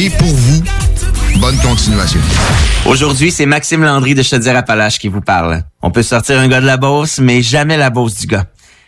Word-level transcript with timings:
Et 0.00 0.10
pour 0.10 0.28
vous, 0.28 0.62
bonne 1.40 1.56
continuation. 1.58 2.20
Aujourd'hui, 2.86 3.32
c'est 3.32 3.46
Maxime 3.46 3.82
Landry 3.82 4.14
de 4.14 4.22
Chaudière-Appalaches 4.22 5.00
qui 5.00 5.08
vous 5.08 5.20
parle. 5.20 5.64
On 5.82 5.90
peut 5.90 6.04
sortir 6.04 6.38
un 6.38 6.46
gars 6.46 6.60
de 6.60 6.66
la 6.66 6.76
Beauce, 6.76 7.18
mais 7.18 7.42
jamais 7.42 7.76
la 7.76 7.90
Beauce 7.90 8.14
du 8.14 8.28
gars. 8.28 8.46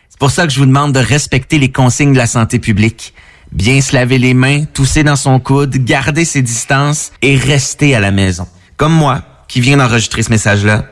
C'est 0.09 0.21
pour 0.21 0.31
ça 0.31 0.47
que 0.47 0.53
je 0.53 0.61
vous 0.61 0.67
demande 0.67 0.93
de 0.93 1.01
respecter 1.01 1.59
les 1.59 1.73
consignes 1.73 2.13
de 2.13 2.17
la 2.17 2.29
santé 2.29 2.61
publique. 2.61 3.13
Bien 3.51 3.81
se 3.81 3.93
laver 3.93 4.19
les 4.19 4.35
mains, 4.35 4.67
tousser 4.67 5.03
dans 5.03 5.17
son 5.17 5.41
coude, 5.41 5.79
garder 5.79 6.25
ses 6.25 6.43
distances 6.43 7.11
et 7.23 7.35
rester 7.35 7.97
à 7.97 7.99
la 7.99 8.13
maison. 8.13 8.47
Comme 8.77 8.93
moi, 8.93 9.23
qui 9.49 9.61
viens 9.61 9.79
d'enregistrer 9.79 10.23
ce 10.23 10.31
message-là, 10.31 10.85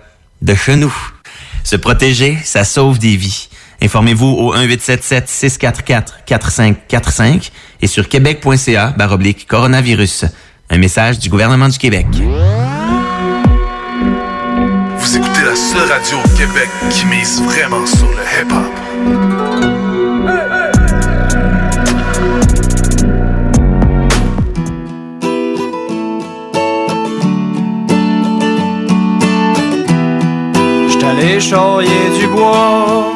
de 0.42 0.54
chez 0.56 0.74
nous. 0.74 0.94
Se 1.62 1.76
protéger, 1.76 2.36
ça 2.42 2.64
sauve 2.64 2.98
des 2.98 3.14
vies. 3.14 3.48
Informez-vous 3.80 4.26
au 4.26 4.56
1877-644-4545 4.56 7.50
et 7.80 7.86
sur 7.86 8.08
québec.ca 8.08 8.94
baroblique 8.96 9.46
coronavirus. 9.46 10.24
Un 10.70 10.78
message 10.78 11.18
du 11.18 11.28
gouvernement 11.28 11.68
du 11.68 11.76
Québec. 11.78 12.06
Vous 14.98 15.16
écoutez 15.16 15.42
la 15.44 15.56
seule 15.56 15.90
radio 15.90 16.18
au 16.18 16.28
Québec 16.36 16.68
qui 16.90 17.06
mise 17.06 17.40
vraiment 17.42 17.86
sur 17.86 18.08
le 18.08 18.22
hip-hop. 18.42 18.74
J't'allais 30.90 31.40
charrier 31.40 32.10
du 32.20 32.26
bois, 32.26 33.12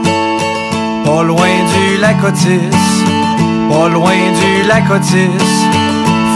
pas 1.12 1.22
loin 1.24 1.54
du 1.74 1.98
lac 1.98 2.24
Otis, 2.24 2.74
pas 3.68 3.88
loin 3.88 4.20
du 4.40 4.62
lac 4.66 4.90
Otis. 4.90 5.46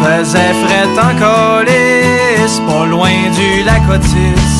Faisait 0.02 0.54
fret 0.62 0.92
en 1.00 1.12
colis, 1.18 2.60
pas 2.68 2.84
loin 2.84 3.16
du 3.34 3.62
lac 3.64 3.82
Otis. 3.90 4.52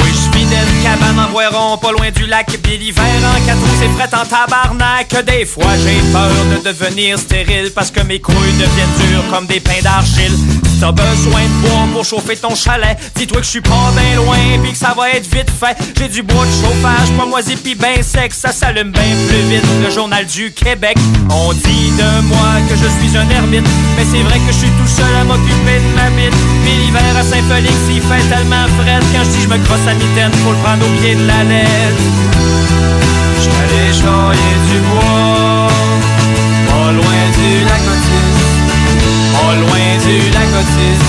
Oui, 0.00 0.10
je 0.10 0.36
vis 0.36 0.46
d'une 0.46 0.82
cabane 0.82 1.20
en 1.24 1.30
boiron, 1.30 1.76
pas 1.78 1.92
loin 1.92 2.10
du 2.10 2.26
lac, 2.26 2.46
puis 2.64 2.76
l'hiver 2.76 3.04
en 3.22 3.46
quatre 3.46 3.60
roues, 3.60 3.78
c'est 3.78 3.92
fret 3.96 4.10
en 4.20 4.26
tabarnak. 4.26 5.24
Des 5.24 5.46
fois, 5.46 5.72
j'ai 5.84 6.00
peur 6.12 6.32
de 6.52 6.68
devenir 6.68 7.16
stérile 7.16 7.70
parce 7.72 7.92
que 7.92 8.00
mes 8.00 8.20
couilles 8.20 8.58
deviennent 8.58 8.96
dures 8.98 9.30
comme 9.30 9.46
des 9.46 9.60
pains 9.60 9.82
d'argile. 9.84 10.32
T'as 10.84 10.92
besoin 10.92 11.40
de 11.40 11.66
bois 11.66 11.88
pour 11.94 12.04
chauffer 12.04 12.36
ton 12.36 12.54
chalet, 12.54 12.94
dis-toi 13.14 13.38
que 13.38 13.44
je 13.44 13.50
suis 13.52 13.62
pas 13.62 13.90
bien 13.96 14.16
loin, 14.16 14.36
puis 14.62 14.72
que 14.72 14.76
ça 14.76 14.92
va 14.94 15.08
être 15.12 15.24
vite 15.34 15.48
fait. 15.48 15.74
J'ai 15.96 16.08
du 16.08 16.22
bois 16.22 16.44
de 16.44 16.50
chauffage, 16.50 17.08
pas 17.16 17.24
moisi 17.24 17.56
pis 17.56 17.74
ben 17.74 18.02
sec, 18.02 18.34
ça 18.34 18.52
s'allume 18.52 18.92
bien 18.92 19.02
plus 19.26 19.48
vite. 19.48 19.64
Le 19.82 19.90
journal 19.90 20.26
du 20.26 20.52
Québec, 20.52 20.98
on 21.30 21.54
dit 21.54 21.90
de 21.96 22.20
moi 22.28 22.60
que 22.68 22.76
je 22.76 22.84
suis 23.00 23.16
un 23.16 23.26
ermite, 23.30 23.64
mais 23.96 24.04
c'est 24.12 24.22
vrai 24.24 24.38
que 24.40 24.52
je 24.52 24.58
suis 24.58 24.68
tout 24.68 24.86
seul 24.86 25.08
à 25.18 25.24
m'occuper 25.24 25.80
de 25.80 25.96
ma 25.96 26.10
bite. 26.10 26.36
Puis 26.64 26.76
l'hiver 26.84 27.16
à 27.18 27.22
Saint-Félix, 27.22 27.74
il 27.88 28.02
fait 28.02 28.28
tellement 28.28 28.68
frais 28.76 29.00
quand 29.14 29.24
je 29.24 29.30
dis 29.30 29.40
je 29.40 29.48
me 29.48 29.56
crosse 29.64 29.88
à 29.88 29.94
mitaine, 29.94 30.32
faut 30.44 30.52
le 30.52 30.58
prendre 30.58 30.84
au 30.84 31.00
pied 31.00 31.14
de 31.14 31.26
la 31.26 31.44
lettre. 31.44 32.02
J'allais 33.40 33.88
charrier 33.88 34.56
du 34.68 34.80
bois, 34.84 35.66
pas 36.68 36.92
loin 36.92 37.20
du 37.40 37.64
lac 37.64 37.80
pas 39.34 39.54
loin 39.54 39.86
du 40.04 40.30
lac 40.30 40.43
Otis. 40.58 41.02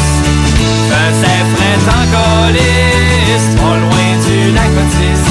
Faisait 0.90 1.46
frais 1.54 1.82
en 1.90 2.04
colis, 2.12 3.56
pas 3.58 3.78
loin 3.78 4.10
du 4.26 4.52
lac 4.54 4.72
Otis. 4.82 5.24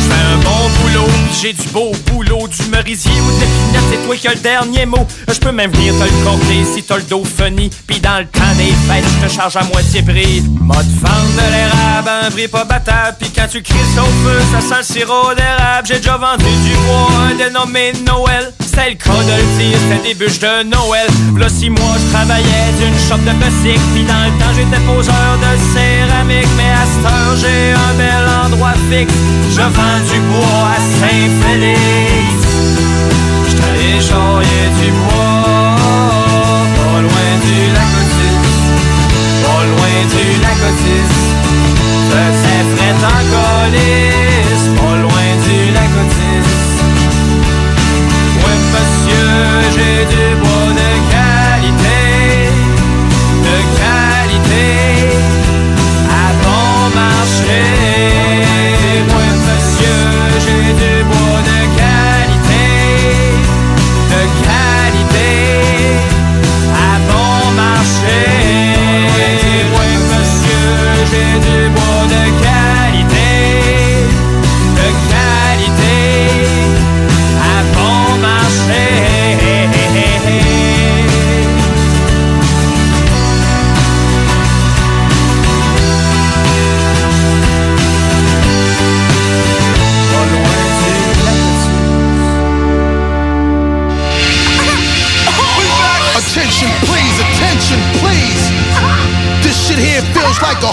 J'fais 0.00 0.24
un 0.32 0.36
bon 0.38 0.70
boulot, 0.80 1.10
j'ai 1.40 1.52
du 1.52 1.68
beau 1.68 1.92
boulot, 2.06 2.48
du 2.48 2.68
merisier 2.70 3.12
ou 3.12 3.30
de 3.36 3.40
l'épinette, 3.40 3.84
c'est 3.90 4.06
toi 4.06 4.16
qui 4.16 4.28
as 4.28 4.34
le 4.34 4.40
dernier 4.40 4.86
mot. 4.86 5.06
Je 5.28 5.38
peux 5.38 5.52
même 5.52 5.70
venir 5.72 5.94
te 5.94 6.04
le 6.04 6.24
corder 6.24 6.64
si 6.74 6.82
t'as 6.82 6.96
le 6.96 7.02
dos 7.02 7.24
funny, 7.24 7.70
pis 7.86 8.00
dans 8.00 8.18
le 8.18 8.26
temps 8.26 8.54
des 8.56 8.72
fêtes, 8.86 9.04
je 9.20 9.26
te 9.26 9.32
charge 9.32 9.56
à 9.56 9.64
moitié 9.64 10.02
prix. 10.02 10.42
Mode 10.60 10.86
vendre 11.00 11.34
de 11.36 11.52
l'érable, 11.52 12.10
un 12.26 12.30
prix 12.30 12.48
pas 12.48 12.64
battable, 12.64 13.16
pis 13.18 13.30
quand 13.30 13.48
tu 13.50 13.62
cries 13.62 13.98
au 13.98 14.26
feu, 14.26 14.40
ça 14.52 14.60
sent 14.60 14.78
le 14.78 14.84
sirop 14.94 15.34
d'érable. 15.34 15.86
J'ai 15.86 15.96
déjà 15.96 16.16
vendu 16.16 16.44
du 16.44 16.74
bois, 16.86 17.08
un 17.30 17.34
dénommé 17.34 17.92
Noël. 18.06 18.52
C'était 18.74 18.90
le 18.90 18.96
cas 18.96 19.12
de 19.12 19.36
c'était 19.62 20.08
des 20.08 20.14
bûches 20.14 20.40
de 20.40 20.64
Noël. 20.64 21.06
Là, 21.38 21.48
six 21.48 21.70
mois, 21.70 21.94
je 21.94 22.10
travaillais 22.12 22.74
d'une 22.80 22.98
shop 23.06 23.22
de 23.22 23.30
musique, 23.38 23.78
pis 23.94 24.02
dans 24.02 24.24
le 24.26 24.34
temps, 24.34 24.50
j'étais 24.56 24.82
poseur 24.82 25.38
de 25.38 25.52
céramique. 25.70 26.50
Mais 26.56 26.74
à 26.74 26.82
cette 26.82 27.06
heure, 27.06 27.36
j'ai 27.38 27.70
un 27.70 27.94
bel 27.94 28.26
endroit 28.44 28.74
fixe. 28.90 29.14
Je 29.54 29.62
vends 29.62 30.02
du 30.10 30.18
bois 30.26 30.74
à 30.74 30.80
Saint-Félix. 30.98 32.40
J't'allais 33.48 34.00
charrier 34.02 34.66
du 34.82 34.90
bois, 34.90 35.78
pas 36.74 37.00
loin 37.06 37.30
du 37.46 37.58
lac 37.76 37.92
Otis, 38.02 38.58
pas 39.44 39.62
loin 39.70 39.96
du 40.10 40.24
lac 40.42 40.58
Otis. 40.66 41.14
Faisait 42.10 42.64
fret 42.74 42.98
en 43.06 44.43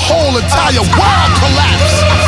whole 0.01 0.38
entire 0.38 0.81
world 0.97 1.31
collapse. 1.38 2.21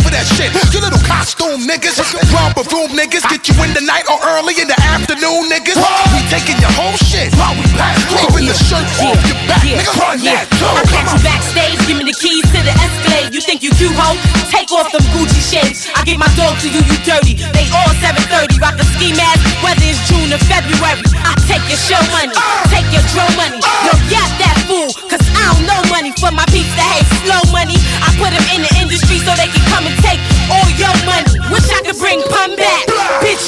For 0.00 0.12
that 0.14 0.24
shit. 0.24 0.48
You 0.72 0.80
little 0.80 1.02
costume 1.04 1.68
niggas, 1.68 2.00
romper 2.32 2.64
room 2.72 2.94
niggas, 2.96 3.24
get 3.28 3.44
you 3.48 3.56
in 3.60 3.76
the 3.76 3.84
night 3.84 4.08
or 4.08 4.16
early 4.36 4.56
in 4.56 4.68
the 4.68 4.78
afternoon, 4.88 5.52
niggas. 5.52 5.76
We 5.76 6.20
taking 6.32 6.56
your 6.60 6.72
whole 6.72 6.96
shit 6.96 7.32
while 7.36 7.52
we 7.56 7.66
pass. 7.76 7.98
Even 8.24 8.48
the 8.48 8.56
shirt 8.56 8.86
off 9.04 9.20
your 9.28 9.38
back, 9.48 9.64
nigga. 9.64 9.92
Run 10.00 10.20
that 10.24 10.48
too. 10.56 10.68
I 10.68 10.82
catch 10.88 11.10
you 11.12 11.20
backstage, 11.24 11.80
give 11.84 11.96
me 12.00 12.04
the 12.08 12.16
keys 12.16 12.44
to 12.54 12.60
the 12.64 12.74
Escalade. 12.74 13.34
You 13.34 13.40
think 13.44 13.60
you 13.60 13.70
cute, 13.76 13.94
ho? 13.96 14.16
Take 14.48 14.70
off 14.72 14.88
them 14.92 15.04
Gucci 15.12 15.40
shades. 15.40 15.88
I 15.94 16.04
get 16.04 16.18
my 16.18 16.28
dog 16.36 16.58
to 16.64 16.68
you, 16.68 16.82
you 16.84 16.98
dirty. 17.04 17.36
They 17.52 17.66
all 17.72 17.92
730, 18.00 18.60
rock 18.60 18.76
a 18.76 18.86
ski 18.96 19.12
mask, 19.16 19.40
whether 19.64 19.84
it's 19.84 20.00
June 20.08 20.32
or 20.32 20.42
February. 20.48 21.00
I 21.22 21.32
take 21.48 21.64
your 21.68 21.80
show 21.80 22.00
money, 22.12 22.36
uh. 22.36 22.66
take 22.68 22.88
your 22.90 23.04
dro 23.12 23.24
money. 23.40 23.61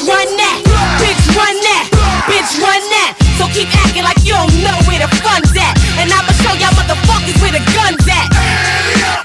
Run 0.05 0.29
that. 0.37 0.59
Bitch, 1.01 1.25
run 1.33 1.57
that. 1.65 1.85
Bitch, 2.29 2.53
run 2.61 2.83
that. 2.93 3.17
So 3.41 3.49
keep 3.51 3.69
acting 3.85 4.05
like 4.05 4.21
you 4.25 4.37
don't 4.37 4.53
know 4.61 4.77
where 4.85 5.01
the 5.01 5.11
fun's 5.25 5.53
at. 5.57 5.75
And 6.01 6.13
I'ma 6.13 6.33
show 6.45 6.53
y'all 6.61 6.73
motherfuckers 6.77 7.37
where 7.41 7.53
the 7.53 7.65
gun's 7.73 8.05
at. 8.09 8.29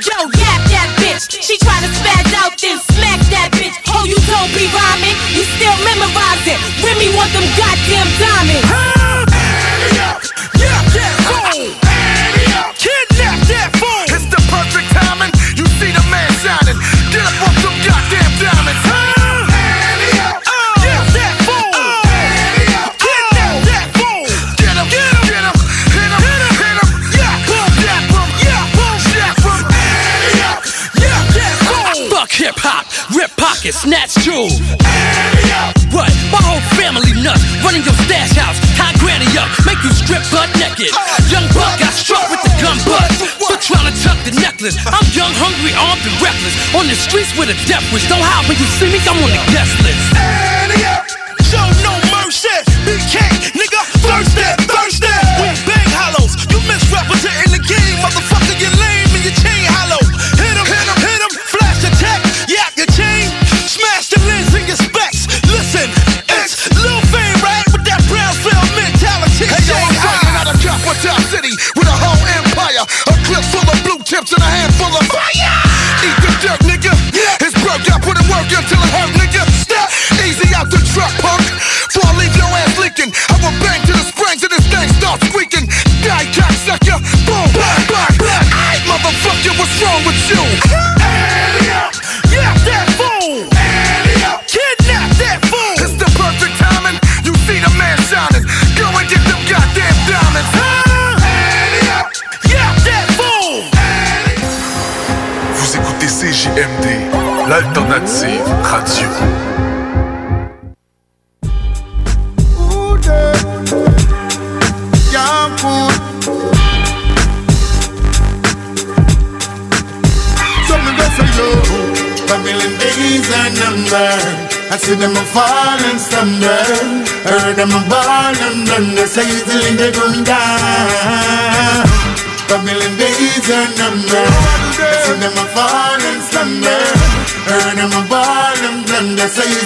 Yo, 0.03 0.17
yap 0.39 0.61
that 0.71 0.89
bitch. 0.99 1.27
She 1.29 1.59
try 1.59 1.79
to 1.83 1.89
spaz 1.91 2.31
out, 2.39 2.55
then 2.59 2.79
smack 2.95 3.19
that 3.31 3.51
bitch. 3.59 3.75
Oh, 3.91 4.07
you 4.07 4.17
don't 4.27 4.51
be 4.55 4.67
rhyming. 4.71 5.15
You 5.35 5.43
still 5.59 5.75
memorizing. 5.83 6.59
Remy 6.83 7.11
want 7.15 7.31
them 7.35 7.45
goddamn 7.59 8.07
diamonds. 8.17 8.98
Necklace. 44.59 44.77
I'm 44.85 45.07
young, 45.15 45.31
hungry, 45.35 45.71
armed, 45.75 46.03
and 46.03 46.15
reckless. 46.21 46.55
On 46.75 46.85
the 46.87 46.95
streets 46.95 47.31
with 47.37 47.49
a 47.49 47.57
death 47.67 47.85
wish. 47.93 48.07
Don't 48.07 48.21
hide 48.21 48.47
when 48.47 48.57
you 48.59 48.67
see 48.67 48.91
me, 48.91 48.99
I'm 49.07 49.17
on 49.23 49.31
the 49.31 49.41
guest 49.51 49.75
list. 49.83 51.08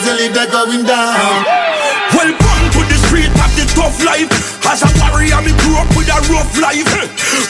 Easily 0.03 0.27
they 0.30 0.47
going 0.51 0.83
down. 0.83 1.45
Welcome 2.13 2.63
to 2.75 2.81
the 2.88 2.97
street 3.07 3.31
of 3.31 3.51
the 3.56 3.65
tough 3.75 3.97
life. 4.03 4.30
As 4.65 4.81
a 4.83 4.89
warrior, 5.00 5.41
me 5.41 5.51
grew 5.63 5.77
up 5.77 5.89
with 5.95 6.09
a 6.09 6.19
rough 6.31 6.53
life. 6.59 6.91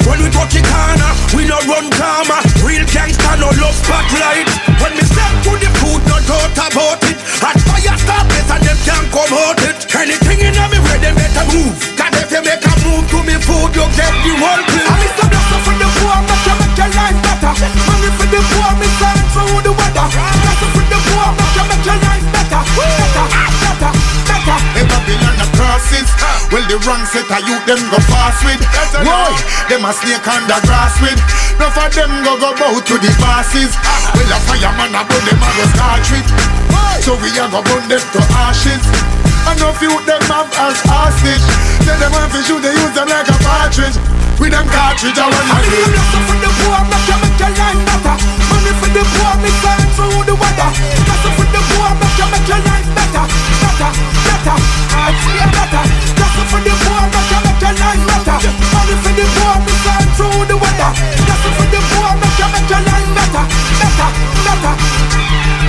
When 0.08 0.20
we 0.24 0.30
touch 0.30 0.54
the 0.54 0.64
corner, 0.64 1.12
we 1.36 1.46
no 1.48 1.60
run 1.68 1.90
karma. 1.94 2.40
Real 2.64 2.86
gangster, 2.90 3.36
no 3.38 3.50
love 3.62 3.76
spotlight. 3.76 4.48
When 4.82 4.94
me 4.98 5.04
step 5.04 5.34
to 5.48 5.52
the 5.58 5.70
food, 5.80 6.02
no 6.10 6.18
thought 6.28 6.58
about 6.72 7.04
it. 7.10 7.18
As 7.44 7.60
fire 7.68 7.98
start 7.98 8.28
this 8.30 8.50
and 8.50 8.64
them 8.64 8.80
can't 8.86 9.08
come 9.12 9.34
out 9.34 9.62
it. 9.64 9.73
Anything 9.94 10.42
in 10.44 10.58
me 10.58 10.80
way, 10.84 10.98
they 11.00 11.14
better 11.16 11.46
move. 11.54 11.74
Cause 11.96 12.16
if 12.20 12.28
you 12.34 12.42
make 12.44 12.66
a 12.66 12.74
move 12.84 13.06
to 13.08 13.20
me 13.24 13.36
food, 13.40 13.72
you 13.72 13.86
get 13.96 14.12
the 14.26 14.32
whole 14.36 14.64
place. 14.68 14.90
I'm 14.90 15.00
Mr. 15.00 15.26
Blossom 15.32 15.60
for 15.64 15.76
the 15.80 15.88
poor, 16.02 16.18
make 16.28 16.44
you 16.44 16.56
make 16.60 16.76
your 16.76 16.92
life 16.92 17.20
better. 17.24 17.54
Money 17.88 18.10
for 18.20 18.28
the 18.28 18.42
poor, 18.52 18.70
me 18.76 18.88
sign 19.00 19.24
for 19.32 19.44
who 19.48 19.58
the 19.64 19.72
weather. 19.72 20.08
Blossom 20.12 20.70
for 20.76 20.86
the 20.92 21.00
poor, 21.08 21.28
make 21.40 21.56
you 21.56 21.66
make 21.72 21.86
your 21.88 22.00
life 22.04 22.26
better. 22.36 22.62
Better, 22.76 23.26
better, 23.64 23.92
better. 24.28 24.58
Hey, 24.76 24.86
Babylon 24.92 25.36
the 25.40 25.48
crosses. 25.56 26.10
Well, 26.52 26.66
the 26.68 26.78
wrong 26.84 27.04
set 27.08 27.30
of 27.32 27.42
youth, 27.48 27.64
them 27.64 27.82
go 27.88 28.00
fast 28.12 28.44
with. 28.44 28.60
Why? 29.08 29.32
Them 29.72 29.88
a 29.88 29.92
snake 29.96 30.28
on 30.28 30.44
the 30.52 30.58
grass 30.68 31.00
with. 31.00 31.22
Enough 31.64 31.80
of 31.80 31.90
them 31.96 32.12
go 32.28 32.34
go 32.44 32.52
bow 32.60 32.76
to 32.76 32.96
the 33.00 33.12
bosses. 33.24 33.72
Well, 34.12 34.36
a 34.36 34.38
fireman 34.52 35.00
a 35.00 35.02
burn 35.08 35.24
them 35.24 35.40
a 35.40 35.50
go 35.56 35.66
start 35.72 36.04
with. 36.12 36.28
So 37.00 37.16
we 37.24 37.32
a 37.40 37.48
go 37.48 37.64
burn 37.64 37.88
them 37.88 38.04
to 38.04 38.22
ashes. 38.36 38.84
Enough 39.44 39.82
youth 39.84 40.06
them 40.08 40.22
have 40.32 40.50
as 40.56 40.80
hostage. 40.88 41.44
Then 41.86 42.00
them 42.00 42.12
want 42.16 42.32
to 42.32 42.42
shoot, 42.42 42.62
they 42.64 42.74
use 42.74 42.94
them 42.96 43.08
like 43.08 43.28
a 43.28 43.38
partridge. 43.44 43.98
With 44.40 44.50
them 44.50 44.66
cartridge, 44.72 45.20
I 45.20 45.30
want 45.30 45.46
to 45.46 45.58
do. 45.62 45.84
Money 45.94 46.22
for 46.26 46.38
the 46.42 46.50
poor, 46.64 46.80
make 46.90 47.06
you 47.06 47.18
make 47.22 47.38
your 47.38 47.52
life 47.54 47.82
better. 47.86 48.16
Money 48.50 48.74
for 48.82 48.90
the 48.90 49.04
poor, 49.14 49.34
me 49.44 49.52
for 49.94 50.08
who 50.10 50.20
the 50.26 50.34
weather. 50.34 50.70
Blessing 51.06 51.34
for 51.38 51.48
the 51.54 51.62
poor, 51.70 51.90
make 52.02 52.18
you 52.18 52.28
make 52.34 52.48
your 52.50 52.62
life 52.66 52.90
better, 52.98 53.24
better, 53.62 53.92
better. 54.26 54.58
I 54.96 55.12
it 55.14 55.50
better. 55.54 55.84
Blessing 56.18 56.48
for 56.50 56.62
the 56.66 56.74
poor, 56.82 57.04
make 57.14 57.30
you 57.30 57.40
make 57.46 57.62
your 57.62 57.76
life 57.78 58.04
better. 58.10 58.38
Money 58.74 58.96
for 59.06 59.14
the 59.14 59.26
poor, 59.38 59.56
me 59.62 59.74
for 60.18 60.28
who 60.34 60.42
the 60.50 60.56
weather. 60.58 60.92
Blessing 60.98 61.54
for 61.54 61.68
the 61.70 61.80
poor, 61.84 61.93
make 62.20 62.38
you 62.40 62.48
make 62.54 62.70
your 62.70 62.84
life 62.84 63.10
better, 63.18 63.46
better, 63.80 64.10
better, 64.46 64.74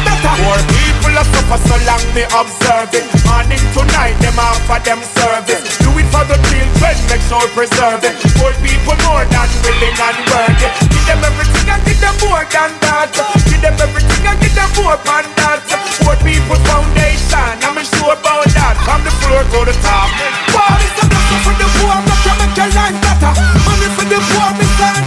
better. 0.04 0.32
Poor 0.40 0.58
people 0.72 1.14
are 1.14 1.28
suffer 1.30 1.58
so 1.68 1.76
long 1.86 2.04
me 2.16 2.24
observe 2.32 2.92
it. 2.96 3.06
Morning 3.28 3.62
to 3.74 3.82
night, 3.94 4.16
them 4.20 4.38
offer 4.38 4.80
them 4.82 5.00
service. 5.16 5.64
Do 5.84 5.90
it 6.00 6.08
for 6.10 6.24
the 6.26 6.36
children, 6.48 6.96
make 7.08 7.22
sure 7.28 7.46
preserve 7.54 8.02
it. 8.04 8.16
Poor 8.40 8.52
people 8.64 8.96
more 9.06 9.24
than 9.28 9.48
willing 9.62 9.96
and 9.96 10.18
worthy. 10.32 10.68
Give 10.90 11.04
them 11.06 11.20
everything 11.22 11.66
and 11.70 11.82
give 11.84 12.00
them 12.00 12.16
more 12.24 12.44
than 12.48 12.70
that. 12.84 13.12
Give 13.48 13.60
them 13.62 13.76
everything 13.78 14.22
and 14.26 14.38
give 14.40 14.54
them 14.56 14.70
more 14.80 14.98
than 15.06 15.24
that. 15.38 15.60
Poor 16.02 16.16
people 16.24 16.58
foundation, 16.66 17.54
I'm 17.62 17.78
sure 17.84 18.16
about 18.16 18.48
that. 18.56 18.74
From 18.84 19.00
the 19.04 19.12
floor 19.22 19.42
to 19.44 19.60
the 19.70 19.76
top. 19.84 20.08
Money 20.52 20.88
for 20.96 21.06
the 21.06 21.24
for 21.44 21.54
the 21.60 21.68
poor, 21.78 21.96
make 22.08 22.24
you 22.24 22.34
make 22.40 22.56
your 22.56 22.70
life 22.72 22.96
better. 23.04 23.32
Money 23.66 23.88
for 23.96 24.06
the 24.08 24.18
poor, 24.32 24.48
me 24.56 24.66
sign 24.80 25.04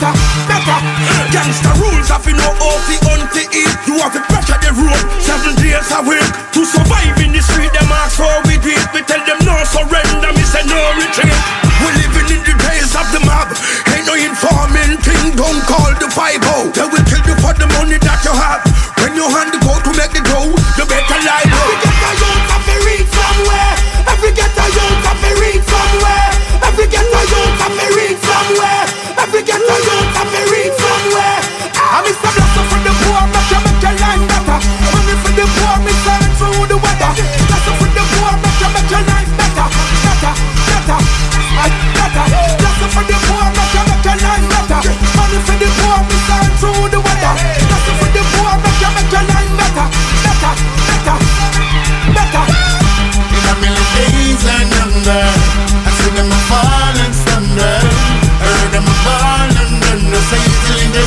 better, 0.00 0.12
better. 0.48 0.78
Gangsta 1.32 1.72
rules 1.80 2.08
have 2.08 2.26
you 2.26 2.36
no 2.36 2.52
to 2.52 2.96
hunt 3.08 3.32
to 3.32 3.42
eat. 3.52 3.76
You 3.88 3.96
have 4.00 4.12
to 4.12 4.22
pressure 4.28 4.58
the 4.60 4.72
road 4.76 5.04
seven 5.22 5.56
days 5.56 5.88
a 5.92 6.00
week 6.04 6.26
to 6.52 6.60
survive 6.64 7.16
in 7.20 7.32
the 7.32 7.40
street. 7.40 7.72
Them 7.72 7.88
ask 7.92 8.20
how 8.20 8.40
we 8.44 8.60
do. 8.60 8.76
We 8.92 9.00
tell 9.08 9.22
them 9.24 9.40
no 9.44 9.56
surrender. 9.64 10.30
Me 10.36 10.44
say 10.44 10.64
no 10.68 10.78
retreat. 11.00 11.36
We 11.80 11.88
living 12.02 12.28
in 12.36 12.42
the 12.44 12.54
days 12.60 12.92
of 12.92 13.06
the 13.12 13.20
mob. 13.24 13.48
Ain't 13.92 14.06
no 14.06 14.14
informing 14.16 15.00
thing. 15.00 15.36
Don't 15.36 15.60
call 15.64 15.92
the 15.96 16.08
five 16.12 16.40
oh. 16.56 16.68
They 16.76 16.84
will 16.84 17.04
kill 17.08 17.24
you 17.24 17.36
for 17.40 17.54
the 17.56 17.68
money 17.78 17.96
that 18.00 18.20
you 18.24 18.34
have. 18.36 18.65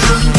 Thank 0.10 0.38
you. 0.38 0.39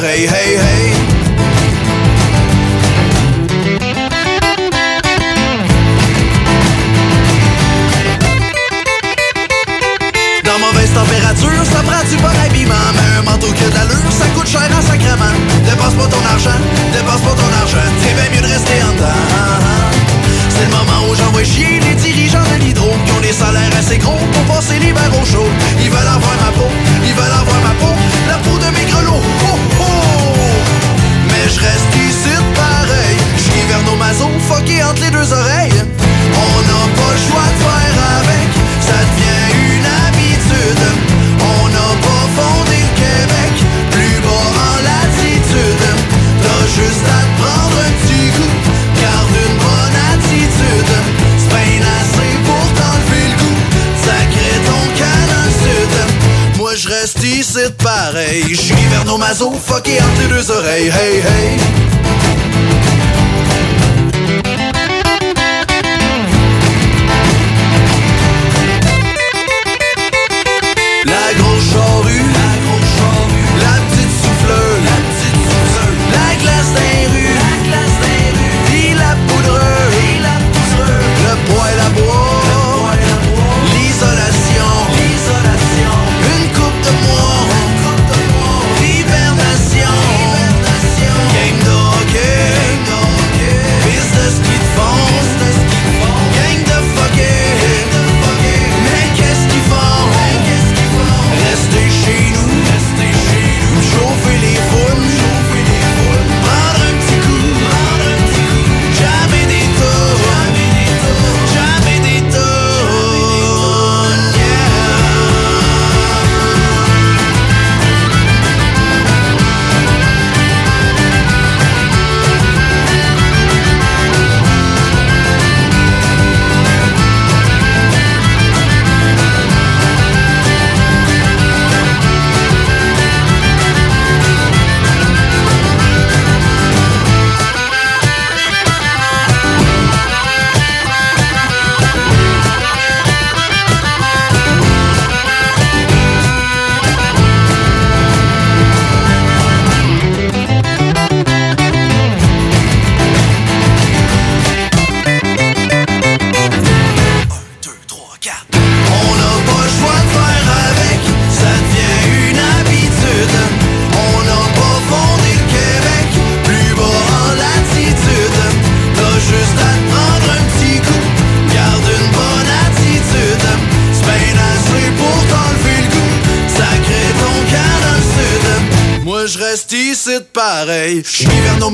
Hey, 0.00 0.26
hey. 0.26 0.39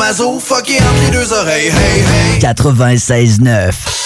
Mazo, 0.07 0.39
fucké 0.39 0.79
entre 0.79 1.03
les 1.03 1.11
deux 1.11 1.33
oreilles. 1.33 1.73
Hey, 1.73 2.05
hey. 2.35 2.39
96.9 2.39 4.06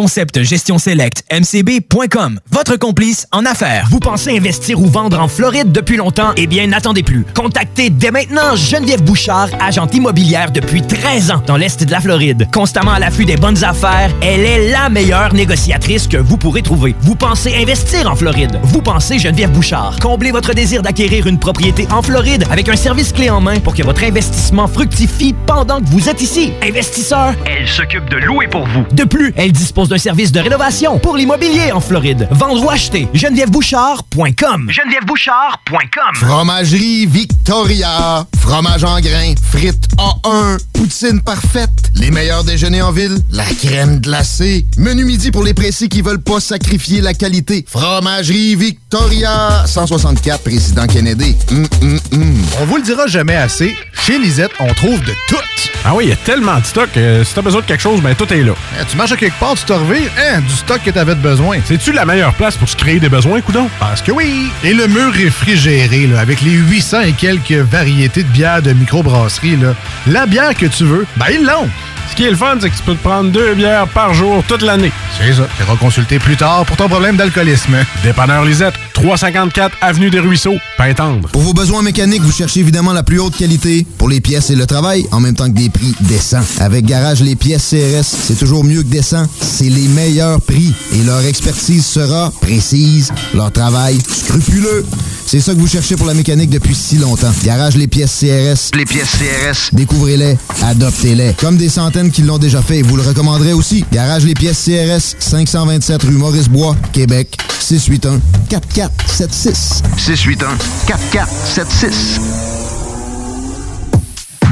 Concept 0.01 0.41
gestion 0.41 0.79
select 0.79 1.23
mcb.com. 1.29 2.39
Votre 2.49 2.75
complice 2.75 3.27
en 3.31 3.45
affaires. 3.45 3.85
Vous 3.91 3.99
pensez 3.99 4.35
investir 4.35 4.81
ou 4.81 4.87
vendre 4.87 5.19
en 5.19 5.27
Floride 5.27 5.71
depuis 5.71 5.95
longtemps? 5.95 6.31
Eh 6.37 6.47
bien, 6.47 6.65
n'attendez 6.65 7.03
plus. 7.03 7.23
Contactez 7.35 7.91
dès 7.91 8.09
maintenant 8.09 8.55
Geneviève 8.55 9.03
Bouchard, 9.03 9.49
agente 9.59 9.93
immobilière 9.93 10.49
depuis 10.49 10.81
13 10.81 11.29
ans 11.29 11.43
dans 11.45 11.55
l'Est 11.55 11.83
de 11.83 11.91
la 11.91 11.99
Floride. 11.99 12.47
Constamment 12.51 12.93
à 12.93 12.99
l'affût 12.99 13.25
des 13.25 13.35
bonnes 13.37 13.63
affaires, 13.63 14.09
elle 14.23 14.39
est 14.39 14.71
la 14.71 14.89
meilleure 14.89 15.35
négociatrice 15.35 16.07
que 16.07 16.17
vous 16.17 16.35
pourrez 16.37 16.63
trouver. 16.63 16.95
Vous 17.01 17.13
pensez 17.13 17.53
investir 17.53 18.09
en 18.09 18.15
Floride? 18.15 18.59
Vous 18.63 18.81
pensez 18.81 19.19
Geneviève 19.19 19.51
Bouchard. 19.51 19.99
Comblez 20.01 20.31
votre 20.31 20.55
désir 20.55 20.81
d'acquérir 20.81 21.27
une 21.27 21.37
propriété 21.37 21.87
en 21.91 22.01
Floride 22.01 22.43
avec 22.49 22.69
un 22.69 22.75
service 22.75 23.13
clé 23.13 23.29
en 23.29 23.39
main 23.39 23.59
pour 23.59 23.75
que 23.75 23.83
votre 23.83 24.03
investissement 24.03 24.67
fructifie 24.67 25.35
pendant 25.45 25.79
que 25.79 25.85
vous 25.85 26.09
êtes 26.09 26.23
ici. 26.23 26.53
Investisseur, 26.63 27.35
elle 27.45 27.67
s'occupe 27.67 28.09
de 28.09 28.17
louer 28.17 28.47
pour 28.47 28.65
vous. 28.65 28.83
De 28.93 29.03
plus, 29.03 29.31
elle 29.37 29.51
dispose 29.51 29.90
d'un 29.91 29.97
service 29.97 30.31
de 30.31 30.39
rénovation 30.39 30.99
pour 30.99 31.17
l'immobilier 31.17 31.73
en 31.73 31.81
Floride. 31.81 32.25
Vendre 32.31 32.63
ou 32.63 32.69
acheter, 32.69 33.09
genevièvebouchard.com. 33.13 34.69
genevièvebouchard.com. 34.69 36.15
Fromagerie 36.15 37.05
Victoria. 37.07 38.25
Fromage 38.39 38.85
en 38.85 39.01
grains. 39.01 39.33
Frites 39.51 39.89
A1. 39.97 40.59
Poutine 40.71 41.21
parfaite. 41.21 41.69
Les 41.95 42.09
meilleurs 42.09 42.45
déjeuners 42.45 42.81
en 42.81 42.93
ville. 42.93 43.17
La 43.31 43.43
crème 43.43 43.99
glacée. 43.99 44.65
Menu 44.77 45.03
midi 45.03 45.29
pour 45.29 45.43
les 45.43 45.53
précis 45.53 45.89
qui 45.89 46.01
veulent 46.01 46.21
pas 46.21 46.39
sacrifier 46.39 47.01
la 47.01 47.13
qualité. 47.13 47.65
Fromagerie 47.67 48.55
Victoria. 48.55 49.65
164 49.65 50.41
Président 50.41 50.87
Kennedy. 50.87 51.35
Hum, 51.51 51.67
hum, 51.81 51.99
hum. 52.13 52.35
On 52.61 52.65
vous 52.65 52.77
le 52.77 52.83
dira 52.83 53.07
jamais 53.07 53.35
assez, 53.35 53.75
chez 54.05 54.17
Lisette, 54.17 54.51
on 54.61 54.73
trouve 54.73 55.01
de 55.01 55.13
tout. 55.27 55.35
Ah 55.83 55.95
oui, 55.95 56.05
il 56.05 56.09
y 56.09 56.13
a 56.13 56.17
tellement 56.17 56.59
de 56.59 56.65
stock. 56.65 56.91
que 56.93 57.23
si 57.23 57.33
t'as 57.33 57.41
besoin 57.41 57.61
de 57.61 57.65
quelque 57.65 57.81
chose, 57.81 58.01
ben 58.01 58.13
tout 58.13 58.31
est 58.31 58.43
là. 58.43 58.53
Eh, 58.79 58.85
tu 58.85 58.97
marches 58.97 59.13
à 59.13 59.17
quelque 59.17 59.39
part, 59.39 59.55
tu 59.55 59.65
te 59.65 59.73
hein, 59.81 60.41
du 60.41 60.53
stock 60.53 60.81
que 60.83 60.91
t'avais 60.91 61.15
de 61.15 61.21
besoin. 61.21 61.59
C'est-tu 61.65 61.91
la 61.91 62.05
meilleure 62.05 62.33
place 62.33 62.57
pour 62.57 62.69
se 62.69 62.75
créer 62.75 62.99
des 62.99 63.09
besoins, 63.09 63.41
coudon? 63.41 63.69
Parce 63.79 64.01
que 64.01 64.11
oui! 64.11 64.51
Et 64.63 64.73
le 64.73 64.87
mur 64.87 65.11
réfrigéré, 65.11 66.07
là, 66.07 66.19
avec 66.19 66.41
les 66.41 66.51
800 66.51 67.01
et 67.01 67.13
quelques 67.13 67.51
variétés 67.51 68.23
de 68.23 68.29
bières 68.29 68.61
de 68.61 68.73
microbrasserie, 68.73 69.57
là, 69.57 69.73
la 70.07 70.25
bière 70.25 70.55
que 70.55 70.65
tu 70.65 70.83
veux, 70.83 71.05
ben 71.17 71.27
ils 71.31 71.45
l'ont! 71.45 71.69
Ce 72.09 72.15
qui 72.15 72.25
est 72.25 72.29
le 72.29 72.35
fun, 72.35 72.57
c'est 72.59 72.69
que 72.69 72.75
tu 72.75 72.83
peux 72.83 72.95
te 72.95 73.03
prendre 73.03 73.31
deux 73.31 73.53
bières 73.55 73.87
par 73.87 74.13
jour 74.13 74.43
toute 74.47 74.61
l'année. 74.61 74.91
C'est 75.17 75.33
ça. 75.33 75.47
Tu 75.57 75.63
consulter 75.77 76.19
plus 76.19 76.37
tard 76.37 76.65
pour 76.65 76.77
ton 76.77 76.87
problème 76.87 77.15
d'alcoolisme. 77.15 77.77
Dépanneur 78.03 78.43
Lisette, 78.45 78.73
354 78.93 79.77
Avenue 79.81 80.09
des 80.09 80.19
Ruisseaux, 80.19 80.55
Pintendre. 80.77 81.29
Pour 81.29 81.41
vos 81.41 81.53
besoins 81.53 81.81
mécaniques, 81.81 82.21
vous 82.21 82.31
cherchez 82.31 82.59
évidemment 82.59 82.93
la 82.93 83.03
plus 83.03 83.19
haute 83.19 83.35
qualité 83.35 83.85
pour 83.97 84.09
les 84.09 84.21
pièces 84.21 84.49
et 84.49 84.55
le 84.55 84.65
travail, 84.65 85.05
en 85.11 85.19
même 85.19 85.35
temps 85.35 85.47
que 85.47 85.55
des 85.55 85.69
prix 85.69 85.95
décents. 86.01 86.41
Avec 86.59 86.85
Garage 86.85 87.21
Les 87.21 87.35
Pièces 87.35 87.69
CRS, 87.69 88.03
c'est 88.03 88.37
toujours 88.37 88.63
mieux 88.63 88.83
que 88.83 88.87
décent. 88.87 89.25
C'est 89.39 89.69
les 89.69 89.87
meilleurs 89.87 90.41
prix 90.41 90.73
et 90.93 91.03
leur 91.03 91.25
expertise 91.25 91.85
sera 91.85 92.31
précise, 92.41 93.11
leur 93.33 93.51
travail 93.51 93.97
scrupuleux. 94.07 94.85
C'est 95.25 95.39
ça 95.39 95.53
que 95.53 95.59
vous 95.59 95.67
cherchez 95.67 95.95
pour 95.95 96.07
la 96.07 96.13
mécanique 96.13 96.49
depuis 96.49 96.75
si 96.75 96.97
longtemps. 96.97 97.31
Garage 97.43 97.75
Les 97.75 97.87
Pièces 97.87 98.19
CRS. 98.19 98.77
Les 98.77 98.85
pièces 98.85 99.11
CRS. 99.11 99.69
Découvrez-les, 99.73 100.37
adoptez-les. 100.63 101.33
Comme 101.39 101.55
des 101.57 101.69
centaines 101.69 101.90
qui 101.91 102.21
l'ont 102.21 102.37
déjà 102.37 102.61
fait, 102.61 102.81
vous 102.81 102.95
le 102.95 103.01
recommanderez 103.01 103.51
aussi. 103.53 103.83
Garage 103.91 104.23
Les 104.23 104.33
Pièces 104.33 104.63
CRS, 104.63 105.15
527 105.19 106.03
rue 106.03 106.11
Maurice-Bois, 106.11 106.75
Québec, 106.93 107.37
681 107.59 108.21
4476. 108.49 109.83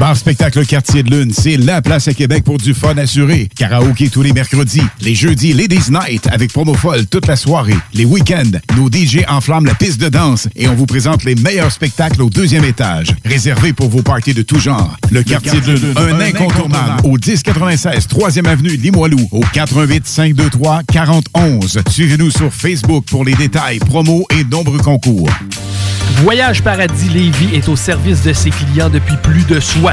Bar 0.00 0.16
Spectacle 0.16 0.64
Quartier 0.64 1.02
de 1.02 1.10
Lune, 1.10 1.30
c'est 1.30 1.58
la 1.58 1.82
place 1.82 2.08
à 2.08 2.14
Québec 2.14 2.42
pour 2.42 2.56
du 2.56 2.72
fun 2.72 2.96
assuré. 2.96 3.50
Karaoké 3.54 4.08
tous 4.08 4.22
les 4.22 4.32
mercredis. 4.32 4.82
Les 5.02 5.14
jeudis, 5.14 5.52
Ladies 5.52 5.90
Night 5.90 6.26
avec 6.32 6.52
promo 6.52 6.72
folle 6.72 7.06
toute 7.06 7.26
la 7.26 7.36
soirée. 7.36 7.76
Les 7.92 8.06
week-ends, 8.06 8.58
nos 8.78 8.88
DJ 8.88 9.24
enflamment 9.28 9.66
la 9.66 9.74
piste 9.74 10.00
de 10.00 10.08
danse 10.08 10.48
et 10.56 10.68
on 10.68 10.74
vous 10.74 10.86
présente 10.86 11.24
les 11.24 11.34
meilleurs 11.34 11.70
spectacles 11.70 12.22
au 12.22 12.30
deuxième 12.30 12.64
étage. 12.64 13.14
Réservé 13.26 13.74
pour 13.74 13.90
vos 13.90 14.02
parties 14.02 14.32
de 14.32 14.40
tout 14.40 14.58
genre. 14.58 14.96
Le, 15.10 15.22
Quartier, 15.22 15.60
de 15.60 15.72
Lune, 15.72 15.94
un, 15.96 16.20
incontournable. 16.20 17.02
Au 17.04 17.18
1096 17.18 18.08
3e 18.08 18.46
Avenue 18.46 18.76
Limoilou. 18.76 19.28
Au 19.32 19.40
88 19.52 20.06
523 20.06 20.82
4011. 20.90 21.82
Suivez-nous 21.90 22.30
sur 22.30 22.52
Facebook 22.54 23.04
pour 23.04 23.26
les 23.26 23.34
détails, 23.34 23.78
promos 23.80 24.24
et 24.30 24.44
nombreux 24.44 24.78
concours. 24.78 25.28
Voyage 26.22 26.62
Paradis 26.62 27.08
Lévis 27.08 27.54
est 27.54 27.68
au 27.68 27.76
service 27.76 28.22
de 28.22 28.32
ses 28.34 28.50
clients 28.50 28.90
depuis 28.90 29.16
plus 29.22 29.44
de 29.44 29.58
60 29.58 29.89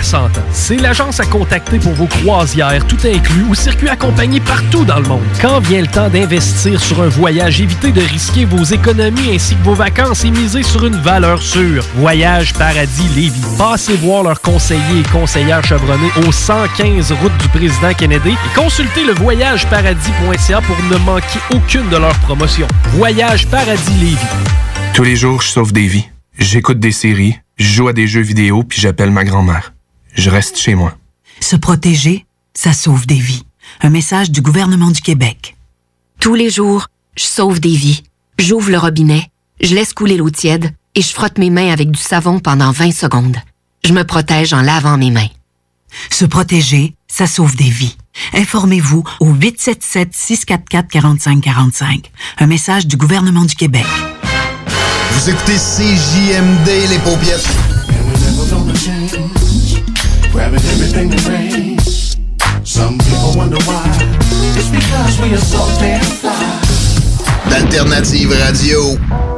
C'est 0.52 0.78
l'agence 0.78 1.20
à 1.20 1.26
contacter 1.26 1.80
pour 1.80 1.94
vos 1.94 2.06
croisières, 2.06 2.86
tout 2.88 2.98
inclus, 3.06 3.44
ou 3.50 3.56
circuits 3.56 3.90
accompagnés 3.90 4.40
partout 4.40 4.86
dans 4.86 5.00
le 5.00 5.08
monde. 5.08 5.24
Quand 5.42 5.60
vient 5.60 5.82
le 5.82 5.88
temps 5.88 6.10
d'investir 6.10 6.80
sur 6.80 7.02
un 7.02 7.08
voyage, 7.08 7.62
évitez 7.62 7.92
de 7.92 8.02
risquer 8.02 8.46
vos 8.46 8.64
économies 8.64 9.36
ainsi 9.36 9.56
que 9.56 9.64
vos 9.64 9.74
vacances 9.74 10.24
et 10.24 10.32
misez 10.32 10.64
sur 10.64 10.86
une 10.86 10.98
valeur 10.98 11.42
sûre. 11.42 11.84
Voyage 11.96 12.54
Paradis 12.54 13.08
Lévis. 13.16 13.42
Passez 13.58 13.96
voir 13.96 14.24
leurs 14.24 14.42
conseillers 14.42 15.00
et 15.00 15.10
conseillères 15.12 15.64
chevronnés 15.64 16.12
au 16.28 16.32
115 16.32 17.12
route 17.14 17.38
du 17.40 17.48
président 17.50 17.94
Kennedy 17.94 18.32
et 18.32 18.56
consultez 18.56 19.04
le 19.04 19.14
voyageparadis.ca 19.14 20.62
pour 20.62 20.78
ne 20.92 20.98
manquer 21.06 21.40
aucune 21.52 21.90
de 21.90 21.98
leurs 21.98 22.18
promotions. 22.20 22.68
Voyage 22.94 23.48
Paradis 23.48 23.94
Lévis. 24.00 24.18
Tous 24.94 25.04
les 25.04 25.16
jours, 25.16 25.42
je 25.42 25.48
sauve 25.48 25.74
des 25.74 25.88
vies. 25.88 26.08
J'écoute 26.38 26.80
des 26.80 26.92
séries, 26.92 27.40
je 27.58 27.66
joue 27.66 27.88
à 27.88 27.94
des 27.94 28.08
jeux 28.08 28.22
vidéo, 28.22 28.64
puis 28.64 28.80
j'appelle 28.80 29.10
ma 29.10 29.24
grand-mère. 29.24 29.74
Je 30.18 30.30
reste 30.32 30.58
chez 30.58 30.76
moi. 30.76 30.98
Se 31.40 31.56
protéger, 31.56 32.26
ça 32.56 32.74
sauve 32.74 33.06
des 33.06 33.20
vies. 33.20 33.44
Un 33.82 33.90
message 33.90 34.32
du 34.32 34.42
gouvernement 34.42 34.90
du 34.90 35.02
Québec. 35.02 35.56
Tous 36.20 36.34
les 36.34 36.50
jours, 36.50 36.88
je 37.16 37.24
sauve 37.24 37.60
des 37.60 37.76
vies. 37.76 38.02
J'ouvre 38.40 38.72
le 38.72 38.80
robinet, 38.80 39.30
je 39.62 39.76
laisse 39.76 39.94
couler 39.94 40.18
l'eau 40.18 40.32
tiède 40.32 40.74
et 40.96 41.04
je 41.04 41.14
frotte 41.14 41.38
mes 41.38 41.52
mains 41.52 41.72
avec 41.72 41.92
du 41.92 42.02
savon 42.02 42.40
pendant 42.40 42.72
20 42.72 42.92
secondes. 42.92 43.38
Je 43.86 43.94
me 43.94 44.04
protège 44.04 44.54
en 44.54 44.62
lavant 44.62 44.98
mes 44.98 45.12
mains. 45.12 45.30
Se 46.10 46.26
protéger, 46.26 46.96
ça 47.08 47.28
sauve 47.28 47.56
des 47.56 47.70
vies. 47.70 47.96
Informez-vous 48.34 49.04
au 49.20 49.32
877-644-4545. 49.34 52.06
Un 52.40 52.48
message 52.48 52.88
du 52.88 52.98
gouvernement 52.98 53.46
du 53.46 53.54
Québec. 53.56 53.86
Vous 55.12 55.30
écoutez 55.30 55.58
CJMD, 55.58 56.90
les 56.90 56.98
paupiètes. 57.00 57.48
Grabbing 60.38 60.60
everything 60.60 61.10
that 61.10 61.28
rains. 61.28 62.16
Some 62.64 63.00
people 63.00 63.34
wonder 63.36 63.58
why. 63.66 63.90
It's 64.56 64.70
because 64.70 65.20
we 65.20 65.34
are 65.34 65.38
so 65.38 65.66
damn 65.80 66.00
fly. 66.04 66.62
D'Alternative 67.50 68.30
Radio. 68.30 69.37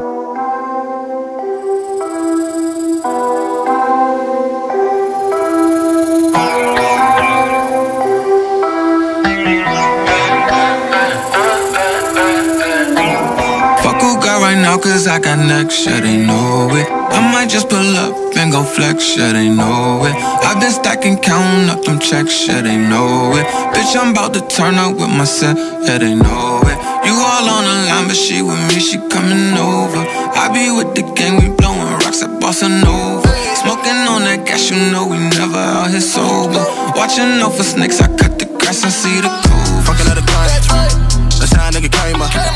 Who 14.59 14.65
got 14.65 14.75
right 14.75 14.75
now, 14.75 14.77
cause 14.77 15.07
I 15.07 15.19
got 15.19 15.37
next, 15.37 15.85
yeah, 15.85 15.99
they 15.99 16.17
know 16.17 16.69
it. 16.75 16.87
I 16.89 17.31
might 17.31 17.49
just 17.49 17.69
pull 17.69 17.79
up 17.79 18.35
and 18.37 18.51
go 18.51 18.63
flex, 18.63 19.17
yeah, 19.17 19.33
they 19.33 19.49
know 19.49 20.05
it. 20.05 20.15
I've 20.43 20.59
been 20.59 20.71
stacking, 20.71 21.17
counting 21.17 21.69
up 21.69 21.83
them 21.83 21.99
checks, 21.99 22.47
yeah, 22.47 22.61
they 22.61 22.77
know 22.77 23.33
it. 23.35 23.45
Bitch, 23.73 23.95
I'm 23.95 24.11
about 24.11 24.33
to 24.33 24.41
turn 24.47 24.75
up 24.75 24.95
with 24.95 25.09
my 25.09 25.25
set, 25.25 25.57
yeah, 25.57 25.97
they 25.97 26.15
know 26.15 26.61
it. 26.63 26.77
You 27.05 27.13
all 27.15 27.49
on 27.49 27.63
the 27.63 27.75
line, 27.89 28.07
but 28.07 28.15
she 28.15 28.41
with 28.41 28.59
me, 28.67 28.79
she 28.79 28.97
coming 29.09 29.57
over. 29.57 30.03
I 30.35 30.49
be 30.53 30.71
with 30.71 30.95
the 30.95 31.03
gang, 31.15 31.37
we 31.39 31.55
blowing 31.55 31.93
rocks 32.03 32.21
at 32.23 32.29
Bossa 32.39 32.69
Nova. 32.69 33.27
Smoking 33.55 34.07
on 34.07 34.23
that 34.23 34.45
gas, 34.45 34.69
you 34.71 34.77
know 34.91 35.07
we 35.07 35.17
never 35.17 35.57
out 35.57 35.89
here 35.89 36.01
sober. 36.01 36.63
Watching 36.95 37.41
out 37.41 37.53
for 37.53 37.63
snakes, 37.63 38.01
I 38.01 38.07
cut 38.15 38.39
the 38.39 38.45
grass 38.45 38.83
and 38.83 38.93
see 38.93 39.21
the 39.21 39.29
cold. 39.29 39.85
Fucking 39.85 40.07
let 40.07 40.17
it 40.17 40.27
climb. 40.27 40.99
That's 41.39 41.55
how 41.55 41.67
a 41.67 41.71
nigga 41.71 41.91
came 41.91 42.21
up. 42.21 42.48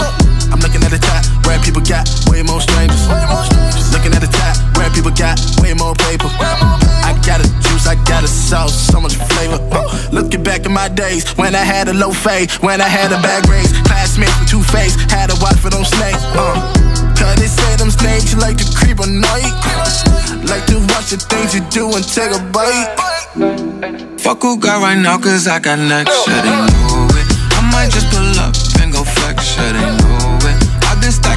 People 1.64 1.82
got 1.82 2.06
way 2.28 2.44
more 2.44 2.62
strangers. 2.62 3.08
Looking 3.96 4.14
at 4.14 4.22
the 4.22 4.30
top, 4.30 4.56
where 4.78 4.92
people 4.92 5.12
got 5.12 5.40
way 5.64 5.74
more 5.74 5.96
paper. 5.96 6.28
I 7.08 7.16
got 7.26 7.40
a 7.40 7.48
juice, 7.64 7.88
I 7.88 7.96
got 8.04 8.24
a 8.24 8.28
sauce, 8.28 8.76
so 8.76 9.00
much 9.00 9.16
flavor. 9.16 9.58
Uh, 9.72 9.88
looking 10.12 10.44
back 10.44 10.66
at 10.66 10.72
my 10.72 10.90
days 10.90 11.28
when 11.40 11.56
I 11.56 11.64
had 11.64 11.88
a 11.88 11.94
low 11.94 12.12
fade, 12.12 12.52
when 12.62 12.82
I 12.82 12.88
had 12.88 13.12
a 13.12 13.20
bad 13.24 13.48
grades. 13.48 13.72
Classmates 13.88 14.38
with 14.40 14.50
two 14.50 14.62
face, 14.62 14.96
had 15.10 15.32
a 15.32 15.36
watch 15.42 15.58
for 15.58 15.70
them 15.70 15.86
snakes. 15.86 16.22
Uh. 16.36 16.60
Cause 17.18 17.36
they 17.40 17.48
say 17.48 17.76
them 17.78 17.90
snakes 17.90 18.34
you 18.34 18.40
like 18.40 18.58
to 18.58 18.68
creep 18.76 19.00
a 19.00 19.08
night. 19.08 19.54
Like 20.52 20.66
to 20.68 20.78
watch 20.92 21.16
the 21.16 21.18
things 21.32 21.56
you 21.56 21.62
do 21.72 21.88
and 21.96 22.04
take 22.04 22.36
a 22.36 22.42
bite. 22.52 24.20
Fuck 24.20 24.42
who 24.42 24.60
got 24.60 24.82
right 24.82 25.00
now, 25.00 25.18
cause 25.18 25.48
I 25.48 25.60
got 25.60 25.80
next 25.80 26.12
shit, 26.26 26.44
they 26.44 26.52
know 26.52 27.08
it. 27.16 27.28
I 27.56 27.62
might 27.72 27.92
just 27.92 28.10
pull 28.12 28.40
up 28.44 28.54
and 28.82 28.92
go 28.92 29.04
flex, 29.04 29.46
shit, 29.46 29.74
they 29.74 29.82
know 29.82 30.13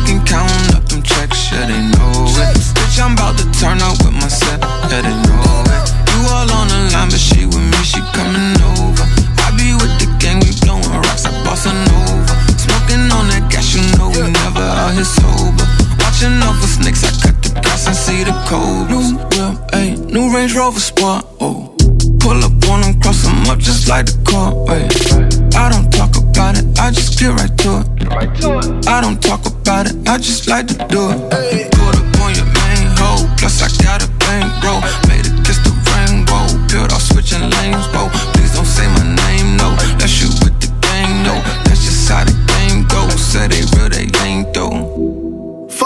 been 0.04 0.20
stacking, 0.20 0.24
counting 0.24 0.76
up 0.76 0.84
them 0.88 1.02
checks, 1.02 1.38
shit, 1.38 1.68
they 1.68 1.80
know 1.80 2.26
it. 2.26 2.56
Bitch, 2.76 3.00
I'm 3.00 3.12
about 3.12 3.38
to 3.38 3.44
turn 3.58 3.80
up 3.80 3.96
with 4.04 4.12
my 4.12 4.28
set, 4.28 4.60
yeah, 4.90 5.02
they 5.02 5.14
know 5.24 5.64
it. 5.72 5.84
You 6.12 6.28
all 6.28 6.50
on 6.52 6.68
the 6.68 6.90
line, 6.92 7.08
but 7.08 7.20
she 7.20 7.46
with 7.46 7.56
me, 7.56 7.80
she 7.84 8.00
coming 8.12 8.56
over. 8.76 9.04
I 9.44 9.52
be 9.56 9.72
with 9.74 9.94
the 10.00 10.08
gang, 10.18 10.40
we 10.40 10.52
blowing 10.60 10.84
rocks, 10.84 11.24
I 11.24 11.32
bossa 11.44 11.72
nova. 11.72 12.34
Smoking 12.58 13.08
on 13.12 13.28
that 13.32 13.48
gas, 13.50 13.74
you 13.74 13.82
know 13.96 14.08
we 14.10 14.30
never 14.30 14.64
out 14.64 14.92
here 14.94 15.04
sober. 15.04 15.64
Watching 16.00 16.36
out 16.42 16.56
for 16.60 16.68
snakes, 16.68 17.04
I 17.04 17.12
cut 17.22 17.36
the 17.42 17.60
grass 17.60 17.86
and 17.86 17.96
see 17.96 18.24
the 18.24 18.34
cold. 18.48 18.90
New 18.90 19.16
whip, 19.16 19.56
ayy, 19.72 19.96
new 20.12 20.34
Range 20.34 20.54
Rover 20.54 20.80
Sport, 20.80 21.24
oh. 21.40 21.72
Pull 22.20 22.42
up 22.42 22.68
on 22.68 22.80
them, 22.80 23.00
cross 23.00 23.22
them 23.22 23.46
up 23.46 23.58
just 23.58 23.88
like 23.88 24.06
the 24.06 24.18
car, 24.26 24.52
ayy. 24.72 25.54
I 25.54 25.70
don't 25.70 25.90
talk 25.92 26.10
about 26.16 26.25
it, 26.38 26.78
I 26.78 26.90
just 26.90 27.18
get 27.18 27.32
right 27.32 27.56
to 27.64 27.80
it. 27.80 28.86
I 28.86 29.00
don't 29.00 29.20
talk 29.20 29.46
about 29.46 29.86
it, 29.90 29.96
I 30.08 30.18
just 30.18 30.48
like 30.48 30.66
to 30.68 30.74
do 30.88 31.10
it. 31.10 31.72
Put 31.72 31.96
up 31.96 32.20
on 32.20 32.34
your 32.34 32.46
main 32.46 32.86
hoe, 33.00 33.26
plus 33.38 33.62
I 33.62 33.68
got 33.82 34.04
a 34.04 34.08
bankroll. 34.20 34.80
Made 35.08 35.26
it 35.26 35.36
kiss 35.44 35.58
the 35.64 35.72
rainbow, 35.92 36.46
peeled 36.68 36.92
off 36.92 37.02
switching 37.02 37.48
lanes, 37.50 37.86
whoa. 37.92 38.05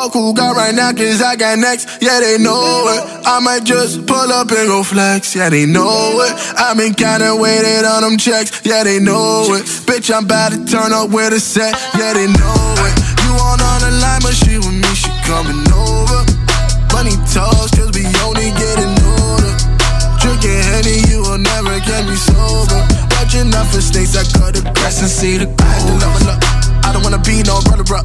Fuck 0.00 0.14
who 0.14 0.32
got 0.32 0.56
right 0.56 0.74
now, 0.74 0.96
cause 0.96 1.20
I 1.20 1.36
got 1.36 1.58
next. 1.58 2.00
Yeah, 2.00 2.20
they 2.20 2.38
know 2.38 2.88
it. 2.88 3.04
I 3.28 3.38
might 3.38 3.64
just 3.64 4.06
pull 4.06 4.32
up 4.32 4.48
and 4.48 4.64
go 4.64 4.82
flex. 4.82 5.36
Yeah, 5.36 5.50
they 5.50 5.66
know 5.66 6.24
it. 6.24 6.32
i 6.56 6.72
been 6.72 6.94
kinda 6.94 7.36
waiting 7.36 7.84
on 7.84 8.00
them 8.00 8.16
checks. 8.16 8.64
Yeah, 8.64 8.82
they 8.82 8.98
know 8.98 9.44
it. 9.52 9.68
Bitch, 9.84 10.08
I'm 10.08 10.24
about 10.24 10.52
to 10.52 10.64
turn 10.64 10.94
up 10.96 11.10
with 11.10 11.36
a 11.36 11.38
set. 11.38 11.76
Yeah, 12.00 12.14
they 12.16 12.32
know 12.32 12.64
it. 12.80 12.96
You 13.28 13.36
on 13.44 13.60
on 13.60 13.84
the 13.84 13.92
line, 14.00 14.24
but 14.24 14.32
she 14.32 14.56
with 14.56 14.72
me, 14.72 14.88
she 14.96 15.12
coming 15.28 15.68
over. 15.68 16.24
Money 16.96 17.20
talks, 17.28 17.76
cause 17.76 17.92
we 17.92 18.08
only 18.24 18.56
getting 18.56 18.96
older. 19.04 19.52
Drinking 20.16 20.64
Henny, 20.64 21.04
you 21.12 21.20
will 21.28 21.36
never 21.36 21.76
get 21.84 22.08
me 22.08 22.16
sober. 22.16 22.80
Watching 23.20 23.52
out 23.52 23.68
for 23.68 23.84
snakes, 23.84 24.16
I 24.16 24.24
cut 24.24 24.56
the 24.56 24.64
grass 24.64 25.04
and 25.04 25.12
see 25.12 25.36
the 25.36 25.44
gold. 25.44 26.00
I 26.00 26.40
up. 26.40 26.50
Don't 27.00 27.04
wanna 27.04 27.22
be 27.24 27.42
no 27.44 27.60
brother, 27.62 27.84
bro. 27.84 28.00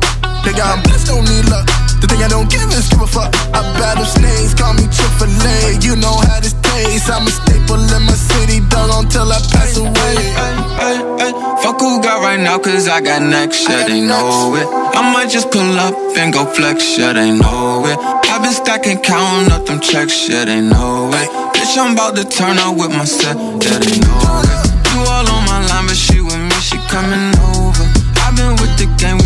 The 2.06 2.14
thing 2.14 2.22
I 2.22 2.30
don't 2.30 2.46
give 2.46 2.70
is 2.70 2.86
give 2.86 3.02
a 3.02 3.08
fuck. 3.10 3.34
I 3.50 3.66
battle 3.82 4.06
snakes, 4.06 4.54
call 4.54 4.78
me 4.78 4.86
Chick-fil-A. 4.94 5.82
You 5.82 5.98
know 5.98 6.14
how 6.30 6.38
this 6.38 6.54
tastes. 6.62 7.10
I'm 7.10 7.26
a 7.26 7.34
staple 7.34 7.82
in 7.82 8.04
my 8.06 8.14
city, 8.14 8.62
dog, 8.70 8.94
until 8.94 9.26
I 9.26 9.42
pass 9.50 9.74
away. 9.74 10.14
Ay, 10.38 11.02
ay, 11.02 11.32
fuck 11.66 11.82
who 11.82 11.98
got 12.06 12.22
right 12.22 12.38
now, 12.38 12.60
cause 12.60 12.88
I 12.88 13.02
got 13.02 13.26
next, 13.26 13.68
yeah, 13.68 13.90
they 13.90 14.06
know 14.06 14.54
it. 14.54 14.70
I 14.70 15.02
might 15.18 15.34
just 15.34 15.50
pull 15.50 15.66
up 15.82 15.98
and 16.22 16.32
go 16.32 16.46
flex, 16.46 16.96
yeah, 16.96 17.14
they 17.14 17.34
know 17.34 17.82
it. 17.90 17.98
I've 18.30 18.44
been 18.44 18.54
stacking, 18.54 19.02
counting 19.02 19.52
up 19.52 19.66
them 19.66 19.80
checks, 19.80 20.30
yeah, 20.30 20.46
they 20.46 20.62
know 20.62 21.10
it. 21.10 21.30
Bitch, 21.58 21.74
I'm 21.74 21.98
about 21.98 22.16
to 22.18 22.24
turn 22.24 22.60
up 22.62 22.78
with 22.78 22.94
my 22.94 23.06
set, 23.06 23.34
yeah, 23.34 23.82
they 23.82 23.98
know 24.06 24.46
it. 24.46 24.62
You 24.94 25.02
all 25.10 25.26
on 25.26 25.42
my 25.50 25.58
line, 25.74 25.90
but 25.90 25.98
she 25.98 26.22
with 26.22 26.38
me, 26.38 26.54
she 26.62 26.78
coming 26.86 27.34
over. 27.50 27.82
I've 28.22 28.38
been 28.38 28.54
with 28.62 28.78
the 28.78 28.86
gang, 29.02 29.18
we 29.18 29.26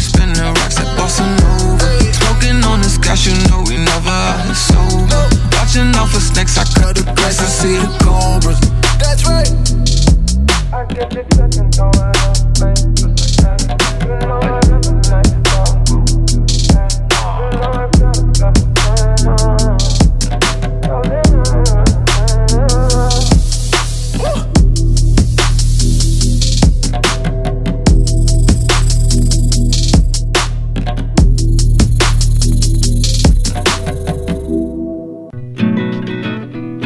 Smoking 3.10 3.18
on 3.18 3.18
this 3.18 3.18
gas, 3.18 3.26
you 3.26 3.34
know 3.50 3.64
we 3.68 3.78
never 3.78 4.10
out 4.10 4.46
here 4.46 4.54
sober. 4.54 5.30
Watching 5.58 5.96
out 5.96 6.10
for 6.10 6.20
snakes, 6.20 6.58
I 6.58 6.64
cut 6.80 6.96
the 6.96 7.04
grass 7.16 7.40
and 7.40 7.50
see 7.50 7.78
the 7.78 7.88
cobras. 8.04 8.60
That's 9.00 9.26
right. 9.26 9.50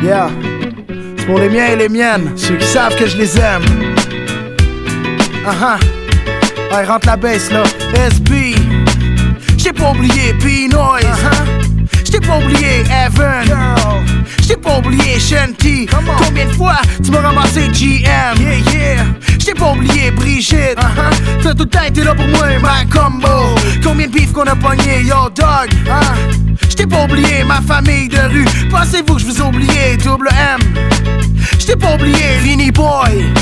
Yeah. 0.03 0.29
C'est 1.17 1.25
pour 1.27 1.39
les 1.39 1.47
miens 1.47 1.67
et 1.67 1.75
les 1.77 1.87
miennes, 1.87 2.33
ceux 2.35 2.57
qui 2.57 2.65
savent 2.65 2.93
que 2.97 3.07
je 3.07 3.15
les 3.15 3.37
aime. 3.37 3.63
Ah 5.45 5.77
uh 5.77 6.75
Ouais, 6.75 6.83
rentre 6.83 7.07
la 7.07 7.15
baisse 7.15 7.49
là. 7.49 7.63
SB. 8.09 8.55
J't'ai 9.57 9.71
pas 9.71 9.91
oublié 9.91 10.33
P-Noise. 10.41 11.05
J't'ai 12.03 12.19
pas 12.19 12.37
oublié 12.37 12.83
Evan. 13.05 13.45
J't'ai 14.41 14.57
pas 14.57 14.79
oublié 14.79 15.17
Shanty. 15.19 15.85
Combien 15.85 16.47
de 16.47 16.51
fois 16.51 16.81
tu 17.01 17.09
m'as 17.11 17.21
ramassé 17.21 17.69
GM? 17.69 18.03
Yeah, 18.03 18.73
yeah. 18.73 19.05
J't'ai 19.39 19.53
pas 19.53 19.71
oublié 19.71 20.11
Brigitte. 20.11 20.75
T'as 21.41 21.53
tout 21.53 21.63
le 21.63 21.69
temps 21.69 21.83
été 21.87 22.03
là 22.03 22.13
pour 22.13 22.27
moi, 22.27 22.47
ma 22.61 22.83
combo. 22.91 23.55
Combien 23.81 24.07
de 24.07 24.11
bif 24.11 24.33
qu'on 24.33 24.43
a 24.43 24.55
pogné, 24.55 25.03
yo 25.05 25.29
dog? 25.33 25.69
J't'ai 26.69 26.85
pas 26.85 27.03
oublié 27.03 27.43
ma 27.43 27.61
famille 27.61 28.07
de 28.07 28.19
rue. 28.19 28.45
Pensez-vous 28.69 29.15
que 29.15 29.21
je 29.21 29.25
vous 29.25 29.37
ai 29.39 29.41
oublié 29.41 29.97
double 30.03 30.29
M? 30.29 30.61
J't'ai 31.59 31.75
pas 31.75 31.95
oublié 31.95 32.37
Vinny 32.41 32.71
Boy. 32.71 33.33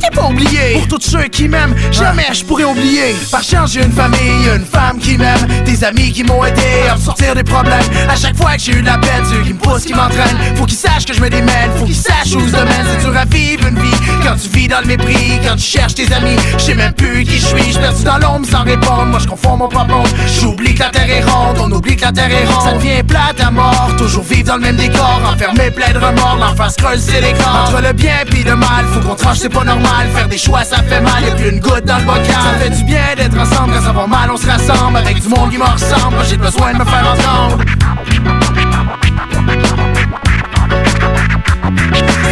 J't'ai 0.00 0.10
pas 0.16 0.28
oublié. 0.28 0.82
Pour 0.88 0.98
tous 0.98 1.10
ceux 1.10 1.24
qui 1.24 1.46
m'aiment, 1.46 1.74
jamais 1.92 2.28
je 2.32 2.42
pourrais 2.44 2.64
oublier. 2.64 3.14
Par 3.30 3.42
chance 3.42 3.72
j'ai 3.72 3.82
une 3.84 3.92
famille, 3.92 4.48
une 4.56 4.64
femme 4.64 4.98
qui 4.98 5.18
m'aime. 5.18 5.46
Des 5.66 5.84
amis 5.84 6.10
qui 6.12 6.24
m'ont 6.24 6.42
aidé 6.42 6.88
à 6.90 6.96
me 6.96 7.00
sortir 7.00 7.34
des 7.34 7.44
problèmes. 7.44 7.84
À 8.08 8.16
chaque 8.16 8.36
fois 8.36 8.54
que 8.54 8.60
j'ai 8.62 8.72
eu 8.72 8.80
de 8.80 8.86
la 8.86 8.96
peine, 8.96 9.24
ceux 9.28 9.42
qui 9.42 9.52
me 9.52 9.58
poussent, 9.58 9.84
qui 9.84 9.92
m'entraînent. 9.92 10.38
Faut 10.56 10.64
qu'ils 10.64 10.78
sachent 10.78 11.04
que 11.04 11.12
je 11.12 11.20
me 11.20 11.28
démène, 11.28 11.70
faut 11.76 11.84
qu'ils 11.84 11.94
sachent 11.94 12.34
où 12.34 12.40
se 12.46 12.52
domaine. 12.52 12.86
C'est 12.90 13.04
dur 13.04 13.14
à 13.14 13.26
vivre 13.26 13.66
une 13.66 13.78
vie 13.78 13.96
quand 14.22 14.36
tu 14.36 14.48
vis 14.48 14.68
dans 14.68 14.80
le 14.80 14.86
mépris. 14.86 15.38
Quand 15.46 15.56
tu 15.56 15.64
cherches 15.64 15.94
tes 15.94 16.10
amis, 16.14 16.36
je 16.54 16.64
sais 16.64 16.74
même 16.74 16.94
plus 16.94 17.24
qui 17.24 17.38
je 17.38 17.46
suis. 17.46 17.72
Je 17.72 17.78
perdu 17.78 18.02
dans 18.02 18.18
l'ombre 18.18 18.46
sans 18.46 18.64
répondre, 18.64 19.06
moi 19.06 19.18
je 19.18 19.26
confonds 19.26 19.58
mon 19.58 19.68
propre 19.68 19.88
monde. 19.88 20.08
J'oublie 20.40 20.74
que 20.74 20.80
la 20.80 20.88
terre 20.88 21.10
est 21.10 21.24
ronde, 21.24 21.58
on 21.60 21.70
oublie 21.72 21.96
que 21.96 22.02
la 22.02 22.12
terre 22.12 22.30
est 22.30 22.46
ronde. 22.46 22.64
Ça 22.64 22.72
devient 22.72 23.02
plate 23.02 23.40
à 23.46 23.50
mort, 23.50 23.90
toujours 23.98 24.24
vivre 24.24 24.48
dans 24.48 24.56
le 24.56 24.62
même 24.62 24.76
décor. 24.76 25.20
Enfermé 25.30 25.70
plein 25.70 25.92
de 25.92 25.98
remords, 25.98 26.38
l'enfance 26.40 26.76
creuse 26.76 27.02
c'est 27.06 27.20
l'écran. 27.20 27.64
Entre 27.66 27.82
le 27.82 27.92
bien 27.92 28.16
puis 28.30 28.42
le 28.44 28.56
mal, 28.56 28.86
faut 28.94 29.00
qu'on 29.00 29.14
tranche 29.14 29.38
c'est 29.40 29.50
pas 29.50 29.64
normal 29.64 29.89
Faire 30.14 30.28
des 30.28 30.38
choix 30.38 30.64
ça 30.64 30.76
fait 30.82 31.00
mal, 31.00 31.22
y'a 31.24 31.34
plus 31.34 31.50
une 31.50 31.60
goutte 31.60 31.84
dans 31.84 31.98
le 31.98 32.04
bocal. 32.04 32.24
Ça 32.24 32.58
fait 32.58 32.70
du 32.70 32.84
bien 32.84 33.14
d'être 33.16 33.38
ensemble, 33.38 33.74
quand 33.74 33.82
ça 33.82 33.92
va 33.92 34.06
mal 34.06 34.30
on 34.30 34.36
se 34.36 34.46
rassemble. 34.46 34.96
Avec 34.96 35.20
du 35.20 35.28
monde 35.28 35.50
qui 35.50 35.58
me 35.58 35.64
ressemble, 35.64 36.16
j'ai 36.28 36.36
besoin 36.36 36.72
de 36.72 36.78
me 36.78 36.84
faire 36.84 37.14
entendre. 37.14 37.64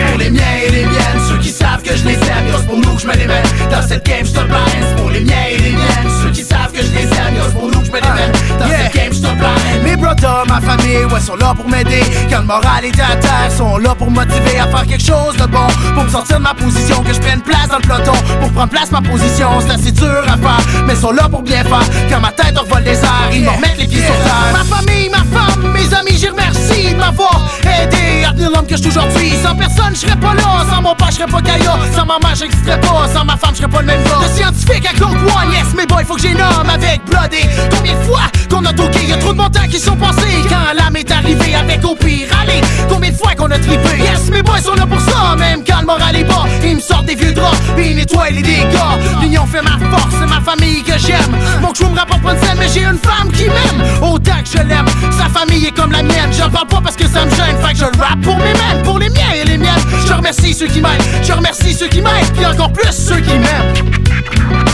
Pour 0.08 0.18
les 0.18 0.30
miens 0.30 0.42
et 0.66 0.70
les 0.70 0.84
miennes, 0.84 1.20
ceux 1.28 1.38
qui 1.38 1.50
savent 1.50 1.82
que 1.82 1.96
je 1.96 2.04
les 2.04 2.14
aime, 2.14 2.46
c'est 2.56 2.66
pour 2.66 2.76
nous 2.76 2.94
que 2.94 3.02
je 3.02 3.06
me 3.06 3.14
démène. 3.14 3.44
Dans 3.70 3.82
cette 3.86 4.04
game, 4.04 4.24
je 4.24 4.32
te 4.32 4.96
pour 4.96 5.10
les 5.10 5.20
miens 5.20 5.34
et 5.50 5.58
les 5.58 5.70
miennes, 5.70 6.10
ceux 6.22 6.30
qui 6.30 6.42
savent 6.42 6.72
que 6.72 6.82
je 6.82 6.90
les 6.92 7.04
aime, 7.04 7.34
c'est 7.44 7.54
pour 7.54 7.70
nous 7.70 7.80
que 7.80 7.86
je 7.86 7.92
me 7.92 8.00
démène. 8.00 8.32
Dans 8.58 8.68
game, 8.68 9.12
je. 9.12 9.84
Mes 9.84 9.96
brothers, 9.96 10.44
ma 10.48 10.60
famille, 10.60 11.04
ouais, 11.10 11.20
sont 11.20 11.36
là 11.36 11.54
pour 11.54 11.68
m'aider. 11.68 12.02
Quand 12.30 12.40
le 12.40 12.46
moral 12.46 12.84
est 12.84 13.00
à 13.00 13.16
terre, 13.16 13.50
sont 13.56 13.78
là 13.78 13.94
pour 13.94 14.10
me 14.10 14.16
motiver 14.16 14.58
à 14.58 14.66
faire 14.66 14.86
quelque 14.86 15.04
chose 15.04 15.36
de 15.36 15.46
bon. 15.46 15.66
Pour 15.94 16.04
me 16.04 16.08
sortir 16.08 16.38
de 16.38 16.42
ma 16.42 16.54
position, 16.54 17.02
que 17.02 17.12
je 17.14 17.20
prenne 17.20 17.40
place 17.40 17.68
dans 17.68 17.76
le 17.76 17.82
peloton. 17.82 18.12
Pour 18.40 18.50
prendre 18.52 18.70
place 18.70 18.90
ma 18.90 19.00
position, 19.00 19.48
c'est 19.60 19.72
assez 19.72 19.92
dur 19.92 20.22
à 20.26 20.36
faire, 20.36 20.84
mais 20.86 20.94
sont 20.94 21.12
là 21.12 21.28
pour 21.28 21.42
bien 21.42 21.62
faire. 21.64 21.86
Quand 22.10 22.20
ma 22.20 22.32
tête 22.32 22.58
envole 22.58 22.84
des 22.84 22.98
airs, 22.98 23.30
ils 23.32 23.42
me 23.42 23.50
remettent 23.50 23.78
les 23.78 23.86
pieds 23.86 24.02
sur 24.02 24.16
terre. 24.16 24.52
Ma 24.52 24.76
famille, 24.76 25.08
ma 25.08 25.18
femme, 25.18 25.72
mes 25.72 25.94
amis, 25.94 26.18
j'y 26.18 26.28
remercie 26.28 26.92
de 26.92 26.98
m'avoir 26.98 27.40
aidé 27.62 28.24
à 28.28 28.32
tenir 28.32 28.50
l'homme 28.50 28.66
que 28.66 28.76
je 28.76 28.82
suis 28.82 28.90
aujourd'hui. 28.90 29.32
Sans 29.42 29.54
personne, 29.54 29.94
je 29.94 30.00
serais 30.00 30.16
pas 30.16 30.34
là. 30.34 30.64
Sans 30.70 30.82
mon 30.82 30.94
père, 30.94 31.10
je 31.10 31.16
serais 31.16 31.26
pas 31.26 31.40
Gaïa. 31.40 31.78
Sans 31.94 32.06
ma 32.06 32.18
mère, 32.18 32.34
j'existerais 32.34 32.80
pas. 32.80 33.08
Sans 33.14 33.24
ma 33.24 33.36
femme, 33.36 33.52
je 33.52 33.58
serais 33.58 33.68
pas 33.68 33.80
le 33.80 33.86
même 33.86 34.02
gars. 34.04 34.18
Le 34.22 34.36
scientifique 34.36 34.86
à 34.86 34.94
Claude 34.94 35.16
One, 35.16 35.52
yes, 35.52 35.68
mais 35.76 35.86
boy, 35.86 36.04
faut 36.04 36.14
que 36.16 36.22
j'ai 36.22 36.34
nomme 36.34 36.68
avec 36.72 37.04
Bloodé. 37.04 37.48
Combien 37.70 37.94
de 37.94 38.04
fois 38.04 38.22
qu'on 38.48 38.64
a 38.64 38.72
toqué, 38.72 39.06
y'a 39.06 39.16
trop 39.16 39.32
de 39.32 39.38
montants 39.38 39.68
qui 39.68 39.78
sont 39.78 39.96
passés. 39.96 40.42
Quand 40.48 40.74
l'âme 40.74 40.96
est 40.96 41.10
arrivée 41.10 41.54
avec 41.54 41.84
au 41.84 41.94
pire, 41.94 42.28
allez, 42.40 42.60
combien 42.88 43.10
de 43.10 43.16
fois 43.16 43.34
qu'on 43.34 43.50
a 43.50 43.58
trippé. 43.58 43.98
Yes, 43.98 44.30
mes 44.30 44.42
boys 44.42 44.60
sont 44.60 44.74
là 44.74 44.86
pour 44.86 45.00
ça, 45.00 45.36
même 45.36 45.62
quand 45.66 45.80
le 45.80 45.86
moral 45.86 46.16
est 46.16 46.24
bas. 46.24 46.44
Ils 46.64 46.76
me 46.76 46.80
sortent 46.80 47.06
des 47.06 47.14
vieux 47.14 47.32
draps, 47.32 47.58
puis 47.76 47.90
ils 47.90 47.96
nettoient 47.96 48.30
les 48.30 48.42
dégâts. 48.42 48.94
L'union 49.20 49.46
fait 49.46 49.62
ma 49.62 49.78
force, 49.90 50.14
c'est 50.18 50.26
ma 50.26 50.40
famille 50.40 50.82
que 50.82 50.98
j'aime. 50.98 51.36
Mon 51.60 51.72
crew 51.72 51.90
me 51.90 51.98
rapporte 51.98 52.22
pas 52.22 52.34
de 52.34 52.40
scène, 52.40 52.56
mais 52.58 52.68
j'ai 52.72 52.84
une 52.84 52.98
femme 52.98 53.30
qui 53.32 53.44
m'aime. 53.44 54.02
Autant 54.02 54.42
que 54.42 54.58
je 54.58 54.62
l'aime, 54.62 54.86
sa 55.10 55.28
famille 55.28 55.66
est 55.66 55.76
comme 55.76 55.92
la 55.92 56.02
mienne. 56.02 56.30
J'en 56.36 56.50
parle 56.50 56.68
pas 56.68 56.80
parce 56.82 56.96
que 56.96 57.06
ça 57.06 57.24
me 57.24 57.30
gêne, 57.30 57.56
fait 57.62 57.72
que 57.72 57.78
je 57.78 57.84
le 57.84 58.02
rap 58.02 58.20
pour 58.22 58.36
mes 58.38 58.54
mêmes, 58.54 58.82
pour 58.84 58.98
les 58.98 59.10
miens 59.10 59.32
et 59.34 59.44
les 59.44 59.58
miennes. 59.58 59.84
Je 60.06 60.12
remercie 60.12 60.54
ceux 60.54 60.66
qui 60.66 60.80
m'aiment, 60.80 61.02
je 61.22 61.32
remercie 61.32 61.74
ceux 61.74 61.88
qui 61.88 62.00
m'aiment, 62.00 62.26
puis 62.34 62.46
encore 62.46 62.72
plus 62.72 62.92
ceux 62.92 63.20
qui 63.20 63.34
m'aiment. 63.38 64.67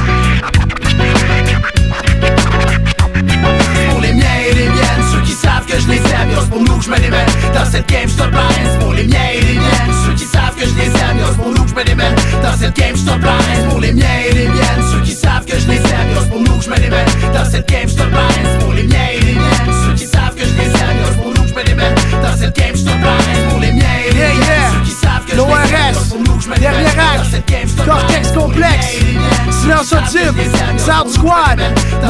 Que 5.74 5.80
je 5.80 5.88
les 5.88 5.96
aime, 5.96 6.30
c'est 6.38 6.50
pour 6.50 6.60
nous 6.60 6.78
que 6.78 6.84
je 6.84 6.90
me 6.90 6.96
démène. 6.98 7.26
Dans 7.52 7.64
cette 7.64 7.88
game, 7.88 8.08
stop 8.08 8.30
line, 8.30 8.68
c'est 8.70 8.78
pour 8.78 8.92
les 8.92 9.04
miens 9.04 9.28
et 9.34 9.40
les 9.40 9.54
miennes, 9.54 9.94
ceux 10.06 10.14
qui 10.14 10.24
savent 10.24 10.54
que 10.54 10.66
je 10.66 10.74
les 10.74 10.86
aime, 10.86 11.18
c'est 11.18 11.36
pour 11.36 11.50
nous 11.50 11.64
que 11.64 11.70
je 11.70 11.74
me 11.74 11.84
démène. 11.84 12.14
Dans 12.42 12.56
cette 12.56 12.76
game, 12.76 12.96
stop 12.96 13.22
line, 13.22 13.56
c'est 13.56 13.68
pour 13.68 13.80
les 13.80 13.92
miens 13.92 14.18
et 14.28 14.32
les 14.32 14.46
miennes, 14.46 14.82
ceux 14.92 15.00
qui 15.00 15.12
savent 15.12 15.44
que 15.44 15.58
je 15.58 15.66
les 15.66 15.76
aime, 15.76 16.08
c'est 16.14 16.30
pour 16.30 16.40
nous 16.40 16.58
que 16.58 16.64
je 16.64 16.70
me 16.70 16.76
démène. 16.76 17.06
Dans 17.32 17.50
cette 17.50 17.68
game, 17.68 17.88
stop 17.88 18.10
line, 18.10 18.46
c'est 18.52 18.64
pour 18.64 18.72
les 18.72 18.84
miens 18.84 19.13
Cortex 27.84 28.32
Complexe, 28.32 28.98
Silence 29.50 29.92
Audible, 29.92 30.40
Sound 30.78 31.10
Squad, 31.10 31.60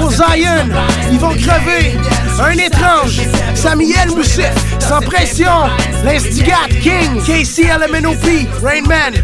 Mosaïen, 0.01 0.69
ils 1.11 1.19
vont 1.19 1.35
crever. 1.35 1.97
Un 2.41 2.53
étrange, 2.53 3.21
Samuel 3.55 4.11
Moussif, 4.11 4.53
Sans 4.81 5.01
Pression, 5.01 5.69
L'Instigate, 6.05 6.71
King, 6.83 7.23
KC 7.25 7.69
LMNOP, 7.69 8.25
Rainman, 8.63 9.15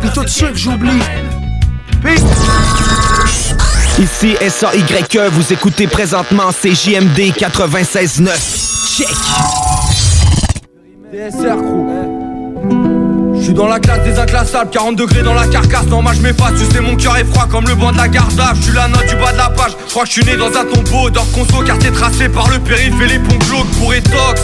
puis 0.00 0.10
tous 0.14 0.26
ceux 0.28 0.50
que 0.50 0.58
j'oublie. 0.58 1.02
Peace. 2.02 2.22
Ici 3.98 4.36
SAYE, 4.40 5.28
vous 5.30 5.52
écoutez 5.52 5.86
présentement 5.86 6.50
CJMD 6.52 7.32
96.9. 7.36 8.96
Check! 8.96 9.08
DSR 11.12 11.56
crew. 11.56 12.05
Je 13.46 13.52
suis 13.52 13.54
dans 13.54 13.68
la 13.68 13.78
classe 13.78 14.02
des 14.02 14.18
inclassables, 14.18 14.70
40 14.72 14.96
degrés 14.96 15.22
dans 15.22 15.32
la 15.32 15.46
carcasse, 15.46 15.86
non 15.86 16.02
moi 16.02 16.12
je 16.14 16.20
m'efface, 16.20 16.54
tu 16.58 16.64
sais 16.64 16.80
mon 16.80 16.96
cœur 16.96 17.16
est 17.16 17.24
froid 17.24 17.46
comme 17.48 17.64
le 17.68 17.76
banc 17.76 17.92
de 17.92 17.96
la 17.96 18.08
gardave, 18.08 18.56
je 18.56 18.62
suis 18.62 18.72
la 18.72 18.88
note 18.88 19.06
du 19.06 19.14
bas 19.14 19.30
de 19.30 19.36
la 19.36 19.50
page, 19.50 19.70
je 19.86 19.90
crois 19.92 20.02
que 20.02 20.08
je 20.08 20.14
suis 20.14 20.24
né 20.24 20.36
dans 20.36 20.48
un 20.48 20.64
tombeau 20.64 21.10
d'or 21.10 21.30
conso, 21.30 21.62
quartier 21.62 21.92
tracé 21.92 22.28
par 22.28 22.50
le 22.50 22.58
périph' 22.58 23.00
et 23.00 23.06
les 23.06 23.18
ponts 23.20 23.38
glauques 23.48 23.70
pour 23.78 23.94
étox. 23.94 24.42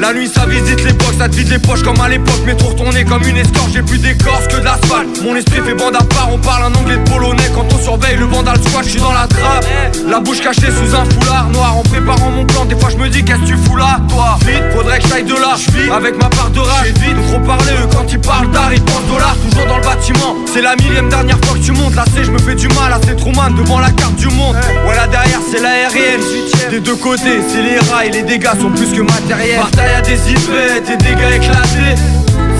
La 0.00 0.14
nuit 0.14 0.30
ça 0.34 0.46
visite 0.46 0.82
les 0.82 0.94
box, 0.94 1.18
ça 1.18 1.28
te 1.28 1.36
vide 1.36 1.50
les 1.50 1.58
poches 1.58 1.82
comme 1.82 2.00
à 2.00 2.08
l'époque. 2.08 2.40
Métro 2.46 2.70
retourné 2.70 3.04
comme 3.04 3.22
une 3.22 3.36
escorte, 3.36 3.68
j'ai 3.74 3.82
plus 3.82 3.98
d'écorce 3.98 4.46
que 4.48 4.56
de 4.56 4.64
l'asphalte. 4.64 5.22
Mon 5.22 5.36
esprit 5.36 5.60
fait 5.60 5.74
bande 5.74 5.94
à 5.94 6.02
part, 6.02 6.28
on 6.32 6.38
parle 6.38 6.72
un 6.72 6.74
anglais 6.74 6.96
de 6.96 7.10
polonais. 7.10 7.50
Quand 7.54 7.66
on 7.70 7.78
surveille 7.78 8.16
le 8.16 8.24
vandal 8.24 8.56
squat, 8.66 8.82
je 8.84 8.90
suis 8.92 9.00
dans 9.00 9.12
la 9.12 9.26
trappe. 9.26 9.66
La 10.08 10.20
bouche 10.20 10.40
cachée 10.40 10.70
sous 10.70 10.96
un 10.96 11.04
foulard 11.04 11.50
noir. 11.50 11.76
En 11.76 11.82
préparant 11.82 12.30
mon 12.30 12.46
plan, 12.46 12.64
des 12.64 12.76
fois 12.76 12.88
je 12.88 12.96
me 12.96 13.10
dis 13.10 13.22
qu'est-ce 13.22 13.40
que 13.40 13.46
tu 13.46 13.56
fous 13.58 13.76
là 13.76 14.00
Toi, 14.08 14.38
vite, 14.46 14.62
faudrait 14.74 15.00
que 15.00 15.08
j'aille 15.08 15.24
de 15.24 15.34
là. 15.34 15.56
Je 15.58 15.90
avec 15.92 16.16
ma 16.16 16.30
part 16.30 16.50
de 16.50 16.60
rage, 16.60 16.92
vite, 17.00 17.16
trop 17.28 17.40
parler 17.40 17.72
eux 17.72 17.88
quand 17.92 18.10
ils 18.10 18.20
parlent 18.20 18.50
d'art 18.50 18.72
Ils 18.72 18.80
pensent 18.80 19.06
dollars, 19.06 19.36
toujours 19.50 19.66
dans 19.66 19.76
le 19.76 19.84
bâtiment. 19.84 20.34
C'est 20.50 20.62
la 20.62 20.76
millième 20.76 21.10
dernière 21.10 21.38
fois 21.44 21.58
que 21.58 21.62
tu 21.62 21.72
montes. 21.72 21.94
Là 21.94 22.04
c'est 22.14 22.24
je 22.24 22.30
me 22.30 22.38
fais 22.38 22.54
du 22.54 22.68
mal, 22.68 22.88
là 22.88 22.98
c'est 23.04 23.16
Truman 23.16 23.50
devant 23.50 23.78
la 23.78 23.90
carte 23.90 24.16
du 24.16 24.28
monde. 24.28 24.56
Voilà 24.84 25.06
derrière 25.08 25.40
c'est 25.50 25.60
l'aérienne 25.60 26.22
Des 26.70 26.80
deux 26.80 26.96
côtés, 26.96 27.40
c'est 27.52 27.62
les 27.62 27.78
rails, 27.92 28.12
les 28.12 28.22
dégâts 28.22 28.58
sont 28.58 28.70
plus 28.70 28.96
que 28.96 29.02
matériels 29.02 29.60
Y'a 29.90 30.00
des 30.02 30.30
hypettes 30.30 30.88
et 30.88 30.96
des 30.96 31.14
gars 31.14 31.34
éclatés. 31.34 31.94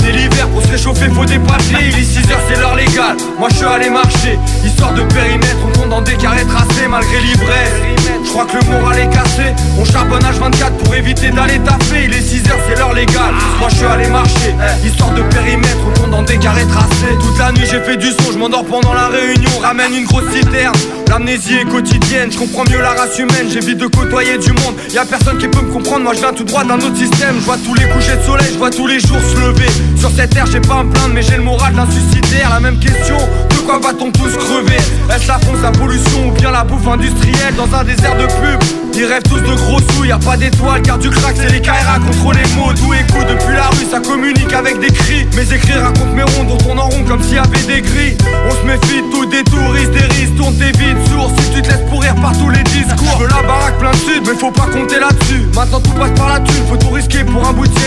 C'est 0.01 0.13
l'hiver 0.13 0.49
pour 0.49 0.63
se 0.63 0.69
réchauffer 0.69 1.09
faut 1.11 1.25
des 1.25 1.35
Il 1.35 1.99
est 1.99 2.03
6h 2.03 2.35
c'est 2.49 2.59
l'heure 2.59 2.75
légale. 2.75 3.17
Moi 3.39 3.49
je 3.51 3.57
suis 3.57 3.67
allé 3.67 3.89
marcher. 3.89 4.39
Histoire 4.65 4.93
de 4.95 5.03
périmètre 5.03 5.59
On 5.65 5.79
compte 5.79 5.91
dans 5.91 6.01
des 6.01 6.17
carrés 6.17 6.45
tracés 6.45 6.89
malgré 6.89 7.21
l'ivresse 7.21 8.20
Je 8.31 8.35
crois 8.37 8.47
que 8.47 8.65
le 8.65 8.71
moral 8.71 8.97
est 8.97 9.11
cassé. 9.11 9.43
On 9.77 9.85
charbonne 9.85 10.23
H24 10.23 10.85
pour 10.85 10.95
éviter 10.95 11.31
d'aller 11.31 11.59
taper 11.59 12.05
Il 12.05 12.15
est 12.15 12.21
6h 12.21 12.53
c'est 12.69 12.79
l'heure 12.79 12.95
légale. 12.95 13.35
Moi 13.59 13.69
je 13.69 13.75
suis 13.75 13.85
allé 13.85 14.07
marcher. 14.07 14.55
Histoire 14.85 15.11
de 15.11 15.23
périmètre 15.23 15.79
On 15.85 16.01
compte 16.01 16.11
dans 16.11 16.23
des 16.23 16.39
carrés 16.39 16.67
tracés. 16.67 17.19
Toute 17.21 17.37
la 17.41 17.51
nuit 17.51 17.67
j'ai 17.69 17.81
fait 17.81 17.97
du 17.97 18.07
son. 18.07 18.31
Je 18.33 18.39
m'endors 18.39 18.65
pendant 18.65 18.95
la 18.95 19.09
réunion. 19.09 19.51
Ramène 19.61 19.97
une 19.97 20.05
grosse 20.05 20.31
citerne. 20.33 20.77
L'amnésie 21.11 21.57
est 21.57 21.65
quotidienne, 21.69 22.31
je 22.31 22.39
comprends 22.39 22.63
mieux 22.71 22.81
la 22.81 22.91
race 22.91 23.19
humaine, 23.19 23.49
j'évite 23.53 23.79
de 23.79 23.89
côtoyer 23.89 24.39
du 24.39 24.53
monde. 24.53 24.77
Y 24.95 24.99
a 24.99 25.05
personne 25.05 25.39
qui 25.39 25.49
peut 25.49 25.61
me 25.61 25.73
comprendre, 25.73 26.05
moi 26.05 26.15
je 26.15 26.21
viens 26.21 26.33
tout 26.33 26.45
droit 26.45 26.63
d'un 26.63 26.77
autre 26.77 26.97
système. 26.97 27.35
Je 27.35 27.45
vois 27.47 27.57
tous 27.57 27.75
les 27.75 27.89
couchers 27.89 28.17
de 28.17 28.23
soleil, 28.23 28.47
je 28.53 28.59
vois 28.59 28.71
tous 28.71 28.87
les 28.87 29.01
jours 29.01 29.19
se 29.19 29.41
lever. 29.41 29.67
Sur 29.97 30.13
cette 30.13 30.31
terre, 30.31 30.47
j'ai 30.47 30.61
pas 30.61 30.79
à 30.79 30.85
me 30.85 30.93
plaindre, 30.93 31.13
mais 31.13 31.23
j'ai 31.23 31.35
le 31.35 31.43
moral 31.43 31.75
d'un 31.75 31.91
suicidaire. 31.91 32.51
La 32.51 32.61
même 32.61 32.79
question, 32.79 33.17
de 33.17 33.57
quoi 33.67 33.81
va-t-on 33.81 34.13
tous 34.13 34.37
crever? 34.37 34.77
Est-ce 35.13 35.27
la 35.27 35.41
fonce, 35.41 35.61
la 35.61 35.73
pollution 35.73 36.29
ou 36.29 36.31
bien 36.31 36.53
la 36.53 36.63
bouffe 36.63 36.87
industrielle? 36.87 37.57
Dans 37.57 37.77
un 37.77 37.83
désert 37.83 38.17
Ils 39.01 39.07
rêvent 39.07 39.23
tous 39.23 39.41
de 39.41 39.55
gros 39.55 39.79
sous, 39.95 40.05
y 40.05 40.13
a 40.13 40.19
pas 40.19 40.37
d'étoiles, 40.37 40.83
car 40.83 40.99
du 40.99 41.09
crack, 41.09 41.35
c'est 41.35 41.51
les 41.51 41.63
KRA 41.63 41.99
contre 42.05 42.37
les 42.37 42.55
mots. 42.55 42.71
D'où 42.75 42.93
écoute 42.93 43.27
depuis 43.31 43.55
la 43.55 43.69
rue, 43.69 43.87
ça 43.91 43.99
communique 43.99 44.53
avec 44.53 44.79
des 44.79 44.93
cris. 44.93 45.27
Mes 45.37 45.55
écrits 45.55 45.79
racontent 45.79 46.13
mes 46.15 46.25
ronds, 46.25 46.45
dont 46.45 46.59
on 46.69 46.77
en 46.77 46.89
rond 46.91 47.03
comme 47.09 47.23
s'il 47.23 47.37
y 47.37 47.39
avait 47.39 47.63
des 47.67 47.81
gris. 47.81 48.19
On 48.47 48.51
se 48.51 48.63
méfie 48.67 49.03
tout 49.11 49.25
des 49.25 49.43
touristes, 49.45 49.93
des 49.93 50.05
risques, 50.05 50.37
tourne 50.37 50.55
tes 50.57 50.73
vides 50.79 50.99
sourds. 51.11 51.33
Si 51.39 51.51
tu 51.51 51.63
te 51.63 51.69
laisses 51.69 51.89
pourrir 51.89 52.15
par 52.17 52.37
tous 52.37 52.51
les 52.51 52.63
discours, 52.65 53.17
je 53.19 53.25
veux 53.25 53.31
la 53.31 53.43
baraque 53.49 53.79
plein 53.79 53.93
de 53.93 53.97
sud, 53.97 54.23
mais 54.27 54.35
faut 54.39 54.51
pas 54.51 54.67
compter 54.67 55.01
là-dessus. 55.01 55.49
Maintenant 55.55 55.81
tout 55.81 55.93
passe 55.93 56.11
par 56.11 56.29
la 56.29 56.41
thune, 56.41 56.67
faut 56.69 56.77
tout 56.77 56.91
risquer 56.91 57.25
pour 57.25 57.49
un 57.49 57.55
bout 57.55 57.67
de. 57.67 57.81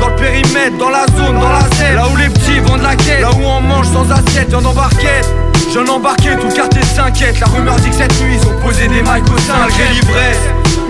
Dans 0.00 0.08
le 0.08 0.16
périmètre, 0.16 0.78
dans 0.78 0.88
la 0.88 1.04
zone, 1.18 1.38
dans 1.38 1.52
la 1.52 1.68
scène, 1.76 1.96
là 1.96 2.06
où 2.10 2.16
les 2.16 2.30
petits 2.30 2.60
vendent 2.60 2.82
la 2.82 2.96
quête, 2.96 3.20
là 3.20 3.30
où 3.30 3.44
on 3.44 3.60
mange 3.60 3.88
sans 3.88 4.10
assiette, 4.10 4.50
y'en 4.50 4.64
embarquette. 4.64 5.28
Jeune 5.72 5.88
embarqué, 5.88 6.30
tout 6.40 6.48
le 6.48 6.52
quartier 6.52 6.82
s'inquiète. 6.82 7.38
La 7.40 7.46
rumeur 7.46 7.76
dit 7.76 7.90
que 7.90 7.96
cette 7.96 8.20
nuit 8.20 8.36
ils 8.40 8.48
ont 8.48 8.58
posé 8.60 8.88
des 8.88 9.02
mailles 9.02 9.22
au 9.22 9.38
sein 9.38 9.54
malgré 9.58 9.88
l'ivresse. 9.92 10.38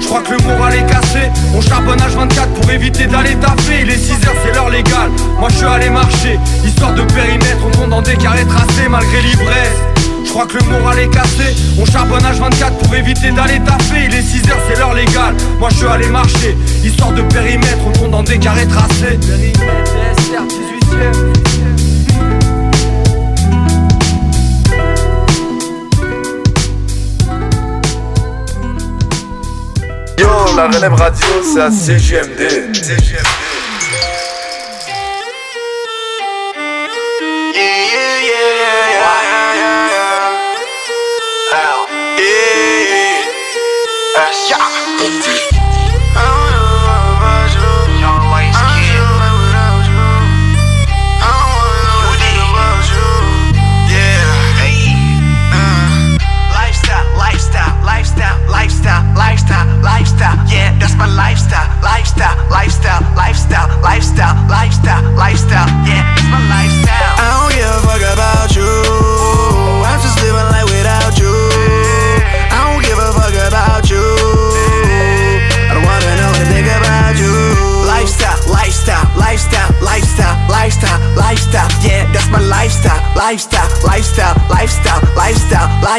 Je 0.01 0.07
crois 0.07 0.23
que 0.23 0.33
le 0.33 0.43
moral 0.49 0.75
est 0.75 0.87
cassé. 0.87 1.31
On 1.55 1.61
charbonne 1.61 1.99
H24 1.99 2.49
pour 2.55 2.71
éviter 2.71 3.07
d'aller 3.07 3.35
taper. 3.37 3.83
Il 3.83 3.91
est 3.91 3.97
6h, 3.97 4.29
c'est 4.45 4.55
l'heure 4.55 4.71
légale. 4.71 5.11
Moi 5.39 5.49
je 5.51 5.57
suis 5.57 5.67
allé 5.67 5.91
marcher. 5.91 6.39
Histoire 6.65 6.95
de 6.95 7.03
périmètre, 7.03 7.59
on 7.67 7.79
compte 7.79 7.91
dans 7.91 8.03
des 8.03 8.17
carrés 8.17 8.47
tracés 8.47 8.89
malgré 8.89 9.21
l'ivresse. 9.23 9.77
Je 10.25 10.31
crois 10.31 10.47
que 10.47 10.59
le 10.59 10.65
moral 10.65 10.99
est 10.99 11.09
cassé. 11.09 11.55
On 11.79 11.85
charbonne 11.85 12.23
H24 12.23 12.73
pour 12.83 12.95
éviter 12.95 13.31
d'aller 13.31 13.61
taper. 13.61 14.07
Il 14.07 14.15
est 14.15 14.23
6h, 14.23 14.53
c'est 14.69 14.79
l'heure 14.79 14.95
légale. 14.95 15.35
Moi 15.59 15.69
je 15.71 15.77
suis 15.77 15.87
allé 15.87 16.09
marcher. 16.09 16.57
Histoire 16.83 17.13
de 17.13 17.23
périmètre, 17.23 17.79
on 17.87 17.99
compte 17.99 18.11
dans 18.13 18.23
des 18.23 18.39
carrés 18.39 18.67
tracés. 18.67 19.19
La 30.61 30.67
relève 30.67 30.93
radio, 30.93 31.27
c'est 31.43 31.61
à 31.61 31.71
CGMD. 31.71 32.41
Lifestyle, 32.69 33.50
my 61.01 61.09
lifestyle, 61.17 61.65
lifestyle, 61.81 62.37
lifestyle, 62.53 63.01
lifestyle, 63.17 63.69
lifestyle, 63.81 64.37
lifestyle, 64.53 65.03
lifestyle. 65.17 65.69
Yeah, 65.89 66.05
that's 66.13 66.29
my 66.29 66.41
lifestyle. 66.45 67.15
I 67.17 67.25
don't 67.41 67.53
give 67.57 67.65
a 67.65 67.81
fuck 67.89 68.05
about 68.05 68.53
you. 68.53 68.69
I'm 69.81 69.97
just 70.05 70.21
living 70.21 70.49
life 70.53 70.69
without 70.69 71.17
you. 71.17 71.33
I 72.53 72.61
don't 72.69 72.85
give 72.85 73.01
a 73.01 73.11
fuck 73.17 73.33
about 73.33 73.89
you. 73.89 74.05
I 75.69 75.73
don't 75.73 75.89
wanna 75.89 76.13
know 76.21 76.33
anything 76.37 76.69
about 76.69 77.17
you. 77.17 77.33
Lifestyle, 77.89 78.37
lifestyle, 78.53 79.09
lifestyle, 79.17 79.73
lifestyle, 79.81 80.37
lifestyle, 80.53 81.01
lifestyle. 81.17 81.71
Yeah, 81.81 82.05
that's 82.13 82.29
my 82.29 82.45
lifestyle, 82.45 83.01
lifestyle, 83.17 83.60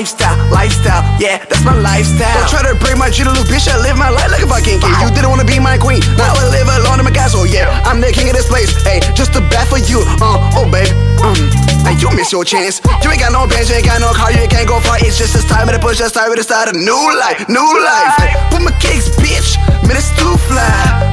lifestyle, 0.01 0.33
lifestyle. 0.49 1.05
Yeah, 1.21 1.45
that's 1.45 1.61
my 1.61 1.77
lifestyle. 1.77 2.33
Don't 2.33 2.49
try 2.49 2.65
to 2.65 2.73
break 2.73 2.97
my 2.97 3.13
G 3.13 3.21
little 3.21 3.45
bitch. 3.45 3.69
I 3.69 3.77
live 3.77 4.01
my 4.01 4.09
life 4.09 4.33
like 4.33 4.41
a 4.41 4.49
fucking 4.49 4.81
king. 4.81 4.97
You 4.97 5.13
didn't 5.13 5.29
wanna 5.29 5.45
be 5.45 5.61
my 5.61 5.77
queen. 5.77 6.01
Now 6.17 6.33
I 6.33 6.49
live 6.49 6.65
alone 6.65 6.97
in 6.97 7.05
my 7.05 7.13
castle. 7.13 7.45
Yeah, 7.45 7.69
I'm 7.85 8.01
the 8.01 8.09
king 8.09 8.25
of 8.25 8.33
this 8.33 8.49
place. 8.49 8.73
Hey, 8.81 8.97
just 9.13 9.37
a 9.37 9.41
bet 9.53 9.69
for 9.69 9.77
you. 9.77 10.01
Uh, 10.17 10.57
oh 10.57 10.65
babe. 10.65 10.89
Um, 11.21 11.37
hey, 11.85 11.93
you 12.01 12.09
miss 12.17 12.31
your 12.31 12.41
chance. 12.41 12.81
You 13.05 13.13
ain't 13.13 13.21
got 13.21 13.29
no 13.29 13.45
bands, 13.45 13.69
you 13.69 13.77
ain't 13.77 13.85
got 13.85 14.01
no 14.01 14.09
car, 14.09 14.33
you 14.33 14.41
can't 14.49 14.67
go 14.67 14.79
far. 14.81 14.97
It's 15.05 15.21
just 15.21 15.37
this 15.37 15.45
time 15.45 15.69
the 15.69 15.77
push. 15.77 16.01
It's 16.01 16.17
time 16.17 16.33
to 16.33 16.41
start 16.41 16.73
a 16.73 16.73
new 16.73 17.03
life, 17.21 17.45
new 17.45 17.61
life. 17.61 18.17
Put 18.49 18.65
my 18.65 18.73
kicks, 18.81 19.13
bitch. 19.21 19.61
Man, 19.85 20.01
it's 20.01 20.09
too 20.17 20.33
fly. 20.49 20.65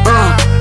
Uh, 0.09 0.58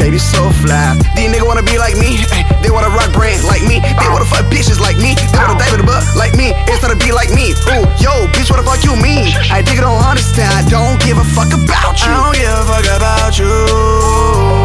baby, 0.00 0.18
so 0.18 0.50
fly. 0.64 0.96
These 1.14 1.30
niggas 1.30 1.46
wanna 1.46 1.62
be 1.62 1.76
like 1.78 1.96
me. 1.96 2.24
Hey, 2.32 2.42
they 2.62 2.70
wanna 2.70 2.90
rock 2.90 3.12
brands 3.12 3.44
like 3.44 3.62
me. 3.62 3.78
They 3.80 4.08
wanna 4.08 4.24
fuck 4.24 4.46
bitches 4.48 4.80
like 4.80 4.96
me. 4.96 5.14
They 5.14 5.38
wanna 5.38 5.58
dive 5.60 5.74
in 5.76 5.80
the 5.84 5.86
butt 5.86 6.02
like 6.16 6.34
me. 6.34 6.56
Instead 6.66 6.90
of 6.90 6.98
be 6.98 7.12
like 7.12 7.30
me. 7.30 7.52
Ooh, 7.70 7.84
yo, 8.00 8.26
bitch, 8.34 8.50
what 8.50 8.58
the 8.58 8.66
fuck 8.66 8.82
you 8.82 8.96
mean? 8.96 9.30
I 9.52 9.62
think 9.62 9.76
you 9.76 9.84
don't 9.84 10.02
understand. 10.02 10.50
I 10.56 10.62
don't 10.68 10.98
give 11.04 11.18
a 11.18 11.26
fuck 11.36 11.52
about 11.52 12.00
you. 12.00 12.10
I 12.10 12.16
don't 12.16 12.34
give 12.34 12.50
a 12.50 12.64
fuck 12.66 12.86
about 12.88 13.38
you. 13.38 13.52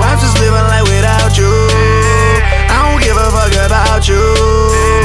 I'm 0.02 0.18
just 0.20 0.40
living 0.40 0.66
life 0.72 0.88
without 0.88 1.38
you. 1.38 1.52
I 2.72 2.90
don't 2.90 3.02
give 3.04 3.18
a 3.18 3.28
fuck 3.30 3.54
about 3.54 4.08
you. 4.08 5.05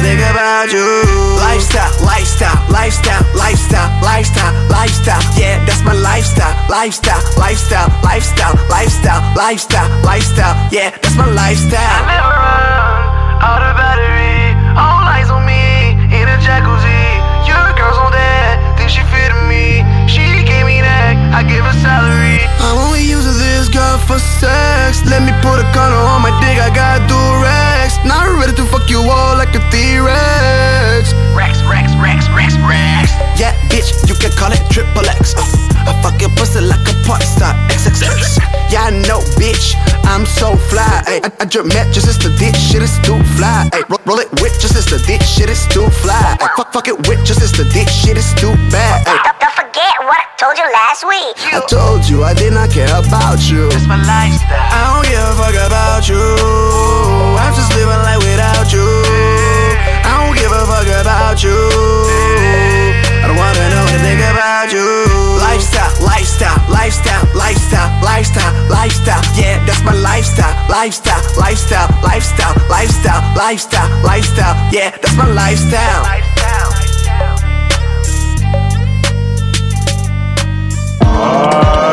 Think 0.00 0.20
about 0.20 0.72
you. 0.72 0.88
Lifestyle, 1.36 1.92
lifestyle, 2.04 2.56
lifestyle, 2.72 3.22
lifestyle, 3.36 3.88
lifestyle, 4.02 4.52
lifestyle. 4.68 5.22
Yeah, 5.36 5.62
that's 5.64 5.82
my 5.84 5.92
lifestyle, 5.92 6.56
lifestyle, 6.68 7.20
lifestyle, 7.36 7.88
lifestyle, 8.02 8.56
lifestyle, 8.68 9.22
lifestyle, 9.36 9.88
lifestyle. 10.02 10.54
Yeah, 10.72 10.90
that's 10.90 11.16
my 11.16 11.28
lifestyle. 11.28 11.80
I 11.80 12.08
never 12.08 12.32
run 12.32 13.00
out 13.44 13.62
of 13.68 13.72
battery. 13.76 14.56
All 14.76 15.04
eyes 15.04 15.28
on 15.28 15.44
me 15.44 15.96
in 16.16 16.26
a 16.28 16.38
jacuzzi. 16.40 17.04
Your 17.44 17.66
girl's 17.76 18.00
on 18.00 18.12
that, 18.12 18.76
think 18.80 18.88
she 18.88 19.04
fit 19.12 19.32
me. 19.52 19.84
She 20.08 20.24
gave 20.48 20.64
me 20.64 20.80
that, 20.80 21.14
I 21.36 21.44
give 21.44 21.64
her 21.64 21.76
salary. 21.84 22.40
I'm 22.64 22.78
only 22.88 23.04
using 23.04 23.36
this 23.36 23.68
girl 23.68 23.98
for 24.08 24.18
sex. 24.18 25.04
Let 25.04 25.22
me 25.22 25.32
put 25.44 25.60
a 25.60 25.66
condom 25.76 26.04
on 26.08 26.22
my 26.24 26.32
dick, 26.40 26.56
I 26.56 26.72
got 26.72 27.04
Durex. 28.02 28.08
Not 28.08 28.38
ready 28.38 28.54
to 28.56 28.64
fuck 28.66 28.88
you 28.88 28.98
all 28.98 29.36
like 29.36 29.54
a 29.54 29.60
T-Rex. 29.70 31.12
Rex, 31.34 31.62
Rex, 31.62 31.92
Rex, 31.96 32.28
Rex, 32.30 32.56
Rex. 32.58 33.10
Yeah, 33.38 33.54
bitch, 33.68 34.08
you 34.08 34.14
can 34.14 34.30
call 34.36 34.52
it 34.52 34.60
triple 34.70 35.06
X. 35.08 35.34
Uh, 35.36 35.42
I 35.86 36.00
fuck 36.02 36.20
your 36.20 36.30
pussy 36.30 36.60
like 36.60 36.80
a 36.88 36.94
porn 37.06 37.20
star. 37.20 37.54
XXX. 37.68 38.38
Yeah, 38.70 38.86
I 38.86 38.90
know, 38.90 39.18
bitch. 39.34 39.74
I'm 40.06 40.24
so 40.24 40.54
fly. 40.70 41.02
Ay, 41.08 41.18
I, 41.24 41.32
I 41.40 41.44
just 41.44 41.66
met 41.74 41.92
just 41.92 42.06
as 42.06 42.16
the 42.18 42.30
dick 42.38 42.54
shit 42.54 42.82
is 42.82 42.94
too 43.02 43.18
fly. 43.34 43.68
Ay, 43.72 43.82
roll, 43.90 43.98
roll 44.06 44.18
it 44.20 44.30
with 44.40 44.54
just 44.62 44.76
as 44.76 44.86
the 44.86 45.02
dick 45.10 45.22
shit 45.22 45.50
is 45.50 45.66
too 45.66 45.90
fly. 45.90 46.38
Ay, 46.38 46.48
fuck, 46.56 46.72
fuck 46.72 46.86
it 46.86 46.94
with 47.08 47.18
just 47.26 47.42
as 47.42 47.50
the 47.50 47.64
dick 47.74 47.88
shit 47.88 48.16
is 48.16 48.30
too 48.38 48.54
bad. 48.70 49.02
Ay, 49.08 49.39
forget 49.70 49.94
what 50.02 50.18
I 50.18 50.26
told 50.34 50.58
you 50.58 50.66
last 50.74 51.06
week. 51.06 51.34
I 51.54 51.62
told 51.70 52.02
you 52.10 52.24
I 52.24 52.34
did 52.34 52.52
not 52.52 52.70
care 52.70 52.90
about 52.90 53.38
you. 53.46 53.70
That's 53.70 53.86
my 53.86 54.02
lifestyle. 54.02 54.58
I 54.58 54.80
don't 54.90 55.06
give 55.06 55.22
a 55.22 55.34
fuck 55.38 55.54
about 55.54 56.02
you. 56.10 56.18
I'm 57.38 57.54
just 57.54 57.70
living 57.78 58.02
life 58.02 58.18
without 58.18 58.66
you. 58.74 58.82
I 60.02 60.26
don't 60.26 60.34
give 60.34 60.50
a 60.50 60.62
fuck 60.66 60.90
about 60.90 61.38
you. 61.46 61.54
I 63.22 63.30
don't 63.30 63.38
wanna 63.38 63.70
know 63.70 63.86
what 63.86 64.02
to 64.02 64.14
about 64.34 64.74
you. 64.74 64.86
Lifestyle, 65.38 65.92
lifestyle, 66.02 66.58
lifestyle, 66.66 67.22
lifestyle, 67.34 67.90
lifestyle, 68.02 68.52
lifestyle. 68.66 69.22
Yeah, 69.38 69.62
that's 69.66 69.82
my 69.86 69.94
lifestyle, 69.94 70.50
lifestyle, 70.66 71.22
lifestyle, 71.38 71.88
lifestyle, 72.02 72.54
lifestyle, 72.66 73.22
lifestyle, 73.38 73.90
lifestyle. 74.02 74.56
Yeah, 74.74 74.90
that's 74.98 75.14
my 75.14 75.30
lifestyle. 75.30 76.29
Bye. 81.40 81.89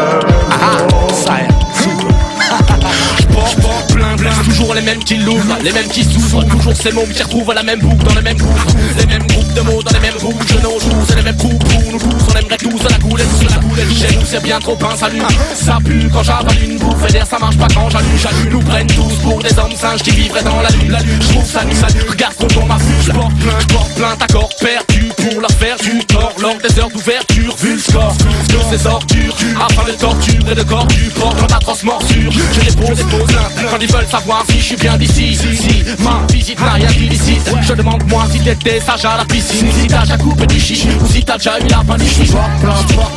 Toujours 4.48 4.74
les 4.74 4.82
mêmes 4.82 5.04
qui 5.04 5.16
l'ouvrent, 5.16 5.58
les 5.64 5.72
mêmes 5.72 5.88
qui 5.88 6.04
souffrent, 6.04 6.44
toujours 6.48 6.76
ces 6.76 6.92
mots 6.92 7.06
qui 7.14 7.22
retrouvent 7.22 7.52
à 7.52 7.54
la 7.54 7.64
même 7.64 7.80
boucle, 7.80 8.04
dans 8.06 8.16
les 8.16 8.22
mêmes 8.22 8.38
boucles, 8.38 8.76
les 8.98 9.06
mêmes 9.06 9.28
groupes 9.28 9.54
de 9.54 9.62
mots 9.62 9.84
dans 9.84 9.92
les 9.92 10.00
mêmes 10.00 10.14
je 10.20 10.58
nos 10.60 10.80
jours, 10.80 11.06
c'est 11.08 11.16
les 11.16 11.22
mêmes 11.22 11.38
coups, 11.38 11.56
nous 11.92 12.00
tous, 12.00 12.26
on 12.30 12.40
aimerait 12.40 12.58
tous 12.58 12.86
à 12.86 12.90
la 12.90 13.00
coulette, 13.00 13.28
sur 13.40 13.50
la 13.50 13.56
coulette, 13.58 13.94
chez 13.94 14.16
nous 14.16 14.26
c'est 14.26 14.44
bien 14.44 14.60
trop 14.60 14.78
un 14.82 14.96
salut, 14.96 15.22
ça 15.54 15.78
pue 15.84 16.10
quand 16.12 16.24
j'avale 16.24 16.64
une 16.64 16.78
bouffe, 16.78 17.10
et 17.10 17.12
d'air 17.12 17.26
ça 17.30 17.40
marche 17.40 17.58
pas 17.58 17.68
quand 17.74 17.90
j'allume, 17.90 18.18
j'allume, 18.22 18.50
nous 18.52 18.62
prennent 18.62 18.88
tous 18.88 19.16
pour 19.24 19.42
des 19.42 19.60
hommes 19.60 19.76
singes 19.76 20.02
qui 20.04 20.12
vivraient 20.12 20.44
dans 20.44 20.62
la 20.62 20.70
lune, 20.70 20.92
la 20.92 21.00
lune, 21.00 21.20
je 21.22 21.28
trouve 21.30 21.46
ça 21.46 21.64
nu, 21.66 21.76
ça 21.76 21.88
regarde 22.10 22.36
contre 22.36 22.66
ma 22.66 22.78
fuge, 22.78 23.06
je 23.08 23.12
porte 23.12 23.36
plein, 23.36 23.60
je 23.60 23.74
porte 23.74 23.94
plein, 23.96 24.16
accord 24.20 24.50
perdu, 24.60 25.12
pour 25.18 25.42
leur 25.42 25.52
faire 25.52 25.78
du 25.78 26.06
tort, 26.06 26.34
lors 26.42 26.58
des 26.58 26.80
heures 26.80 26.90
d'ouverture, 26.90 27.56
vu 27.58 27.74
le 27.74 27.80
score, 27.80 28.16
de 28.18 28.78
ces 28.78 28.88
ordures, 28.88 29.36
afin 29.70 29.84
de 29.92 29.98
torture 29.98 30.52
et 30.52 30.56
de 30.56 30.64
corps 30.64 30.88
du 30.88 31.10
porc, 31.10 31.36
dans 31.36 31.48
d'atroces 31.48 31.84
morsures, 31.84 32.32
je 32.32 32.60
les 32.62 32.76
pose 32.76 33.00
l'un, 33.32 33.70
quand 33.70 33.78
ils 33.82 33.92
veulent 33.92 34.08
savoir 34.08 34.37
si 34.50 34.60
je 34.60 34.64
suis 34.64 34.76
bien 34.76 34.98
d'ici, 34.98 35.36
si, 35.36 35.84
ma 36.00 36.22
visite 36.32 36.60
n'a 36.60 36.74
rien 36.74 36.88
d'illicite, 36.88 37.50
je 37.62 37.74
demande 37.74 38.04
moi 38.10 38.26
si 38.32 38.40
t'étais 38.40 38.80
sage 38.80 39.06
à 39.06 39.18
la 39.18 39.26
piscine, 39.26 39.68
si 39.72 39.88
t'as 39.88 40.02
déjà 40.02 40.18
coupé 40.18 40.46
du 40.46 40.60
chichi, 40.60 40.90
ou 41.02 41.08
si 41.08 41.24
t'as 41.24 41.38
déjà 41.38 41.60
eu 41.60 41.68
la 41.68 41.84
fin 41.84 41.98
du 41.98 42.08
chichi. 42.08 42.34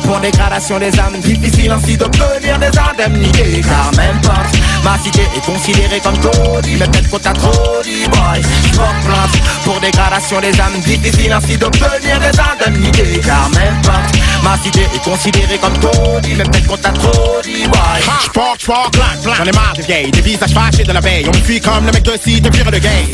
pour 0.03 0.19
dégradation 0.19 0.79
des 0.79 0.99
âmes 0.99 1.19
Difficile 1.21 1.71
ainsi 1.71 1.97
d'obtenir 1.97 2.57
des 2.59 2.71
indemnités. 2.77 3.61
Car 3.61 3.91
même 3.95 4.19
pas 4.21 4.43
ma 4.83 4.97
cité 4.97 5.21
est 5.35 5.45
considérée 5.45 5.99
comme 5.99 6.17
taudis 6.17 6.77
Mais 6.79 6.87
peut-être 6.87 7.09
qu'on 7.09 7.19
t'a 7.19 7.33
trop 7.33 7.81
dit 7.83 8.07
boy. 8.09 8.41
Plainte 8.71 9.41
pour 9.63 9.79
dégradation 9.79 10.41
des 10.41 10.59
âmes 10.59 10.79
Difficile 10.83 11.31
ainsi 11.31 11.57
d'obtenir 11.57 12.19
des 12.19 12.39
indemnités. 12.39 13.21
Car 13.23 13.49
même 13.49 13.81
pas 13.83 14.01
ma 14.43 14.57
cité 14.57 14.81
est 14.81 15.03
considérée 15.03 15.57
comme 15.59 15.77
taudis 15.77 16.35
Mais 16.35 16.43
peut-être 16.43 16.67
qu'on 16.67 16.77
t'a 16.77 16.91
trop 16.91 17.41
dit 17.43 17.67
boy. 17.67 18.01
Plein, 18.33 18.89
plein. 18.91 19.35
J'en 19.35 19.45
ai 19.45 19.51
marre 19.51 19.73
des 19.75 19.83
vieilles, 19.83 20.11
des 20.11 20.21
visages 20.21 20.51
fâchés 20.51 20.83
de 20.83 20.91
la 20.91 21.01
On 21.25 21.37
me 21.37 21.43
fuit 21.43 21.59
comme 21.59 21.85
le 21.85 21.91
mec 21.91 22.03
de 22.03 22.13
site, 22.23 22.49
pire 22.49 22.71
de 22.71 22.77
gay. 22.77 23.07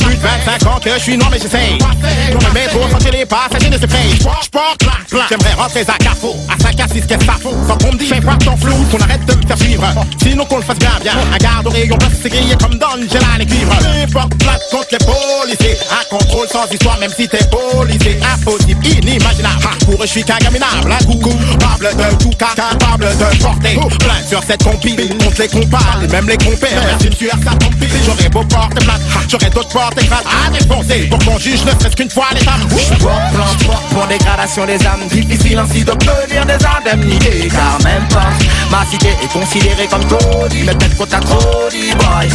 Plus 0.00 0.16
de 0.16 0.20
25 0.20 0.66
ans 0.66 0.80
que 0.82 0.90
je 0.90 0.98
suis 0.98 1.16
noir, 1.16 1.30
mais 1.30 1.38
j'essaye. 1.38 1.78
Dans 1.78 2.48
le 2.48 2.52
métro, 2.52 2.88
sentir 2.90 3.12
les 3.12 3.24
passagers 3.26 3.70
pays. 3.70 4.18
Sport, 4.18 4.42
sport, 4.42 4.76
plein, 4.78 4.90
plein. 5.08 5.26
J'aimerais 5.28 5.54
rentrer 5.54 5.84
à 5.86 5.98
Carrefour, 5.98 6.36
à 6.48 6.60
5 6.60 6.80
à 6.80 6.88
6, 6.88 7.06
qu'est-ce 7.06 7.18
que 7.18 7.24
ça 7.24 7.32
fout 7.40 7.54
Sans 7.66 7.78
qu'on 7.78 7.92
me 7.92 7.98
dise, 7.98 8.12
fais 8.12 8.20
pas 8.20 8.36
ton 8.36 8.56
flou, 8.56 8.74
qu'on 8.90 8.98
arrête 8.98 9.24
de 9.24 9.34
me 9.34 9.46
faire 9.46 9.58
suivre. 9.58 9.84
Sinon 10.20 10.44
qu'on 10.46 10.56
le 10.56 10.62
fasse 10.62 10.78
bien, 10.78 10.90
bien. 11.00 11.12
Un 11.32 11.36
garde 11.38 11.66
au 11.68 11.70
rayon, 11.70 11.96
place, 11.96 12.12
c'est 12.20 12.28
grillé 12.28 12.56
comme 12.60 12.76
dans 12.78 12.96
les 12.96 13.46
cuivres. 13.46 13.78
N'importe 13.82 14.34
plainte 14.38 14.62
contre 14.70 14.88
les 14.92 14.98
policiers. 14.98 15.78
Sans 16.46 16.70
histoire, 16.70 16.98
même 16.98 17.10
si 17.16 17.28
t'es 17.28 17.44
policier. 17.46 18.18
Impossible, 18.34 18.86
inimaginable. 18.86 19.64
Eux, 19.90 19.96
je 20.02 20.06
suis 20.06 20.24
qu'un 20.24 20.38
gaminable. 20.38 20.92
Un 20.92 21.04
coup, 21.04 21.18
coupable 21.18 21.88
de 21.96 22.16
tout 22.22 22.30
capable 22.30 23.06
de 23.06 23.42
porter 23.42 23.74
plainte 23.98 24.28
sur 24.28 24.42
cette 24.42 24.62
compile. 24.62 25.16
Contre 25.18 25.42
les 25.42 25.48
compars, 25.48 26.00
et 26.02 26.08
même 26.08 26.28
les 26.28 26.36
compères. 26.38 26.82
Merci, 26.86 27.08
monsieur, 27.10 27.30
ça 27.30 27.50
tant 27.58 27.70
pis. 27.70 27.88
J'aurais 28.04 28.28
beau 28.28 28.44
porter 28.44 28.84
plainte, 28.84 29.00
j'aurais 29.28 29.50
d'autres 29.50 29.68
portes 29.68 30.02
écrases 30.02 30.24
à 30.26 30.50
défoncer. 30.50 31.08
Pour 31.08 31.18
qu'on 31.20 31.38
juge 31.38 31.64
ne 31.64 31.70
serait-ce 31.70 31.96
qu'une 31.96 32.10
fois 32.10 32.26
l'étape. 32.34 32.60
Sport, 32.78 33.20
plan, 33.32 33.74
pour 33.90 34.06
dégradation 34.06 34.66
des 34.66 34.86
âmes 34.86 35.06
Difficile 35.10 35.58
ainsi 35.58 35.84
d'obtenir 35.84 36.44
des 36.46 36.58
indemnités 36.64 37.48
Car 37.48 37.78
même 37.84 38.06
pas 38.08 38.30
ma 38.70 38.84
cité 38.86 39.08
est 39.22 39.32
considérée 39.32 39.86
comme 39.88 40.04
taudis 40.06 40.64
Mais 40.64 40.74
peut-être 40.74 40.96
qu'on 40.96 41.06
t'a 41.06 41.20
trop 41.20 41.68
dit 41.70 41.92
boy 41.96 42.28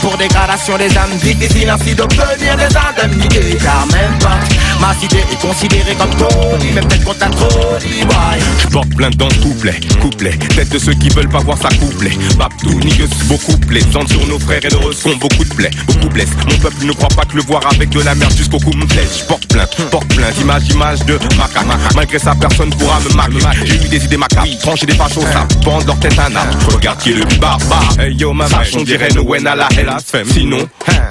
pour 0.00 0.16
dégradation 0.16 0.78
des 0.78 0.96
âmes 0.96 1.16
Difficile 1.22 1.70
ainsi 1.70 1.94
d'obtenir 1.94 2.56
des 2.56 2.76
indemnités 2.86 3.56
Car 3.56 3.86
même 3.86 4.18
pas 4.18 4.67
ma 4.80 4.94
cité 4.94 5.18
est 5.18 5.40
considérée 5.40 5.94
comme 5.96 6.10
taudis 6.10 6.68
Mais 6.74 6.80
peut-être 6.80 7.04
qu'on 7.04 7.14
t'a 7.14 7.28
trop 7.28 7.76
dit 7.80 8.04
boy 8.04 8.38
Je 8.58 8.66
porte 8.68 8.88
plainte 8.94 9.16
dans 9.16 9.28
le 9.28 9.34
couplet, 9.34 9.74
couplet. 10.00 10.38
Tête 10.54 10.68
de 10.70 10.78
ceux 10.78 10.94
qui 10.94 11.08
veulent 11.10 11.28
pas 11.28 11.40
voir 11.40 11.58
ça 11.58 11.68
couplet 11.80 12.12
Babtou, 12.38 12.78
nigueuse, 12.80 13.10
beaucoup 13.24 13.56
plaît 13.58 13.82
Zante 13.92 14.08
sur 14.08 14.26
nos 14.26 14.38
frères 14.38 14.64
et 14.64 14.68
leurs 14.70 14.92
sont 14.94 15.16
beaucoup 15.16 15.44
de 15.44 15.54
plaies 15.54 15.70
Beaucoup 15.86 16.08
blessent, 16.08 16.36
mon 16.48 16.58
peuple 16.58 16.84
ne 16.86 16.92
croit 16.92 17.08
pas 17.08 17.24
que 17.24 17.36
le 17.36 17.42
voir 17.42 17.62
avec 17.70 17.90
de 17.90 18.00
la 18.00 18.14
merde 18.14 18.34
jusqu'au 18.36 18.58
cou 18.58 18.70
me 18.72 18.86
plaise 18.86 19.18
Je 19.20 19.24
porte 19.24 19.46
plainte, 19.46 19.74
porte 19.90 20.08
plainte, 20.14 20.38
image, 20.40 20.68
image 20.68 21.04
de 21.06 21.18
maca 21.36 21.64
Malgré 21.94 22.18
ça 22.18 22.34
personne 22.38 22.70
pourra 22.70 23.00
me 23.00 23.14
marquer. 23.14 23.38
J'ai 23.64 23.74
eu 23.76 23.88
des 23.88 24.04
idées 24.04 24.16
macabres, 24.16 24.58
trancher 24.60 24.86
des 24.86 24.94
fachos 24.94 25.22
ça 25.32 25.46
Pendre 25.64 25.86
leur 25.86 25.98
tête 25.98 26.18
un 26.18 26.34
arbre, 26.34 26.74
regarde 26.74 26.98
qui 27.00 27.10
est 27.10 27.14
le 27.14 27.24
plus 27.24 27.38
barbare 27.38 27.94
Hey 27.98 28.14
yo 28.14 28.32
ma 28.32 28.46
vache, 28.46 28.70
on 28.76 28.82
dirait 28.82 29.08
Noël 29.14 29.46
à 29.46 29.54
la 29.54 29.68
Hellas 29.76 30.04
Sinon, 30.32 30.68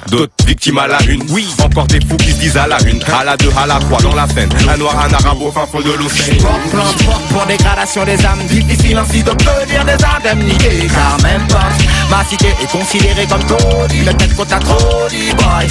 d'autres 0.09 0.34
victimes 0.45 0.78
à 0.78 0.88
la 0.88 1.01
une. 1.07 1.24
Oui, 1.30 1.47
encore 1.63 1.88
des 1.88 1.99
fous 2.01 2.18
qui 2.18 2.32
se 2.32 2.38
disent 2.39 2.57
à 2.57 2.68
la 2.68 2.78
une. 2.84 3.01
À 3.03 3.24
la 3.24 3.36
deux, 3.38 3.49
à 3.58 3.66
la 3.66 3.80
trois 3.80 3.99
dans 4.01 4.14
la 4.14 4.28
scène 4.28 4.49
Un 4.72 4.78
noir, 4.78 4.95
un 4.99 5.14
arabe 5.14 5.41
au 5.41 5.51
fin 5.51 5.66
fond 5.66 5.80
de 5.80 5.91
l'océan. 5.91 6.36
Sport 6.38 7.22
pour 7.30 7.45
dégradation 7.45 8.05
des 8.05 8.26
âmes. 8.26 8.45
Difficile 8.47 8.97
ainsi 8.97 9.24
d'obtenir 9.24 9.84
des 9.86 9.97
indemnités. 10.05 10.88
Car 10.88 11.18
même 11.24 11.47
pas 11.47 11.70
ma 12.10 12.24
cité 12.26 12.53
est 12.62 12.72
considérée 12.72 13.26
comme 13.28 13.43
taudis. 13.43 14.01
Mais 14.05 14.14
peut-être 14.14 14.36
qu'on 14.36 14.45
t'a 14.45 14.60
trop 14.60 15.08
dit 15.10 15.34
boy. 15.36 15.68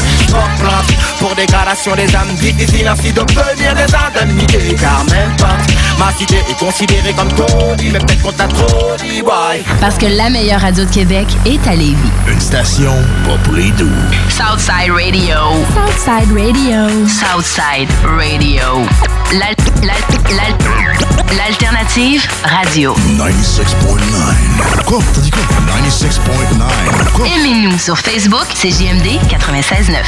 Plan 0.58 0.80
pour 1.20 1.34
dégradation 1.34 1.94
des 1.94 2.14
âmes. 2.14 2.34
Difficile 2.40 2.88
ainsi 2.88 3.12
d'obtenir 3.12 3.74
des 3.74 3.94
indemnités. 3.94 4.74
Car 4.80 5.04
même 5.10 5.36
pas 5.36 5.56
ma 5.98 6.12
cité 6.12 6.36
est 6.50 6.58
considérée 6.58 7.12
comme 7.12 7.32
taudis. 7.32 7.90
Mais 7.92 7.98
peut-être 8.00 8.22
qu'on 8.22 8.32
t'a 8.32 8.48
trop 8.48 8.96
dit 8.98 9.22
boy. 9.22 9.62
Parce 9.80 9.96
que 9.96 10.06
la 10.06 10.28
meilleure 10.30 10.60
radio 10.60 10.84
de 10.84 10.90
Québec 10.90 11.26
est 11.44 11.64
à 11.68 11.74
Lévis. 11.74 11.96
Une 12.26 12.40
station 12.40 12.94
pas 13.24 13.36
pour 13.44 13.54
les 13.54 13.70
doux. 13.72 13.90
Southside 14.28 14.90
Radio. 14.92 15.36
Southside 15.74 16.32
Radio. 16.32 17.06
Southside 17.06 17.75
Radio. 17.80 18.86
L'al- 19.32 19.54
l'al- 19.82 21.36
L'alternative 21.36 22.22
radio. 22.42 22.94
96.9. 23.18 24.84
Quoi? 24.86 24.98
T'as 25.14 25.20
dit 25.20 25.30
quoi? 25.30 25.42
96.9. 25.42 27.12
Quoi? 27.12 27.26
Aimez-nous 27.26 27.78
sur 27.78 27.98
Facebook, 27.98 28.46
c'est 28.54 28.70
JMD 28.70 29.20
96.9. 29.28 29.98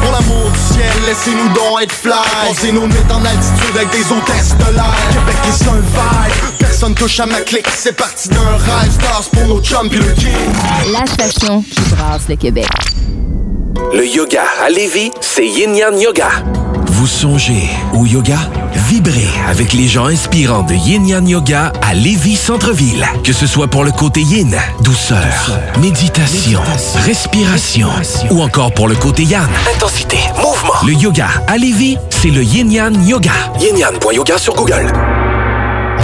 Pour 0.00 0.10
l'amour 0.12 0.50
du 0.50 0.58
ciel, 0.74 0.90
laissez-nous 1.06 1.48
donc 1.52 1.82
être 1.82 1.92
fly 1.92 2.12
Pensez-nous 2.46 2.86
mettre 2.86 3.14
en 3.14 3.24
altitude 3.26 3.76
avec 3.76 3.90
des 3.90 4.10
hôtesses 4.10 4.56
de 4.56 4.72
l'air 4.74 4.94
Québec 5.10 5.36
est 5.44 5.68
un 5.68 5.80
vibe, 5.80 6.58
personne 6.58 6.94
touche 6.94 7.20
à 7.20 7.26
ma 7.26 7.40
clique 7.40 7.66
C'est 7.76 7.92
parti 7.96 8.30
d'un 8.30 8.38
rêve, 8.56 8.90
stars 8.92 9.24
pour 9.34 9.46
nos 9.48 9.60
chums 9.60 9.90
pis 9.90 9.96
le 9.98 10.12
king 10.14 10.32
La 10.92 11.04
station 11.04 11.60
qui 11.62 11.80
brasse 11.94 12.22
le 12.28 12.36
Québec. 12.36 12.68
Le 13.92 14.06
yoga 14.06 14.42
à 14.64 14.70
Lévis, 14.70 15.10
c'est 15.20 15.46
Yin 15.46 15.74
Yang 15.74 16.00
Yoga. 16.00 16.28
Vous 16.86 17.06
songez 17.06 17.68
au 17.94 18.04
yoga? 18.06 18.36
Vibrez 18.88 19.28
avec 19.48 19.72
les 19.72 19.86
gens 19.86 20.06
inspirants 20.06 20.62
de 20.62 20.74
Yin 20.74 21.06
Yang 21.06 21.28
Yoga 21.28 21.72
à 21.80 21.94
Lévis 21.94 22.36
Centre-Ville. 22.36 23.06
Que 23.24 23.32
ce 23.32 23.46
soit 23.46 23.68
pour 23.68 23.84
le 23.84 23.92
côté 23.92 24.20
yin, 24.20 24.54
douceur, 24.82 25.18
méditation, 25.80 26.60
respiration, 27.06 27.88
ou 28.30 28.42
encore 28.42 28.72
pour 28.72 28.88
le 28.88 28.94
côté 28.96 29.22
yang, 29.22 29.48
intensité, 29.74 30.18
mouvement. 30.36 30.74
Le 30.86 30.92
yoga 30.92 31.28
à 31.46 31.56
Lévis, 31.56 31.96
c'est 32.10 32.30
le 32.30 32.42
Yin 32.42 32.70
Yang 32.70 33.06
Yoga. 33.06 33.32
Yin 33.60 33.76
Yang.yoga 33.78 34.38
sur 34.38 34.54
Google. 34.54 34.92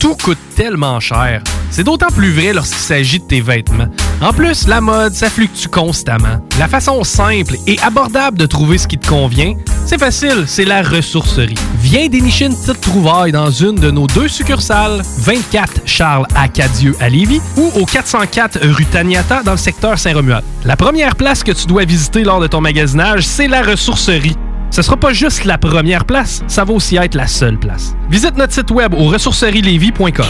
Tout 0.00 0.14
coûte 0.14 0.38
tellement 0.54 1.00
cher. 1.00 1.42
C'est 1.70 1.82
d'autant 1.82 2.08
plus 2.08 2.32
vrai 2.32 2.52
lorsqu'il 2.52 2.78
s'agit 2.78 3.18
de 3.18 3.24
tes 3.24 3.40
vêtements. 3.40 3.88
En 4.20 4.32
plus, 4.32 4.68
la 4.68 4.80
mode, 4.80 5.12
ça 5.12 5.28
fluctue 5.28 5.68
constamment. 5.68 6.38
La 6.58 6.68
façon 6.68 7.02
simple 7.04 7.56
et 7.66 7.78
abordable 7.82 8.38
de 8.38 8.46
trouver 8.46 8.78
ce 8.78 8.86
qui 8.86 8.96
te 8.96 9.08
convient, 9.08 9.54
c'est 9.86 9.98
facile, 9.98 10.44
c'est 10.46 10.64
la 10.64 10.82
ressourcerie. 10.82 11.56
Viens 11.80 12.08
dénicher 12.08 12.46
une 12.46 12.56
petite 12.56 12.80
trouvaille 12.80 13.32
dans 13.32 13.50
une 13.50 13.74
de 13.74 13.90
nos 13.90 14.06
deux 14.06 14.28
succursales, 14.28 15.02
24 15.18 15.82
Charles 15.84 16.26
Acadieux 16.36 16.94
à 17.00 17.08
Lévis 17.08 17.40
ou 17.56 17.70
au 17.74 17.84
404 17.84 18.60
rue 18.62 18.86
Taniata 18.86 19.42
dans 19.42 19.52
le 19.52 19.58
secteur 19.58 19.98
Saint-Romuald. 19.98 20.44
La 20.64 20.76
première 20.76 21.16
place 21.16 21.42
que 21.42 21.52
tu 21.52 21.66
dois 21.66 21.84
visiter 21.84 22.22
lors 22.22 22.40
de 22.40 22.46
ton 22.46 22.60
magasinage, 22.60 23.26
c'est 23.26 23.48
la 23.48 23.62
ressourcerie. 23.62 24.36
Ce 24.70 24.82
sera 24.82 24.96
pas 24.96 25.12
juste 25.12 25.44
la 25.44 25.58
première 25.58 26.04
place, 26.04 26.42
ça 26.46 26.64
va 26.64 26.72
aussi 26.74 26.96
être 26.96 27.14
la 27.14 27.26
seule 27.26 27.58
place. 27.58 27.94
Visite 28.10 28.36
notre 28.36 28.52
site 28.52 28.70
web 28.70 28.94
au 28.94 29.04
ressourcerielevy.com. 29.08 30.26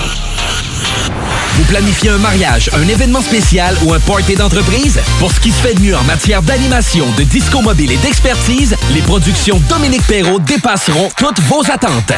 Vous 1.55 1.65
planifiez 1.65 2.11
un 2.11 2.19
mariage, 2.19 2.71
un 2.73 2.87
événement 2.87 3.21
spécial 3.21 3.77
ou 3.85 3.93
un 3.93 3.99
party 3.99 4.37
d'entreprise? 4.37 5.01
Pour 5.19 5.33
ce 5.33 5.41
qui 5.41 5.51
se 5.51 5.61
fait 5.61 5.75
de 5.75 5.81
mieux 5.81 5.97
en 5.97 6.05
matière 6.05 6.43
d'animation, 6.43 7.07
de 7.17 7.25
disco 7.25 7.61
mobile 7.61 7.91
et 7.91 7.97
d'expertise, 7.97 8.77
les 8.95 9.03
productions 9.03 9.61
Dominique 9.69 10.07
Perrault 10.07 10.39
dépasseront 10.39 11.09
toutes 11.17 11.41
vos 11.41 11.63
attentes. 11.71 12.13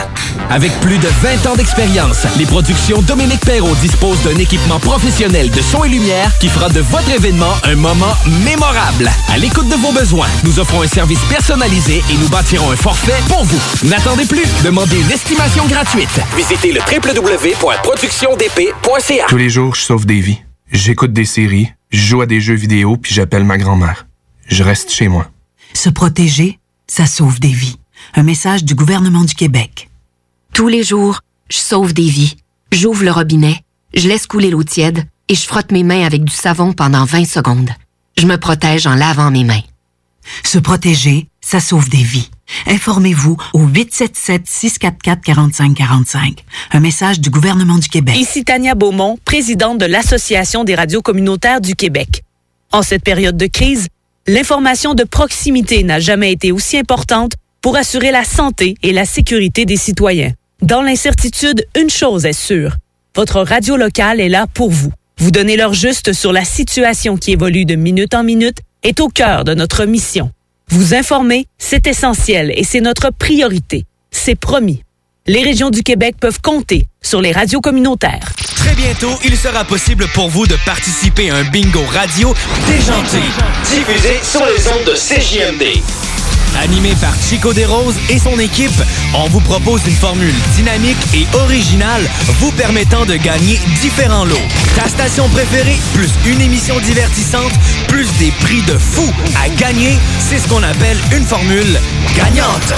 Avec 0.51 0.73
plus 0.81 0.99
de 0.99 1.09
20 1.23 1.51
ans 1.51 1.57
d'expérience, 1.57 2.27
les 2.37 2.45
productions 2.45 3.01
Dominique 3.03 3.41
Perrault 3.41 3.75
disposent 3.81 4.23
d'un 4.23 4.37
équipement 4.37 4.79
professionnel 4.79 5.51
de 5.51 5.63
son 5.63 5.85
et 5.85 5.89
lumière 5.89 6.31
qui 6.39 6.49
fera 6.49 6.69
de 6.69 6.81
votre 6.81 7.11
événement 7.11 7.55
un 7.65 7.77
moment 7.77 8.15
mémorable. 8.45 9.11
À 9.33 9.39
l'écoute 9.39 9.69
de 9.69 9.77
vos 9.77 9.93
besoins, 9.93 10.29
nous 10.45 10.59
offrons 10.59 10.83
un 10.83 10.89
service 10.89 11.21
personnalisé 11.31 12.03
et 12.11 12.15
nous 12.15 12.29
bâtirons 12.29 12.71
un 12.71 12.77
forfait 12.77 13.23
pour 13.29 13.45
vous. 13.45 13.61
N'attendez 13.85 14.27
plus, 14.27 14.47
demandez 14.65 15.01
une 15.01 15.11
estimation 15.11 15.67
gratuite. 15.67 16.21
Visitez 16.37 16.73
le 16.73 16.81
Tous 19.29 19.37
les 19.37 19.51
jours, 19.51 19.75
je 19.75 19.83
sauve 19.83 20.07
des 20.07 20.21
vies. 20.21 20.41
J'écoute 20.73 21.13
des 21.13 21.25
séries, 21.25 21.73
je 21.91 22.01
joue 22.01 22.21
à 22.21 22.27
des 22.27 22.41
jeux 22.41 22.55
vidéo, 22.55 22.97
puis 22.97 23.15
j'appelle 23.15 23.45
ma 23.45 23.59
grand-mère. 23.59 24.07
Je 24.47 24.63
reste 24.63 24.91
chez 24.91 25.09
moi. 25.09 25.31
Se 25.75 25.89
protéger, 25.91 26.59
ça 26.87 27.07
sauve 27.07 27.41
des 27.41 27.49
vies. 27.53 27.77
Un 28.15 28.23
message 28.23 28.65
du 28.65 28.75
gouvernement 28.75 29.25
du 29.25 29.35
Québec. 29.35 29.89
Tous 30.53 30.69
les 30.69 30.83
jours, 30.83 31.21
je 31.51 31.59
sauve 31.59 31.93
des 31.93 32.09
vies. 32.09 32.37
J'ouvre 32.73 33.05
le 33.05 33.11
robinet, 33.13 33.63
je 33.95 34.09
laisse 34.09 34.27
couler 34.27 34.51
l'eau 34.51 34.63
tiède 34.65 35.07
et 35.29 35.35
je 35.35 35.47
frotte 35.47 35.73
mes 35.73 35.83
mains 35.83 36.05
avec 36.05 36.25
du 36.25 36.35
savon 36.35 36.73
pendant 36.73 37.05
20 37.05 37.25
secondes. 37.27 37.71
Je 38.17 38.27
me 38.27 38.37
protège 38.39 38.87
en 38.87 38.95
lavant 38.95 39.31
mes 39.31 39.45
mains. 39.45 39.63
Se 40.45 40.59
protéger, 40.59 41.29
ça 41.41 41.61
sauve 41.61 41.89
des 41.89 42.03
vies. 42.03 42.31
Informez-vous 42.67 43.37
au 43.55 43.67
877-644-4545. 43.67 46.39
Un 46.73 46.81
message 46.81 47.21
du 47.21 47.31
gouvernement 47.31 47.79
du 47.79 47.89
Québec. 47.89 48.17
Ici 48.17 48.45
Tania 48.45 48.75
Beaumont, 48.75 49.19
présidente 49.25 49.79
de 49.79 49.87
l'Association 49.87 50.65
des 50.65 50.75
radios 50.75 51.03
communautaires 51.03 51.61
du 51.61 51.75
Québec. 51.75 52.23
En 52.73 52.83
cette 52.83 53.03
période 53.03 53.37
de 53.37 53.47
crise, 53.47 53.89
l'information 54.27 54.95
de 54.95 55.05
proximité 55.05 55.83
n'a 55.83 56.01
jamais 56.01 56.33
été 56.33 56.53
aussi 56.53 56.79
importante 56.79 57.33
pour 57.61 57.77
assurer 57.77 58.11
la 58.11 58.25
santé 58.25 58.77
et 58.83 58.93
la 58.93 59.05
sécurité 59.05 59.65
des 59.65 59.77
citoyens. 59.77 60.33
Dans 60.63 60.83
l'incertitude, 60.83 61.67
une 61.79 61.91
chose 61.91 62.27
est 62.27 62.33
sûre. 62.33 62.77
Votre 63.17 63.43
radio 63.43 63.77
locale 63.77 64.21
est 64.21 64.29
là 64.29 64.47
pour 64.47 64.71
vous. 64.71 64.93
Vous 65.19 65.31
donner 65.31 65.57
l'heure 65.57 65.75
juste 65.75 66.13
sur 66.13 66.33
la 66.33 66.45
situation 66.45 67.17
qui 67.17 67.33
évolue 67.33 67.65
de 67.65 67.75
minute 67.75 68.15
en 68.15 68.23
minute 68.23 68.59
est 68.83 69.01
au 69.01 69.09
cœur 69.09 69.45
de 69.45 69.55
notre 69.55 69.85
mission. 69.85 70.31
Vous 70.73 70.95
informer, 70.95 71.47
c'est 71.59 71.89
essentiel 71.89 72.53
et 72.55 72.63
c'est 72.63 72.81
notre 72.81 73.11
priorité. 73.11 73.87
C'est 74.13 74.37
promis. 74.37 74.85
Les 75.27 75.43
régions 75.43 75.71
du 75.71 75.83
Québec 75.83 76.15
peuvent 76.21 76.41
compter 76.41 76.87
sur 77.03 77.21
les 77.21 77.33
radios 77.33 77.61
communautaires. 77.61 78.33
Très 78.55 78.77
bientôt, 78.77 79.11
il 79.25 79.37
sera 79.37 79.65
possible 79.65 80.07
pour 80.15 80.29
vous 80.29 80.47
de 80.47 80.57
participer 80.65 81.31
à 81.31 81.37
un 81.37 81.45
bingo 81.45 81.83
radio 81.93 82.33
déjanté, 82.69 83.19
diffusé 83.69 84.21
sur 84.23 84.47
les 84.47 84.69
ondes 84.69 84.85
de 84.87 84.95
CJMD. 84.95 86.10
Animé 86.59 86.95
par 87.01 87.15
Chico 87.21 87.53
Desroses 87.53 87.97
et 88.09 88.19
son 88.19 88.39
équipe, 88.39 88.83
on 89.15 89.29
vous 89.29 89.41
propose 89.41 89.81
une 89.87 89.95
formule 89.95 90.35
dynamique 90.55 90.99
et 91.15 91.27
originale 91.37 92.03
vous 92.41 92.51
permettant 92.53 93.07
de 93.07 93.17
gagner 93.17 93.61
différents 93.81 94.25
lots. 94.25 94.37
Ta 94.77 94.89
station 94.89 95.29
préférée, 95.29 95.79
plus 95.95 96.11
une 96.27 96.41
émission 96.41 96.79
divertissante, 96.81 97.53
plus 97.89 98.09
des 98.19 98.31
prix 98.41 98.63
de 98.63 98.77
fou 98.79 99.07
à 99.43 99.49
gagner, 99.51 99.99
c'est 100.19 100.39
ce 100.39 100.49
qu'on 100.49 100.63
appelle 100.63 100.99
une 101.17 101.25
formule 101.25 101.79
gagnante. 102.17 102.75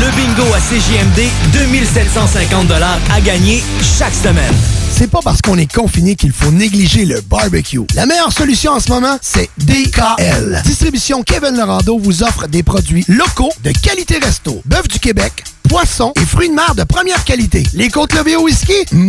Le 0.00 0.10
bingo 0.16 0.52
à 0.54 0.60
CJMD, 0.60 1.28
2750 1.52 2.72
à 3.10 3.20
gagner 3.20 3.62
chaque 3.98 4.14
semaine. 4.14 4.83
C'est 4.96 5.10
pas 5.10 5.18
parce 5.24 5.42
qu'on 5.42 5.58
est 5.58 5.70
confiné 5.70 6.14
qu'il 6.14 6.30
faut 6.30 6.52
négliger 6.52 7.04
le 7.04 7.20
barbecue. 7.20 7.80
La 7.96 8.06
meilleure 8.06 8.32
solution 8.32 8.70
en 8.70 8.80
ce 8.80 8.90
moment, 8.90 9.18
c'est 9.20 9.50
DKL. 9.58 10.62
Distribution 10.64 11.24
Kevin 11.24 11.56
Lorando 11.56 11.98
vous 11.98 12.22
offre 12.22 12.46
des 12.46 12.62
produits 12.62 13.04
locaux 13.08 13.50
de 13.64 13.72
qualité 13.72 14.18
resto. 14.18 14.62
Bœuf 14.64 14.86
du 14.86 15.00
Québec, 15.00 15.32
poisson 15.68 16.12
et 16.14 16.24
fruits 16.24 16.48
de 16.48 16.54
mer 16.54 16.76
de 16.76 16.84
première 16.84 17.24
qualité. 17.24 17.64
Les 17.74 17.88
côtes 17.88 18.12
levées 18.14 18.36
au 18.36 18.42
whisky? 18.42 18.84
Mmh. 18.92 19.08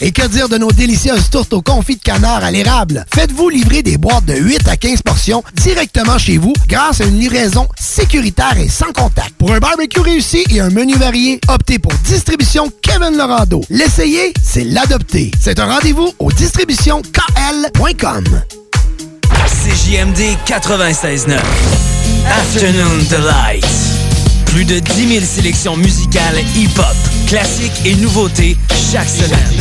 Et 0.00 0.10
que 0.10 0.26
dire 0.26 0.48
de 0.48 0.58
nos 0.58 0.72
délicieuses 0.72 1.30
tourtes 1.30 1.52
au 1.52 1.62
confit 1.62 1.96
de 1.96 2.02
canard 2.02 2.44
à 2.44 2.50
l'érable? 2.50 3.06
Faites-vous 3.14 3.48
livrer 3.48 3.82
des 3.82 3.96
boîtes 3.96 4.24
de 4.24 4.34
8 4.34 4.68
à 4.68 4.76
15 4.76 5.02
portions 5.02 5.42
directement 5.54 6.18
chez 6.18 6.36
vous 6.36 6.52
grâce 6.66 7.00
à 7.00 7.04
une 7.04 7.18
livraison 7.18 7.68
sécuritaire 7.78 8.58
et 8.58 8.68
sans 8.68 8.92
contact. 8.92 9.34
Pour 9.38 9.52
un 9.52 9.58
barbecue 9.58 10.00
réussi 10.00 10.44
et 10.50 10.60
un 10.60 10.70
menu 10.70 10.96
varié, 10.96 11.40
optez 11.48 11.78
pour 11.78 11.92
Distribution 12.04 12.70
Kevin 12.82 13.16
Lorando. 13.16 13.62
L'essayer, 13.70 14.34
c'est 14.42 14.64
C'est 15.40 15.58
un 15.58 15.66
rendez-vous 15.66 16.12
au 16.18 16.30
distributionkl.com. 16.32 18.24
CJMD 19.46 20.36
96.9. 20.46 21.38
Afternoon 22.28 22.98
Delight. 23.10 23.66
Plus 24.46 24.64
de 24.64 24.78
10 24.78 25.08
000 25.08 25.24
sélections 25.24 25.76
musicales 25.76 26.38
hip-hop, 26.56 26.96
classiques 27.26 27.84
et 27.84 27.94
nouveautés 27.96 28.56
chaque 28.90 29.08
semaine. 29.08 29.60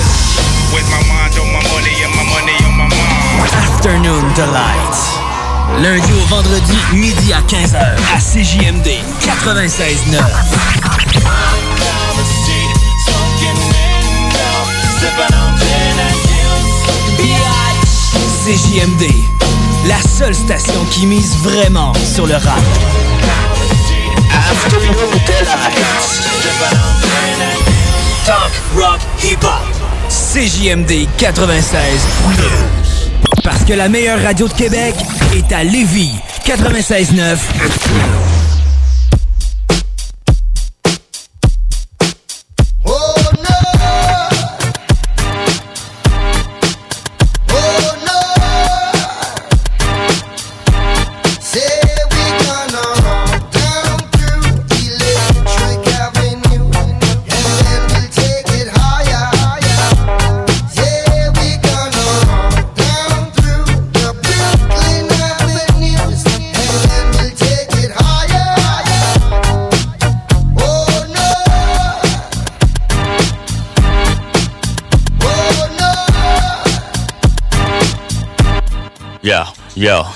Afternoon 3.74 4.24
Delight. 4.36 4.96
Lundi 5.82 6.12
au 6.14 6.26
vendredi, 6.28 6.78
midi 6.94 7.34
à 7.34 7.42
15h, 7.42 7.98
à 8.14 8.20
CJMD 8.20 8.88
96.9. 9.22 11.65
CJMD, 18.46 19.10
la 19.88 20.00
seule 20.08 20.36
station 20.36 20.86
qui 20.92 21.08
mise 21.08 21.36
vraiment 21.38 21.94
sur 21.96 22.28
le 22.28 22.36
rap. 22.36 22.62
Afternoon 24.32 25.10
Delight. 25.26 25.74
Talk, 28.26 28.52
rock, 28.76 29.00
hip-hop. 29.24 29.64
CJMD 30.10 31.08
96. 31.18 31.82
Parce 33.44 33.64
que 33.64 33.74
la 33.74 33.90
meilleure 33.90 34.22
radio 34.22 34.48
de 34.48 34.54
Québec 34.54 34.94
est 35.34 35.52
à 35.52 35.64
Lévis. 35.64 36.14
96.9. 36.46 38.45
Yeah, 79.76 80.04
yeah. 80.04 80.12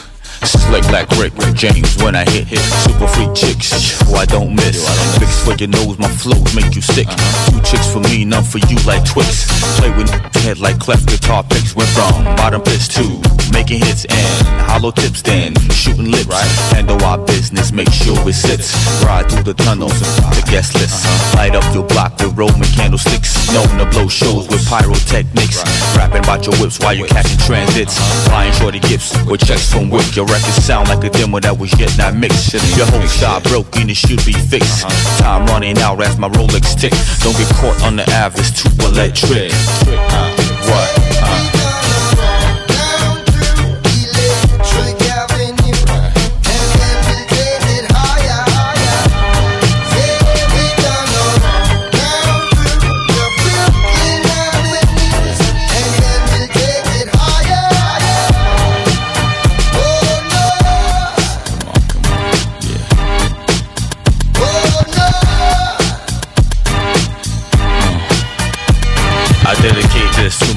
Slick 0.46 0.88
like 0.90 1.10
Rick 1.20 1.34
James 1.54 2.02
when 2.02 2.16
I 2.16 2.24
hit 2.24 2.48
hit 2.48 2.60
super 2.88 3.08
freak 3.08 3.36
chicks 3.36 4.00
who 4.08 4.16
I 4.16 4.26
don't 4.26 4.56
miss. 4.56 4.88
I 4.88 4.96
don't 4.96 5.20
fix 5.20 5.44
for 5.44 5.54
your 5.60 5.68
nose, 5.68 6.00
my 6.00 6.08
flows 6.08 6.56
make 6.56 6.76
you 6.76 6.82
sick. 6.82 7.08
Two 7.52 7.60
chicks 7.62 7.92
for 7.92 8.00
me, 8.00 8.24
none 8.24 8.44
for 8.44 8.60
you 8.60 8.78
like 8.88 9.04
Twix. 9.04 9.52
Play 9.78 9.92
with 9.98 10.10
head 10.50 10.60
like 10.60 10.80
cleft 10.80 11.06
guitar 11.08 11.44
picks. 11.44 11.76
Went 11.76 11.90
from 11.90 12.26
bottom 12.36 12.62
pitch 12.62 12.90
to 12.98 13.06
making 13.54 13.80
hits 13.86 14.06
and 14.06 14.48
hollow 14.66 14.92
tips, 14.92 15.22
then 15.22 15.54
shooting 15.70 16.10
lips. 16.10 16.34
Handle 16.74 17.02
our 17.06 17.20
business, 17.20 17.72
make 17.72 17.92
sure 17.92 18.18
it 18.28 18.34
sits. 18.34 18.74
Ride 19.06 19.30
through 19.30 19.44
the 19.44 19.54
tunnels, 19.54 19.94
the 20.38 20.46
guest 20.50 20.74
list. 20.74 21.06
Light 21.36 21.56
up 21.56 21.66
your 21.74 21.86
block 21.86 22.18
with 22.20 22.36
Roman 22.36 22.70
candlesticks. 22.74 23.30
Known 23.54 23.70
to 23.78 23.86
blow 23.94 24.08
shows 24.08 24.48
with 24.50 24.66
pyrotechnics. 24.68 25.62
Rapping 25.96 26.24
about 26.24 26.46
your 26.46 26.56
whips 26.58 26.80
while 26.80 26.96
you 26.96 27.06
catching 27.06 27.38
transits. 27.46 27.96
Buying 28.30 28.54
shorty 28.54 28.80
gifts 28.80 29.14
with 29.30 29.46
checks 29.46 29.72
from 29.72 29.90
Wick. 29.90 30.16
Your 30.16 30.26
records 30.26 30.64
sound 30.66 30.90
like 30.90 31.04
a 31.04 31.10
demo 31.10 31.40
that 31.40 31.58
was 31.58 31.72
yet 31.80 31.96
not 31.98 32.16
mixed. 32.16 32.54
Your 32.78 32.88
whole 32.90 33.08
style 33.08 33.42
broken, 33.42 33.90
it 33.90 33.98
should 33.98 34.24
be 34.26 34.34
fixed. 34.34 34.82
Time 35.20 35.46
running 35.48 35.78
out 35.78 36.02
as 36.02 36.18
my 36.18 36.30
Rolex 36.30 36.74
tick. 36.74 36.94
Don't 37.22 37.38
get 37.38 37.50
caught 37.62 37.78
on 37.84 37.98
the 37.98 38.06
average, 38.10 38.50
too 38.58 38.70
electric. 38.86 40.39
What? 40.70 41.09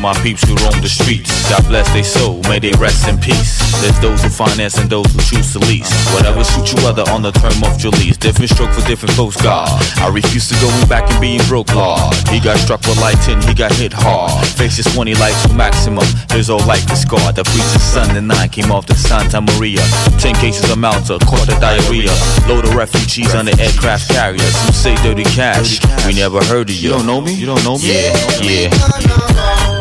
My 0.02 0.12
peeps 0.20 0.42
who 0.42 0.58
roam 0.66 0.74
the 0.82 0.90
streets. 0.90 1.30
God 1.48 1.62
bless 1.70 1.86
their 1.94 2.02
soul, 2.02 2.42
may 2.50 2.58
they 2.58 2.72
rest 2.82 3.06
in 3.06 3.16
peace. 3.18 3.62
There's 3.80 3.98
those 4.00 4.20
who 4.22 4.28
finance 4.28 4.76
and 4.76 4.90
those 4.90 5.06
who 5.14 5.22
choose 5.22 5.52
to 5.54 5.60
lease. 5.60 5.88
Whatever 6.12 6.42
suits 6.42 6.74
you 6.74 6.82
other 6.86 7.06
on 7.14 7.22
the 7.22 7.30
term 7.30 7.54
of 7.62 7.80
your 7.80 7.92
lease. 8.02 8.16
Different 8.16 8.50
stroke 8.50 8.74
for 8.74 8.84
different 8.86 9.14
folks, 9.14 9.40
God. 9.40 9.70
I 10.02 10.08
refuse 10.10 10.48
to 10.50 10.56
go 10.58 10.68
back 10.90 11.08
and 11.08 11.20
being 11.20 11.40
broke, 11.46 11.72
Lord. 11.72 12.14
He 12.28 12.40
got 12.40 12.58
struck 12.58 12.82
with 12.82 12.98
lighting, 12.98 13.40
he 13.46 13.54
got 13.54 13.70
hit 13.72 13.92
hard. 13.94 14.44
Faces 14.58 14.90
20 14.92 15.14
lights 15.14 15.46
to 15.46 15.54
maximum. 15.54 16.06
His 16.34 16.50
old 16.50 16.66
life 16.66 16.84
is 16.90 17.02
scarred. 17.02 17.36
The 17.38 17.44
preacher's 17.44 17.86
son 17.86 18.16
and 18.16 18.26
nine 18.26 18.48
came 18.48 18.72
off 18.72 18.86
the 18.86 18.94
Santa 18.94 19.40
Maria. 19.40 19.86
Ten 20.18 20.34
cases 20.34 20.68
of 20.68 20.78
Malta, 20.78 21.18
caught 21.22 21.46
the 21.46 21.54
diarrhea. 21.62 22.10
Load 22.50 22.64
of 22.66 22.74
refugees 22.74 23.34
on 23.36 23.46
the 23.46 23.54
aircraft 23.62 24.10
carriers. 24.10 24.54
Some 24.66 24.74
say 24.74 24.94
dirty 25.06 25.24
cash. 25.30 25.78
We 26.06 26.14
never 26.14 26.42
heard 26.42 26.70
of 26.70 26.74
you. 26.74 26.90
You 26.90 26.96
don't 26.96 27.06
know 27.06 27.20
me? 27.20 27.34
You 27.34 27.46
don't 27.46 27.62
know 27.62 27.78
me? 27.78 27.86
Yeah, 27.86 28.10
yeah. 28.42 29.22
Alright, 29.42 29.71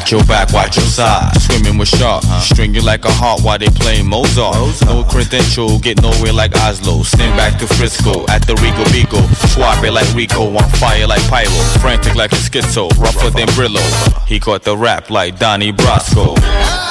Watch 0.00 0.12
your 0.12 0.24
back, 0.24 0.50
watch 0.54 0.76
your 0.78 0.86
side. 0.86 1.30
Swimming 1.42 1.76
with 1.76 1.88
sharks, 1.88 2.26
stringing 2.42 2.84
like 2.84 3.04
a 3.04 3.12
heart 3.12 3.42
while 3.42 3.58
they 3.58 3.68
playing 3.68 4.08
Mozart. 4.08 4.56
No 4.86 5.04
credential, 5.04 5.78
get 5.78 6.00
nowhere 6.00 6.32
like 6.32 6.56
Oslo. 6.56 7.02
Send 7.02 7.36
back 7.36 7.60
to 7.60 7.66
Frisco 7.66 8.24
at 8.30 8.46
the 8.46 8.54
Rico 8.54 8.82
Bigo. 8.88 9.20
Swap 9.52 9.84
it 9.84 9.92
like 9.92 10.10
Rico, 10.14 10.56
on 10.56 10.68
fire 10.70 11.06
like 11.06 11.22
Pyro. 11.28 11.50
Frantic 11.80 12.14
like 12.14 12.32
a 12.32 12.36
schizo, 12.36 12.88
rougher 12.98 13.28
than 13.28 13.46
Brillo. 13.48 14.26
He 14.26 14.40
caught 14.40 14.62
the 14.62 14.74
rap 14.74 15.10
like 15.10 15.38
Donnie 15.38 15.70
Brasco. 15.70 16.89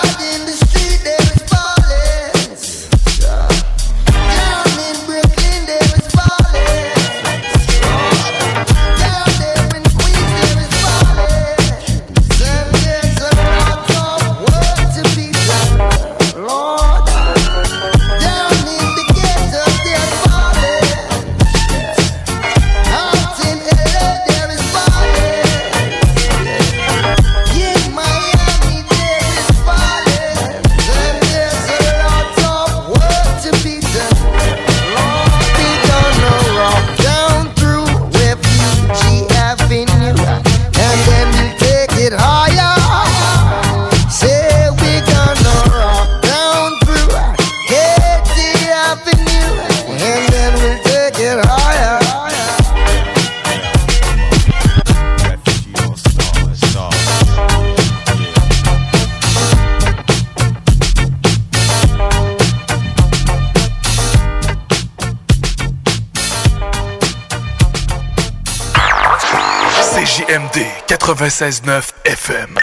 CJMD 70.49 70.87
96.9 70.87 71.93
FM. 72.05 72.55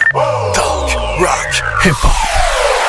Talk, 0.54 1.20
rock, 1.20 1.52
hip-hop. 1.82 2.85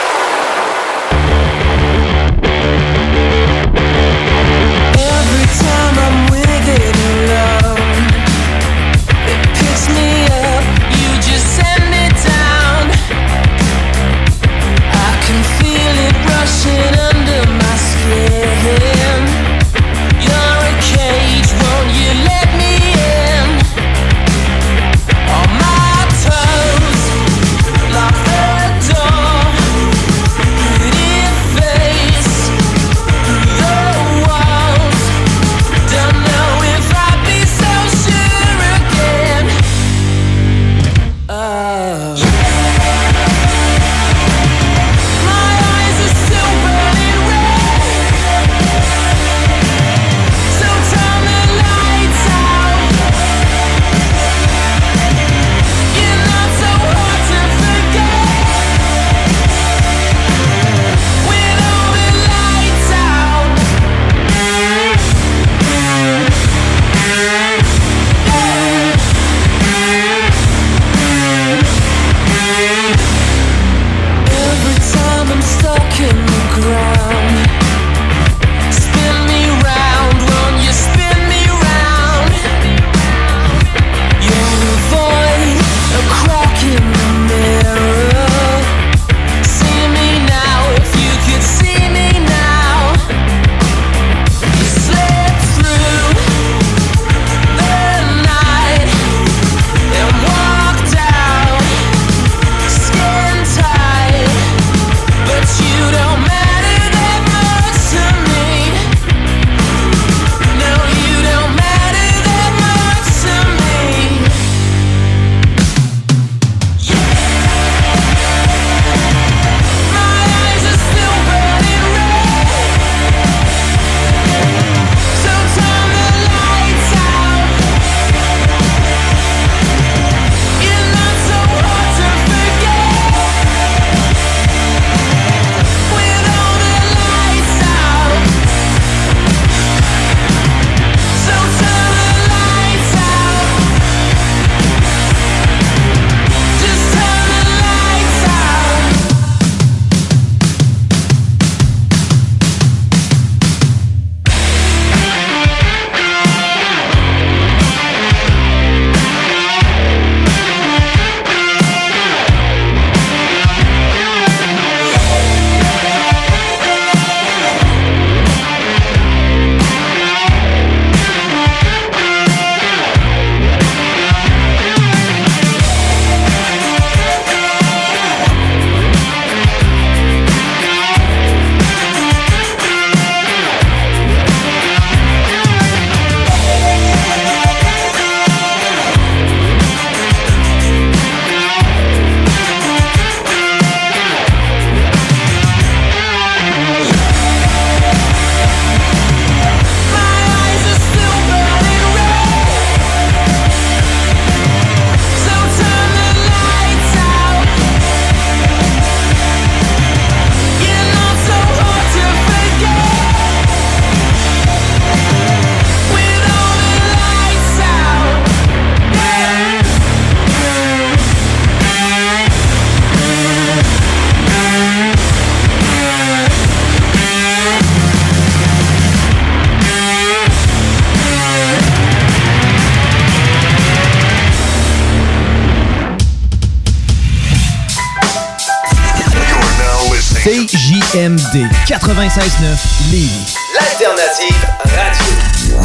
96.9 241.98 242.92
Lévis. 242.92 243.34
L'alternative 243.56 244.46
radio. 244.66 245.58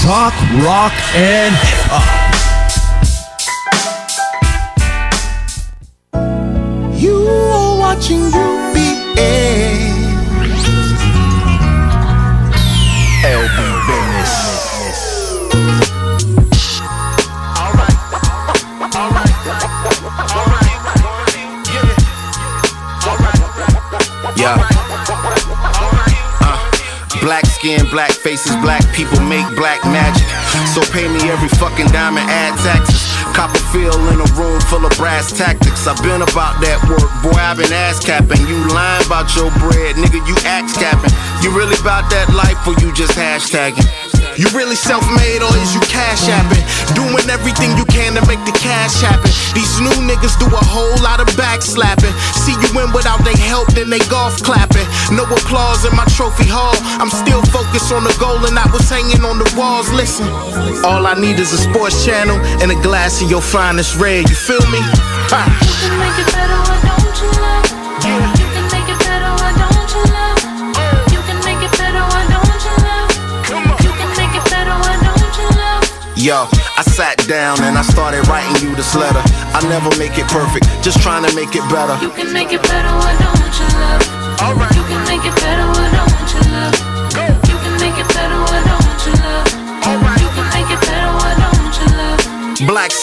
Talk, 0.00 0.32
rock 0.62 0.92
and 1.16 1.52
hip-hop. 1.56 2.19
Brass 35.00 35.32
tactics. 35.32 35.86
I've 35.86 35.96
been 36.02 36.20
about 36.20 36.60
that 36.60 36.76
work, 36.84 37.08
boy. 37.24 37.40
I've 37.40 37.56
been 37.56 37.72
ass 37.72 38.04
capping. 38.04 38.46
You 38.46 38.60
lying 38.68 39.04
about 39.06 39.34
your 39.34 39.50
bread, 39.56 39.96
nigga. 39.96 40.20
You 40.28 40.36
axe 40.44 40.76
capping. 40.76 41.10
You 41.42 41.56
really 41.56 41.80
about 41.80 42.12
that 42.12 42.28
life, 42.36 42.60
or 42.68 42.76
you 42.84 42.92
just 42.92 43.16
hashtagging? 43.16 43.99
You 44.38 44.46
really 44.54 44.76
self-made 44.76 45.42
or 45.42 45.50
is 45.58 45.74
you 45.74 45.80
cash 45.90 46.28
apping? 46.30 46.62
Doing 46.94 47.26
everything 47.30 47.76
you 47.76 47.84
can 47.86 48.14
to 48.14 48.22
make 48.30 48.38
the 48.46 48.54
cash 48.54 49.02
happen. 49.02 49.30
These 49.54 49.80
new 49.80 49.94
niggas 50.06 50.38
do 50.38 50.46
a 50.46 50.64
whole 50.64 50.94
lot 51.02 51.18
of 51.18 51.26
backslapping. 51.34 52.14
See 52.38 52.54
you 52.62 52.70
win 52.74 52.92
without 52.92 53.24
they 53.24 53.36
help, 53.36 53.68
then 53.74 53.90
they 53.90 53.98
golf 54.06 54.42
clapping. 54.42 54.86
No 55.10 55.24
applause 55.24 55.84
in 55.84 55.94
my 55.96 56.04
trophy 56.14 56.46
hall. 56.46 56.76
I'm 57.02 57.10
still 57.10 57.42
focused 57.50 57.92
on 57.92 58.04
the 58.04 58.14
goal 58.20 58.46
and 58.46 58.58
I 58.58 58.70
was 58.70 58.88
hanging 58.88 59.24
on 59.24 59.38
the 59.38 59.48
walls. 59.58 59.90
Listen, 59.90 60.28
all 60.84 61.06
I 61.06 61.14
need 61.18 61.38
is 61.38 61.52
a 61.52 61.58
sports 61.58 62.04
channel 62.04 62.38
and 62.62 62.70
a 62.70 62.78
glass 62.82 63.22
of 63.22 63.30
your 63.30 63.42
finest 63.42 63.98
red. 63.98 64.28
You 64.28 64.36
feel 64.36 64.62
me? 64.70 64.78
Ha. 65.34 65.42
You 65.82 65.90
can 65.90 65.98
make 65.98 66.18
it 66.22 66.28
better, 66.30 66.60
why 66.70 66.78
don't 66.86 67.18
you 67.18 67.30
love? 67.42 68.38
You 68.38 68.39
Yo, 76.20 76.44
I 76.76 76.82
sat 76.84 77.16
down 77.28 77.56
and 77.64 77.78
I 77.78 77.82
started 77.82 78.28
writing 78.28 78.52
you 78.60 78.76
this 78.76 78.94
letter. 78.94 79.22
I 79.56 79.64
never 79.72 79.88
make 79.96 80.18
it 80.18 80.28
perfect, 80.28 80.68
just 80.84 81.00
trying 81.00 81.24
to 81.24 81.34
make 81.34 81.56
it 81.56 81.64
better. 81.72 81.96
You 82.04 82.10
can 82.12 82.30
make 82.30 82.52
it 82.52 82.62
better, 82.62 82.92
why 82.92 83.16
don't 83.16 83.40
you 83.56 83.64
love? 83.80 84.04
Alright. 84.44 84.76
You 84.76 84.84
can 84.84 85.00
make 85.08 85.24
it 85.24 85.34
better, 85.40 85.64
why 85.64 85.88
don't 85.96 85.99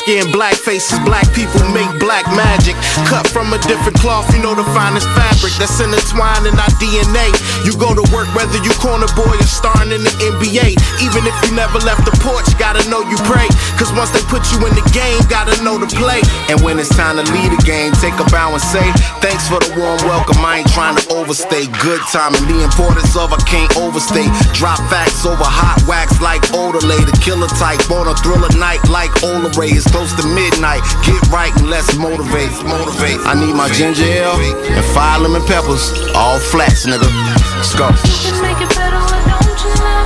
Black 0.08 0.56
faces, 0.56 0.96
black 1.04 1.28
people 1.36 1.60
make 1.76 1.92
black 2.00 2.24
magic. 2.32 2.80
Cut 3.12 3.28
from 3.28 3.52
a 3.52 3.60
different 3.68 4.00
cloth, 4.00 4.24
you 4.32 4.40
know 4.40 4.56
the 4.56 4.64
finest 4.72 5.04
fabric 5.12 5.52
that's 5.60 5.84
intertwined 5.84 6.48
in 6.48 6.56
our 6.56 6.72
DNA. 6.80 7.28
You 7.68 7.76
go 7.76 7.92
to 7.92 8.08
work 8.16 8.32
whether 8.32 8.56
you 8.64 8.72
corner 8.80 9.12
boy 9.20 9.36
or 9.36 9.52
starring 9.52 9.92
in 9.92 10.08
the 10.08 10.14
NBA. 10.32 10.80
Even 11.04 11.28
if 11.28 11.36
you 11.44 11.52
never 11.52 11.84
left 11.84 12.08
the 12.08 12.16
porch, 12.24 12.48
gotta 12.56 12.88
know 12.88 13.04
you 13.04 13.20
pray. 13.28 13.52
Cause 13.76 13.92
once 14.00 14.08
they 14.16 14.24
put 14.32 14.48
you 14.56 14.64
in 14.64 14.80
the 14.80 14.86
game, 14.96 15.20
gotta 15.28 15.60
know 15.60 15.76
to 15.76 15.90
play. 16.00 16.24
And 16.48 16.64
when 16.64 16.80
it's 16.80 16.88
time 16.96 17.20
to 17.20 17.28
lead 17.36 17.52
a 17.52 17.60
game, 17.68 17.92
take 18.00 18.16
a 18.16 18.28
bow 18.32 18.56
and 18.56 18.64
say, 18.64 18.88
Thanks 19.20 19.52
for 19.52 19.60
the 19.60 19.76
warm 19.76 20.00
welcome. 20.08 20.40
I 20.40 20.64
ain't 20.64 20.72
trying 20.72 20.96
to 20.96 21.04
overstay. 21.20 21.68
Good 21.84 22.00
timing, 22.16 22.48
the 22.48 22.64
importance 22.64 23.12
of 23.20 23.36
I 23.36 23.44
can't 23.44 23.76
overstate. 23.76 24.32
Drop 24.56 24.80
facts 24.88 25.28
over 25.28 25.44
hot 25.44 25.84
wax 25.84 26.24
like 26.24 26.48
Odelay. 26.56 27.04
The 27.04 27.18
killer 27.20 27.52
type 27.60 27.84
on 27.92 28.08
a 28.08 28.16
thriller 28.24 28.48
night 28.56 28.80
like 28.88 29.12
Ola 29.20 29.52
Ray. 29.60 29.76
It's 29.76 29.97
close 29.98 30.14
to 30.14 30.28
midnight. 30.30 30.86
Get 31.02 31.18
right 31.34 31.50
and 31.58 31.70
let's 31.74 31.98
motivate. 31.98 32.54
Motivate. 32.62 33.18
I 33.26 33.34
need 33.34 33.56
my 33.58 33.68
ginger 33.74 34.06
ale 34.06 34.38
and 34.38 34.86
five 34.94 35.22
lemon 35.22 35.42
peppers. 35.50 35.90
All 36.14 36.38
flats, 36.38 36.86
nigga. 36.86 37.10
Let's 37.58 37.74
go. 37.74 37.90
You 37.90 38.30
can 38.30 38.38
make 38.46 38.62
it 38.62 38.70
better, 38.78 39.02
why 39.10 39.18
don't 39.26 39.58
you 39.58 39.74
love? 39.82 40.06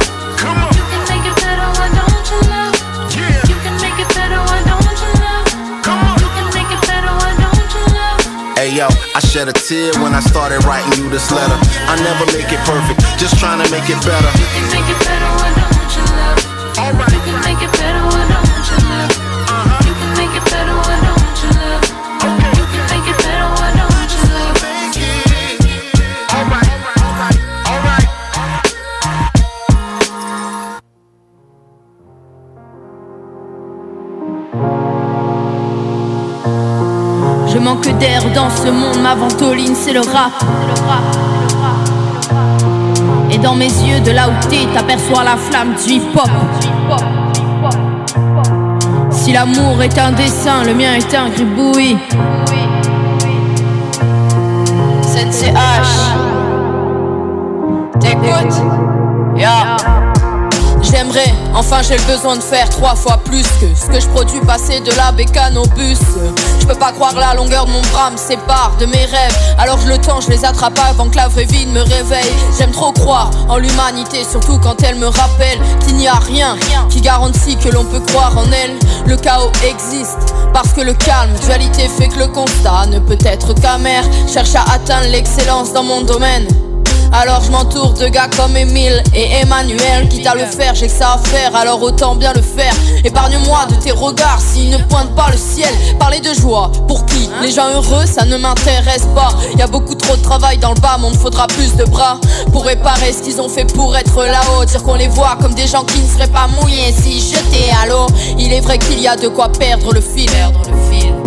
You 0.79 0.83
can 0.87 1.03
make 1.11 1.27
it 1.27 1.35
better, 1.43 1.67
why 1.75 1.87
don't 1.91 2.27
you 2.31 2.39
love? 2.47 2.71
You 3.51 3.57
can 3.67 3.75
make 3.83 3.99
it 3.99 4.07
better, 4.15 4.39
why 4.47 4.63
don't 4.63 4.99
you 5.03 5.11
love? 5.19 5.43
You 6.23 6.29
can 6.39 6.47
make 6.55 6.71
it 6.71 6.81
better, 6.87 7.11
why 7.11 7.31
don't 7.35 7.71
you 7.75 7.83
love? 7.91 8.55
Hey 8.55 8.71
yo, 8.71 8.87
I 9.11 9.19
shed 9.19 9.51
a 9.51 9.53
tear 9.53 9.91
when 9.99 10.15
I 10.15 10.23
started 10.23 10.63
writing 10.63 11.03
you 11.03 11.11
this 11.11 11.27
letter. 11.35 11.59
I 11.91 11.99
never 11.99 12.23
make 12.31 12.47
it 12.47 12.63
perfect, 12.63 13.03
just 13.19 13.35
trying 13.43 13.59
to 13.59 13.67
make 13.67 13.91
it 13.91 13.99
better. 14.07 14.31
You 14.39 14.47
can 14.55 14.65
make 14.71 14.87
it 14.87 14.99
better, 15.03 15.20
manque 37.71 37.97
d'air 37.99 38.21
dans 38.35 38.49
ce 38.49 38.69
monde, 38.69 39.01
ma 39.01 39.15
ventoline 39.15 39.75
c'est 39.75 39.93
le 39.93 40.01
rap. 40.01 40.33
Et 43.31 43.37
dans 43.37 43.55
mes 43.55 43.71
yeux, 43.87 44.01
de 44.01 44.11
là 44.11 44.27
où 44.27 44.47
t'es, 44.49 44.67
t'aperçois 44.73 45.23
la 45.23 45.37
flamme 45.37 45.73
du 45.75 45.93
hip-hop. 45.93 46.29
Si 49.09 49.31
l'amour 49.31 49.81
est 49.81 49.97
un 49.97 50.11
dessin, 50.11 50.63
le 50.65 50.73
mien 50.73 50.95
est 50.95 51.15
un 51.15 51.29
gribouille. 51.29 51.97
Sensei 55.01 55.53
H. 55.53 56.11
T'écoutes? 57.99 58.61
Yeah. 59.37 60.00
J'aimerais, 60.91 61.33
enfin 61.55 61.81
j'ai 61.81 61.95
le 61.95 62.03
besoin 62.03 62.35
de 62.35 62.41
faire 62.41 62.69
trois 62.69 62.95
fois 62.95 63.17
plus 63.23 63.47
que 63.61 63.73
ce 63.75 63.87
que 63.87 63.99
je 63.99 64.07
produis 64.09 64.41
passer 64.41 64.81
de 64.81 64.91
la 64.97 65.13
bécane 65.13 65.57
au 65.57 65.65
bus. 65.67 65.97
Je 66.59 66.65
peux 66.65 66.75
pas 66.75 66.91
croire 66.91 67.15
la 67.15 67.33
longueur 67.33 67.65
de 67.65 67.71
mon 67.71 67.81
bras 67.93 68.11
me 68.11 68.17
sépare 68.17 68.75
de 68.77 68.85
mes 68.85 69.05
rêves. 69.05 69.37
Alors 69.57 69.79
je 69.79 69.87
le 69.87 69.97
tends, 69.97 70.19
je 70.19 70.29
les 70.29 70.43
attrape 70.43 70.77
avant 70.79 71.09
que 71.09 71.15
la 71.15 71.29
vraie 71.29 71.45
vie 71.45 71.65
me 71.67 71.81
réveille. 71.81 72.33
J'aime 72.57 72.71
trop 72.71 72.91
croire 72.91 73.31
en 73.47 73.57
l'humanité, 73.57 74.25
surtout 74.29 74.59
quand 74.59 74.83
elle 74.83 74.95
me 74.95 75.07
rappelle 75.07 75.59
qu'il 75.85 75.95
n'y 75.95 76.09
a 76.09 76.15
rien 76.15 76.57
qui 76.89 76.99
garantit 76.99 77.55
que 77.55 77.69
l'on 77.69 77.85
peut 77.85 78.01
croire 78.01 78.37
en 78.37 78.45
elle. 78.51 78.77
Le 79.05 79.15
chaos 79.15 79.51
existe 79.65 80.35
parce 80.53 80.73
que 80.73 80.81
le 80.81 80.93
calme, 80.93 81.31
dualité 81.45 81.87
fait 81.87 82.09
que 82.09 82.19
le 82.19 82.27
constat 82.27 82.87
ne 82.87 82.99
peut 82.99 83.17
être 83.23 83.53
qu'amer. 83.53 84.01
Cherche 84.31 84.55
à 84.55 84.63
atteindre 84.73 85.07
l'excellence 85.07 85.71
dans 85.71 85.83
mon 85.83 86.01
domaine. 86.01 86.47
Alors 87.13 87.41
je 87.43 87.51
m'entoure 87.51 87.93
de 87.93 88.07
gars 88.07 88.29
comme 88.37 88.55
Emile 88.55 89.03
et 89.13 89.41
Emmanuel 89.41 90.07
Quitte 90.09 90.27
à 90.27 90.33
le 90.33 90.45
faire, 90.45 90.75
j'ai 90.75 90.87
que 90.87 90.93
ça 90.93 91.13
à 91.13 91.17
faire, 91.17 91.53
alors 91.55 91.81
autant 91.81 92.15
bien 92.15 92.31
le 92.33 92.41
faire. 92.41 92.73
Épargne-moi 93.03 93.65
de 93.69 93.75
tes 93.75 93.91
regards 93.91 94.39
s'ils 94.39 94.69
ne 94.69 94.77
pointent 94.77 95.13
pas 95.13 95.29
le 95.29 95.37
ciel. 95.37 95.69
Parler 95.99 96.21
de 96.21 96.33
joie, 96.33 96.71
pour 96.87 97.05
qui 97.05 97.29
Les 97.41 97.51
gens 97.51 97.69
heureux, 97.69 98.05
ça 98.05 98.25
ne 98.25 98.37
m'intéresse 98.37 99.07
pas. 99.13 99.29
Y 99.57 99.61
a 99.61 99.67
beaucoup 99.67 99.95
trop 99.95 100.15
de 100.15 100.21
travail 100.21 100.57
dans 100.57 100.73
le 100.73 100.79
bas, 100.79 100.97
monde 100.97 101.15
faudra 101.15 101.47
plus 101.47 101.75
de 101.75 101.83
bras 101.83 102.19
Pour 102.51 102.65
réparer 102.65 103.11
ce 103.11 103.21
qu'ils 103.21 103.41
ont 103.41 103.49
fait 103.49 103.65
pour 103.65 103.95
être 103.95 104.23
là-haut. 104.23 104.63
Dire 104.65 104.81
qu'on 104.81 104.95
les 104.95 105.09
voit 105.09 105.37
comme 105.41 105.53
des 105.53 105.67
gens 105.67 105.83
qui 105.83 105.99
ne 105.99 106.07
seraient 106.07 106.31
pas 106.31 106.47
mouillés. 106.47 106.93
Si 106.93 107.19
jetés 107.19 107.71
à 107.83 107.87
l'eau 107.87 108.07
Il 108.37 108.53
est 108.53 108.61
vrai 108.61 108.77
qu'il 108.77 108.99
y 109.01 109.07
a 109.07 109.15
de 109.15 109.27
quoi 109.27 109.49
perdre 109.49 109.93
le 109.93 110.01
fil 110.01 110.29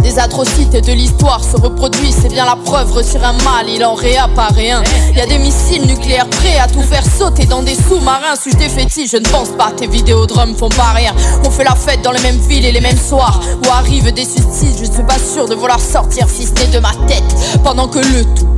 des 0.05 0.19
atrocités 0.19 0.83
de 0.83 0.93
l'histoire 0.93 1.43
se 1.43 1.57
reproduisent, 1.57 2.19
c'est 2.21 2.29
bien 2.29 2.45
la 2.45 2.57
preuve. 2.57 2.93
Retire 2.93 3.25
un 3.25 3.33
mal, 3.43 3.69
il 3.69 3.83
en 3.85 3.95
réapparaît 3.95 4.71
un. 4.71 4.83
Y 5.17 5.21
a 5.21 5.27
des 5.27 5.39
missiles 5.39 5.87
nucléaires 5.87 6.29
prêts 6.29 6.59
à 6.59 6.69
tout 6.69 6.83
faire 6.83 7.03
sauter 7.05 7.47
dans 7.47 7.63
des 7.63 7.75
sous-marins. 7.75 8.37
Suis-je 8.41 8.59
des 8.59 8.69
fétiches? 8.69 9.13
Je 9.13 9.17
ne 9.17 9.29
pense 9.29 9.49
pas. 9.49 9.73
Tes 9.75 9.87
vidéodromes 9.87 10.55
font 10.57 10.69
pas 10.69 10.93
rien. 10.95 11.15
On 11.47 11.51
fait 11.51 11.65
la 11.65 11.75
fête 11.75 12.03
dans 12.03 12.13
les 12.13 12.21
mêmes 12.21 12.39
villes 12.39 12.67
et 12.67 12.73
les 12.73 12.83
mêmes 12.83 12.99
soirs. 12.99 13.41
Où 13.65 13.71
arrivent 13.71 14.13
des 14.13 14.27
suicides, 14.27 14.77
je 14.79 14.85
suis 14.85 15.05
pas 15.05 15.19
sûr 15.19 15.49
de 15.49 15.55
vouloir 15.55 15.81
sortir 15.81 16.27
n'est 16.27 16.67
de 16.67 16.81
ma 16.81 16.93
tête. 17.09 17.61
Pendant 17.63 17.89
que 17.89 17.99
le 17.99 18.25
tout 18.35 18.54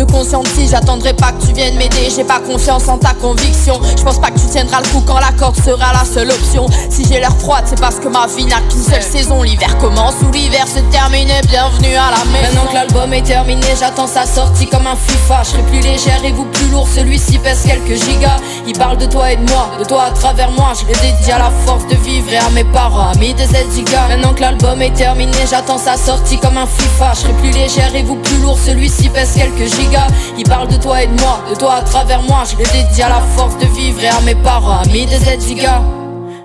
se 0.00 0.04
conscientise, 0.04 0.70
j'attendrai 0.70 1.12
pas 1.12 1.32
que 1.32 1.46
tu 1.46 1.52
viennes 1.52 1.76
m'aider, 1.76 2.08
j'ai 2.14 2.24
pas 2.24 2.40
confiance 2.40 2.88
en 2.88 2.96
ta 2.96 3.12
conviction. 3.14 3.78
Je 3.96 4.02
pense 4.02 4.18
pas 4.18 4.30
que 4.30 4.38
tu 4.38 4.46
tiendras 4.46 4.80
le 4.80 4.88
coup 4.88 5.02
quand 5.06 5.18
la 5.18 5.32
corde 5.32 5.56
sera 5.56 5.92
la 5.92 6.04
seule 6.04 6.30
option. 6.30 6.66
Si 6.88 7.04
j'ai 7.06 7.20
l'air 7.20 7.36
froide, 7.36 7.64
c'est 7.66 7.80
parce 7.80 7.96
que 7.96 8.08
ma 8.08 8.26
vie 8.26 8.46
n'a 8.46 8.60
qu'une 8.60 8.82
seule 8.82 9.02
saison. 9.02 9.42
L'hiver 9.42 9.76
commence 9.78 10.14
ou 10.26 10.32
l'hiver 10.32 10.66
se 10.66 10.80
termine, 10.90 11.28
et 11.28 11.46
bienvenue 11.46 11.94
à 11.96 12.10
la 12.10 12.24
maison. 12.32 12.54
Maintenant 12.54 12.70
que 12.70 12.74
l'album 12.74 13.12
est 13.12 13.22
terminé, 13.22 13.66
j'attends 13.78 14.06
sa 14.06 14.24
sortie 14.24 14.66
comme 14.66 14.86
un 14.86 14.96
FIFA. 14.96 15.42
Je 15.42 15.48
serai 15.50 15.62
plus 15.64 15.80
légère 15.80 16.24
et 16.24 16.32
vous 16.32 16.46
plus 16.46 16.68
lourd, 16.68 16.88
celui-ci 16.94 17.38
pèse 17.38 17.62
quelques 17.66 18.02
gigas. 18.02 18.38
Il 18.66 18.78
parle 18.78 18.96
de 18.96 19.06
toi 19.06 19.32
et 19.32 19.36
de 19.36 19.50
moi, 19.50 19.70
de 19.78 19.84
toi 19.84 20.04
à 20.04 20.10
travers 20.10 20.50
moi. 20.52 20.72
Je 20.80 20.86
le 20.86 20.98
dédie 21.00 21.32
à 21.32 21.38
la 21.38 21.50
force 21.66 21.86
de 21.88 21.96
vivre 21.96 22.32
et 22.32 22.38
à 22.38 22.48
mes 22.50 22.64
parents, 22.64 23.10
amis 23.14 23.34
des 23.34 23.48
gigas. 23.74 24.08
Maintenant 24.08 24.32
que 24.32 24.40
l'album 24.40 24.80
est 24.80 24.94
terminé, 24.94 25.36
j'attends 25.50 25.78
sa 25.78 25.96
sortie 25.96 26.38
comme 26.38 26.56
un 26.56 26.66
FIFA. 26.66 27.12
Je 27.14 27.32
plus 27.40 27.50
légère 27.50 27.94
et 27.94 28.02
vous 28.02 28.16
plus 28.16 28.38
lourd, 28.38 28.58
celui-ci 28.64 29.10
pèse 29.10 29.34
quelques 29.34 29.70
gigas. 29.76 29.89
Gigas. 29.90 30.06
Ils 30.38 30.44
parlent 30.44 30.68
de 30.68 30.76
toi 30.76 31.02
et 31.02 31.06
de 31.06 31.20
moi, 31.20 31.40
de 31.50 31.54
toi 31.54 31.74
à 31.74 31.82
travers 31.82 32.22
moi. 32.22 32.42
Je 32.50 32.56
le 32.56 32.64
dédie 32.64 33.02
à 33.02 33.08
la 33.08 33.20
force 33.36 33.56
de 33.58 33.66
vivre 33.66 34.02
et 34.02 34.08
à 34.08 34.20
mes 34.20 34.34
parents, 34.36 34.80
amis 34.82 35.06
des 35.06 35.18
Z-Gigas. 35.18 35.82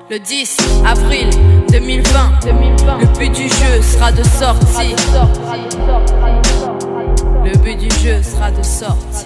Le 0.09 0.19
10 0.19 0.57
avril 0.85 1.29
2020, 1.71 2.11
le 2.99 3.05
but 3.17 3.31
du 3.31 3.47
jeu 3.47 3.81
sera 3.81 4.11
de 4.11 4.23
sortir. 4.23 4.95
Le 7.43 7.57
but 7.57 7.77
du 7.77 7.89
jeu 8.03 8.21
sera 8.21 8.51
de 8.51 8.61
sortir. 8.63 9.25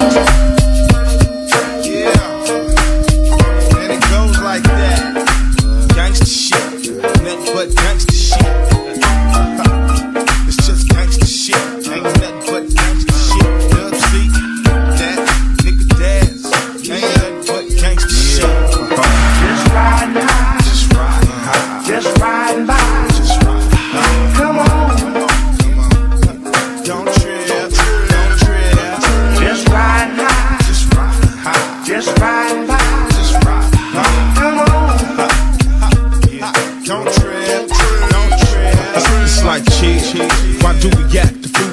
Gangsta 5.96 6.26
shit. 6.26 6.56
Nothing 7.24 7.54
but 7.54 7.70
gangsta 7.76 8.14
shit. 8.14 8.40
It's 10.48 10.58
just 10.66 10.88
gangsta 10.88 11.26
shit. 11.28 12.29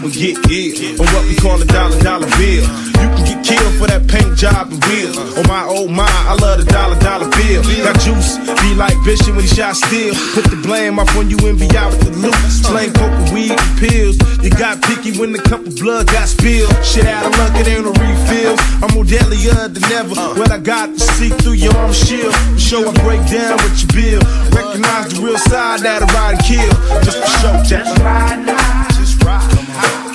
And 0.06 0.14
get 0.14 0.38
ill? 0.46 1.02
On 1.02 1.06
what 1.10 1.24
we 1.26 1.34
call 1.36 1.60
a 1.60 1.66
dollar 1.66 1.98
dollar 2.00 2.30
bill. 2.38 2.62
You 2.62 3.08
can 3.10 3.24
get 3.26 3.40
killed 3.42 3.74
for 3.74 3.86
that 3.90 4.06
paint 4.06 4.38
job 4.38 4.70
and 4.70 4.78
wheel. 4.86 5.10
On 5.18 5.42
oh 5.42 5.48
my 5.50 5.62
oh 5.66 5.82
old 5.82 5.90
mind, 5.90 6.22
I 6.30 6.34
love 6.38 6.62
the 6.62 6.66
dollar 6.70 6.98
dollar 7.02 7.28
bill. 7.34 7.62
Got 7.82 7.98
juice, 8.00 8.38
be 8.62 8.74
like 8.78 8.94
Bishop 9.04 9.34
when 9.34 9.42
he 9.42 9.50
shot 9.50 9.74
steel. 9.74 10.14
Put 10.34 10.46
the 10.46 10.58
blame 10.62 10.98
off 10.98 11.10
on 11.16 11.28
you 11.28 11.38
and 11.46 11.58
be 11.58 11.66
out 11.76 11.90
with 11.90 12.06
the 12.06 12.14
loot. 12.22 12.34
Slang 12.46 12.92
poker, 12.94 13.34
weed, 13.34 13.50
and 13.50 13.72
pills. 13.82 14.16
You 14.42 14.50
got 14.50 14.82
picky 14.82 15.18
when 15.18 15.32
the 15.32 15.42
cup 15.42 15.66
of 15.66 15.74
blood 15.76 16.06
got 16.06 16.28
spilled. 16.28 16.70
Shit 16.86 17.06
out 17.06 17.26
of 17.26 17.34
luck, 17.38 17.52
it 17.58 17.66
ain't 17.66 17.84
no 17.84 17.92
refills. 17.92 18.60
I'm 18.82 18.94
more 18.94 19.04
deadlier 19.04 19.68
than 19.68 19.84
ever. 19.90 20.14
What 20.38 20.50
I 20.50 20.58
got 20.58 20.94
to 20.94 21.00
see 21.18 21.30
through 21.30 21.58
your 21.58 21.74
arm 21.76 21.92
shield. 21.92 22.34
Sure 22.58 22.86
I 22.86 22.92
break 23.02 23.22
down 23.26 23.58
with 23.58 23.74
your 23.82 23.92
bill. 23.98 24.22
Recognize 24.54 25.10
the 25.14 25.20
real 25.22 25.38
side 25.38 25.80
that 25.82 26.02
I 26.02 26.06
ride 26.14 26.38
and 26.38 26.44
kill. 26.46 26.72
Just 27.02 27.18
for 27.18 27.64
show, 27.66 27.82
high. 28.06 28.75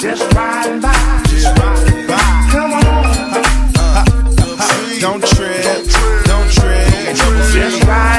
Just 0.02 0.34
riding 0.34 0.82
high. 0.82 1.24
Just 1.28 1.46
riding 1.60 1.62
by. 1.62 1.62
Just 1.62 1.62
riding 1.62 2.08
by. 2.08 2.50
Come 2.50 2.74
on. 2.74 3.04
Don't 5.00 5.24
trip. 5.24 5.86
Don't 6.26 6.52
trip. 6.52 7.16
Just 7.54 7.84
riding 7.84 8.11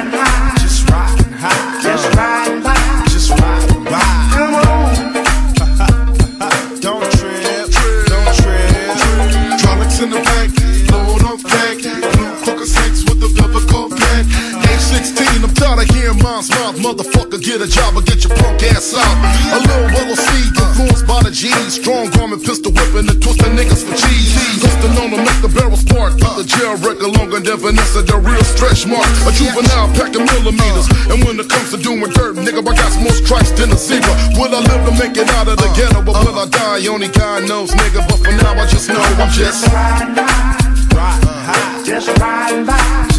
than 27.43 27.59
Vanessa, 27.59 28.03
the 28.03 28.19
real 28.19 28.43
stretch 28.45 28.87
mark. 28.87 29.07
A 29.27 29.33
juvenile 29.35 29.91
packing 29.99 30.25
millimeters. 30.25 30.87
Uh. 30.89 31.13
And 31.13 31.25
when 31.25 31.39
it 31.39 31.49
comes 31.49 31.71
to 31.71 31.79
doing 31.79 32.11
dirt, 32.15 32.37
nigga, 32.37 32.63
I 32.63 32.73
got 32.75 32.93
more 33.03 33.13
stripes 33.13 33.51
than 33.53 33.71
a 33.71 33.79
zebra. 33.79 34.15
Will 34.39 34.55
I 34.55 34.61
live 34.63 34.83
to 34.87 34.93
make 34.99 35.17
it 35.17 35.29
out 35.35 35.49
of 35.49 35.59
the 35.59 35.69
uh. 35.69 35.77
ghetto? 35.77 36.03
But 36.03 36.23
will 36.25 36.39
I 36.39 36.45
uh. 36.45 36.47
die? 36.47 36.87
Only 36.87 37.09
God 37.09 37.49
knows, 37.49 37.71
nigga. 37.73 38.07
But 38.09 38.19
for 38.23 38.33
now, 38.33 38.55
I 38.55 38.67
just 38.67 38.89
know 38.89 39.03
I'm 39.03 39.31
just 39.31 39.67
riding 39.69 40.15
high. 40.15 40.59
Riding 40.95 41.29
high. 41.29 41.85
Just 41.85 42.09
riding 42.19 42.67
by. 42.67 43.12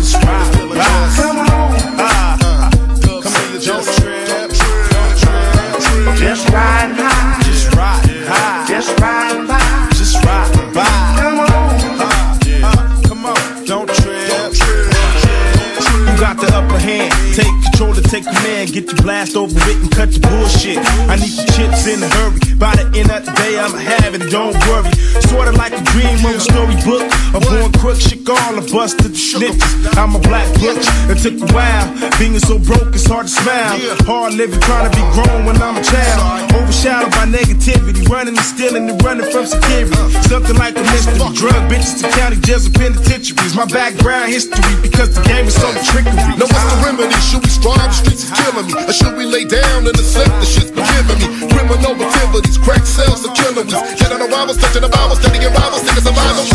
Command. 18.24 18.74
Get 18.74 18.86
your 18.91 19.01
blast 19.01 19.36
over 19.36 19.53
with 19.53 19.82
and 19.82 19.91
cut 19.91 20.11
your 20.11 20.24
bullshit. 20.30 20.78
I 21.11 21.15
need 21.15 21.36
the 21.36 21.45
chips 21.55 21.88
in 21.88 22.01
a 22.01 22.09
hurry. 22.09 22.39
By 22.55 22.76
the 22.76 22.86
end 22.95 23.11
of 23.11 23.26
the 23.26 23.32
day, 23.36 23.59
I'ma 23.59 23.78
have 23.78 24.15
it. 24.15 24.32
Don't 24.32 24.55
worry. 24.67 24.91
Sorta 25.28 25.51
like 25.51 25.74
a 25.74 25.84
dream 25.91 26.19
of 26.26 26.36
a 26.36 26.43
storybook. 26.43 27.03
A 27.36 27.39
born 27.39 27.71
crook, 27.80 27.99
shit 27.99 28.28
all 28.30 28.57
a 28.57 28.63
busted 28.71 29.13
snitches. 29.13 29.61
I'm 29.97 30.15
a 30.15 30.19
black 30.19 30.47
butch. 30.59 30.86
It 31.11 31.19
took 31.19 31.38
a 31.43 31.47
while. 31.53 31.88
Being 32.19 32.39
so 32.39 32.57
broke, 32.57 32.95
it's 32.95 33.07
hard 33.07 33.28
to 33.28 33.34
smile. 33.34 33.78
Hard 34.07 34.34
living, 34.34 34.59
trying 34.61 34.89
to 34.89 34.93
be 34.95 35.03
grown 35.11 35.45
when 35.45 35.57
I'm 35.61 35.78
a 35.78 35.84
child. 35.84 36.51
Overshadowed 36.55 37.11
by 37.11 37.26
negativity. 37.28 38.07
Running 38.07 38.38
and 38.38 38.45
stealing 38.45 38.89
and 38.89 39.01
running 39.03 39.30
from 39.30 39.45
security. 39.45 39.95
Something 40.30 40.55
like 40.55 40.78
a 40.78 40.84
mystery. 40.93 41.19
Drug 41.36 41.61
bitches 41.69 42.01
to 42.01 42.09
county 42.15 42.39
jails 42.41 42.65
and 42.65 42.76
penitentiaries. 42.76 43.55
My 43.55 43.65
background 43.65 44.32
history 44.32 44.63
because 44.82 45.13
the 45.15 45.21
game 45.24 45.47
is 45.47 45.55
so 45.55 45.67
trickery. 45.91 46.38
Now 46.39 46.47
what's 46.47 46.67
the 46.71 46.78
remedy? 46.86 47.15
Should 47.28 47.43
we 47.43 47.49
strive? 47.49 47.91
Killing 48.36 48.67
me. 48.67 48.73
Or 48.73 48.93
should 48.93 49.15
we 49.17 49.25
lay 49.25 49.45
down 49.45 49.88
and 49.88 49.95
accept 49.95 50.34
the 50.41 50.47
shit's 50.47 50.71
giving 50.71 51.19
me? 51.21 51.27
Criminal 51.53 51.93
activities, 51.95 52.57
crack 52.57 52.86
sales, 52.86 53.25
and 53.25 53.36
killing 53.36 53.67
me. 53.67 53.73
Dead 53.73 54.11
on 54.11 54.21
arrivals, 54.21 54.57
touching 54.57 54.81
the 54.81 54.89
Bible, 54.89 55.15
studying 55.15 55.51
rivals, 55.53 55.84
niggas 55.84 56.05
survival. 56.05 56.45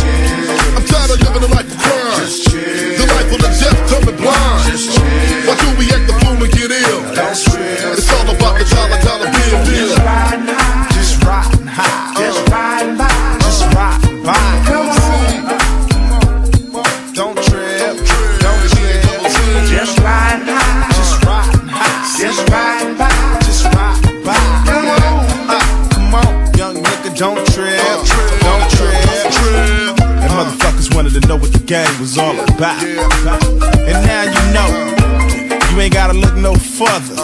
I'm 0.76 0.84
tired 0.86 1.10
of 1.14 1.18
living 1.22 1.44
a 1.44 1.50
life 1.54 1.68
of 1.68 1.78
crime. 1.78 2.28
The 2.98 3.04
life 3.06 3.30
of 3.32 3.40
the 3.42 3.50
deaf, 3.50 3.76
dumb 3.90 4.08
and 4.08 4.18
blind. 4.18 4.78
Why 5.46 5.54
do 5.58 5.68
we 5.78 5.84
act 5.94 6.06
the 6.06 6.14
fool 6.22 6.38
and 6.38 6.52
get 6.52 6.70
ill? 6.70 7.00
It's 7.94 8.10
all 8.12 8.28
about 8.28 8.58
the 8.58 8.64
dollar, 8.68 8.98
dollar 9.02 9.30
bill, 9.30 9.58
bill. 9.66 9.97
Know 31.28 31.36
what 31.36 31.52
the 31.52 31.58
game 31.58 32.00
was 32.00 32.16
all 32.16 32.32
about. 32.40 32.82
And 32.82 33.98
now 34.08 34.22
you 34.24 34.42
know. 34.56 34.68
You 35.70 35.80
ain't 35.80 35.92
gotta 35.92 36.14
look 36.14 36.34
no 36.36 36.54
further. 36.54 37.14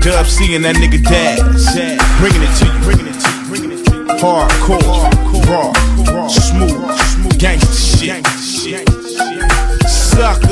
Dub 0.00 0.26
C 0.26 0.56
and 0.56 0.64
that 0.64 0.74
nigga 0.74 1.00
Daz. 1.04 1.76
Bringing 2.18 2.42
it 2.42 2.52
to 2.58 2.66
you. 2.66 2.72
Bringing 2.82 3.06
it 3.06 3.18
to 3.22 3.30
you. 3.30 3.46
Bringing 3.46 3.70
it 3.70 3.84
to 3.86 3.94
you. 3.94 4.04
Hardcore. 4.18 5.06
Raw. 5.46 5.72
Smooth. 6.26 7.38
Gangsta 7.38 7.74
shit. 8.42 8.88
Sucker. 9.88 10.45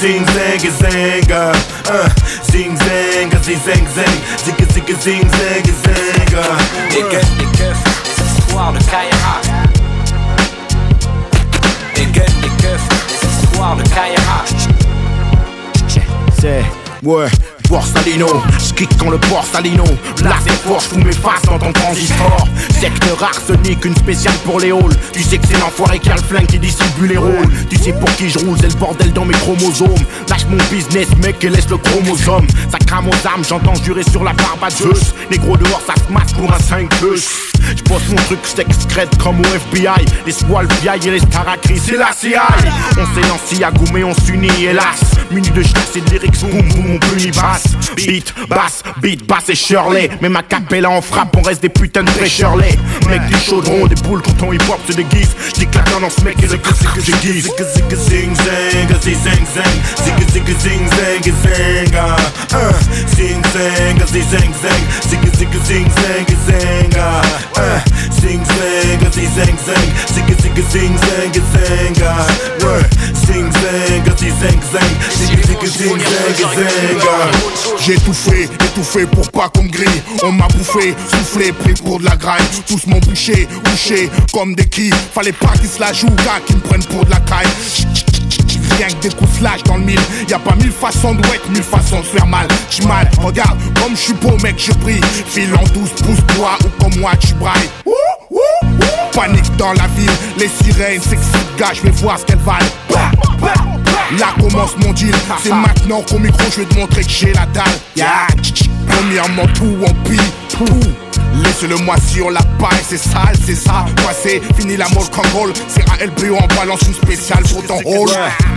Zing 0.00 0.26
zang 0.26 0.60
zang, 0.80 1.30
uh, 1.30 1.52
uh, 1.92 2.08
zing 2.50 2.78
zang, 2.78 3.44
zing 3.44 3.60
zang 3.64 3.86
zang, 3.94 4.16
zigga 4.44 4.64
zigga 4.72 4.94
zing 5.00 5.28
zang 5.30 5.66
zang, 5.84 6.38
uh. 6.38 6.56
Les 6.90 7.02
keufs, 7.02 7.28
les 7.38 7.50
keufs, 7.58 7.82
les 8.06 8.24
histoires 8.24 8.72
de 8.72 8.78
Kaira. 8.90 9.34
Les 11.96 12.06
keufs, 12.06 12.36
les 12.42 12.48
keufs, 12.62 12.88
les 13.08 13.28
histoires 13.28 13.76
de 13.76 13.82
Kaira. 13.90 14.44
C'est, 16.40 16.64
ouais, 17.02 17.28
Borsalino, 17.92 18.28
j'kick 18.58 18.96
quand 18.98 19.10
le 19.10 19.18
Borsalino 19.18 19.84
Là 20.22 20.36
c'est 20.44 20.52
fort, 20.52 20.80
j'fous 20.80 20.98
mes 20.98 21.12
faces 21.12 21.42
dans 21.44 21.58
ton 21.58 21.72
transistor. 21.72 22.46
Secteur 22.80 23.22
arsenic, 23.22 23.84
une 23.84 23.96
spéciale 23.96 24.34
pour 24.44 24.60
les 24.60 24.70
halls. 24.70 24.96
Tu 25.12 25.22
sais 25.22 25.38
que 25.38 25.46
c'est 25.48 25.58
l'enfoiré 25.58 25.98
qui 25.98 26.08
a 26.10 26.14
le 26.14 26.22
flingue 26.22 26.46
qui 26.46 26.58
distribue 26.60 27.08
les 27.08 27.16
rôles. 27.16 27.50
Tu 27.68 27.76
sais 27.76 27.92
pour 27.92 28.08
qui 28.16 28.30
je 28.30 28.38
roule, 28.38 28.56
c'est 28.60 28.72
le 28.72 28.78
bordel 28.78 29.12
dans 29.12 29.24
mes 29.24 29.34
chromosomes. 29.34 30.04
Lâche 30.28 30.46
mon 30.48 30.56
business 30.70 31.08
mec 31.22 31.42
et 31.42 31.48
laisse 31.48 31.68
le 31.68 31.78
chromosome. 31.78 32.46
Ça 32.70 32.78
crame 32.78 33.08
aux 33.08 33.26
âmes, 33.26 33.44
j'entends 33.48 33.74
jurer 33.74 34.04
sur 34.04 34.22
la 34.22 34.34
barbe 34.34 34.62
à 34.62 34.70
Zeus. 34.70 35.14
Gros 35.40 35.56
dehors 35.56 35.80
ça 35.86 35.94
se 35.94 36.12
match 36.12 36.34
pour 36.34 36.52
un 36.52 36.58
5 36.58 36.88
plus 37.00 37.50
J'bosse 37.76 38.08
mon 38.10 38.16
truc 38.16 38.40
secrète 38.44 39.16
comme 39.22 39.40
au 39.40 39.44
FBI 39.44 40.04
Les 40.26 40.32
swallows 40.32 40.68
et 40.84 41.10
les 41.10 41.18
staracris, 41.18 41.78
c'est 41.78 41.96
la 41.96 42.10
CIA 42.12 42.46
On 42.98 43.14
s'élancie 43.14 43.64
à 43.64 43.70
goumer, 43.70 44.04
on 44.04 44.14
s'unit 44.14 44.50
hélas. 44.62 45.00
Muni 45.30 45.50
de 45.50 45.62
chasse 45.62 45.96
et 45.96 46.00
de 46.00 46.10
lyrics, 46.10 46.40
boum 46.40 46.68
boum, 46.68 46.90
on 46.94 46.98
punit 46.98 47.30
basse 47.30 47.76
Beat, 47.96 48.34
basse, 48.48 48.82
beat, 49.00 49.26
basse 49.26 49.48
et 49.48 49.54
Shirley 49.54 50.10
Même 50.20 50.36
à 50.36 50.42
capella 50.42 50.90
on 50.90 51.02
frappe, 51.02 51.36
on 51.36 51.42
reste 51.42 51.62
des 51.62 51.68
putains 51.68 52.02
de 52.02 52.24
Shirley 52.26 52.76
Mec 53.08 53.26
du 53.26 53.36
chaudron, 53.38 53.86
des 53.86 53.94
boules 53.96 54.22
quand 54.22 54.46
on 54.46 54.52
hip 54.52 54.62
hop 54.68 54.80
se 54.88 54.92
déguise 54.92 55.34
J'dis 55.54 55.66
que 55.66 55.78
la 55.78 55.84
tendance 55.84 56.22
mec 56.22 56.36
et 56.42 56.46
le 56.46 56.56
que 56.56 56.70
Zigga 60.00 60.24
zigga 60.32 60.54
zing 60.60 60.88
zing 60.90 61.26
zang 61.28 61.96
ah, 61.96 62.16
uh, 62.54 62.72
Zing 63.16 63.42
zang, 63.52 64.06
zig 64.06 64.24
zang 64.30 64.54
zang 64.62 64.82
Zigga 65.08 65.30
zigga 65.38 65.58
zing 65.64 65.88
zang, 65.90 66.26
zang 66.46 66.94
ah, 66.98 67.22
uh, 67.56 67.80
Zing 68.20 68.44
zang, 68.44 69.12
zig 69.12 69.28
zang 69.36 69.56
zang 69.66 69.88
Zigga 70.14 70.34
zigga 70.42 70.62
zing 70.70 70.94
zang, 70.98 71.32
zang 71.52 72.02
ah, 72.04 72.26
ouais 72.64 72.84
Zing 73.26 73.50
zang, 73.52 74.16
zig 74.18 74.32
zang 74.40 74.60
zang 74.72 74.92
Zigga 75.18 75.42
zigga 75.46 75.66
zing 75.66 76.00
zang, 76.00 76.54
zang 76.54 77.00
ah. 77.08 77.69
J'ai 77.78 77.96
tout 77.96 78.12
fait, 78.12 78.44
étouffé 78.44 79.06
pour 79.06 79.30
pas 79.30 79.48
qu'on 79.48 79.66
On 80.22 80.32
m'a 80.32 80.48
bouffé, 80.48 80.94
soufflé, 81.10 81.52
pris 81.52 81.74
pour 81.74 81.98
de 81.98 82.04
la 82.04 82.16
graille. 82.16 82.42
Tous 82.66 82.86
m'ont 82.86 83.00
bouché, 83.00 83.48
bouché 83.64 84.10
comme 84.32 84.54
des 84.54 84.66
quilles. 84.66 84.94
Fallait 85.14 85.32
pas 85.32 85.52
qu'ils 85.58 85.68
se 85.68 85.80
la 85.80 85.92
jouent, 85.92 86.08
gars, 86.24 86.40
qu'ils 86.46 86.56
me 86.56 86.60
prennent 86.60 86.84
pour 86.84 87.04
de 87.04 87.10
la 87.10 87.20
caille 87.20 87.48
Rien 88.76 88.88
que 88.88 89.08
des 89.08 89.14
coups 89.14 89.38
slash 89.38 89.62
dans 89.64 89.76
le 89.76 89.84
mille. 89.84 90.00
Y 90.28 90.32
a 90.32 90.38
pas 90.38 90.54
mille 90.56 90.72
façons 90.72 91.14
de 91.14 91.22
wet, 91.28 91.40
mille 91.50 91.62
façons 91.62 92.00
de 92.00 92.06
faire 92.06 92.26
mal. 92.26 92.48
J'suis 92.70 92.86
mal, 92.86 93.10
regarde, 93.22 93.58
comme 93.80 93.96
je 93.96 94.00
suis 94.00 94.14
beau 94.14 94.36
mec, 94.42 94.56
je 94.58 94.72
brille. 94.72 95.00
File 95.26 95.54
en 95.54 95.64
douce, 95.74 95.90
pousse-toi 96.02 96.58
ou 96.64 96.82
comme 96.82 97.00
moi 97.00 97.12
tu 97.16 97.34
brailles. 97.34 97.68
Panique 99.12 99.56
dans 99.56 99.72
la 99.72 99.86
ville, 99.96 100.10
les 100.38 100.48
sirènes 100.48 101.02
s'excitent, 101.02 101.56
gars, 101.58 101.72
je 101.74 101.82
vais 101.82 101.90
voir 101.90 102.18
ce 102.18 102.24
qu'elles 102.24 102.38
valent 102.38 102.64
Bah, 102.90 103.10
bah, 103.40 103.52
bah. 103.84 103.90
Là 104.18 104.28
commence 104.40 104.76
mon 104.78 104.92
deal, 104.92 105.14
c'est 105.42 105.52
maintenant 105.52 106.02
qu'au 106.02 106.18
micro 106.18 106.42
je 106.50 106.60
vais 106.60 106.66
te 106.66 106.78
montrer 106.78 107.02
que 107.02 107.10
j'ai 107.10 107.32
la 107.32 107.46
dalle 107.46 107.64
yeah. 107.96 108.26
Premièrement 108.88 109.46
tout 109.54 109.76
en 109.86 109.94
pile, 110.08 110.20
Laisse-le 111.42 111.76
moi 111.84 111.96
sur 112.06 112.30
la 112.30 112.40
paille, 112.58 112.82
c'est 112.86 112.98
sale, 112.98 113.36
c'est 113.44 113.54
ça 113.54 113.86
Moi 114.02 114.12
c'est 114.20 114.40
fini 114.56 114.76
la 114.76 114.88
mode 114.88 115.10
control 115.10 115.52
C'est 115.68 115.88
ALB 115.90 116.32
on 116.32 116.46
balance 116.56 116.82
une 116.82 116.94
spéciale 116.94 117.42
pour 117.44 117.64
ton 117.64 117.78
hall 117.86 118.08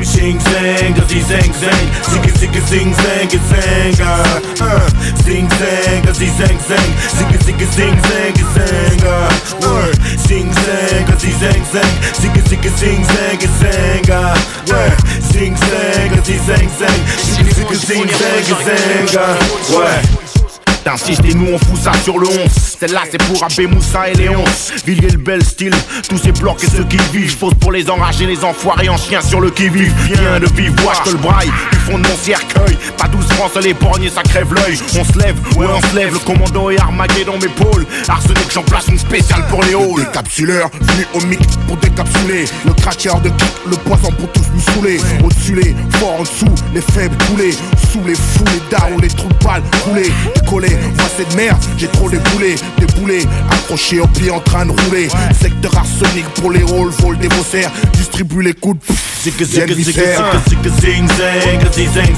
Zing 0.01 0.39
zang, 0.39 0.95
zig 1.07 1.23
zang 1.23 1.53
zang 1.61 1.87
Zigga 2.11 2.31
zigga 2.39 2.61
zing 2.67 2.93
zang, 2.93 3.29
zang 3.49 4.01
ah, 4.03 4.63
uh, 4.63 5.23
Zing 5.23 5.47
zang, 5.49 6.13
zig 6.13 6.31
zang 6.37 6.59
zang 6.67 6.91
Zigga 7.15 7.37
zigga 7.45 7.65
zing 10.27 10.51
zang, 10.53 11.07
zang 11.09 11.11
ah, 11.11 11.13
ouais 11.13 11.13
Zing 11.13 11.13
zang, 11.13 11.19
zig 11.19 11.33
zang 11.39 11.63
zang 11.73 12.01
Zigga 12.21 12.41
zigga 12.49 12.69
zing 12.77 13.05
zang, 13.05 13.41
zang 13.59 14.09
ah, 14.11 14.35
ouais 14.71 14.91
Zing 15.31 15.57
zang, 15.57 16.23
zig 16.23 16.39
zang 16.47 16.69
zang. 16.79 16.99
Zigga 17.35 17.53
zigga 17.53 17.75
zing 17.75 18.09
zang, 18.09 19.07
zang 19.07 19.21
ah, 19.21 19.37
ouais 19.77 20.42
T'insistes 20.83 21.23
et 21.23 21.33
nous 21.33 21.47
on 21.53 21.57
fout 21.57 21.81
ça 21.81 21.93
sur 22.03 22.19
le 22.19 22.27
11 22.27 22.37
Celle-là 22.79 23.03
c'est 23.09 23.21
pour 23.23 23.41
Abbé 23.41 23.67
Moussa 23.67 24.09
et 24.09 24.13
Léon. 24.15 24.43
Villiers 24.85 25.11
le 25.11 25.17
bel 25.17 25.43
style, 25.43 25.73
tous 26.09 26.17
ces 26.17 26.33
blocs 26.33 26.61
et 26.63 26.67
ceux 26.67 26.83
qui 26.83 26.97
vivent. 27.13 27.37
Fausse 27.37 27.53
pour 27.53 27.71
les 27.71 27.89
enrager, 27.89 28.25
les 28.25 28.43
enfoirés 28.43 28.89
en 28.89 28.97
chien 28.97 29.21
sur 29.21 29.39
le 29.39 29.49
qui-vive. 29.49 29.93
Viens 30.03 30.39
de 30.39 30.47
vivre, 30.53 30.75
je 30.93 31.09
te 31.09 31.15
le 31.15 31.21
braille. 31.21 31.51
Du 31.71 31.77
fond 31.79 31.97
de 31.97 32.07
mon 32.07 32.17
cercueil. 32.17 32.77
Pas 32.97 33.07
12 33.07 33.25
francs, 33.33 33.63
les 33.63 33.73
borgnes 33.73 34.09
ça 34.09 34.23
crève 34.23 34.53
l'œil. 34.53 34.77
On 34.99 35.05
se 35.05 35.17
lève, 35.19 35.35
ouais 35.57 35.67
on 35.73 35.81
se 35.81 35.95
lève. 35.95 36.11
Le 36.11 36.19
commando 36.19 36.69
est 36.69 36.79
armagué 36.79 37.23
dans 37.23 37.37
mes 37.37 37.47
pôles. 37.47 37.85
Arsenic 38.09 38.51
j'en 38.53 38.63
place 38.63 38.87
une 38.89 38.99
spéciale 38.99 39.45
pour 39.49 39.63
les 39.63 39.75
halls. 39.75 40.05
Décapsuleur, 40.05 40.69
venu 40.81 41.07
au 41.13 41.25
mic 41.27 41.47
pour 41.67 41.77
décapsuler. 41.77 42.45
Le 42.65 42.73
craqueur 42.73 43.21
de 43.21 43.29
kick, 43.29 43.53
le 43.69 43.77
poison 43.77 44.11
pour 44.11 44.29
tous 44.33 44.45
nous 44.53 44.73
saouler. 44.73 44.99
Au-dessus 45.23 45.55
les 45.55 45.75
forts 45.97 46.19
en 46.19 46.23
dessous, 46.23 46.55
les 46.73 46.81
faibles 46.81 47.17
coulés. 47.29 47.53
Sous 47.91 48.03
les 48.05 48.15
fous, 48.15 48.43
les 48.47 48.61
darons, 48.69 48.97
les 48.97 49.07
trous 49.07 49.29
de 49.29 49.45
balles 49.45 49.63
coulés 49.85 50.11
moi 50.97 51.07
c'est 51.15 51.29
de 51.29 51.35
merde, 51.35 51.57
j'ai 51.77 51.87
trop 51.87 52.09
Des 52.09 52.17
boulets 52.99 53.25
accrochés 53.49 53.99
au 53.99 54.07
pied 54.07 54.29
en 54.29 54.39
train 54.39 54.65
de 54.65 54.71
rouler. 54.71 55.07
Secteur 55.41 55.77
arsenic 55.77 56.25
pour 56.35 56.51
les 56.51 56.63
rôles, 56.63 56.91
vol 56.99 57.17
des 57.17 57.29
faussaires. 57.29 57.71
Distribue 57.93 58.41
les 58.41 58.53
coups 58.53 58.85
de 59.25 59.31
zing 59.31 59.45
zig 59.45 59.69
zing 59.71 60.03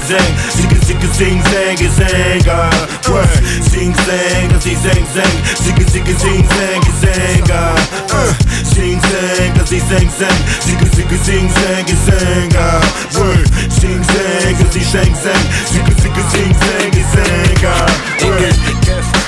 Zing. 0.06 0.30
Zig 0.56 0.70
zigga 0.86 1.08
zing 1.12 1.42
zang, 1.42 1.78
zang 1.96 2.48
ah, 2.50 2.70
uh, 3.08 3.32
Zing 3.70 3.94
zig 3.94 4.50
Zigga 5.66 5.84
zigga 5.90 6.12
zing 11.24 11.50
zang, 11.50 11.88
zang 12.06 12.56
ah, 12.56 12.80
ouais. 13.18 13.42
Zing 13.80 14.04
zang, 14.04 14.66
zig 14.70 14.84
zang 14.90 15.14
zang 15.22 15.44
Zigga 15.70 15.92
zigga 16.02 16.22
zing 16.22 16.56
zang 18.20 18.30
ah, 18.32 18.40
ouais 18.40 18.50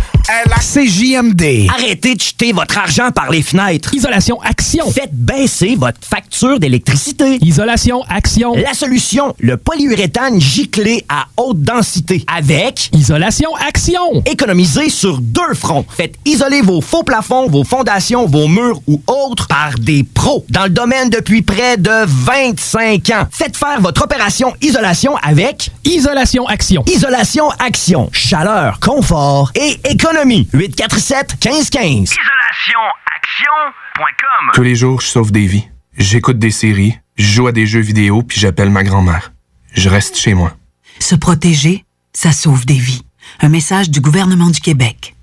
CJMD. 0.73 1.67
Arrêtez 1.69 2.15
de 2.15 2.21
jeter 2.21 2.53
votre 2.53 2.77
argent 2.77 3.11
par 3.11 3.29
les 3.29 3.41
fenêtres. 3.41 3.93
Isolation 3.93 4.39
Action. 4.41 4.89
Faites 4.89 5.13
baisser 5.13 5.75
votre 5.75 5.99
facture 6.01 6.59
d'électricité. 6.59 7.37
Isolation 7.41 8.03
Action. 8.09 8.55
La 8.55 8.73
solution, 8.73 9.35
le 9.39 9.57
polyuréthane 9.57 10.39
giclé 10.39 11.03
à 11.09 11.25
haute 11.37 11.61
densité. 11.61 12.23
Avec 12.33 12.89
Isolation 12.93 13.49
Action. 13.67 14.23
Économisez 14.25 14.89
sur 14.89 15.19
deux 15.19 15.53
fronts. 15.53 15.85
Faites 15.95 16.15
isoler 16.25 16.61
vos 16.61 16.79
faux 16.81 17.03
plafonds, 17.03 17.49
vos 17.49 17.65
fondations, 17.65 18.25
vos 18.25 18.47
murs 18.47 18.79
ou 18.87 19.01
autres 19.07 19.47
par 19.47 19.77
des 19.77 20.03
pros 20.03 20.45
dans 20.49 20.63
le 20.63 20.69
domaine 20.69 21.09
depuis 21.09 21.41
près 21.41 21.75
de 21.77 22.05
25 22.05 23.09
ans. 23.09 23.27
Faites 23.29 23.57
faire 23.57 23.81
votre 23.81 24.03
opération 24.03 24.53
isolation 24.61 25.17
avec 25.17 25.69
Isolation 25.83 26.47
Action. 26.47 26.83
Isolation 26.87 27.49
Action. 27.59 27.82
Chaleur, 28.13 28.79
confort 28.79 29.51
et 29.55 29.77
économie. 29.89 30.47
847 30.53 31.37
1515. 31.43 32.13
Isolationaction.com 32.13 34.51
Tous 34.53 34.63
les 34.63 34.75
jours, 34.75 35.01
je 35.01 35.07
sauve 35.07 35.33
des 35.33 35.47
vies. 35.47 35.67
J'écoute 35.97 36.39
des 36.39 36.51
séries, 36.51 36.97
je 37.17 37.25
joue 37.25 37.47
à 37.47 37.51
des 37.51 37.67
jeux 37.67 37.81
vidéo, 37.81 38.23
puis 38.23 38.39
j'appelle 38.39 38.69
ma 38.69 38.83
grand-mère. 38.83 39.33
Je 39.73 39.89
reste 39.89 40.15
chez 40.15 40.33
moi. 40.33 40.55
Se 40.99 41.15
protéger, 41.15 41.83
ça 42.13 42.31
sauve 42.31 42.65
des 42.65 42.77
vies. 42.77 43.03
Un 43.41 43.49
message 43.49 43.89
du 43.89 43.99
gouvernement 43.99 44.49
du 44.49 44.61
Québec. 44.61 45.13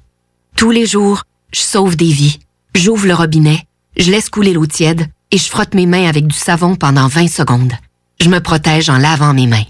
Tous 0.55 0.71
les 0.71 0.85
jours, 0.85 1.23
je 1.55 1.61
sauve 1.61 1.97
des 1.97 2.13
vies. 2.13 2.41
J'ouvre 2.75 3.07
le 3.07 3.15
robinet, 3.15 3.65
je 3.97 4.11
laisse 4.11 4.29
couler 4.29 4.53
l'eau 4.53 4.67
tiède 4.67 5.09
et 5.31 5.39
je 5.39 5.49
frotte 5.49 5.73
mes 5.73 5.87
mains 5.87 6.07
avec 6.07 6.27
du 6.27 6.37
savon 6.37 6.77
pendant 6.77 7.09
20 7.09 7.29
secondes. 7.29 7.73
Je 8.21 8.29
me 8.29 8.41
protège 8.41 8.91
en 8.91 8.99
lavant 8.99 9.33
mes 9.33 9.47
mains. 9.47 9.65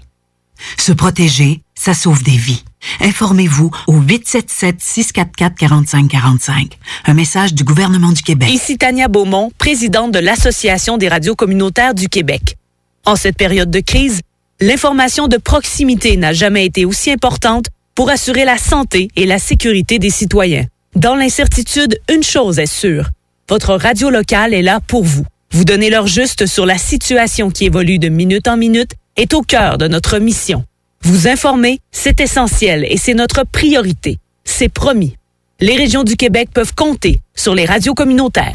Se 0.77 0.91
protéger, 0.91 1.61
ça 1.73 1.93
sauve 1.93 2.21
des 2.23 2.35
vies. 2.35 2.65
Informez-vous 2.99 3.71
au 3.87 4.01
877-644-4545. 4.01 6.73
Un 7.05 7.13
message 7.13 7.53
du 7.53 7.63
gouvernement 7.63 8.11
du 8.11 8.21
Québec. 8.21 8.51
Ici 8.51 8.77
Tania 8.77 9.07
Beaumont, 9.07 9.51
présidente 9.57 10.11
de 10.11 10.19
l'Association 10.19 10.97
des 10.97 11.07
radios 11.07 11.35
communautaires 11.35 11.93
du 11.93 12.09
Québec. 12.09 12.57
En 13.05 13.15
cette 13.15 13.37
période 13.37 13.71
de 13.71 13.79
crise, 13.79 14.21
l'information 14.59 15.27
de 15.27 15.37
proximité 15.37 16.17
n'a 16.17 16.33
jamais 16.33 16.65
été 16.65 16.85
aussi 16.85 17.11
importante 17.11 17.67
pour 17.95 18.09
assurer 18.09 18.45
la 18.45 18.57
santé 18.57 19.09
et 19.15 19.25
la 19.25 19.39
sécurité 19.39 19.99
des 19.99 20.09
citoyens. 20.09 20.65
Dans 20.95 21.15
l'incertitude, 21.15 21.99
une 22.11 22.23
chose 22.23 22.59
est 22.59 22.65
sûre. 22.65 23.09
Votre 23.49 23.75
radio 23.75 24.09
locale 24.09 24.53
est 24.53 24.61
là 24.61 24.79
pour 24.79 25.03
vous. 25.03 25.25
Vous 25.51 25.65
donner 25.65 25.89
l'heure 25.89 26.07
juste 26.07 26.45
sur 26.45 26.65
la 26.65 26.77
situation 26.77 27.51
qui 27.51 27.65
évolue 27.65 27.99
de 27.99 28.09
minute 28.09 28.47
en 28.47 28.55
minute 28.55 28.91
est 29.17 29.33
au 29.33 29.41
cœur 29.41 29.77
de 29.77 29.87
notre 29.87 30.19
mission. 30.19 30.63
Vous 31.03 31.27
informer, 31.27 31.79
c'est 31.91 32.21
essentiel 32.21 32.85
et 32.87 32.97
c'est 32.97 33.15
notre 33.15 33.43
priorité. 33.43 34.19
C'est 34.43 34.69
promis. 34.69 35.17
Les 35.59 35.75
régions 35.75 36.03
du 36.03 36.15
Québec 36.15 36.49
peuvent 36.53 36.75
compter 36.75 37.21
sur 37.35 37.55
les 37.55 37.65
radios 37.65 37.95
communautaires. 37.95 38.53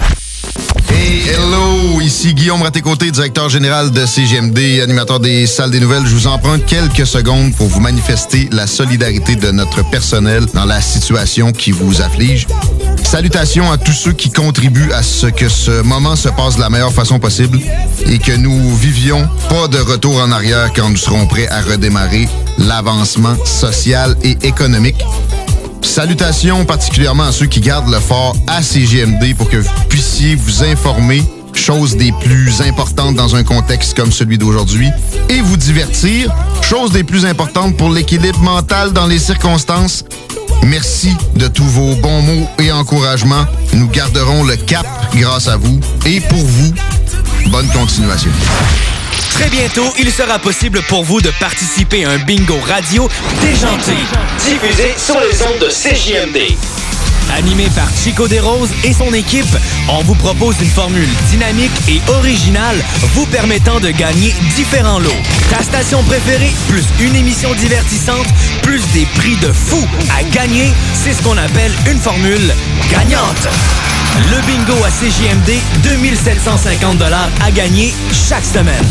Hey, 0.89 1.29
hello, 1.29 2.01
ici 2.01 2.35
Guillaume 2.35 2.63
Raté-Côté, 2.63 3.11
directeur 3.11 3.49
général 3.49 3.91
de 3.91 4.07
CGMD, 4.07 4.81
animateur 4.81 5.19
des 5.19 5.47
salles 5.47 5.71
des 5.71 5.81
nouvelles. 5.81 6.07
Je 6.07 6.15
vous 6.15 6.27
emprunte 6.29 6.65
quelques 6.67 7.07
secondes 7.07 7.55
pour 7.55 7.67
vous 7.67 7.81
manifester 7.81 8.49
la 8.53 8.67
solidarité 8.67 9.35
de 9.35 9.51
notre 9.51 9.89
personnel 9.91 10.47
dans 10.55 10.65
la 10.65 10.81
situation 10.81 11.53
qui 11.53 11.73
vous 11.73 12.01
afflige. 12.01 12.47
Salutations 13.07 13.71
à 13.71 13.79
tous 13.79 13.93
ceux 13.93 14.13
qui 14.13 14.31
contribuent 14.31 14.91
à 14.91 15.01
ce 15.01 15.29
que 15.29 15.49
ce 15.49 15.81
moment 15.83 16.17
se 16.17 16.29
passe 16.29 16.57
de 16.57 16.61
la 16.61 16.69
meilleure 16.69 16.93
façon 16.93 17.21
possible 17.21 17.61
et 18.05 18.19
que 18.19 18.33
nous 18.33 18.75
vivions 18.75 19.29
pas 19.49 19.69
de 19.69 19.79
retour 19.79 20.21
en 20.21 20.33
arrière 20.33 20.73
quand 20.75 20.91
nous 20.91 20.97
serons 20.97 21.27
prêts 21.29 21.47
à 21.47 21.63
redémarrer 21.63 22.29
l'avancement 22.59 23.37
social 23.45 24.17
et 24.25 24.37
économique. 24.43 25.03
Salutations 25.83 26.65
particulièrement 26.65 27.23
à 27.23 27.33
ceux 27.33 27.47
qui 27.47 27.61
gardent 27.61 27.91
le 27.91 28.01
fort 28.01 28.37
à 28.49 28.61
CGMD 28.61 29.37
pour 29.37 29.49
que 29.49 29.59
vous 29.59 29.71
puissiez 29.89 30.35
vous 30.35 30.65
informer, 30.65 31.23
chose 31.57 31.97
des 31.97 32.13
plus 32.13 32.61
importantes 32.61 33.15
dans 33.15 33.35
un 33.37 33.45
contexte 33.45 33.97
comme 33.97 34.13
celui 34.13 34.39
d'aujourd'hui, 34.39 34.91
et 35.29 35.41
vous 35.41 35.57
divertir, 35.57 36.33
chose 36.63 36.93
des 36.93 37.05
plus 37.05 37.27
importantes 37.27 37.77
pour 37.77 37.91
l'équilibre 37.91 38.41
mental 38.41 38.93
dans 38.93 39.07
les 39.07 39.19
circonstances. 39.19 40.05
Merci 40.63 41.15
de 41.37 41.49
tous 41.49 41.65
vos 41.65 41.95
bons 41.97 42.23
mots 42.23 42.49
et 42.59 42.73
encouragements. 42.73 43.47
Nous 43.73 43.89
garderons 43.89 44.45
le 44.45 44.57
cap 44.57 44.87
grâce 45.15 45.49
à 45.49 45.57
vous 45.57 45.81
et 46.05 46.21
pour 46.21 46.45
vous. 46.45 46.73
Bonne 47.47 47.69
continuation. 47.69 48.31
Très 49.33 49.49
bientôt, 49.51 49.93
il 49.99 50.11
sera 50.11 50.39
possible 50.39 50.81
pour 50.89 51.05
vous 51.05 51.21
de 51.21 51.31
participer 51.39 52.05
à 52.05 52.11
un 52.11 52.19
bingo 52.19 52.59
radio 52.67 53.09
déjanté. 53.41 53.93
Diffusé 54.45 54.95
sur 54.97 55.21
les 55.21 55.43
ondes 55.43 55.61
de 55.61 55.69
CJMD. 55.69 56.86
Animé 57.35 57.69
par 57.75 57.89
Chico 57.95 58.29
Desroses 58.29 58.71
et 58.85 58.93
son 58.93 59.13
équipe, 59.13 59.57
on 59.89 60.03
vous 60.03 60.15
propose 60.15 60.57
une 60.61 60.71
formule 60.71 61.09
dynamique 61.31 61.73
et 61.89 62.01
originale 62.09 62.77
vous 63.15 63.27
permettant 63.27 63.81
de 63.81 63.91
gagner 63.91 64.35
différents 64.55 64.99
lots. 64.99 65.11
Ta 65.51 65.63
station 65.63 66.03
préférée, 66.05 66.53
plus 66.69 66.85
une 67.01 67.15
émission 67.17 67.53
divertissante, 67.55 68.27
plus 68.63 68.83
des 68.93 69.07
prix 69.17 69.37
de 69.37 69.53
fou 69.53 69.83
à 70.19 70.23
gagner, 70.25 70.73
c'est 70.95 71.13
ce 71.13 71.23
qu'on 71.23 71.37
appelle 71.37 71.73
une 71.91 71.99
formule 71.99 72.55
gagnante. 72.91 73.49
Le 74.31 74.41
bingo 74.47 74.83
à 74.85 74.91
CJMD, 74.91 75.61
2750 75.83 77.03
à 77.43 77.51
gagner 77.51 77.95
chaque 78.13 78.45
semaine. 78.45 78.85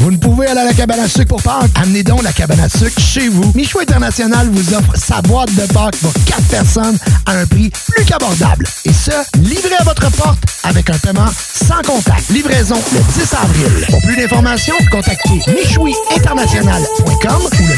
Vous 0.00 0.10
ne 0.10 0.16
pouvez 0.16 0.46
aller 0.46 0.60
à 0.60 0.64
la 0.64 0.72
cabane 0.72 1.00
à 1.00 1.08
sucre 1.08 1.26
pour 1.26 1.42
Pâques? 1.42 1.70
Amenez 1.74 2.02
donc 2.02 2.22
la 2.22 2.32
cabane 2.32 2.60
à 2.60 2.70
sucre 2.70 2.98
chez 2.98 3.28
vous. 3.28 3.52
Michou 3.54 3.80
International 3.80 4.48
vous 4.50 4.72
offre 4.72 4.96
sa 4.96 5.20
boîte 5.20 5.54
de 5.54 5.70
Pâques 5.74 5.96
pour 5.96 6.14
4 6.24 6.42
personnes 6.48 6.98
à 7.26 7.32
un 7.32 7.44
prix 7.44 7.70
plus 7.88 8.06
qu'abordable. 8.06 8.66
Et 8.86 8.94
ce, 8.94 9.10
livré 9.40 9.74
à 9.78 9.84
votre 9.84 10.10
porte 10.12 10.38
avec 10.64 10.88
un 10.88 10.96
paiement 10.96 11.28
sans 11.54 11.82
contact. 11.82 12.30
Livraison 12.30 12.80
le 12.92 13.00
10 13.12 13.34
avril. 13.34 13.86
Pour 13.90 14.00
plus 14.00 14.16
d'informations, 14.16 14.76
contactez 14.90 15.42
michouiinternational.com 15.52 17.42
ou 17.60 17.66
le 17.66 17.74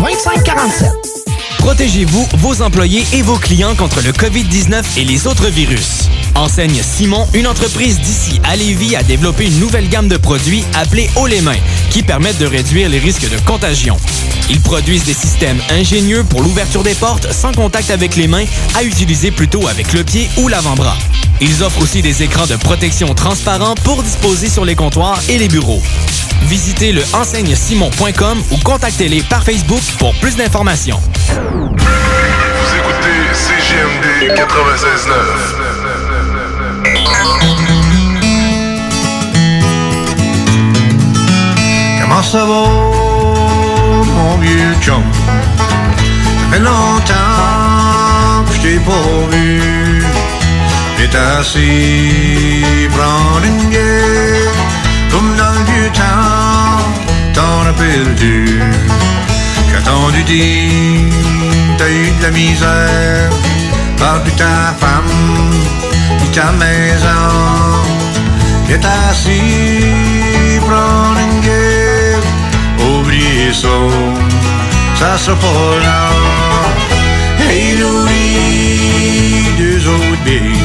418-831-2547. 0.00 1.25
Protégez-vous, 1.66 2.28
vos 2.38 2.62
employés 2.62 3.04
et 3.12 3.22
vos 3.22 3.38
clients 3.38 3.74
contre 3.74 4.00
le 4.00 4.12
COVID-19 4.12 4.84
et 4.98 5.04
les 5.04 5.26
autres 5.26 5.48
virus. 5.48 6.08
Enseigne 6.36 6.80
Simon, 6.80 7.26
une 7.34 7.48
entreprise 7.48 7.98
d'ici 7.98 8.40
à 8.44 8.54
Lévis, 8.54 8.94
a 8.94 9.02
développé 9.02 9.46
une 9.46 9.58
nouvelle 9.58 9.88
gamme 9.88 10.06
de 10.06 10.16
produits 10.16 10.64
appelés 10.74 11.10
Haut 11.16 11.26
les 11.26 11.40
mains, 11.40 11.58
qui 11.90 12.04
permettent 12.04 12.38
de 12.38 12.46
réduire 12.46 12.88
les 12.88 13.00
risques 13.00 13.28
de 13.28 13.36
contagion. 13.38 13.96
Ils 14.48 14.60
produisent 14.60 15.06
des 15.06 15.12
systèmes 15.12 15.58
ingénieux 15.68 16.22
pour 16.22 16.40
l'ouverture 16.40 16.84
des 16.84 16.94
portes 16.94 17.32
sans 17.32 17.50
contact 17.50 17.90
avec 17.90 18.14
les 18.14 18.28
mains, 18.28 18.44
à 18.76 18.84
utiliser 18.84 19.32
plutôt 19.32 19.66
avec 19.66 19.92
le 19.92 20.04
pied 20.04 20.30
ou 20.36 20.46
l'avant-bras. 20.46 20.96
Ils 21.40 21.64
offrent 21.64 21.82
aussi 21.82 22.00
des 22.00 22.22
écrans 22.22 22.46
de 22.46 22.54
protection 22.54 23.12
transparents 23.12 23.74
pour 23.82 24.04
disposer 24.04 24.48
sur 24.48 24.64
les 24.64 24.76
comptoirs 24.76 25.20
et 25.28 25.36
les 25.36 25.48
bureaux. 25.48 25.82
Visitez 26.42 26.92
le 26.92 27.02
enseignesimon.com 27.12 28.40
ou 28.52 28.56
contactez-les 28.58 29.24
par 29.24 29.42
Facebook 29.42 29.82
pour 29.98 30.14
plus 30.20 30.36
d'informations. 30.36 31.00
Vous 31.28 32.70
écoutez 32.78 33.18
CGMD 33.32 34.06
96.9. 34.36 34.46
Comment 42.00 42.22
ça 42.22 42.44
va, 42.44 42.64
mon 44.14 44.36
vieux 44.38 44.74
chum? 44.80 45.02
Ça 45.26 46.46
fait 46.52 46.60
longtemps 46.60 48.44
que 48.46 48.52
je 48.54 48.60
t'ai 48.60 48.78
pas 48.78 49.26
vu. 49.30 50.04
T'es 50.96 51.10
assis, 51.16 52.88
prendre 52.90 53.44
une 53.44 53.70
gueule, 53.70 54.54
comme 55.10 55.30
dans 55.36 55.52
le 55.52 55.64
vieux 55.72 55.90
temps, 55.92 56.84
t'en 57.34 57.64
rappelles-tu? 57.64 58.62
J'ai 59.76 59.82
attendu 59.82 60.22
dire, 60.22 61.12
t'as 61.76 61.88
eu 61.88 62.10
de 62.18 62.22
la 62.22 62.30
misère, 62.30 63.30
parle 63.98 64.24
de 64.24 64.30
ta 64.30 64.74
femme, 64.80 65.50
de 66.22 66.34
ta 66.34 66.50
maison. 66.52 67.08
T'es 68.66 68.80
assis, 69.10 70.58
prendre 70.60 71.18
une 71.20 71.40
gueule, 71.42 72.22
oubliez 72.98 73.52
ça, 73.52 73.68
ça 74.98 75.18
sera 75.18 75.36
pas 75.36 75.78
là. 75.82 76.08
Hey 77.38 77.76
Louis, 77.76 79.44
deux 79.58 79.86
autres 79.88 80.22
billes. 80.24 80.64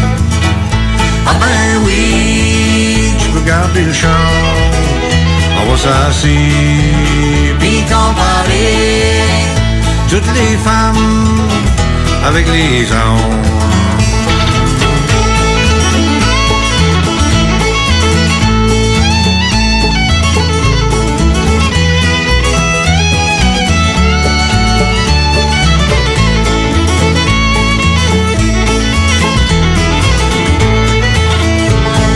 Ah 1.27 1.33
ben 1.37 1.81
oui, 1.85 3.13
tu 3.19 3.27
peux 3.29 3.41
garder 3.45 3.81
le 3.81 3.93
champ. 3.93 4.60
On 5.63 5.69
va 5.69 5.77
s'asseoir, 5.77 6.31
puis 7.59 7.83
comparer 7.83 9.21
toutes 10.09 10.33
les 10.33 10.57
femmes 10.57 11.39
avec 12.25 12.47
les 12.47 12.91
hommes. 12.91 13.51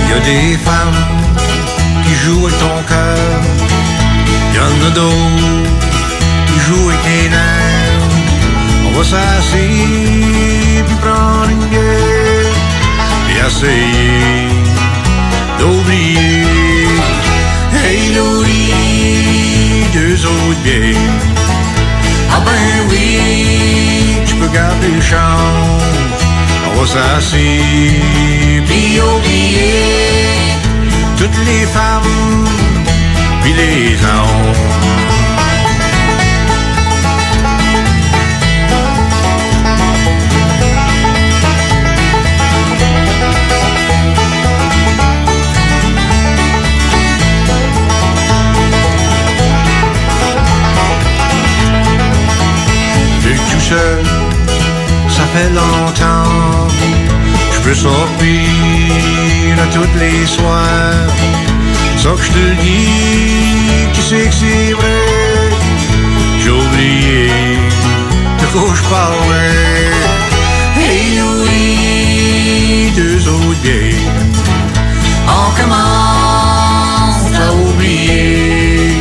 Y 0.09 0.13
a 0.13 0.19
des 0.19 0.57
femmes 0.57 1.24
jouent 2.25 2.47
avec 2.47 2.57
ton 2.57 2.77
cœur. 2.89 3.41
Y 4.55 4.59
en 4.67 4.87
a 4.87 4.89
d'autres 4.99 5.69
qui 6.47 6.59
jouent 6.65 6.89
avec 6.89 7.01
tes 7.03 7.29
nerfs. 7.29 8.05
On 8.87 8.91
va 8.97 9.03
s'asseoir 9.03 9.59
puis 10.87 10.97
prendre 11.05 11.49
une 11.55 11.67
gueule 11.75 12.51
et 13.29 13.37
essayer 13.45 14.47
d'oublier. 15.59 16.87
Hey 17.83 18.01
Louis, 18.15 18.73
deux 19.93 20.17
autres 20.25 20.61
bières. 20.63 20.95
Ah 22.33 22.41
ben 22.47 22.67
oui, 22.89 24.19
tu 24.25 24.33
peux 24.35 24.51
garder 24.61 24.91
le 24.95 25.01
champ. 25.01 25.41
On 26.67 26.79
va 26.79 26.87
s'asseoir 26.87 27.41
puis 28.67 28.99
oublier 29.13 30.44
toutes 31.17 31.37
les 31.45 31.65
femmes 31.65 32.45
puis 33.41 33.53
les 33.53 33.95
hommes. 34.03 34.53
Tout 53.51 53.59
seul, 53.61 54.03
ça 55.09 55.23
fait 55.33 55.49
longtemps. 55.49 56.94
Je 57.65 57.71
peux 57.71 57.75
sortir 57.77 59.55
à 59.57 59.65
toutes 59.73 59.95
les 59.99 60.27
soirs. 60.27 61.09
Ça 61.97 62.09
que 62.11 62.21
je 62.21 62.31
te 62.31 62.37
le 62.37 62.55
dis, 62.61 63.89
tu 63.91 64.01
sais 64.01 64.27
que 64.27 64.35
c'est 64.35 64.73
vrai. 64.73 65.49
J'ai 66.43 66.51
oublié 66.51 67.27
de 68.39 68.45
quoi 68.53 68.69
je 68.71 68.83
parlais. 68.83 69.89
Et 70.77 71.19
oui, 71.41 72.91
deux 72.95 73.27
autres 73.29 73.63
gays, 73.63 73.95
on 75.27 75.49
commence 75.59 77.33
à 77.33 77.51
oublier. 77.51 78.91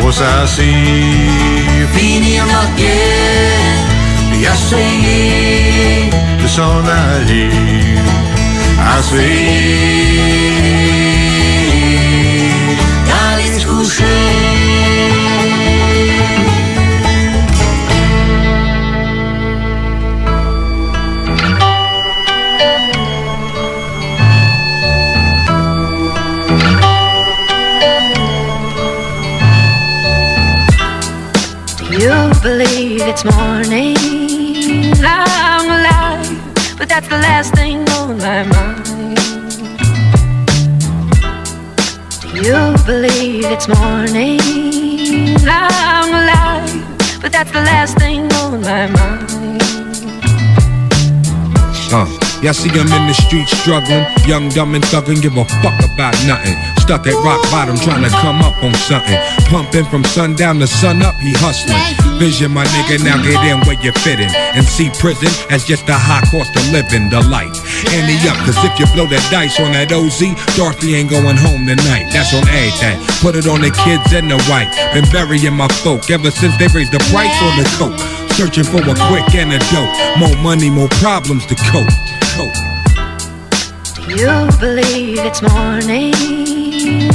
On 0.00 0.06
va 0.06 0.10
s'asseoir, 0.10 0.66
finir 1.94 2.44
notre 2.46 2.74
guerre, 2.74 3.93
et 4.44 4.48
essayer 4.48 6.10
de 6.42 6.46
s'en 6.46 6.84
aller. 6.86 7.50
Essayer 8.98 9.70
d'aller 13.08 13.58
se 13.58 13.66
coucher. 13.66 14.04
You 31.90 32.32
believe 32.42 33.02
it's 33.02 33.24
morning. 33.24 33.93
That's 36.94 37.08
the 37.08 37.16
last 37.16 37.52
thing 37.54 37.88
on 37.98 38.18
my 38.18 38.44
mind. 38.44 39.16
Do 42.20 42.36
you 42.40 42.60
believe 42.86 43.44
it's 43.46 43.66
morning. 43.66 44.38
I'm 45.44 46.10
alive, 46.20 47.20
but 47.20 47.32
that's 47.32 47.50
the 47.50 47.62
last 47.62 47.98
thing 47.98 48.32
on 48.34 48.60
my 48.60 48.86
mind. 48.86 49.23
Y'all 52.44 52.52
see 52.52 52.68
him 52.68 52.84
in 52.92 53.08
the 53.08 53.16
street 53.16 53.48
struggling, 53.48 54.04
young, 54.28 54.52
dumb, 54.52 54.76
and 54.76 54.84
thuggin', 54.92 55.16
give 55.16 55.32
a 55.40 55.44
fuck 55.64 55.80
about 55.80 56.12
nothing. 56.28 56.52
Stuck 56.76 57.08
at 57.08 57.16
rock 57.24 57.40
bottom, 57.48 57.72
trying 57.80 58.04
to 58.04 58.12
come 58.20 58.44
up 58.44 58.52
on 58.60 58.74
something. 58.84 59.16
Pumping 59.48 59.88
from 59.88 60.04
sundown 60.04 60.60
to 60.60 60.68
sun 60.68 61.00
up, 61.00 61.16
he 61.24 61.32
hustling. 61.40 61.80
Vision, 62.20 62.52
my 62.52 62.68
nigga, 62.76 63.00
now 63.00 63.16
get 63.24 63.40
in 63.48 63.64
where 63.64 63.80
you 63.80 63.92
fitting. 64.04 64.28
And 64.52 64.60
see 64.60 64.92
prison 65.00 65.32
as 65.48 65.64
just 65.64 65.88
a 65.88 65.96
high 65.96 66.20
cost 66.28 66.52
of 66.52 66.64
living, 66.68 67.08
the 67.08 67.24
life. 67.32 67.56
Ante 67.88 68.20
up, 68.28 68.36
cause 68.44 68.60
if 68.60 68.76
you 68.76 68.84
blow 68.92 69.08
that 69.08 69.24
dice 69.32 69.56
on 69.64 69.72
that 69.72 69.88
OZ, 69.88 70.20
Dorothy 70.52 71.00
ain't 71.00 71.08
going 71.08 71.40
home 71.40 71.64
tonight. 71.64 72.12
That's 72.12 72.36
on 72.36 72.44
everything. 72.52 73.00
Eh? 73.00 73.24
Put 73.24 73.40
it 73.40 73.48
on 73.48 73.64
the 73.64 73.72
kids 73.72 74.12
and 74.12 74.28
the 74.28 74.36
white. 74.52 74.68
Been 74.92 75.08
burying 75.08 75.56
my 75.56 75.68
folk 75.80 76.12
ever 76.12 76.28
since 76.28 76.52
they 76.60 76.68
raised 76.76 76.92
the 76.92 77.00
price 77.08 77.32
on 77.40 77.56
the 77.56 77.66
coke. 77.80 77.96
Searching 78.36 78.68
for 78.68 78.84
a 78.84 78.94
quick 79.08 79.32
antidote. 79.32 79.88
More 80.20 80.36
money, 80.44 80.68
more 80.68 80.92
problems 81.00 81.46
to 81.46 81.56
cope. 81.72 81.88
You 84.16 84.48
believe 84.60 85.18
it's 85.18 85.42
morning. 85.42 86.14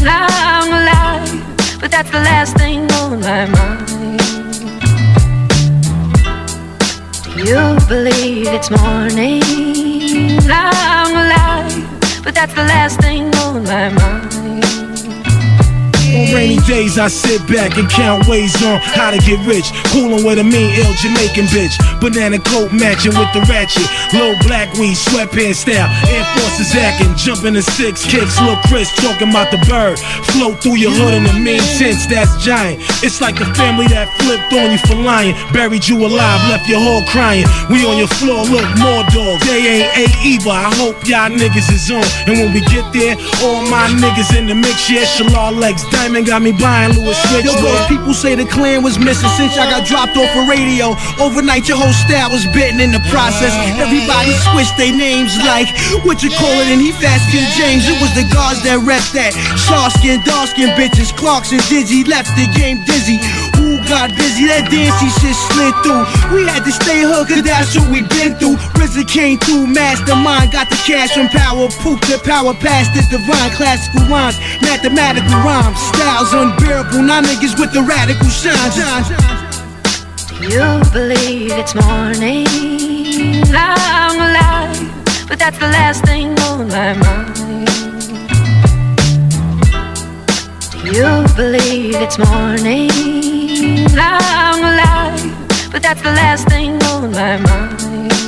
I'm 0.05 0.67
alive, 0.67 1.79
but 1.79 1.89
that's 1.91 2.11
the 2.11 2.19
last 2.19 2.57
thing 2.57 2.91
on 2.91 3.21
my 3.21 3.45
mind. 3.45 4.21
You 7.37 7.77
believe 7.87 8.47
it's 8.47 8.69
morning. 8.69 9.41
I'm 10.51 11.11
alive, 11.23 12.21
but 12.21 12.35
that's 12.35 12.53
the 12.53 12.63
last 12.63 12.99
thing 12.99 13.33
on 13.35 13.63
my 13.63 13.87
mind. 13.87 14.88
On 16.19 16.27
rainy 16.35 16.59
days, 16.67 16.99
I 16.99 17.07
sit 17.07 17.39
back 17.47 17.79
and 17.79 17.87
count 17.87 18.27
ways 18.27 18.51
on 18.67 18.83
how 18.91 19.07
to 19.07 19.19
get 19.23 19.39
rich. 19.47 19.71
Coolin' 19.95 20.27
with 20.27 20.35
a 20.35 20.43
mean, 20.43 20.75
ill 20.75 20.91
Jamaican 20.99 21.47
bitch. 21.47 21.79
Banana 22.03 22.43
coat 22.43 22.75
matching 22.75 23.15
with 23.15 23.31
the 23.31 23.39
ratchet. 23.47 23.87
Low 24.11 24.35
black 24.43 24.67
weed, 24.75 24.99
sweatpants 24.99 25.63
style. 25.63 25.87
Air 26.11 26.27
Forces 26.35 26.75
acting, 26.75 27.15
jumping 27.15 27.55
the 27.55 27.63
six 27.63 28.03
kicks. 28.03 28.35
Lil 28.43 28.59
Chris 28.67 28.91
talking 28.99 29.31
about 29.31 29.47
the 29.47 29.63
bird. 29.71 29.95
Float 30.35 30.59
through 30.59 30.75
your 30.75 30.91
hood 30.91 31.15
in 31.15 31.23
the 31.23 31.31
mean 31.39 31.63
tense, 31.79 32.03
that's 32.11 32.35
giant. 32.43 32.83
It's 32.99 33.23
like 33.23 33.39
the 33.39 33.47
family 33.55 33.87
that 33.95 34.11
flipped 34.19 34.51
on 34.51 34.75
you 34.75 34.81
for 34.91 34.99
lying. 34.99 35.39
Buried 35.55 35.87
you 35.87 36.03
alive, 36.03 36.43
left 36.51 36.67
your 36.67 36.83
whole 36.83 37.07
crying. 37.07 37.47
We 37.71 37.87
on 37.87 37.95
your 37.95 38.11
floor, 38.19 38.43
look, 38.43 38.67
more 38.75 39.07
dogs. 39.15 39.47
They 39.47 39.87
ain't 39.87 39.87
a 39.95 40.05
either. 40.27 40.51
I 40.51 40.67
hope 40.75 40.99
y'all 41.07 41.31
niggas 41.31 41.71
is 41.71 41.87
on. 41.87 42.03
And 42.27 42.43
when 42.43 42.51
we 42.51 42.59
get 42.67 42.91
there, 42.91 43.15
all 43.39 43.63
my 43.71 43.87
niggas 44.03 44.35
in 44.35 44.51
the 44.51 44.55
mix, 44.55 44.91
yeah, 44.91 45.07
Shalal 45.07 45.55
legs. 45.55 45.87
Diamond 45.95 46.08
got 46.09 46.41
me 46.41 46.51
buying 46.51 46.97
Louis 46.97 47.13
Switch. 47.29 47.45
Yo, 47.45 47.53
bro, 47.61 47.69
people 47.87 48.13
say 48.13 48.33
the 48.33 48.45
clan 48.45 48.81
was 48.81 48.97
missing 48.97 49.29
since 49.37 49.57
I 49.57 49.69
got 49.69 49.85
dropped 49.85 50.17
off 50.17 50.29
a 50.33 50.43
radio. 50.49 50.97
Overnight, 51.21 51.69
your 51.69 51.77
whole 51.77 51.93
style 51.93 52.33
was 52.33 52.45
bitten 52.49 52.81
in 52.81 52.91
the 52.91 52.99
process. 53.13 53.53
Everybody 53.77 54.33
switched 54.49 54.75
their 54.77 54.95
names 54.95 55.37
like 55.45 55.69
what 56.03 56.23
you 56.23 56.33
call 56.33 56.55
it, 56.65 56.67
and 56.73 56.81
he 56.81 56.91
fast 56.97 57.29
skin 57.29 57.45
James. 57.53 57.85
It 57.85 58.01
was 58.01 58.09
the 58.17 58.25
guards 58.33 58.63
that 58.65 58.81
rep 58.81 59.05
that. 59.13 59.37
Shaw 59.53 59.89
skin, 59.89 60.21
dark 60.25 60.49
skin 60.49 60.73
bitches. 60.73 61.15
Clarks 61.15 61.51
and 61.51 61.61
Digi 61.69 62.07
left 62.07 62.33
the 62.33 62.49
game 62.57 62.81
dizzy. 62.83 63.21
Got 63.89 64.13
busy? 64.13 64.45
That 64.45 64.69
dancey 64.69 65.09
shit 65.17 65.33
slid 65.33 65.73
through. 65.81 66.05
We 66.29 66.45
had 66.45 66.61
to 66.61 66.69
stay 66.69 67.01
hood, 67.01 67.25
cause 67.25 67.41
that's 67.41 67.73
what 67.73 67.89
we 67.89 68.05
been 68.05 68.37
through. 68.37 68.61
RZA 68.77 69.01
came 69.09 69.41
through, 69.41 69.65
mastermind, 69.65 70.53
got 70.53 70.69
the 70.69 70.77
cash 70.85 71.17
from 71.17 71.25
power. 71.33 71.65
Poop 71.81 71.97
the 72.05 72.21
power 72.21 72.53
past 72.53 72.93
this 72.93 73.09
divine. 73.09 73.49
Classical 73.57 74.05
rhymes, 74.05 74.37
mathematical 74.61 75.33
rhymes. 75.41 75.73
Styles 75.89 76.29
unbearable, 76.37 77.01
now 77.01 77.25
niggas 77.25 77.57
with 77.57 77.73
the 77.73 77.81
radical 77.81 78.29
shine. 78.29 78.69
Do 80.37 80.53
you 80.53 80.69
believe 80.93 81.49
it's 81.57 81.73
morning. 81.73 82.45
I'm 83.49 84.21
alive, 84.21 84.77
but 85.25 85.41
that's 85.41 85.57
the 85.57 85.65
last 85.65 86.05
thing 86.05 86.37
on 86.45 86.69
my 86.69 86.93
mind. 86.93 87.65
Do 90.77 90.93
you 90.93 91.25
believe 91.33 91.97
it's 91.97 92.21
morning. 92.21 93.38
I'm 93.97 94.59
alive, 94.59 95.71
but 95.71 95.81
that's 95.81 96.01
the 96.01 96.11
last 96.11 96.47
thing 96.47 96.81
on 96.83 97.11
my 97.11 97.37
mind. 97.37 98.18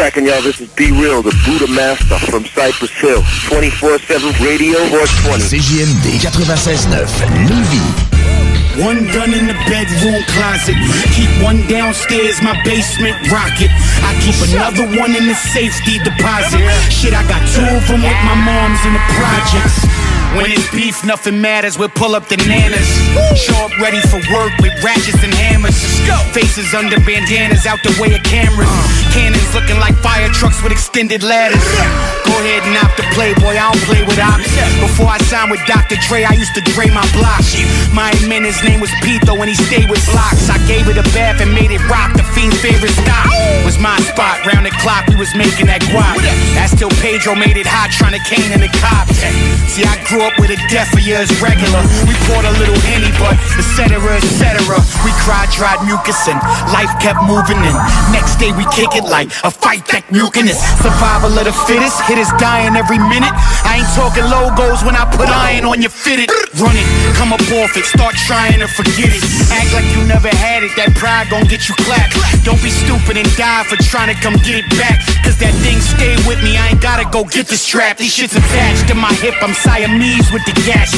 Cracking, 0.00 0.24
y'all? 0.24 0.40
This 0.40 0.58
is 0.64 0.72
Be 0.80 0.88
Real, 0.96 1.20
the 1.20 1.36
Buddha 1.44 1.68
Master 1.76 2.16
from 2.32 2.48
Cypress 2.56 2.88
Hill. 3.04 3.20
24-7 3.52 4.32
Radio 4.40 4.80
420. 4.88 5.44
CJMD 5.44 6.24
96.9 6.24 7.04
Lévis. 7.44 8.10
One 8.80 9.04
gun 9.12 9.36
in 9.36 9.44
the 9.44 9.52
bedroom 9.68 10.24
closet. 10.32 10.72
Keep 11.12 11.28
one 11.44 11.60
downstairs, 11.68 12.40
my 12.40 12.56
basement 12.64 13.12
rocket. 13.28 13.68
I 14.00 14.16
keep 14.24 14.40
another 14.48 14.88
one 14.96 15.12
in 15.12 15.28
the 15.28 15.36
safety 15.36 16.00
deposit. 16.00 16.64
Shit, 16.88 17.12
I 17.12 17.20
got 17.28 17.44
two 17.52 17.60
of 17.60 17.84
them 17.84 18.00
with 18.00 18.20
my 18.24 18.40
mom's 18.40 18.80
in 18.88 18.96
the 18.96 19.04
projects. 19.20 19.84
When 20.38 20.46
it's 20.46 20.70
beef, 20.70 21.04
nothing 21.04 21.40
matters. 21.40 21.76
We'll 21.76 21.90
pull 21.90 22.14
up 22.14 22.28
the 22.28 22.38
nanas. 22.46 22.86
Show 23.34 23.58
up 23.66 23.74
ready 23.82 23.98
for 24.06 24.22
work 24.30 24.54
with 24.62 24.70
ratchets 24.78 25.18
and 25.26 25.34
hammers. 25.34 25.74
Faces 26.30 26.72
under 26.72 27.02
bandanas, 27.02 27.66
out 27.66 27.82
the 27.82 27.90
way 27.98 28.14
of 28.14 28.22
cameras. 28.22 28.70
Cannons 29.10 29.50
looking 29.50 29.78
like 29.82 29.98
fire 29.98 30.30
trucks 30.30 30.62
with 30.62 30.70
extended 30.70 31.26
ladders. 31.26 31.58
Go 32.22 32.34
ahead 32.46 32.62
and 32.62 32.78
opt 32.78 32.94
the 32.94 33.06
playboy, 33.10 33.58
I 33.58 33.74
don't 33.74 33.82
play 33.90 34.06
with 34.06 34.22
ops. 34.22 34.46
Before 34.78 35.10
I 35.10 35.18
signed 35.26 35.50
with 35.50 35.66
Dr. 35.66 35.98
Dre, 36.06 36.22
I 36.22 36.38
used 36.38 36.54
to 36.54 36.62
Dre 36.78 36.86
my 36.94 37.02
block. 37.10 37.42
My 37.90 38.14
man, 38.30 38.46
his 38.46 38.62
name 38.62 38.78
was 38.78 38.90
Pito 39.02 39.34
and 39.34 39.50
he 39.50 39.58
stayed 39.58 39.90
with 39.90 39.98
blocks. 40.14 40.46
I 40.46 40.62
gave 40.70 40.86
it 40.86 40.94
a 40.94 41.06
bath 41.10 41.42
and 41.42 41.50
made 41.50 41.74
it 41.74 41.82
rock. 41.90 42.14
The 42.14 42.22
fiend's 42.38 42.54
favorite 42.62 42.94
stop 42.94 43.26
was 43.66 43.82
my 43.82 43.98
spot. 44.06 44.46
Round 44.46 44.62
the 44.62 44.74
clock, 44.78 45.10
we 45.10 45.18
was 45.18 45.34
making 45.34 45.66
that 45.66 45.82
guap. 45.90 46.22
That's 46.54 46.70
till 46.78 46.94
Pedro 47.02 47.34
made 47.34 47.58
it 47.58 47.66
hot, 47.66 47.90
trying 47.90 48.14
to 48.14 48.22
cane 48.30 48.54
in 48.54 48.62
the 48.62 48.70
cops. 48.78 49.18
See, 49.74 49.82
I 49.82 49.98
grew 50.06 50.19
up 50.22 50.36
with 50.38 50.52
a 50.52 50.58
death 50.68 50.88
for 50.92 51.00
years 51.00 51.28
regular. 51.40 51.80
We 52.04 52.14
poured 52.28 52.44
a 52.44 52.54
little 52.60 52.76
henny, 52.84 53.08
but 53.16 53.36
et 53.56 53.66
cetera, 53.76 54.20
et 54.20 54.28
cetera. 54.38 54.76
We 55.04 55.12
cried, 55.24 55.48
dried 55.52 55.80
mucus 55.84 56.28
and 56.28 56.36
life 56.72 56.92
kept 57.00 57.24
moving. 57.24 57.56
And 57.56 57.76
next 58.12 58.36
day 58.36 58.52
we 58.52 58.64
kick 58.72 58.92
it 58.96 59.04
like 59.04 59.32
a 59.44 59.50
fight 59.50 59.86
back 59.88 60.10
mucinous. 60.12 60.60
Survival 60.80 61.32
of 61.32 61.44
the 61.44 61.56
fittest, 61.64 62.00
hitters 62.04 62.28
dying 62.36 62.76
every 62.76 62.98
minute. 62.98 63.32
I 63.70 63.86
ain't 63.86 63.92
talking 63.94 64.26
logos 64.26 64.82
when 64.82 64.98
I 64.98 65.06
put 65.14 65.30
iron 65.30 65.62
on 65.62 65.78
your 65.78 65.94
fitted. 65.94 66.26
Run 66.58 66.74
it, 66.74 66.82
come 67.14 67.30
up 67.30 67.38
off 67.62 67.78
it, 67.78 67.86
start 67.86 68.18
trying 68.26 68.58
to 68.58 68.66
forget 68.66 69.14
it. 69.14 69.22
Act 69.54 69.70
like 69.70 69.86
you 69.94 70.02
never 70.10 70.26
had 70.26 70.66
it, 70.66 70.74
that 70.74 70.90
pride 70.98 71.30
gon' 71.30 71.46
get 71.46 71.70
you 71.70 71.78
clapped. 71.86 72.18
Don't 72.42 72.58
be 72.66 72.74
stupid 72.74 73.14
and 73.14 73.30
die 73.38 73.62
for 73.70 73.78
trying 73.78 74.10
to 74.10 74.18
come 74.18 74.34
get 74.42 74.58
it 74.58 74.66
back. 74.74 74.98
Cause 75.22 75.38
that 75.38 75.54
thing 75.62 75.78
stay 75.78 76.18
with 76.26 76.42
me, 76.42 76.58
I 76.58 76.74
ain't 76.74 76.82
gotta 76.82 77.06
go 77.14 77.22
get 77.22 77.46
the 77.46 77.54
strap. 77.54 78.02
These 78.02 78.10
shit's 78.10 78.34
attached 78.34 78.90
to 78.90 78.98
my 78.98 79.14
hip, 79.22 79.38
I'm 79.38 79.54
Siamese 79.54 80.34
with 80.34 80.42
the 80.50 80.54
gas. 80.66 80.90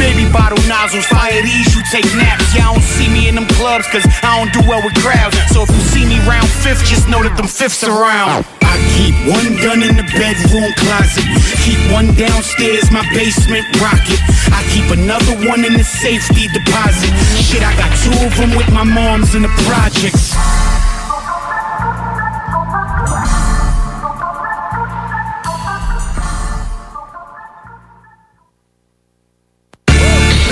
Baby 0.00 0.24
bottle 0.32 0.64
nozzles, 0.64 1.04
fire 1.04 1.44
these, 1.44 1.76
you 1.76 1.84
take 1.92 2.08
naps. 2.16 2.56
Y'all 2.56 2.72
don't 2.72 2.88
see 2.96 3.12
me 3.12 3.28
in 3.28 3.36
them 3.36 3.44
clubs 3.60 3.84
cause 3.92 4.08
I 4.24 4.40
don't 4.40 4.48
do 4.56 4.64
well 4.64 4.80
with 4.80 4.96
crowds. 5.04 5.36
So 5.52 5.68
if 5.68 5.70
you 5.76 5.84
see 5.92 6.08
me 6.08 6.16
round 6.24 6.48
fifth, 6.48 6.88
just 6.88 7.04
know 7.04 7.20
that 7.20 7.36
them 7.36 7.52
fifths 7.52 7.84
around. 7.84 8.48
I 8.64 8.80
keep 8.98 9.14
one 9.30 9.54
gun 9.62 9.86
in 9.86 9.94
the 9.94 10.06
bedroom 10.18 10.72
closet. 10.74 11.22
Keep 11.62 11.78
one 11.94 12.10
downstairs, 12.16 12.90
my 12.90 13.02
basement 13.14 13.64
rocket. 13.80 14.20
I 14.52 14.62
keep 14.70 14.90
another 14.90 15.34
one 15.48 15.64
in 15.64 15.74
the 15.74 15.84
safety 15.84 16.48
deposit. 16.48 17.10
Shit, 17.42 17.62
I 17.62 17.74
got 17.76 17.90
two 18.02 18.14
of 18.26 18.36
them 18.36 18.56
with 18.56 18.70
my 18.72 18.84
moms 18.84 19.34
in 19.34 19.42
the 19.42 19.52
projects. 19.66 20.34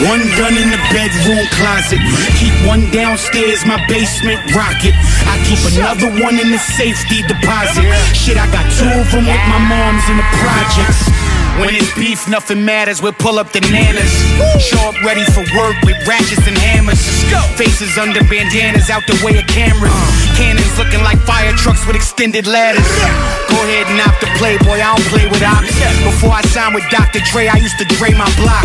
One 0.02 0.26
gun 0.34 0.58
in 0.58 0.68
the 0.74 0.82
bedroom 0.90 1.46
closet. 1.54 2.02
Keep 2.42 2.66
one 2.66 2.90
downstairs, 2.90 3.64
my 3.64 3.78
basement 3.86 4.42
rocket. 4.50 4.94
I 5.30 5.38
keep 5.46 5.62
another 5.78 6.10
one 6.22 6.40
in 6.40 6.50
the 6.50 6.58
safety 6.58 7.22
deposit. 7.22 7.86
Shit, 8.12 8.36
I 8.36 8.50
got 8.50 8.66
two 8.74 8.90
of 8.90 9.06
them 9.12 9.24
with 9.24 9.44
my 9.46 9.62
moms 9.62 10.02
in 10.10 10.16
the 10.16 10.26
projects. 10.42 11.21
When 11.60 11.74
it's 11.76 11.92
beef, 11.94 12.28
nothing 12.28 12.64
matters. 12.64 13.02
We'll 13.02 13.12
pull 13.12 13.38
up 13.38 13.52
the 13.52 13.60
nanas. 13.68 14.08
Show 14.56 14.80
up 14.88 14.96
ready 15.04 15.24
for 15.36 15.44
work 15.52 15.76
with 15.84 16.00
ratchets 16.08 16.48
and 16.48 16.56
hammers. 16.56 17.00
Faces 17.60 17.98
under 18.00 18.24
bandanas, 18.24 18.88
out 18.88 19.04
the 19.06 19.18
way 19.20 19.36
of 19.36 19.46
cameras. 19.46 19.92
Cannons 20.34 20.72
looking 20.80 21.04
like 21.04 21.20
fire 21.28 21.52
trucks 21.52 21.84
with 21.86 21.94
extended 21.94 22.46
ladders. 22.48 22.88
Go 23.52 23.60
ahead 23.68 23.84
and 23.92 24.00
opt 24.00 24.24
the 24.24 24.32
playboy, 24.40 24.80
I 24.80 24.96
don't 24.96 25.06
play 25.12 25.28
with 25.28 25.44
ops. 25.44 25.68
Before 26.08 26.32
I 26.32 26.42
signed 26.48 26.74
with 26.74 26.88
Dr. 26.88 27.20
Dre, 27.28 27.46
I 27.46 27.60
used 27.60 27.76
to 27.78 27.86
Dre 28.00 28.16
my 28.16 28.28
block. 28.40 28.64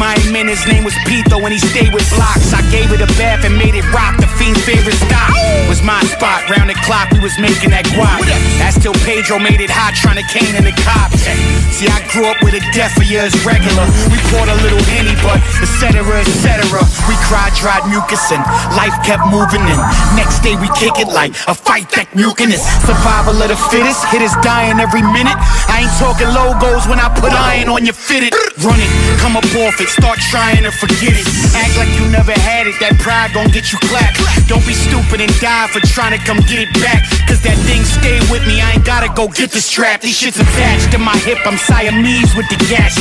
My 0.00 0.16
man, 0.32 0.48
his 0.48 0.64
name 0.66 0.88
was 0.88 0.96
Pito, 1.04 1.36
and 1.36 1.52
he 1.52 1.60
stayed 1.60 1.92
with 1.92 2.08
blocks. 2.16 2.56
I 2.56 2.64
gave 2.72 2.90
it 2.96 3.04
a 3.04 3.10
bath 3.20 3.44
and 3.44 3.54
made 3.60 3.76
it 3.76 3.84
rock. 3.92 4.16
The 4.16 4.26
fiend's 4.40 4.64
favorite 4.64 4.96
stop 4.96 5.36
was 5.68 5.84
my 5.84 6.00
spot. 6.08 6.48
Round 6.48 6.72
the 6.72 6.78
clock, 6.88 7.12
we 7.12 7.20
was 7.20 7.36
making 7.38 7.76
that 7.76 7.84
guap. 7.92 8.24
That's 8.56 8.80
till 8.80 8.96
Pedro 9.04 9.36
made 9.38 9.60
it 9.60 9.70
hot, 9.70 9.92
trying 9.94 10.16
to 10.16 10.26
cane 10.32 10.56
in 10.56 10.64
the 10.64 10.74
cops. 10.80 11.28
See, 11.76 11.86
I 11.86 12.00
grew 12.08 12.21
up 12.26 12.38
with 12.42 12.54
a 12.54 12.62
death 12.72 12.94
for 12.94 13.02
years 13.02 13.34
regular. 13.42 13.84
We 14.10 14.18
poured 14.30 14.48
a 14.48 14.58
little 14.62 14.82
henny, 14.94 15.14
but 15.26 15.42
et 15.58 15.70
cetera, 15.80 16.22
et 16.22 16.32
cetera. 16.42 16.82
We 17.10 17.14
cried, 17.26 17.50
dried 17.58 17.82
mucus, 17.90 18.22
and 18.30 18.42
life 18.78 18.94
kept 19.02 19.26
moving. 19.26 19.62
And 19.62 19.80
next 20.14 20.40
day 20.46 20.54
we 20.54 20.70
kick 20.78 21.02
it 21.02 21.10
like 21.10 21.34
a 21.50 21.54
fight 21.54 21.90
that 21.98 22.14
mucinous. 22.14 22.62
Survival 22.86 23.34
of 23.42 23.48
the 23.50 23.58
fittest, 23.70 24.06
hitters 24.14 24.34
dying 24.42 24.78
every 24.78 25.02
minute. 25.02 25.34
I 25.66 25.82
ain't 25.86 25.94
talking 25.98 26.30
logos 26.30 26.86
when 26.86 27.02
I 27.02 27.10
put 27.10 27.34
iron 27.34 27.68
on 27.68 27.82
your 27.82 27.96
fitted. 27.96 28.34
Run 28.62 28.78
it, 28.78 28.90
come 29.18 29.34
up 29.34 29.48
off 29.66 29.82
it, 29.82 29.90
start 29.90 30.18
trying 30.30 30.62
to 30.62 30.70
forget 30.70 31.18
it. 31.18 31.26
Act 31.58 31.74
like 31.74 31.90
you 31.98 32.06
never 32.12 32.32
had 32.46 32.70
it, 32.70 32.78
that 32.78 32.94
pride 33.02 33.34
gon' 33.34 33.50
get 33.50 33.72
you 33.74 33.78
clapped. 33.90 34.22
Don't 34.46 34.64
be 34.66 34.74
stupid 34.74 35.20
and 35.20 35.32
die 35.40 35.66
for 35.72 35.80
trying 35.90 36.14
to 36.14 36.22
come 36.22 36.38
get 36.46 36.62
it 36.62 36.72
back. 36.78 37.02
Cause 37.26 37.40
that 37.42 37.58
thing 37.66 37.82
stay 37.82 38.20
with 38.30 38.46
me, 38.46 38.60
I 38.60 38.78
ain't 38.78 38.86
gotta 38.86 39.10
go 39.10 39.26
get 39.26 39.50
the 39.50 39.60
strap. 39.60 40.02
These 40.02 40.18
shit's 40.18 40.38
attached 40.38 40.92
to 40.92 40.98
my 40.98 41.16
hip, 41.24 41.38
I'm 41.48 41.56
Siamese 41.56 42.11
with 42.36 42.48
the 42.52 42.60
gas. 42.68 42.92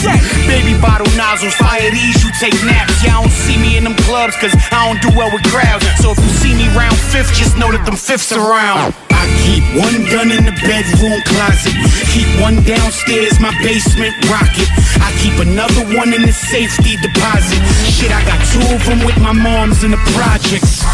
Baby 0.47 0.79
bottle 0.79 1.09
nozzles, 1.19 1.53
fire 1.55 1.91
these, 1.91 2.15
you 2.23 2.31
take 2.39 2.55
naps. 2.63 3.03
Y'all 3.03 3.23
don't 3.23 3.31
see 3.31 3.57
me 3.59 3.75
in 3.75 3.83
them 3.83 3.95
clubs 4.07 4.35
cause 4.39 4.55
I 4.71 4.88
don't 4.88 5.01
do 5.03 5.11
well 5.17 5.27
with 5.35 5.43
crowds. 5.51 5.83
So 5.99 6.15
if 6.15 6.19
you 6.19 6.31
see 6.39 6.53
me 6.55 6.71
round 6.71 6.95
fifth, 7.11 7.35
just 7.35 7.57
know 7.57 7.71
that 7.71 7.83
them 7.83 7.99
fifths 7.99 8.31
around. 8.31 8.95
I 9.11 9.27
keep 9.43 9.63
one 9.75 10.07
gun 10.07 10.31
in 10.31 10.47
the 10.47 10.55
bedroom 10.63 11.19
closet. 11.27 11.75
Keep 12.15 12.29
one 12.39 12.63
downstairs, 12.63 13.35
my 13.43 13.51
basement 13.59 14.15
rocket. 14.31 14.71
I 15.03 15.11
keep 15.19 15.35
another 15.43 15.83
one 15.91 16.15
in 16.15 16.23
the 16.23 16.33
safety 16.33 16.95
deposit. 16.95 17.59
Shit, 17.91 18.15
I 18.15 18.23
got 18.23 18.39
two 18.47 18.63
of 18.71 18.81
them 18.88 19.03
with 19.03 19.19
my 19.19 19.35
moms 19.35 19.83
in 19.83 19.91
the 19.91 20.01
projects. 20.15 20.88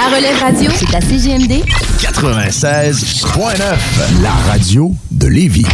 La 0.00 0.08
relève 0.16 0.40
radio, 0.40 0.70
c'est 0.74 0.94
à 0.94 1.00
CGMD 1.02 1.62
96.9, 1.98 4.22
la 4.22 4.32
radio 4.50 4.94
de 5.10 5.26
Lévis. 5.26 5.66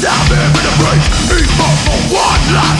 Down 0.00 0.32
in 0.32 0.38
a 0.38 0.74
break, 0.80 1.02
even 1.28 1.72
for 1.84 2.14
one 2.16 2.54
last. 2.54 2.79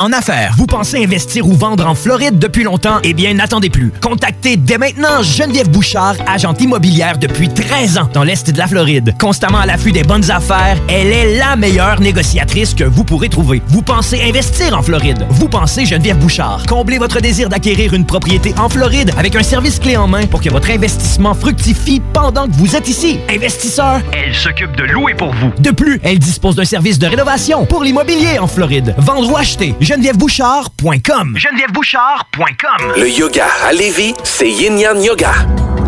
en 0.00 0.12
affaires. 0.12 0.54
Vous 0.56 0.66
pensez 0.66 1.02
investir 1.02 1.46
ou 1.48 1.54
vendre 1.54 1.84
en 1.86 1.94
Floride 1.94 2.38
depuis 2.38 2.62
longtemps? 2.62 2.98
Eh 3.02 3.14
bien, 3.14 3.34
n'attendez 3.34 3.68
plus. 3.68 3.92
Contactez 4.00 4.56
dès 4.56 4.78
maintenant 4.78 5.22
Geneviève 5.22 5.68
Bouchard, 5.68 6.14
agente 6.26 6.60
immobilière 6.60 7.18
depuis 7.18 7.48
13 7.48 7.98
ans 7.98 8.08
dans 8.12 8.22
l'Est 8.22 8.48
de 8.48 8.58
la 8.58 8.68
Floride. 8.68 9.14
Constamment 9.18 9.58
à 9.58 9.66
l'affût 9.66 9.90
des 9.90 10.04
bonnes 10.04 10.30
affaires, 10.30 10.78
elle 10.88 11.08
est 11.08 11.36
la 11.36 11.56
meilleure 11.56 12.00
négociatrice 12.00 12.74
que 12.74 12.84
vous 12.84 13.02
pourrez 13.02 13.28
trouver. 13.28 13.60
Vous 13.66 13.82
pensez 13.82 14.22
investir 14.22 14.78
en 14.78 14.82
Floride? 14.82 15.26
Vous 15.30 15.48
pensez 15.48 15.84
Geneviève 15.84 16.18
Bouchard. 16.18 16.64
Comblez 16.68 16.98
votre 16.98 17.20
désir 17.20 17.48
d'acquérir 17.48 17.92
une 17.92 18.06
propriété 18.06 18.54
en 18.56 18.68
Floride 18.68 19.12
avec 19.18 19.34
un 19.34 19.42
service 19.42 19.80
clé 19.80 19.96
en 19.96 20.06
main 20.06 20.26
pour 20.26 20.40
que 20.40 20.50
votre 20.50 20.70
investissement 20.70 21.34
fructifie 21.34 22.00
pendant 22.12 22.46
que 22.46 22.52
vous 22.52 22.76
êtes 22.76 22.88
ici. 22.88 23.18
Investisseur, 23.28 24.00
elle 24.12 24.34
s'occupe 24.34 24.76
de 24.76 24.84
louer 24.84 25.14
pour 25.14 25.34
vous. 25.34 25.50
De 25.58 25.70
plus, 25.72 25.98
elle 26.04 26.20
dispose 26.20 26.54
d'un 26.54 26.64
service 26.64 27.00
de 27.00 27.06
rénovation 27.08 27.66
pour 27.66 27.82
l'immobilier 27.82 28.38
en 28.38 28.46
Floride. 28.46 28.94
Vendre 28.98 29.28
ou 29.32 29.36
acheter, 29.36 29.74
genevièvebouchard.com. 29.88 31.38
genevièvebouchard.com. 31.38 32.92
Le 32.98 33.08
yoga 33.08 33.46
à 33.66 33.72
Lévis, 33.72 34.12
c'est 34.22 34.50
Yin 34.50 34.78
Yang 34.78 35.02
Yoga. 35.02 35.32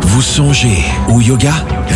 Vous 0.01 0.23
songez 0.23 0.83
au 1.11 1.21
yoga? 1.21 1.53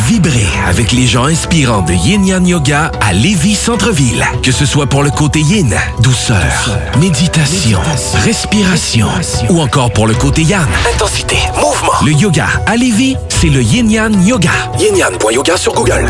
Vibrez 0.07 0.47
avec 0.69 0.93
les 0.93 1.07
gens 1.07 1.25
inspirants 1.25 1.81
de 1.81 1.95
Yin 1.95 2.27
Yang 2.27 2.49
Yoga 2.49 2.93
à 3.01 3.15
Lévis 3.15 3.55
Centre-Ville. 3.55 4.23
Que 4.43 4.53
ce 4.53 4.67
soit 4.67 4.87
pour 4.87 5.03
le 5.03 5.11
côté 5.11 5.41
yin, 5.41 5.75
douceur, 6.01 6.77
méditation, 7.01 7.81
respiration, 8.23 9.09
ou 9.49 9.63
encore 9.63 9.91
pour 9.91 10.07
le 10.07 10.13
côté 10.13 10.43
yang, 10.43 10.67
intensité, 10.95 11.39
mouvement. 11.55 12.05
Le 12.05 12.13
yoga 12.13 12.49
à 12.67 12.77
Lévis, 12.77 13.17
c'est 13.31 13.49
le 13.49 13.63
Yin 13.63 13.91
Yang 13.91 14.27
Yoga. 14.27 14.51
Yin 14.79 14.95
Yang.yoga 14.95 15.57
sur 15.57 15.73
Google. 15.73 16.05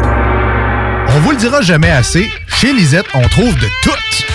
On 1.17 1.21
vous 1.21 1.31
le 1.31 1.37
dira 1.37 1.61
jamais 1.63 1.91
assez, 1.91 2.29
chez 2.49 2.73
Lisette, 2.73 3.07
on 3.15 3.23
trouve 3.29 3.55
de 3.57 3.69
tout. 3.83 3.91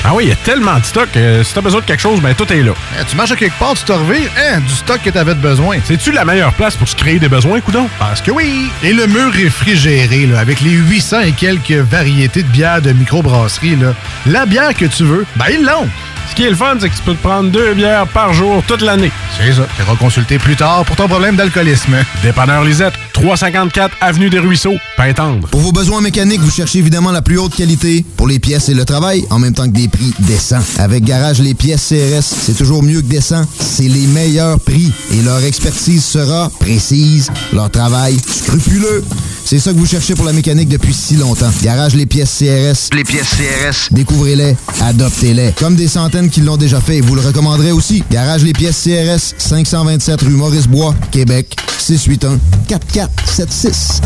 Ah 0.06 0.12
oui, 0.14 0.26
il 0.26 0.30
y 0.30 0.32
a 0.32 0.36
tellement 0.38 0.80
de 0.80 0.86
stock. 0.86 1.10
euh, 1.18 1.44
si 1.44 1.54
t'as 1.54 1.60
besoin 1.60 1.82
de 1.82 1.86
quelque 1.86 2.00
chose, 2.00 2.22
ben 2.22 2.34
tout 2.34 2.52
est 2.54 2.64
là. 2.64 2.72
Eh, 2.98 3.04
tu 3.06 3.18
marches 3.18 3.32
à 3.32 3.36
quelque 3.36 3.60
part, 3.60 3.74
tu 3.74 3.84
te 3.84 3.92
revires, 3.92 4.32
hein, 4.38 4.60
du 4.62 4.74
stock 4.74 5.02
que 5.04 5.10
t'avais 5.10 5.34
de 5.36 5.42
besoin. 5.42 5.78
C'est-tu 5.84 6.14
la 6.14 6.24
meilleure 6.24 6.54
place 6.54 6.78
pour 6.78 6.88
se 6.88 6.96
créer 6.96 7.20
des 7.20 7.28
besoins, 7.28 7.60
coudon? 7.60 7.90
Parce 8.00 8.22
que 8.22 8.32
oui! 8.32 8.70
Et 8.82 8.94
le 8.94 9.08
mur 9.08 9.32
réfrigéré, 9.34 10.26
là, 10.26 10.40
avec 10.40 10.62
les 10.62 10.72
800 10.72 11.20
et 11.22 11.32
quelques 11.34 11.72
variétés 11.72 12.44
de 12.44 12.48
bières 12.48 12.82
de 12.82 12.94
microbrasserie, 12.94 13.76
là, 13.76 13.94
la 14.26 14.46
bière 14.46 14.74
que 14.74 14.86
tu 14.86 15.04
veux, 15.04 15.26
ben 15.36 15.46
ils 15.52 15.66
l'ont! 15.66 15.90
Ce 16.30 16.36
qui 16.36 16.44
est 16.44 16.50
le 16.50 16.56
fun, 16.56 16.76
c'est 16.80 16.90
que 16.90 16.96
tu 16.96 17.02
peux 17.02 17.16
te 17.16 17.22
prendre 17.22 17.50
deux 17.50 17.74
bières 17.74 18.08
par 18.08 18.34
jour 18.34 18.64
toute 18.68 18.82
l'année. 18.82 19.12
C'est 19.38 19.54
ça. 19.54 19.68
Tu 19.78 19.98
consulter 19.98 20.38
plus 20.38 20.56
tard 20.56 20.86
pour 20.86 20.96
ton 20.96 21.08
problème 21.08 21.36
d'alcoolisme. 21.36 21.96
Dépanneur 22.24 22.64
Lisette, 22.64 22.94
354 23.14 23.96
Avenue 24.02 24.30
des 24.30 24.40
Ruisseaux, 24.40 24.76
Pintendre. 24.96 25.48
Pour 25.50 25.62
vos 25.62 25.72
besoins 25.72 26.02
mécaniques, 26.02 26.42
vous 26.42 26.52
cherchez 26.52 26.80
évidemment 26.80 27.12
la 27.12 27.22
plus 27.22 27.38
haute 27.38 27.56
qualité 27.56 28.06
pour 28.18 28.28
les 28.28 28.40
pièces 28.40 28.70
et 28.70 28.74
le 28.74 28.86
travail, 28.86 29.26
en 29.30 29.40
même 29.40 29.54
temps 29.54 29.66
que 29.66 29.74
des 29.74 29.88
prix 29.88 30.14
décents. 30.20 30.62
Avec 30.78 31.04
Garage 31.04 31.40
Les 31.40 31.54
Pièces 31.54 31.90
CRS, 31.90 32.24
c'est 32.24 32.58
toujours 32.58 32.84
mieux 32.84 33.02
que 33.02 33.08
décent. 33.08 33.46
C'est 33.60 33.88
les 33.88 34.08
meilleurs 34.08 34.60
prix 34.60 34.92
et 35.12 35.22
leur 35.22 35.44
expertise 35.44 36.04
sera 36.04 36.50
précise, 36.60 37.32
leur 37.54 37.70
travail 37.70 38.18
scrupuleux. 38.26 39.04
C'est 39.46 39.60
ça 39.60 39.74
que 39.74 39.78
vous 39.78 39.88
cherchez 39.88 40.14
pour 40.14 40.26
la 40.26 40.34
mécanique 40.34 40.70
depuis 40.70 40.94
si 40.94 41.16
longtemps. 41.16 41.50
Garage 41.64 41.96
Les 41.96 42.06
Pièces 42.06 42.38
CRS. 42.38 42.96
Les 42.96 43.04
pièces 43.04 43.30
CRS. 43.30 43.92
Découvrez-les, 43.92 44.56
adoptez-les. 44.82 45.54
Comme 45.58 45.76
des 45.76 45.88
centaines 45.88 46.19
qui 46.28 46.42
l'ont 46.42 46.58
déjà 46.58 46.82
fait 46.82 46.98
et 46.98 47.02
vous 47.02 47.16
le 47.16 47.22
recommanderez 47.22 47.72
aussi. 47.72 48.04
Garage 48.12 48.44
Les 48.44 48.52
Pièces 48.54 48.84
CRS, 48.84 49.36
527 49.38 50.22
rue 50.24 50.32
Maurice-Bois, 50.32 50.94
Québec, 51.12 51.56
681 51.78 52.40
4476. 52.68 54.02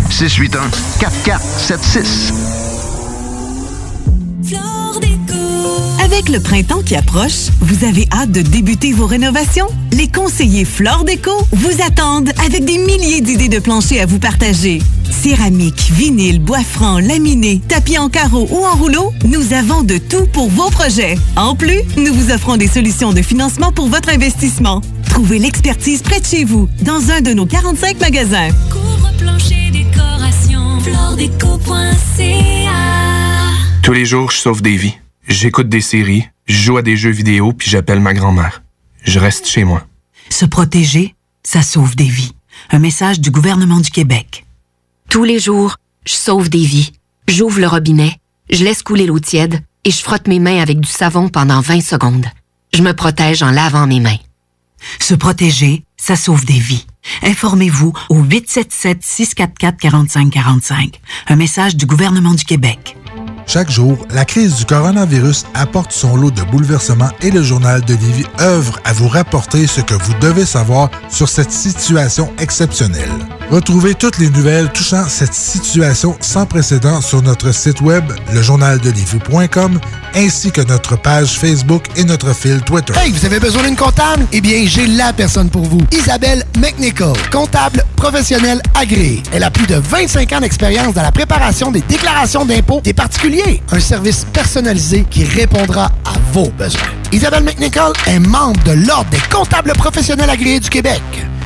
681 6.14 6.14
4476. 6.14 6.14
Avec 6.14 6.30
le 6.30 6.40
printemps 6.40 6.84
qui 6.84 6.96
approche, 6.96 7.50
vous 7.60 7.86
avez 7.86 8.08
hâte 8.12 8.32
de 8.32 8.44
débuter 8.44 8.94
vos 8.94 9.08
rénovations? 9.08 9.66
Les 9.92 10.08
conseillers 10.08 10.64
Flore 10.64 11.06
Déco 11.06 11.32
vous 11.52 11.82
attendent 11.82 12.32
avec 12.46 12.66
des 12.66 12.78
milliers 12.78 13.22
d'idées 13.22 13.50
de 13.50 13.58
planchers 13.58 14.04
à 14.04 14.06
vous 14.06 14.20
partager. 14.20 14.80
Céramique, 15.10 15.92
vinyle, 15.92 16.40
bois 16.40 16.64
franc, 16.64 17.00
laminé, 17.00 17.62
tapis 17.68 17.98
en 17.98 18.10
carreau 18.10 18.48
ou 18.52 18.64
en 18.64 18.76
rouleau, 18.76 19.12
nous 19.26 19.54
avons 19.54 19.82
de 19.82 19.98
tout 19.98 20.28
pour 20.32 20.50
vos 20.50 20.70
projets. 20.70 21.18
En 21.36 21.56
plus, 21.56 21.82
nous 21.98 22.14
vous 22.14 22.32
offrons 22.32 22.58
des 22.58 22.68
solutions 22.68 23.12
de 23.12 23.24
financement 23.24 23.72
pour 23.72 23.88
votre 23.88 24.10
investissement. 24.10 24.82
Trouvez 25.10 25.40
l'expertise 25.40 26.04
près 26.04 26.20
de 26.20 26.26
chez 26.28 26.44
vous, 26.44 26.70
dans 26.82 27.10
un 27.10 27.22
de 27.22 27.34
nos 27.34 27.48
45 27.48 28.00
magasins. 28.00 28.50
Couvre-plancher 28.70 29.72
décoration, 29.72 30.80
floredeco.ca 30.82 32.22
Tous 33.82 33.94
les 33.94 34.06
jours, 34.06 34.30
je 34.30 34.38
sauve 34.38 34.62
des 34.62 34.78
vies. 34.78 34.94
J'écoute 35.28 35.70
des 35.70 35.82
séries, 35.82 36.28
je 36.48 36.62
joue 36.62 36.78
à 36.78 36.82
des 36.82 36.98
jeux 36.98 37.12
vidéo, 37.12 37.54
puis 37.54 37.70
j'appelle 37.70 38.02
ma 38.02 38.14
grand-mère. 38.14 38.64
Je 39.04 39.20
reste 39.20 39.48
chez 39.48 39.64
moi. 39.64 39.86
Se 40.30 40.46
protéger, 40.46 41.16
ça 41.44 41.62
sauve 41.62 41.96
des 41.96 42.08
vies. 42.08 42.34
Un 42.72 42.80
message 42.80 43.20
du 43.20 43.30
gouvernement 43.32 43.80
du 43.80 43.90
Québec. 43.90 44.46
Tous 45.10 45.24
les 45.24 45.40
jours, 45.40 45.78
je 46.06 46.14
sauve 46.14 46.50
des 46.50 46.66
vies. 46.66 46.92
J'ouvre 47.28 47.62
le 47.62 47.68
robinet, 47.68 48.18
je 48.50 48.64
laisse 48.64 48.82
couler 48.84 49.06
l'eau 49.06 49.20
tiède 49.20 49.62
et 49.86 49.92
je 49.92 50.02
frotte 50.02 50.28
mes 50.28 50.40
mains 50.40 50.60
avec 50.60 50.80
du 50.80 50.90
savon 50.90 51.30
pendant 51.30 51.62
20 51.62 51.82
secondes. 51.82 52.26
Je 52.74 52.82
me 52.82 52.94
protège 52.94 53.44
en 53.44 53.52
lavant 53.52 53.88
mes 53.88 54.02
mains. 54.02 54.18
Se 55.00 55.14
protéger, 55.14 55.86
ça 55.96 56.18
sauve 56.18 56.44
des 56.46 56.60
vies. 56.60 56.86
Informez-vous 57.22 57.94
au 58.10 58.22
877-644-4545. 58.24 60.96
Un 61.28 61.36
message 61.36 61.76
du 61.78 61.86
gouvernement 61.86 62.34
du 62.34 62.44
Québec. 62.44 62.98
Chaque 63.46 63.70
jour, 63.70 63.98
la 64.10 64.26
crise 64.26 64.56
du 64.56 64.66
coronavirus 64.66 65.46
apporte 65.54 65.92
son 65.92 66.16
lot 66.16 66.32
de 66.32 66.42
bouleversements 66.44 67.10
et 67.22 67.30
le 67.30 67.44
journal 67.44 67.82
de 67.82 67.94
Lévis 67.94 68.26
œuvre 68.40 68.80
à 68.84 68.94
vous 68.94 69.08
rapporter 69.08 69.68
ce 69.68 69.82
que 69.82 69.94
vous 69.94 70.14
devez 70.22 70.46
savoir 70.46 70.90
sur 71.10 71.30
cette 71.30 71.52
situation 71.52 72.32
exceptionnelle. 72.40 73.12
Retrouvez 73.52 73.94
toutes 73.94 74.18
les 74.18 74.30
nouvelles 74.30 74.72
touchant 74.72 75.08
cette 75.08 75.34
situation 75.34 76.16
sans 76.22 76.46
précédent 76.46 77.02
sur 77.02 77.22
notre 77.22 77.54
site 77.54 77.82
web, 77.82 78.04
lejournaldelivie.com, 78.34 79.80
ainsi 80.16 80.52
que 80.52 80.62
notre 80.62 80.96
page 80.96 81.38
Facebook 81.38 81.84
et 81.96 82.04
notre 82.04 82.34
fil 82.34 82.62
Twitter. 82.62 82.94
Hey, 82.98 83.12
vous 83.12 83.26
avez 83.26 83.40
besoin 83.40 83.64
d'une 83.64 83.76
comptable? 83.76 84.26
Eh 84.32 84.42
bien, 84.42 84.64
j'ai 84.66 84.88
la 84.88 85.12
personne 85.14 85.50
pour 85.50 85.64
vous. 85.64 85.82
Isabelle 85.92 86.44
McNichol, 86.58 87.18
comptable 87.32 87.84
professionnelle 87.96 88.62
agréée. 88.76 89.22
Elle 89.32 89.44
a 89.44 89.52
plus 89.52 89.68
de 89.68 89.76
25 89.76 90.32
ans 90.34 90.40
d'expérience 90.40 90.94
dans 90.94 91.04
la 91.04 91.12
préparation 91.12 91.72
des 91.72 91.82
déclarations 91.82 92.46
d'impôts 92.46 92.82
des 92.82 92.94
particuliers. 92.94 93.33
Un 93.72 93.80
service 93.80 94.26
personnalisé 94.32 95.06
qui 95.10 95.24
répondra 95.24 95.86
à 96.06 96.14
vos 96.32 96.52
besoins. 96.52 96.82
Isabelle 97.12 97.44
McNichol 97.44 97.94
est 98.06 98.20
membre 98.20 98.62
de 98.64 98.74
l'Ordre 98.74 99.10
des 99.10 99.22
comptables 99.32 99.74
professionnels 99.74 100.30
agréés 100.30 100.60
du 100.60 100.70
Québec. 100.70 101.02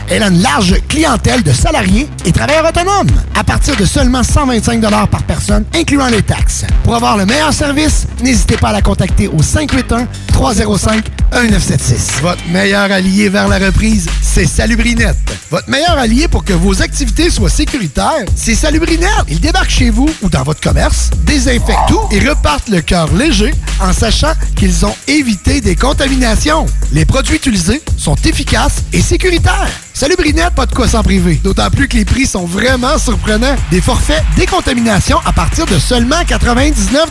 Elle 0.10 0.24
a 0.24 0.28
une 0.28 0.42
large 0.42 0.76
clientèle 0.88 1.44
de 1.44 1.52
salariés 1.52 2.08
et 2.26 2.32
travailleurs 2.32 2.66
autonomes 2.68 3.10
à 3.36 3.44
partir 3.44 3.76
de 3.76 3.84
seulement 3.86 4.24
125 4.24 4.80
par 4.82 5.24
personne, 5.24 5.66
incluant 5.76 6.08
les 6.08 6.22
taxes. 6.22 6.64
Pour 6.84 6.96
avoir 6.96 7.18
le 7.18 7.26
meilleur 7.26 7.52
service, 7.54 8.08
n'hésitez 8.24 8.56
pas 8.58 8.70
à 8.70 8.74
la 8.74 8.82
contacter 8.82 9.28
au 9.28 9.42
581-305-1976. 9.42 12.22
Votre 12.22 12.48
meilleur 12.50 12.90
allié 12.92 13.28
vers 13.30 13.50
la 13.50 13.60
reprise, 13.60 14.08
c'est 14.22 14.46
Salubrinette. 14.46 15.18
Votre 15.52 15.70
meilleur 15.70 15.98
allié 15.98 16.28
pour 16.28 16.44
que 16.44 16.52
vos 16.54 16.82
activités 16.82 17.30
soient 17.30 17.50
sécuritaires, 17.50 18.26
c'est 18.36 18.56
Salubrinette. 18.56 19.26
Ils 19.30 19.40
débarquent 19.42 19.70
chez 19.70 19.90
vous 19.90 20.10
ou 20.22 20.30
dans 20.30 20.44
votre 20.44 20.62
commerce, 20.62 21.10
désinfectent 21.26 21.90
tout 21.90 22.00
et 22.12 22.20
repartent 22.20 22.70
le 22.70 22.82
cœur 22.82 23.14
léger 23.14 23.54
en 23.82 23.94
sachant 23.94 24.34
qu'ils 24.56 24.86
ont 24.86 24.96
évité 25.08 25.60
des 25.62 25.76
contaminations. 25.76 26.66
Les 26.94 27.06
produits 27.06 27.36
utilisés 27.36 27.82
sont 27.98 28.16
efficaces 28.26 28.84
et 28.94 29.02
sécuritaires. 29.02 29.70
Salubrinette, 29.98 30.54
pas 30.54 30.68
de 30.68 30.76
quoi 30.76 30.88
s'en 30.88 31.02
priver. 31.02 31.42
D'autant 31.44 31.72
plus 31.72 31.88
que 31.88 31.98
les 31.98 32.06
prix 32.06 32.28
sont 32.28 32.46
vraiment 32.46 33.00
surprenants. 33.00 33.56
Des 33.72 33.82
forfaits 33.82 34.22
décontamination 34.36 35.18
à 35.26 35.34
partir 35.34 35.66
de 35.66 35.80
seulement 35.80 36.24
99 36.28 37.10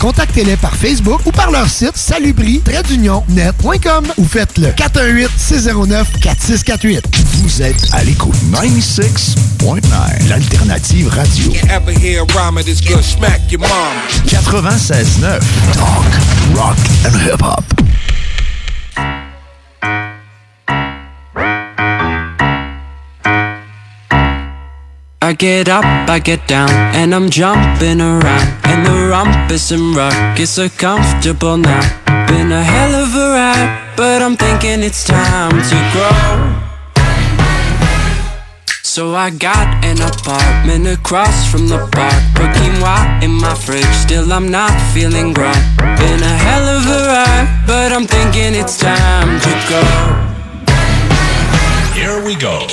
Contactez-les 0.00 0.56
par 0.56 0.74
Facebook 0.74 1.20
ou 1.26 1.30
par 1.30 1.52
leur 1.52 1.68
site 1.68 1.96
salubri-net.com 1.96 4.06
ou 4.16 4.24
faites-le 4.24 4.70
418-609-4648. 4.70 7.02
Vous 7.34 7.62
êtes 7.62 7.86
à 7.92 8.02
l'écoute 8.02 8.34
96.9, 8.50 10.28
l'alternative 10.28 11.06
radio. 11.10 11.52
Ever 11.70 11.94
hear 11.96 12.22
a 12.22 12.24
rhyme 12.36 12.56
that's 12.56 12.80
gonna 12.80 13.00
smack 13.00 13.52
your 13.52 13.60
mom? 13.60 13.70
96.9, 14.26 15.38
talk, 15.74 16.04
rock 16.56 16.76
and 17.06 17.14
hip-hop. 17.14 17.62
I 25.24 25.32
get 25.32 25.70
up, 25.70 25.86
I 25.86 26.18
get 26.18 26.46
down, 26.46 26.68
and 26.68 27.14
I'm 27.14 27.30
jumping 27.30 28.02
around. 28.02 28.48
And 28.64 28.84
the 28.84 29.08
rumpus 29.08 29.70
and 29.72 29.96
ruck 29.96 30.38
is 30.38 30.50
so 30.50 30.68
comfortable 30.68 31.56
now. 31.56 31.80
Been 32.28 32.52
a 32.52 32.62
hell 32.62 32.94
of 32.94 33.14
a 33.14 33.32
ride, 33.32 33.94
but 33.96 34.20
I'm 34.20 34.36
thinking 34.36 34.82
it's 34.82 35.02
time 35.02 35.62
to 35.70 35.76
grow. 35.94 36.60
So 38.82 39.14
I 39.14 39.30
got 39.30 39.82
an 39.82 40.02
apartment 40.02 40.86
across 40.88 41.50
from 41.50 41.68
the 41.68 41.78
park. 41.90 42.20
Put 42.34 42.50
quinoa 42.56 43.22
in 43.24 43.30
my 43.30 43.54
fridge, 43.54 43.94
still 43.94 44.30
I'm 44.30 44.50
not 44.50 44.78
feeling 44.92 45.32
grown. 45.32 45.56
Been 45.78 46.22
a 46.22 46.36
hell 46.46 46.66
of 46.76 46.84
a 46.84 47.00
ride, 47.08 47.64
but 47.66 47.92
I'm 47.92 48.04
thinking 48.04 48.54
it's 48.54 48.76
time 48.76 49.40
to 49.40 49.52
go. 49.72 49.82
Here 51.94 52.22
we 52.22 52.36
go. 52.36 52.68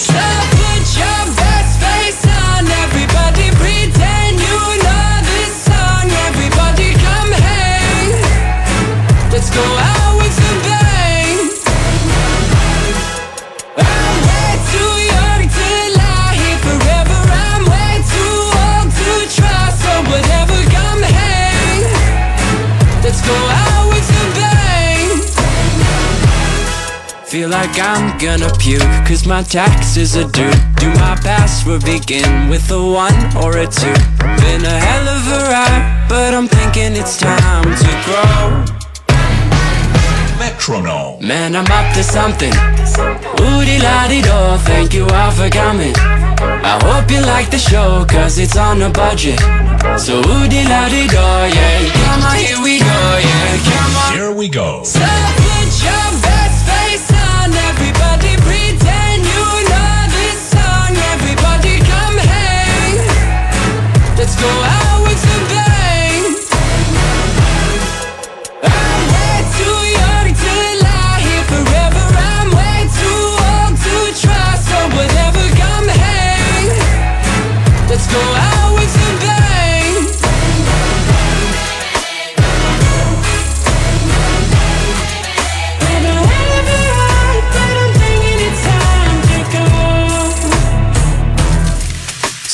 Feel 27.31 27.47
like 27.47 27.79
I'm 27.79 28.17
gonna 28.17 28.51
puke, 28.59 28.81
cause 29.07 29.25
my 29.25 29.41
taxes 29.41 30.17
are 30.17 30.29
due. 30.31 30.51
Do 30.75 30.89
my 30.95 31.17
password 31.23 31.85
begin 31.85 32.49
with 32.49 32.69
a 32.71 32.77
one 32.77 33.15
or 33.37 33.57
a 33.57 33.67
two? 33.67 33.93
Been 34.19 34.65
a 34.65 34.79
hell 34.79 35.07
of 35.07 35.27
a 35.27 35.49
ride, 35.49 36.07
but 36.09 36.33
I'm 36.33 36.49
thinking 36.49 36.93
it's 36.97 37.17
time 37.17 37.63
to 37.63 38.01
grow. 38.03 38.80
Metronome. 40.41 41.21
Man, 41.21 41.55
I'm 41.55 41.69
up 41.69 41.93
to 41.93 42.01
something. 42.03 42.51
Woody 43.37 43.77
la 43.77 44.07
di 44.07 44.21
do, 44.23 44.57
thank 44.65 44.91
you 44.91 45.05
all 45.05 45.29
for 45.29 45.47
coming. 45.51 45.93
I 45.95 46.79
hope 46.81 47.11
you 47.11 47.21
like 47.21 47.51
the 47.51 47.59
show, 47.59 48.03
cause 48.09 48.39
it's 48.39 48.57
on 48.57 48.81
a 48.81 48.89
budget. 48.89 49.39
So 49.99 50.17
woody 50.17 50.63
la 50.65 50.89
di 50.89 51.05
do, 51.07 51.21
yeah. 51.55 51.93
Come 51.93 52.23
on, 52.23 52.37
here 52.37 52.59
we 52.63 52.79
go, 52.79 53.01
yeah. 53.21 53.57
Come 53.69 53.95
on. 53.97 54.13
Here 54.17 54.31
we 54.31 54.49
go. 54.49 54.83
So 54.83 54.99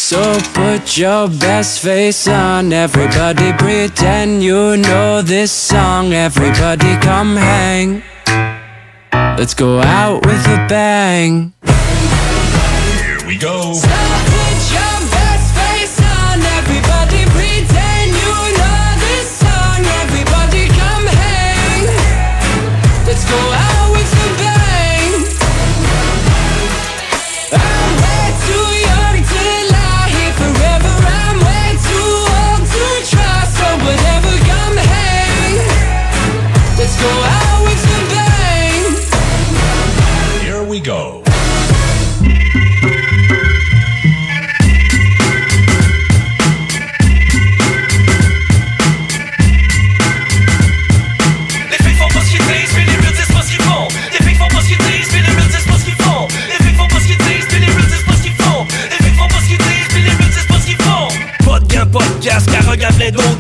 So 0.10 0.40
put 0.54 0.98
your 0.98 1.28
best 1.28 1.82
face 1.84 2.30
on, 2.30 2.72
everybody 2.72 3.52
pretend 3.54 4.42
you 4.42 4.78
know 4.78 5.22
this 5.22 5.52
song. 5.52 6.14
Everybody 6.14 6.96
come 7.02 7.36
hang. 7.36 8.02
Let's 9.38 9.54
go 9.54 9.82
out 9.82 10.26
with 10.26 10.48
a 10.48 10.66
bang. 10.70 11.54
Here 11.62 13.28
we 13.28 13.38
go. 13.38 13.74
So 13.74 14.97
Let's 23.30 23.62
go 23.62 23.67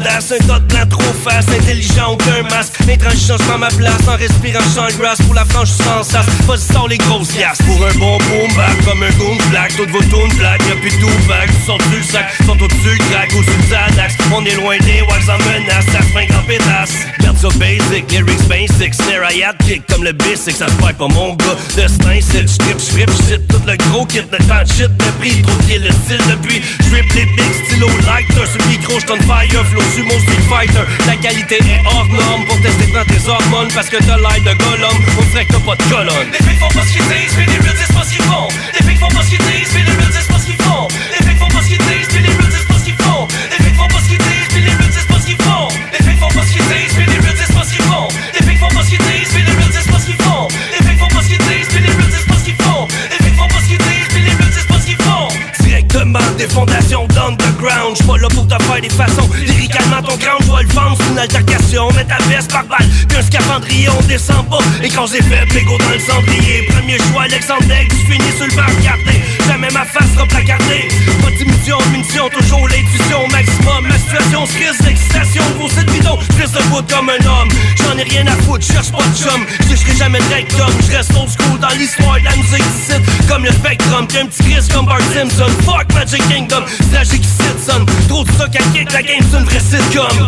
d'audace 0.07 0.31
Un 0.31 0.47
tas 0.47 0.59
de 0.59 0.65
blanc 0.65 0.85
trop 0.89 1.13
face, 1.23 1.45
intelligent, 1.47 2.13
aucun 2.13 2.43
masque. 2.43 2.73
L'intransigeance 2.87 3.41
prend 3.41 3.57
ma 3.57 3.69
place 3.69 4.07
en 4.07 4.17
respirant 4.17 4.63
sans 4.73 4.97
grasse. 4.97 5.21
Pour 5.21 5.33
la 5.33 5.45
franche 5.45 5.69
sans 5.69 6.03
sas, 6.03 6.25
sors 6.71 6.87
les 6.87 6.97
grosses 6.97 7.29
Pour 7.65 7.85
un 7.85 7.93
bon 7.97 8.17
boom 8.17 8.55
back, 8.55 8.85
comme 8.85 9.03
un 9.03 9.11
goon 9.17 9.37
black. 9.49 9.75
Toutes 9.75 9.89
vos 9.89 10.01
tunes 10.01 10.37
black, 10.37 10.61
y'a 10.67 10.75
plus 10.75 10.97
tout 10.99 11.27
back 11.27 11.49
sont 11.65 11.77
dessus 11.77 11.97
le 11.97 12.03
sac, 12.03 12.25
sont 12.45 12.61
au-dessus 12.61 12.97
crack 13.09 13.31
Au-dessus 13.33 13.51
de 13.51 14.33
on 14.33 14.45
est 14.45 14.55
loin 14.55 14.77
des 14.79 15.01
wags 15.01 15.29
en 15.29 15.37
menace 15.37 15.85
Ça 15.91 16.01
fringue 16.13 16.31
en 16.33 16.43
pétasse. 16.47 16.93
Garde 17.19 17.37
ça 17.37 17.49
basic, 17.57 18.11
lyrics 18.11 18.47
basic 18.47 18.93
Snare 18.93 19.31
hi-hat 19.31 19.57
kick 19.65 19.85
comme 19.87 20.03
le 20.03 20.13
basic. 20.13 20.55
Ça 20.55 20.67
se 20.67 20.73
pas 20.73 21.07
mon 21.07 21.35
gars, 21.35 21.57
destin 21.75 22.19
c'est 22.21 22.47
Script, 22.47 22.79
script, 22.79 23.11
shit, 23.27 23.47
tout 23.47 23.61
le 23.65 23.75
gros 23.89 24.05
kit 24.05 24.21
Le 24.31 24.37
temps 24.37 24.65
shit, 24.65 24.89
le 24.89 25.11
prix, 25.19 25.41
trop 25.41 25.79
le 25.79 25.91
style 25.91 26.21
depuis 26.29 26.61
J'rip 26.89 27.13
les 27.13 27.25
big 27.25 27.65
stylo 27.65 27.87
lighter. 28.05 28.47
Le 28.57 28.69
micro, 28.69 28.99
j't'en 28.99 29.17
fire, 29.17 29.65
flow 29.65 29.81
sumo 29.97 30.13
street 30.21 30.45
fighter 30.45 30.85
La 31.07 31.15
qualité 31.15 31.57
est 31.57 31.81
hors 31.85 32.07
norme 32.07 32.45
pour 32.45 32.61
tester 32.61 32.85
dans 32.93 33.05
tes 33.05 33.27
hormones 33.27 33.69
Parce 33.73 33.89
que 33.89 33.97
t'as 33.97 34.17
l'air 34.17 34.37
de 34.45 34.53
Gollum, 34.53 34.97
on 35.17 35.23
dirait 35.31 35.45
que 35.45 35.53
t'as 35.53 35.59
pas 35.59 35.75
de 35.75 35.83
colonne 35.89 36.29
Les 36.31 36.45
filles 36.45 36.59
font 36.59 36.69
pas 36.69 36.85
ce 36.85 36.93
qu'ils 36.93 37.07
disent, 37.09 37.35
mais 37.37 37.45
les 37.45 37.57
real 37.57 37.75
disent 37.75 37.95
pas 37.95 38.03
ce 38.03 38.13
qu'ils 38.13 38.25
font. 38.25 38.47
Les 38.73 38.85
filles 38.85 38.97
font 39.01 39.07
pas 39.09 39.23
ce 39.23 39.29
qu'ils 39.29 39.45
disent, 39.49 39.71
mais 39.73 39.83
les 39.83 39.95
real 39.97 40.11
disent 40.13 40.29
pas 40.29 40.39
ce 40.39 40.45
qu'ils 40.45 40.61
font. 40.61 40.87
Les 41.13 41.25
filles 41.25 41.39
font 41.41 41.49
pas 41.49 41.61
ce 41.61 41.67
qu'ils 41.69 41.85
disent, 41.89 42.09
mais 42.13 42.21
les 42.21 42.33
real 42.37 42.49
disent 42.53 42.67
pas 42.69 42.77
ce 42.77 42.85
qu'ils 42.85 43.01
font. 43.01 43.27
Les 43.49 43.59
filles 43.65 43.77
font 43.77 43.89
pas 43.89 44.01
ce 44.01 44.07
qu'ils 44.07 44.21
disent, 44.27 44.51
mais 44.53 44.61
les 44.61 44.75
real 44.77 44.91
disent 44.93 45.09
pas 45.09 45.19
ce 45.19 45.25
qu'ils 45.25 45.41
font. 45.41 45.67
Les 45.93 46.01
filles 46.05 46.19
font 46.21 46.33
pas 46.37 46.43
ce 46.45 46.49
qu'ils 46.53 46.67
disent, 46.69 46.93
mais 46.97 47.05
les 47.09 47.17
real 47.17 47.33
disent 47.33 47.53
pas 47.57 47.63
ce 47.65 47.71
qu'ils 47.73 47.85
font. 47.89 48.07
Les 48.33 48.43
filles 48.45 48.59
font 48.61 48.73
pas 48.75 48.83
ce 48.85 48.89
qu'ils 48.89 49.05
disent, 49.09 49.31
mais 49.33 49.43
les 49.47 49.55
real 49.57 49.71
disent 49.73 49.89
pas 49.89 49.99
ce 49.99 50.05
qu'ils 50.05 50.21
font. 50.21 50.47
Les 50.77 50.81
filles 50.85 50.99
font 51.01 51.09
pas 51.09 51.21
ce 51.25 51.29
qu'ils 51.29 51.45
disent, 51.49 51.69
mais 51.73 51.81
les 51.81 51.93
real 51.97 52.09
disent 52.13 52.27
pas 52.29 52.37
ce 52.37 52.45
qu'ils 52.45 52.61
font. 52.61 52.83
Les 53.09 53.19
filles 53.25 53.37
font 53.37 53.49
pas 53.49 53.61
ce 53.61 53.67
qu'ils 53.67 53.81
disent, 53.89 54.11
mais 54.13 54.21
les 54.21 54.35
real 54.37 54.51
disent 54.53 54.69
pas 54.69 54.79
ce 54.79 54.85
qu'ils 54.85 55.01
font. 55.01 55.27
Directement 55.65 56.29
des 56.37 56.47
fondations 56.47 57.05
d'underground 57.07 57.95
J'suis 57.95 58.07
pas 58.07 58.17
là 58.17 58.27
pour 58.29 58.47
te 58.47 58.63
faire 58.63 58.81
des 58.81 58.89
façons 58.89 59.29
battleground 60.07 60.46
j'vois 60.57 60.63
le 60.63 60.69
vendre 60.69 60.97
une 61.11 61.19
altercation, 61.19 61.87
mets 61.91 62.05
ta 62.05 62.17
veste 62.29 62.51
par 62.51 62.65
balle 62.65 62.87
Puis 63.07 63.17
un 63.17 63.21
scaphandrier, 63.21 63.89
on 63.89 64.01
descend 64.03 64.47
pas. 64.49 64.59
Et 64.83 64.89
quand 64.89 65.07
j'ai 65.07 65.21
fait, 65.21 65.45
l'égo 65.53 65.77
dans 65.77 65.89
le 65.89 65.99
cendrier. 65.99 66.67
Premier 66.69 66.97
choix, 66.97 67.23
Alexandre 67.23 67.63
tu 67.89 68.11
finis 68.11 68.31
sur 68.37 68.47
le 68.47 68.55
banc 68.55 68.81
gardé 68.83 69.21
Jamais 69.47 69.69
ma 69.71 69.85
face 69.85 70.11
sera 70.13 70.25
placardée. 70.25 70.87
Pas 71.21 71.31
d'imitation, 71.31 71.77
de 71.79 71.91
munition, 71.91 72.29
toujours 72.29 72.67
l'intuition. 72.67 73.27
Maximum 73.31 73.87
Ma 73.87 73.97
situation 73.97 74.45
se 74.45 74.53
crise 74.53 74.77
d'excitation. 74.81 75.43
Vos 75.59 75.69
sites 75.69 75.91
bidons, 75.91 76.19
j'fais 76.31 76.47
de 76.47 76.63
bout 76.69 76.83
comme 76.89 77.09
un 77.09 77.25
homme. 77.25 77.49
J'en 77.77 77.97
ai 77.97 78.03
rien 78.03 78.27
à 78.27 78.35
foutre, 78.43 78.65
cherche 78.65 78.91
pas 78.91 79.03
de 79.03 79.15
chum. 79.15 79.45
Je 79.69 79.97
jamais 79.97 80.19
de 80.19 80.33
rectum, 80.33 80.69
j'reste 80.89 81.11
old 81.15 81.29
school 81.29 81.59
dans 81.59 81.73
l'histoire 81.77 82.19
de 82.19 82.25
la 82.25 82.35
musique 82.35 82.63
d'ici 82.63 83.01
Comme 83.27 83.45
le 83.45 83.51
spectrum, 83.51 84.07
qu'un 84.07 84.25
petit 84.25 84.43
Chris 84.43 84.67
comme 84.73 84.85
Bart 84.85 85.01
Simpson. 85.13 85.49
Fuck 85.63 85.93
Magic 85.93 86.27
Kingdom, 86.27 86.63
tragique 86.91 87.23
ici 87.23 87.47
son. 87.65 87.85
Trop 88.07 88.23
de 88.23 88.31
stock 88.31 88.55
à 88.55 88.77
kick, 88.77 88.91
la 88.91 89.01
game 89.01 89.23
c'est 89.31 89.37
une 89.37 89.45
vraie 89.45 89.59
sitcom 89.59 90.25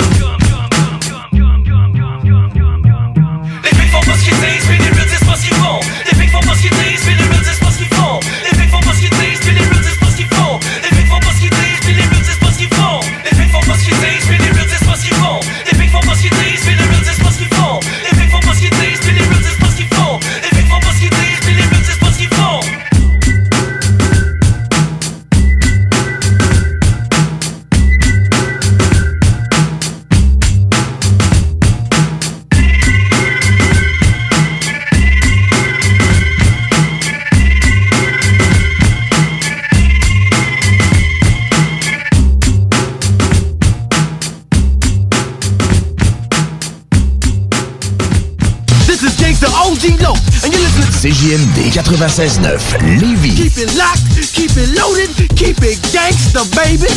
CJMD 51.00 51.72
96.9 51.72 53.00
Lévis. 53.00 53.40
Keep 53.40 53.56
it 53.56 53.72
locked, 53.80 54.04
keep 54.36 54.52
it 54.60 54.68
loaded, 54.76 55.08
keep 55.40 55.56
it 55.64 55.80
gangsta, 55.96 56.44
baby. 56.52 56.92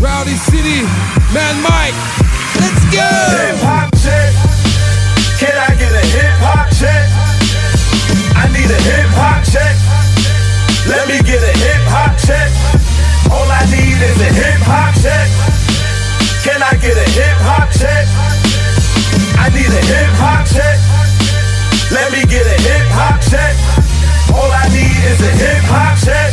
Rowdy 0.00 0.32
City, 0.48 0.88
Man 1.36 1.60
Mike, 1.60 1.92
let's 2.56 2.80
go! 2.88 3.04
Hip 3.04 3.60
hop 3.60 3.92
check. 4.00 4.32
Can 5.36 5.52
I 5.60 5.76
get 5.76 5.92
a 5.92 6.04
hip 6.08 6.40
hop 6.40 6.72
check? 6.72 7.04
I 8.32 8.48
need 8.48 8.72
a 8.72 8.80
hip 8.88 9.12
hop 9.12 9.44
check. 9.44 9.76
Let 10.88 11.04
me 11.04 11.20
get 11.20 11.44
a 11.44 11.52
hip 11.52 11.84
hop 11.92 12.16
check. 12.16 12.48
All 13.28 13.44
I 13.44 13.68
need 13.68 14.00
is 14.08 14.16
a 14.24 14.32
hip 14.32 14.64
hop 14.64 14.96
check. 15.04 15.28
Can 16.48 16.64
I 16.64 16.72
get 16.80 16.96
a 16.96 17.08
hip 17.12 17.36
hop 17.44 17.68
check? 17.76 18.08
I 19.36 19.52
need 19.52 19.68
a 19.68 19.82
hip 19.84 20.16
hop 20.16 20.48
check. 20.48 20.87
Let 21.98 22.12
me 22.12 22.22
get 22.30 22.46
a 22.46 22.58
hip 22.62 22.86
hop 22.94 23.18
check. 23.26 23.54
All 24.30 24.46
I 24.46 24.70
need 24.70 24.98
is 25.10 25.18
a 25.18 25.32
hip 25.42 25.64
hop 25.66 25.98
check. 25.98 26.30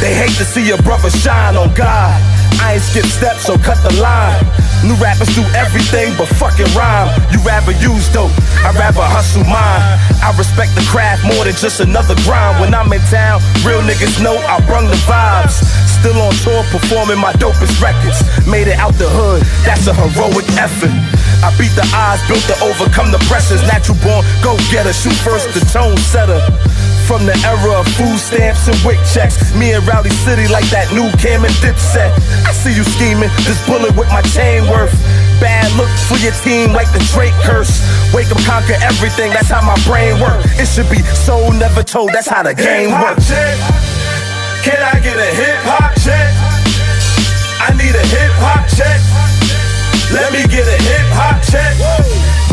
They 0.00 0.14
hate 0.14 0.36
to 0.38 0.44
see 0.44 0.70
a 0.70 0.76
brother 0.80 1.10
shine 1.10 1.56
on 1.56 1.74
God. 1.74 2.31
I 2.60 2.74
ain't 2.74 2.82
skip 2.82 3.06
steps, 3.06 3.46
so 3.46 3.56
cut 3.56 3.78
the 3.86 3.94
line. 4.00 4.40
New 4.82 4.98
rappers 4.98 5.30
do 5.34 5.46
everything 5.54 6.10
but 6.18 6.26
fucking 6.36 6.66
rhyme. 6.74 7.06
You 7.30 7.38
rather 7.46 7.70
use 7.78 8.10
dope, 8.10 8.34
I 8.66 8.74
rather 8.74 9.06
hustle 9.06 9.46
mine. 9.46 9.82
I 10.18 10.34
respect 10.34 10.74
the 10.74 10.82
craft 10.90 11.22
more 11.22 11.46
than 11.46 11.54
just 11.54 11.78
another 11.78 12.18
grind. 12.26 12.58
When 12.58 12.74
I'm 12.74 12.90
in 12.92 13.02
town, 13.06 13.38
real 13.62 13.80
niggas 13.82 14.18
know 14.18 14.34
I 14.34 14.58
brung 14.66 14.90
the 14.90 14.98
vibes. 15.06 15.62
Still 15.86 16.18
on 16.18 16.34
tour, 16.42 16.66
performing 16.74 17.18
my 17.22 17.32
dopest 17.38 17.78
records. 17.78 18.18
Made 18.42 18.66
it 18.66 18.78
out 18.78 18.94
the 18.98 19.06
hood, 19.06 19.46
that's 19.62 19.86
a 19.86 19.94
heroic 19.94 20.46
effort. 20.58 20.90
I 21.46 21.54
beat 21.58 21.74
the 21.78 21.86
odds, 21.94 22.22
built 22.26 22.42
to 22.50 22.56
overcome 22.62 23.10
the 23.10 23.22
pressures. 23.30 23.62
Natural 23.70 23.98
born, 24.02 24.26
go 24.42 24.58
getter, 24.70 24.92
shoot 24.92 25.14
first, 25.22 25.54
the 25.54 25.62
tone 25.70 25.96
setter. 26.10 26.42
From 27.06 27.26
the 27.26 27.36
era 27.44 27.80
of 27.80 27.86
food 27.98 28.16
stamps 28.16 28.68
and 28.68 28.78
wick 28.86 28.96
checks, 29.12 29.52
me 29.54 29.74
and 29.74 29.84
Rowdy 29.86 30.10
City 30.24 30.48
like 30.48 30.64
that 30.72 30.88
new 30.96 31.10
Cam 31.20 31.44
and 31.44 31.52
Dipset. 31.60 32.08
I 32.46 32.52
see 32.54 32.72
you 32.72 32.84
scheming, 32.84 33.28
this 33.44 33.60
bullet 33.66 33.92
with 33.98 34.08
my 34.08 34.22
chain 34.32 34.64
worth. 34.70 34.94
Bad 35.42 35.68
look 35.76 35.90
for 36.08 36.16
your 36.22 36.32
team 36.46 36.72
like 36.72 36.88
the 36.94 37.02
Drake 37.12 37.36
curse. 37.44 37.82
Wake 38.14 38.30
up, 38.30 38.40
conquer 38.46 38.78
everything, 38.80 39.34
that's 39.34 39.50
how 39.50 39.60
my 39.60 39.76
brain 39.84 40.16
works. 40.22 40.46
It 40.56 40.70
should 40.70 40.88
be 40.88 41.02
sold, 41.12 41.58
never 41.58 41.82
told, 41.82 42.14
that's 42.14 42.30
how 42.30 42.46
the 42.46 42.54
game 42.54 42.94
works. 42.94 43.28
check. 43.28 43.58
Can 44.62 44.78
I 44.78 44.96
get 45.02 45.18
a 45.18 45.30
hip 45.36 45.60
hop 45.66 45.92
check? 46.00 46.30
I 47.60 47.74
need 47.76 47.92
a 47.92 48.06
hip 48.08 48.34
hop 48.38 48.64
check. 48.72 49.02
Let 50.14 50.32
me 50.32 50.46
get 50.46 50.64
a 50.64 50.78
hip 50.80 51.08
hop 51.18 51.42
check. 51.44 51.74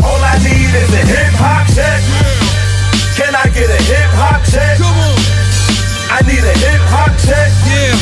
All 0.04 0.20
I 0.20 0.36
need 0.42 0.74
is 0.74 0.90
a 0.90 1.04
hip 1.06 1.34
hop 1.38 1.59
check? 4.50 4.78
Come 4.78 4.98
on. 4.98 5.16
I 6.10 6.18
need 6.26 6.42
a 6.42 6.54
hip 6.58 6.82
hop 6.90 7.14
check. 7.22 7.50
Yeah. 7.70 7.94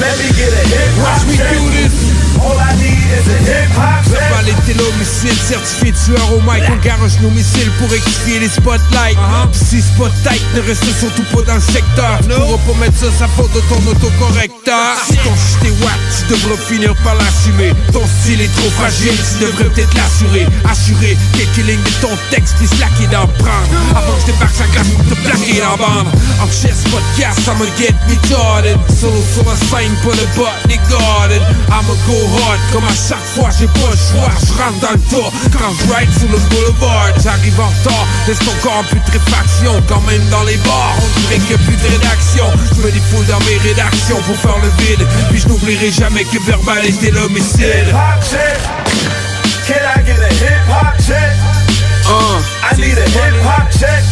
Let 0.00 0.16
me 0.16 0.28
get 0.32 0.50
a 0.50 0.64
hip 0.72 0.92
hop 1.04 1.20
check. 1.28 1.28
Watch 1.28 1.28
me 1.28 1.36
do 1.36 1.62
this. 1.76 1.94
All 2.40 2.56
I 2.56 2.72
need 2.80 3.04
is 3.12 3.26
a 3.28 3.38
hip 3.44 3.70
hop 3.76 4.04
check. 4.08 4.33
Verbal 4.44 4.62
était 4.62 4.78
l'homicide, 4.78 5.40
certifié 5.46 5.92
tueur 5.92 6.32
au 6.32 6.40
mic 6.40 6.62
On 6.70 6.76
garoche 6.84 7.18
nos 7.20 7.30
missiles 7.30 7.70
pour 7.78 7.92
expier 7.92 8.40
les 8.40 8.48
spotlights. 8.48 9.18
Pis 9.52 9.58
si 9.58 9.82
spot 9.82 10.12
tight 10.22 10.42
ne 10.54 10.60
reste 10.60 10.84
surtout 10.98 11.24
pas 11.34 11.42
dans 11.42 11.54
le 11.54 11.60
secteur 11.60 12.18
Pourra 12.20 12.58
pas 12.58 12.78
mettre 12.80 12.98
ça 12.98 13.06
sa 13.18 13.28
faute 13.28 13.52
de 13.52 13.60
ton 13.60 13.80
autocorrecteur. 13.90 14.96
Si 15.06 15.16
ton 15.16 15.34
shit 15.34 15.64
est 15.64 15.84
wack, 15.84 15.98
tu 16.18 16.32
devras 16.32 16.56
finir 16.56 16.94
par 17.02 17.14
l'assumer. 17.14 17.72
Ton 17.92 18.02
style 18.20 18.40
est 18.40 18.54
trop 18.56 18.70
fragile, 18.70 19.14
tu 19.14 19.44
devrais 19.44 19.64
peut-être 19.64 19.94
l'assurer. 19.94 20.46
Assurer 20.70 21.16
quelques 21.32 21.66
lignes 21.66 21.82
de 21.82 22.06
ton 22.06 22.12
texte 22.30 22.54
puis 22.58 22.66
slacker 22.66 23.06
d'en 23.08 23.26
prendre. 23.26 23.68
Avant 23.94 24.12
que 24.14 24.20
je 24.26 24.32
débarque 24.32 24.54
sa 24.54 24.66
glace 24.66 24.88
pour 24.88 25.04
te 25.04 25.14
plaquer 25.22 25.60
dans 25.60 25.70
la 25.70 25.76
bande. 25.76 26.08
En 26.40 26.46
chess 26.48 26.84
podcast, 26.90 27.40
I'ma 27.46 27.66
get 27.78 27.94
me 28.08 28.16
Jordan. 28.28 28.78
Solo 29.00 29.22
sur 29.32 29.44
la 29.44 29.56
scène, 29.56 29.94
pas 30.02 30.14
le 30.14 30.26
bot, 30.36 30.48
les 30.68 30.80
garden 30.90 31.42
I'ma 31.68 31.94
go 32.06 32.16
hard, 32.36 32.60
comme 32.72 32.84
à 32.84 32.94
chaque 32.94 33.24
fois 33.34 33.50
j'ai 33.58 33.66
pas 33.66 33.90
le 33.90 33.96
choix 33.96 34.33
Je 34.40 34.52
rentre 34.62 34.78
dans 34.80 34.92
le 34.92 35.04
tour 35.10 35.32
quand 35.52 35.72
je 35.78 35.92
ride 35.92 36.12
sur 36.18 36.28
le 36.28 36.38
boulevard 36.38 37.12
J'arrive 37.22 37.60
en 37.60 37.68
retard, 37.68 38.06
laisse 38.26 38.38
ton 38.38 38.54
corps 38.62 38.78
en 38.78 38.84
putréfaction 38.84 39.82
Quand 39.88 40.00
même 40.02 40.24
dans 40.30 40.44
les 40.44 40.56
bars, 40.58 40.96
on 40.98 41.20
dirait 41.20 41.40
qu'il 41.40 41.54
a 41.54 41.58
plus 41.58 41.76
de 41.76 41.88
rédaction 41.92 42.44
Je 42.74 42.80
me 42.82 42.90
défoule 42.90 43.26
dans 43.26 43.40
mes 43.46 43.58
rédactions 43.58 44.20
pour 44.26 44.36
faire 44.36 44.58
le 44.62 44.70
vide 44.82 45.06
Puis 45.30 45.40
je 45.40 45.48
n'oublierai 45.48 45.90
jamais 45.90 46.24
que 46.24 46.38
verbal 46.46 46.84
était 46.84 47.10
l'homicide. 47.10 47.92
Can 49.66 49.80
I 49.80 50.02
get 50.04 50.20
a 50.20 50.28
hip 50.28 50.60
hop 50.68 50.92
check? 51.00 51.32
Uh, 52.04 52.36
I 52.68 52.76
need 52.76 52.98
a 52.98 53.08
hip 53.08 53.32
hop 53.40 53.70
check. 53.72 54.04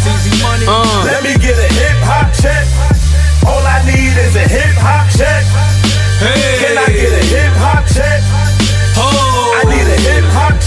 Uh. 0.67 1.05
Let 1.05 1.23
me 1.23 1.37
get 1.37 1.59
a 1.59 1.69
hip 1.69 2.01
hop 2.09 2.33
check. 2.33 2.65
All 3.45 3.61
I 3.61 3.85
need 3.85 4.17
is 4.17 4.35
a 4.35 4.49
hip 4.49 4.73
hop 4.81 5.05
check. 5.13 5.45
Can 6.59 6.79
I 6.79 6.87
get 6.89 7.13
a 7.13 7.25
hip 7.29 7.53
hop 7.61 7.85
check? 7.93 8.32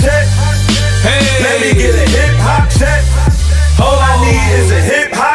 Hop 0.05 0.13
check. 0.13 1.41
Let 1.41 1.61
me 1.61 1.73
get 1.73 1.95
a 1.95 2.05
hip 2.09 2.37
hop 2.37 2.69
check. 2.69 3.01
All 3.81 3.97
I 3.97 4.13
need 4.21 4.61
is 4.61 4.71
a 4.71 4.81
hip 4.81 5.11
hop 5.13 5.34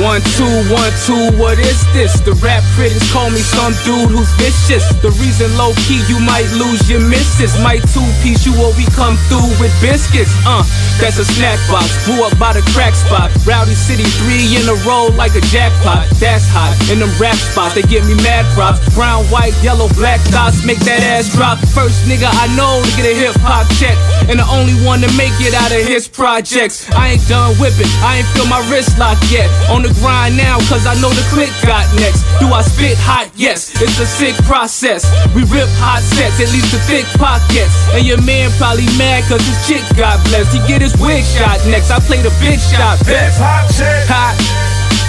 One, 0.00 0.24
two, 0.38 0.48
one, 0.72 0.88
two, 1.04 1.36
what 1.36 1.58
is 1.58 1.84
this? 1.92 2.16
The 2.24 2.32
rap 2.40 2.64
critics 2.72 3.04
call 3.12 3.28
me 3.28 3.44
some 3.44 3.76
dude 3.84 4.08
who's 4.08 4.30
vicious. 4.40 4.86
The 5.04 5.12
reason 5.20 5.52
low 5.60 5.76
key 5.84 6.00
you 6.08 6.16
might 6.22 6.48
lose 6.56 6.88
your 6.88 7.04
missus. 7.04 7.52
Might 7.60 7.84
two 7.92 8.06
piece 8.24 8.46
you 8.48 8.56
or 8.56 8.72
we 8.80 8.88
come 8.96 9.20
through 9.28 9.50
with 9.60 9.68
biscuits. 9.84 10.32
Uh, 10.48 10.64
that's 10.96 11.20
a 11.20 11.26
snack 11.26 11.60
box. 11.68 11.92
Grew 12.06 12.24
up 12.24 12.32
by 12.40 12.56
the 12.56 12.64
crack 12.72 12.94
spot. 12.94 13.28
Rowdy 13.44 13.76
City, 13.76 14.08
three 14.24 14.56
in 14.56 14.64
a 14.70 14.78
row 14.88 15.12
like 15.12 15.36
a 15.36 15.44
jackpot. 15.52 16.08
That's 16.16 16.48
hot. 16.48 16.72
In 16.88 17.02
them 17.02 17.12
rap 17.20 17.36
spots, 17.36 17.74
they 17.74 17.82
give 17.84 18.06
me 18.08 18.14
mad 18.24 18.48
props. 18.56 18.80
Brown, 18.94 19.28
white, 19.28 19.52
yellow, 19.60 19.92
black 19.98 20.22
dots 20.32 20.64
make 20.64 20.80
that 20.88 21.04
ass 21.04 21.28
drop. 21.36 21.60
First 21.76 22.08
nigga 22.08 22.30
I 22.30 22.48
know 22.56 22.80
to 22.80 22.90
get 22.96 23.04
a 23.04 23.14
hip 23.18 23.36
hop 23.44 23.68
check. 23.76 23.98
And 24.30 24.38
the 24.38 24.46
only 24.48 24.78
one 24.86 25.04
to 25.04 25.10
make 25.20 25.34
it 25.42 25.52
out 25.52 25.74
of 25.74 25.82
his 25.84 26.06
projects. 26.08 26.88
I 26.94 27.18
ain't 27.18 27.26
done 27.28 27.52
whipping, 27.60 27.90
I 28.06 28.22
ain't 28.22 28.28
feel 28.32 28.46
my 28.46 28.62
wrist 28.70 28.96
lock 28.96 29.18
yet. 29.28 29.49
On 29.70 29.82
the 29.86 29.92
grind 30.02 30.34
now, 30.36 30.58
cause 30.66 30.82
I 30.82 30.98
know 30.98 31.10
the 31.14 31.22
click 31.30 31.50
got 31.62 31.86
next. 32.02 32.26
Do 32.42 32.50
I 32.50 32.62
spit 32.62 32.98
hot? 32.98 33.30
Yes, 33.38 33.70
it's 33.78 34.02
a 34.02 34.06
sick 34.06 34.34
process. 34.50 35.06
We 35.30 35.46
rip 35.46 35.70
hot 35.78 36.02
sets, 36.02 36.42
at 36.42 36.50
least 36.50 36.74
the 36.74 36.82
thick 36.90 37.06
pockets. 37.22 37.70
And 37.94 38.02
your 38.02 38.18
man 38.26 38.50
probably 38.58 38.90
mad 38.98 39.22
cause 39.30 39.42
his 39.46 39.58
chick 39.70 39.82
got 39.94 40.18
blessed. 40.26 40.50
He 40.54 40.60
get 40.66 40.82
his 40.82 40.96
wig 40.98 41.22
shot 41.22 41.62
next. 41.70 41.90
I 41.94 42.02
play 42.02 42.18
the 42.18 42.34
big 42.42 42.58
shot 42.58 42.98
Hip 43.06 43.14
best. 43.14 43.38
hop 43.38 43.70
check. 43.78 44.10
Hot. 44.10 44.34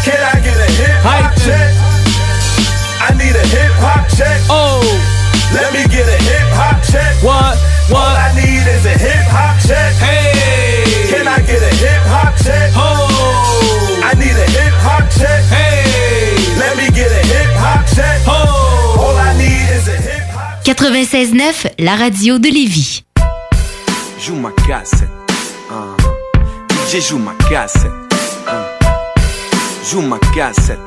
Can 0.05 0.17
I 0.21 0.37
get 0.45 0.57
a 0.57 0.69
hip 0.77 0.97
hop 1.01 1.33
check? 1.41 1.71
I 3.01 3.09
need 3.17 3.33
a 3.33 3.45
hip 3.49 3.73
hop 3.81 4.05
check. 4.13 4.39
Oh. 4.49 4.85
Let 5.57 5.73
me 5.73 5.83
get 5.89 6.05
a 6.05 6.19
hip 6.21 6.47
hop 6.53 6.77
check. 6.85 7.17
What? 7.25 7.57
What? 7.89 7.97
All 7.97 8.15
I 8.15 8.29
need 8.37 8.61
is 8.69 8.85
a 8.85 8.93
hip 8.93 9.25
hop 9.33 9.57
check. 9.65 9.93
Hey. 9.97 11.09
Can 11.09 11.27
I 11.27 11.41
get 11.41 11.61
a 11.65 11.73
hip 11.81 12.03
hop 12.05 12.37
check? 12.37 12.71
Oh. 12.77 13.10
Check. 15.21 15.43
Hey. 15.51 16.35
Let 16.57 16.75
me 16.77 16.89
get 16.91 17.11
a 17.11 17.23
hip 17.25 17.51
hop 17.57 17.85
check. 17.95 18.21
Oh. 18.27 18.97
All 18.99 19.17
I 19.17 19.33
need 19.37 19.69
is 19.77 19.87
a 19.87 19.95
hip 19.95 20.23
hop 20.33 20.63
96.9, 20.65 21.71
la 21.79 21.95
radio 21.95 22.37
de 22.39 22.47
Lévis. 22.49 23.03
Joue 24.19 24.35
ma 24.35 24.51
cassette. 24.67 25.09
hein. 25.69 25.95
DJ 26.87 27.01
joue 27.09 27.17
ma 27.19 27.33
cassette. 27.49 27.91
hein. 28.47 28.65
Joue 29.91 30.01
ma 30.01 30.17
cassette. 30.33 30.79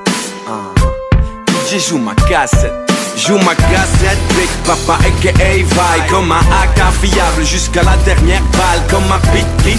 hein. 0.49 0.73
DJ 1.69 1.79
joue 1.89 1.99
ma 1.99 2.15
cassette. 2.29 2.73
Joue 3.17 3.39
ma 3.39 3.55
cassette, 3.55 4.19
Big 4.37 4.49
Papa 4.67 4.99
aka 5.07 5.33
Vaille 5.39 6.07
Comme 6.11 6.33
un 6.33 6.41
AK 6.41 6.93
fiable 7.01 7.45
jusqu'à 7.45 7.85
la 7.85 7.97
dernière 8.05 8.43
balle 8.59 8.83
Comme 8.91 9.05
un 9.05 9.21
beat 9.33 9.47
qui 9.63 9.79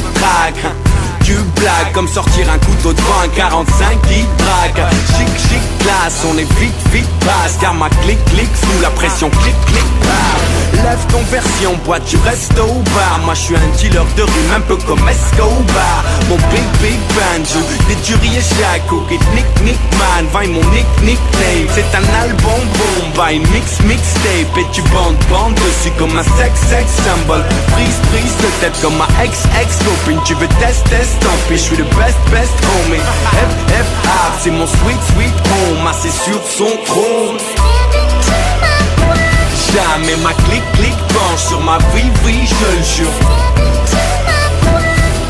Tu 1.25 1.33
blagues 1.33 1.91
comme 1.91 2.07
sortir 2.07 2.47
un 2.51 2.59
couteau 2.59 2.93
devant 2.93 3.21
un 3.23 3.27
45 3.29 3.99
qui 4.03 4.23
drague 4.37 4.87
Chic 5.17 5.27
chic 5.49 5.77
classe, 5.79 6.23
on 6.31 6.37
est 6.37 6.59
vite 6.59 6.75
vite 6.93 7.09
basse 7.25 7.57
Car 7.59 7.73
ma 7.73 7.89
clic 7.89 8.23
clic 8.25 8.49
sous 8.55 8.81
la 8.83 8.91
pression 8.91 9.31
clic 9.31 9.55
clic 9.65 9.85
bah. 10.03 10.45
Lève 10.83 11.05
ton 11.09 11.21
version, 11.31 11.73
boîte 11.85 12.05
tu 12.05 12.17
restes 12.17 12.59
au 12.59 12.81
bar. 12.93 13.19
Moi 13.23 13.33
je 13.33 13.39
suis 13.39 13.55
un 13.55 13.77
dealer 13.77 14.05
de 14.17 14.23
rue, 14.23 14.55
un 14.55 14.61
peu 14.61 14.75
comme 14.75 15.07
Escobar. 15.07 16.03
Mon 16.29 16.35
big 16.35 16.67
big 16.81 16.99
band, 17.15 17.43
je 17.43 17.59
des 17.87 17.99
tueries 18.01 18.37
et 18.37 18.41
chaque 18.41 18.91
Nick 19.09 19.21
nick 19.33 19.61
nick 19.63 19.79
man, 19.97 20.27
vaille 20.33 20.49
mon 20.49 20.63
nick 20.71 20.85
nickname 21.01 21.67
C'est 21.73 21.85
un 21.95 22.03
album 22.21 22.61
bombe, 22.77 23.13
by 23.15 23.39
mix 23.53 23.79
mixtape 23.81 24.57
Et 24.57 24.65
tu 24.71 24.81
bandes 24.93 25.17
bandes 25.29 25.55
dessus 25.55 25.91
comme 25.97 26.17
un 26.17 26.23
sex 26.23 26.59
sex 26.69 26.91
symbole 27.05 27.43
Prise 27.71 27.99
prise 28.11 28.35
de 28.37 28.49
tête 28.61 28.81
comme 28.81 28.97
ma 28.97 29.07
ex 29.23 29.43
ex 29.61 29.77
copine 29.85 30.19
Tu 30.25 30.33
veux 30.35 30.47
test 30.59 30.83
test, 30.89 31.14
pis, 31.47 31.57
je 31.57 31.61
suis 31.61 31.77
le 31.77 31.83
best 31.83 32.17
best 32.31 32.53
homie. 32.65 32.99
F 32.99 33.71
F 33.71 34.07
A, 34.07 34.33
c'est 34.39 34.51
mon 34.51 34.67
sweet 34.67 35.01
sweet 35.13 35.33
home. 35.51 35.87
Assis 35.87 36.11
sur 36.11 36.41
son 36.49 36.71
trône 36.85 37.37
Jamais 39.73 40.15
ma 40.23 40.33
clic 40.45 40.63
clic 40.73 40.95
penche 41.09 41.43
sur 41.49 41.59
ma 41.61 41.77
vie 41.93 42.09
vie, 42.23 42.47
je 42.47 42.77
le 42.77 42.83
jure. 42.83 43.15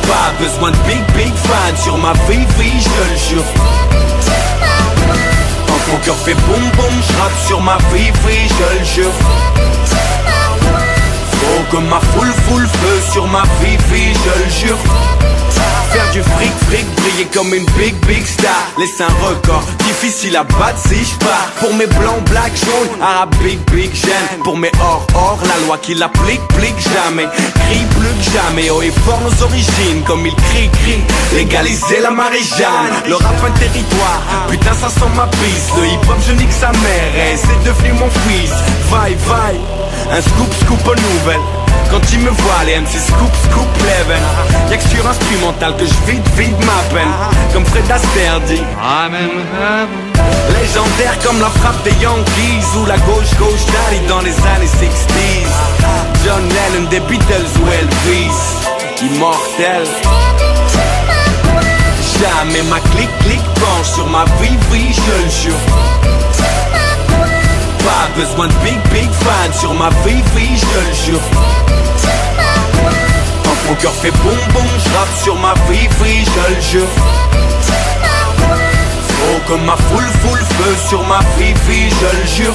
Pas 0.07 0.33
besoin 0.39 0.71
de 0.71 0.77
big 0.87 1.03
big 1.15 1.33
fan 1.33 1.77
sur 1.83 1.97
ma 1.97 2.13
vie 2.29 2.45
vie, 2.57 2.79
je 2.79 3.11
le 3.11 3.17
jure. 3.29 3.45
Quand 5.67 5.91
mon 5.91 5.97
cœur 5.99 6.15
fait 6.17 6.35
boum 6.35 6.71
boum, 6.77 6.93
je 7.01 7.47
sur 7.47 7.61
ma 7.61 7.77
vie 7.91 8.11
vie, 8.11 8.49
je 8.49 8.79
le 8.79 8.85
jure. 8.85 9.13
Faut 11.31 11.63
que 11.71 11.81
ma 11.83 11.99
foule 11.99 12.33
foule 12.47 12.67
feu 12.67 13.01
sur 13.11 13.27
ma 13.27 13.43
vie 13.61 13.77
vie, 13.91 14.13
je 14.13 14.43
le 14.43 14.49
jure 14.49 14.77
Faire 15.95 16.11
du 16.11 16.22
fric 16.23 16.51
fric, 16.67 16.85
briller 16.95 17.27
comme 17.34 17.53
une 17.53 17.65
big 17.77 17.95
big 18.05 18.26
star. 18.26 18.67
Laisse 18.77 18.99
un 18.99 19.07
record, 19.26 19.63
difficile 19.88 20.35
à 20.35 20.43
battre 20.43 20.77
si 20.89 21.05
je 21.05 21.15
pars. 21.19 21.49
Pour 21.61 21.73
mes 21.73 21.88
blancs, 21.88 22.22
black, 22.30 22.51
jaunes, 22.53 23.01
arabe, 23.01 23.34
big 23.72 23.95
gêne 23.95 24.43
Pour 24.43 24.57
mes 24.57 24.72
or 24.81 25.07
or, 25.15 25.39
la 25.47 25.65
loi 25.65 25.77
qui 25.77 25.93
l'applique, 25.93 26.45
plique 26.49 26.77
jamais. 26.81 27.23
Crie 27.23 27.85
plus 27.91 28.13
que 28.19 28.38
jamais, 28.38 28.69
haut 28.72 28.81
et 28.81 28.91
fort 29.05 29.22
nos 29.22 29.45
origines. 29.45 30.03
Comme 30.05 30.26
il 30.26 30.35
crie, 30.35 30.69
crie, 30.84 31.01
légaliser 31.34 32.01
la 32.01 32.11
Marie-Jeanne. 32.11 33.07
Le 33.07 33.15
rap 33.15 33.41
un 33.47 33.51
territoire, 33.51 34.22
putain 34.49 34.73
ça 34.73 34.89
sent 34.89 35.11
ma 35.15 35.27
piste. 35.27 35.72
Le 35.77 35.88
hip 35.88 36.09
hop 36.09 36.17
je 36.27 36.34
nique 36.34 36.51
sa 36.51 36.73
mère 36.73 37.11
et 37.15 37.38
c'est 37.38 37.63
devenu 37.63 37.93
mon 37.93 38.09
fils. 38.27 38.51
Vaille, 38.91 39.15
vaille. 39.26 39.61
Un 40.11 40.22
scoop, 40.22 40.53
scoop 40.59 40.88
aux 40.89 40.95
nouvelles. 40.95 41.55
Quand 41.91 41.99
tu 42.09 42.17
me 42.17 42.29
vois, 42.29 42.63
les 42.65 42.79
MC 42.79 42.99
scoop, 42.99 43.31
scoop, 43.49 43.67
level. 43.83 44.21
Y'a 44.69 44.77
que 44.77 44.83
sur 44.83 45.07
instrumental 45.07 45.75
que 45.77 45.85
je 45.85 46.11
vide, 46.11 46.27
vide 46.37 46.57
ma 46.65 46.81
peine. 46.93 47.11
Comme 47.53 47.65
Fred 47.65 47.89
Astaire 47.89 48.39
dit. 48.41 48.61
Légendaire 50.53 51.17
comme 51.23 51.39
la 51.39 51.49
frappe 51.49 51.83
des 51.83 51.93
Yankees 52.01 52.65
Ou 52.77 52.85
la 52.85 52.97
gauche, 52.97 53.33
gauche 53.39 53.65
daddy 53.65 54.05
dans 54.07 54.21
les 54.21 54.35
années 54.55 54.67
60s. 54.67 55.55
John 56.25 56.43
Lennon 56.49 56.89
des 56.89 56.99
Beatles 57.01 57.51
ou 57.61 57.67
Elvis. 57.71 58.65
Immortel. 59.01 59.85
Jamais 62.19 62.63
ma 62.63 62.79
clique, 62.79 63.09
clique 63.19 63.43
penche 63.55 63.87
sur 63.93 64.07
ma 64.07 64.25
vie, 64.41 64.57
vie, 64.71 64.93
je 64.93 65.23
le 65.23 65.29
jure. 65.29 65.94
Besoin 68.14 68.48
de 68.48 68.53
big, 68.64 68.80
big 68.94 69.11
fan 69.11 69.53
sur 69.53 69.73
ma 69.73 69.90
vie, 70.06 70.22
vie, 70.36 70.57
je 70.57 70.65
le 70.88 70.94
jure. 71.06 71.22
Quand 73.44 73.69
mon 73.69 73.76
cœur 73.76 73.94
fait 73.94 74.11
boum 74.11 74.38
boum, 74.53 74.64
je 74.77 75.23
sur 75.23 75.36
ma 75.36 75.53
vie, 75.69 75.88
vie, 76.02 76.23
je 76.23 76.56
le 76.56 76.61
jure. 76.61 77.24
Comme 79.47 79.64
ma 79.64 79.76
foule, 79.76 80.03
foule, 80.22 80.39
feu 80.39 80.76
sur 80.89 81.06
ma 81.06 81.19
vie, 81.38 81.53
je 81.68 82.18
le 82.18 82.26
jure. 82.35 82.53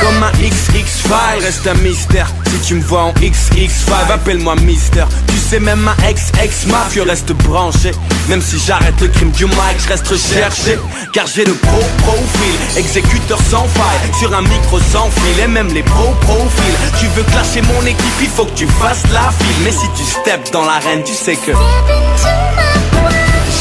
Comme 0.00 0.22
un 0.22 0.32
XX 0.32 1.02
file 1.02 1.42
reste 1.42 1.66
un 1.66 1.74
mystère. 1.74 2.28
Si 2.46 2.68
tu 2.68 2.74
me 2.76 2.82
vois 2.82 3.02
en 3.02 3.12
XX5, 3.12 4.10
appelle-moi 4.12 4.56
Mister. 4.56 5.04
Tu 5.28 5.36
sais 5.36 5.60
même 5.60 5.80
ma 5.80 5.94
ex-ex 6.08 6.66
mafieux 6.66 7.02
reste 7.02 7.32
branché. 7.32 7.92
Même 8.28 8.40
si 8.40 8.58
j'arrête 8.58 9.00
le 9.00 9.08
crime 9.08 9.30
du 9.32 9.44
mic, 9.46 9.76
je 9.78 9.88
reste 9.88 10.08
recherché. 10.08 10.78
Car 11.12 11.26
j'ai 11.26 11.44
le 11.44 11.54
pro 11.54 11.80
profil, 11.98 12.78
exécuteur 12.78 13.38
sans 13.50 13.66
faille. 13.68 14.12
Sur 14.18 14.34
un 14.34 14.42
micro 14.42 14.78
sans 14.78 15.10
fil, 15.10 15.44
et 15.44 15.48
même 15.48 15.72
les 15.74 15.82
pro 15.82 16.12
profils. 16.22 16.76
Tu 16.98 17.06
veux 17.08 17.24
clasher 17.24 17.62
mon 17.62 17.82
équipe, 17.86 18.20
il 18.20 18.28
faut 18.28 18.46
que 18.46 18.54
tu 18.54 18.66
fasses 18.80 19.02
la 19.12 19.30
file. 19.38 19.64
Mais 19.64 19.72
si 19.72 19.86
tu 19.96 20.04
steps 20.04 20.50
dans 20.52 20.64
l'arène, 20.64 21.02
tu 21.04 21.14
sais 21.14 21.36
que. 21.36 21.52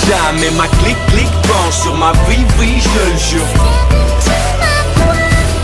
Jamais 0.07 0.51
ma 0.51 0.67
clique 0.67 1.05
clique 1.07 1.31
penche 1.47 1.77
sur 1.81 1.95
ma 1.95 2.11
vie, 2.27 2.45
vie, 2.59 2.79
je 2.79 3.11
le 3.11 3.17
jure. 3.17 3.47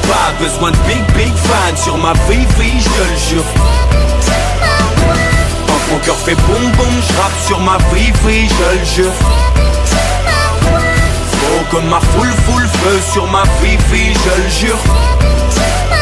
Pas 0.07 0.43
besoin 0.43 0.72
de 0.72 0.77
big 0.88 1.03
big 1.15 1.35
fan 1.35 1.77
sur 1.77 1.97
ma 1.97 2.13
vie, 2.27 2.47
vie, 2.57 2.81
je 2.81 3.03
le 3.11 3.18
jure. 3.30 3.45
Quand 5.68 5.93
mon 5.93 5.99
cœur 5.99 6.18
fait 6.18 6.35
boum 6.35 6.72
boum, 6.72 7.01
je 7.01 7.47
sur 7.47 7.59
ma 7.59 7.77
vie, 7.93 8.11
vie, 8.26 8.49
je 8.49 8.80
le 8.80 8.85
jure. 8.85 9.13
Oh 11.53 11.61
comme 11.69 11.88
ma 11.88 11.99
foule, 11.99 12.34
foule, 12.45 12.68
feu 12.68 12.99
sur 13.13 13.27
ma 13.27 13.43
vie, 13.61 13.77
vie, 13.91 14.13
je 14.13 14.41
le 14.41 14.49
jure. 14.49 16.01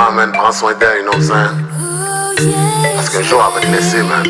Tu 0.00 0.06
l'aimes 0.06 0.16
vraiment, 0.16 0.16
man, 0.16 0.32
prends 0.32 0.52
soin 0.52 0.74
d'elle, 0.74 0.98
you 0.98 1.04
know 1.04 1.12
what 1.12 1.18
I'm 1.18 1.22
saying? 1.22 2.94
Parce 2.96 3.10
qu'un 3.10 3.22
jour, 3.22 3.42
elle 3.46 3.54
va 3.54 3.66
te 3.66 3.72
laisser, 3.72 4.02
man. 4.02 4.24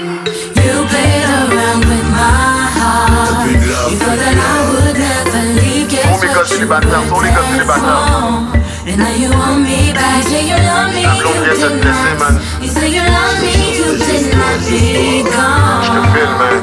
You 0.56 0.84
played 0.86 1.28
around 1.28 1.84
with 1.84 2.06
my 2.10 2.68
heart. 2.78 3.46
You 3.90 3.96
thought 3.96 4.18
that 4.18 4.36
I 4.36 4.46
would 4.70 4.98
never 4.98 5.42
leave. 5.60 5.88
Guess 5.88 6.02
Tous 6.02 6.26
mes 6.26 6.32
gars 6.34 6.44
célibataires, 6.44 7.02
tous 7.08 7.20
les 7.20 7.30
gars 7.30 7.46
célibataires. 7.52 8.60
And 8.86 8.96
now 8.98 9.14
you 9.16 9.30
want 9.30 9.60
me 9.60 9.92
back. 9.92 10.22
Say 10.24 10.42
you 10.48 10.56
love 10.56 10.92
me. 10.94 11.02
La 11.02 11.14
blonde 11.14 11.42
vient 11.44 11.54
de 11.54 11.78
te 11.78 11.86
laisser, 11.86 12.14
man. 12.18 12.34
You 12.60 12.68
say 12.68 12.88
you 12.90 13.02
love 13.02 13.38
me. 13.40 13.52
You 13.78 13.98
did 13.98 14.34
not 14.34 14.58
be 14.66 15.22
gone. 15.22 15.82
Je 15.84 15.90
te 15.90 16.00
file, 16.12 16.34
man. 16.38 16.54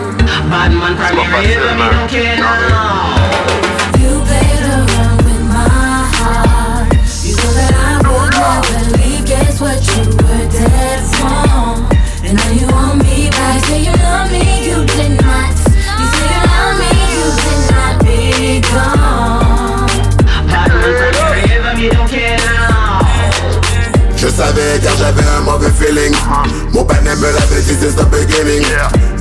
Bad 0.49 0.71
man 0.73 0.93
C'est 0.97 1.15
pas 1.15 1.23
facile, 1.31 1.75
man. 1.77 1.91
You 2.11 3.76
Guess 9.39 9.61
what? 9.61 9.77
You 9.93 10.03
were 10.17 10.49
dead 10.49 10.99
wrong. 11.21 11.85
And 12.23 12.37
now 12.37 12.51
you 12.51 12.67
want 12.67 13.03
me 13.03 13.29
back. 13.29 13.63
Say 13.65 13.83
you 13.83 13.91
love 13.91 14.31
me. 14.31 14.67
You 14.67 14.83
did 14.85 15.21
not. 15.21 15.53
You 15.99 16.07
say 16.15 16.27
you 16.33 16.41
love 16.53 16.75
me. 16.81 16.91
You 17.13 17.25
did 17.43 17.61
not 17.71 17.95
be 18.03 18.61
gone. 18.61 18.96
Savais 24.37 24.79
car 24.83 24.95
j'avais 24.97 25.27
un 25.35 25.41
mauvais 25.41 25.71
feeling 25.79 26.13
Mon 26.71 26.83
père 26.83 27.01
me 27.01 27.25
l'avait 27.25 27.61
dit 27.61 27.75
c'est 27.79 27.95
the 27.95 28.05
beginning 28.05 28.63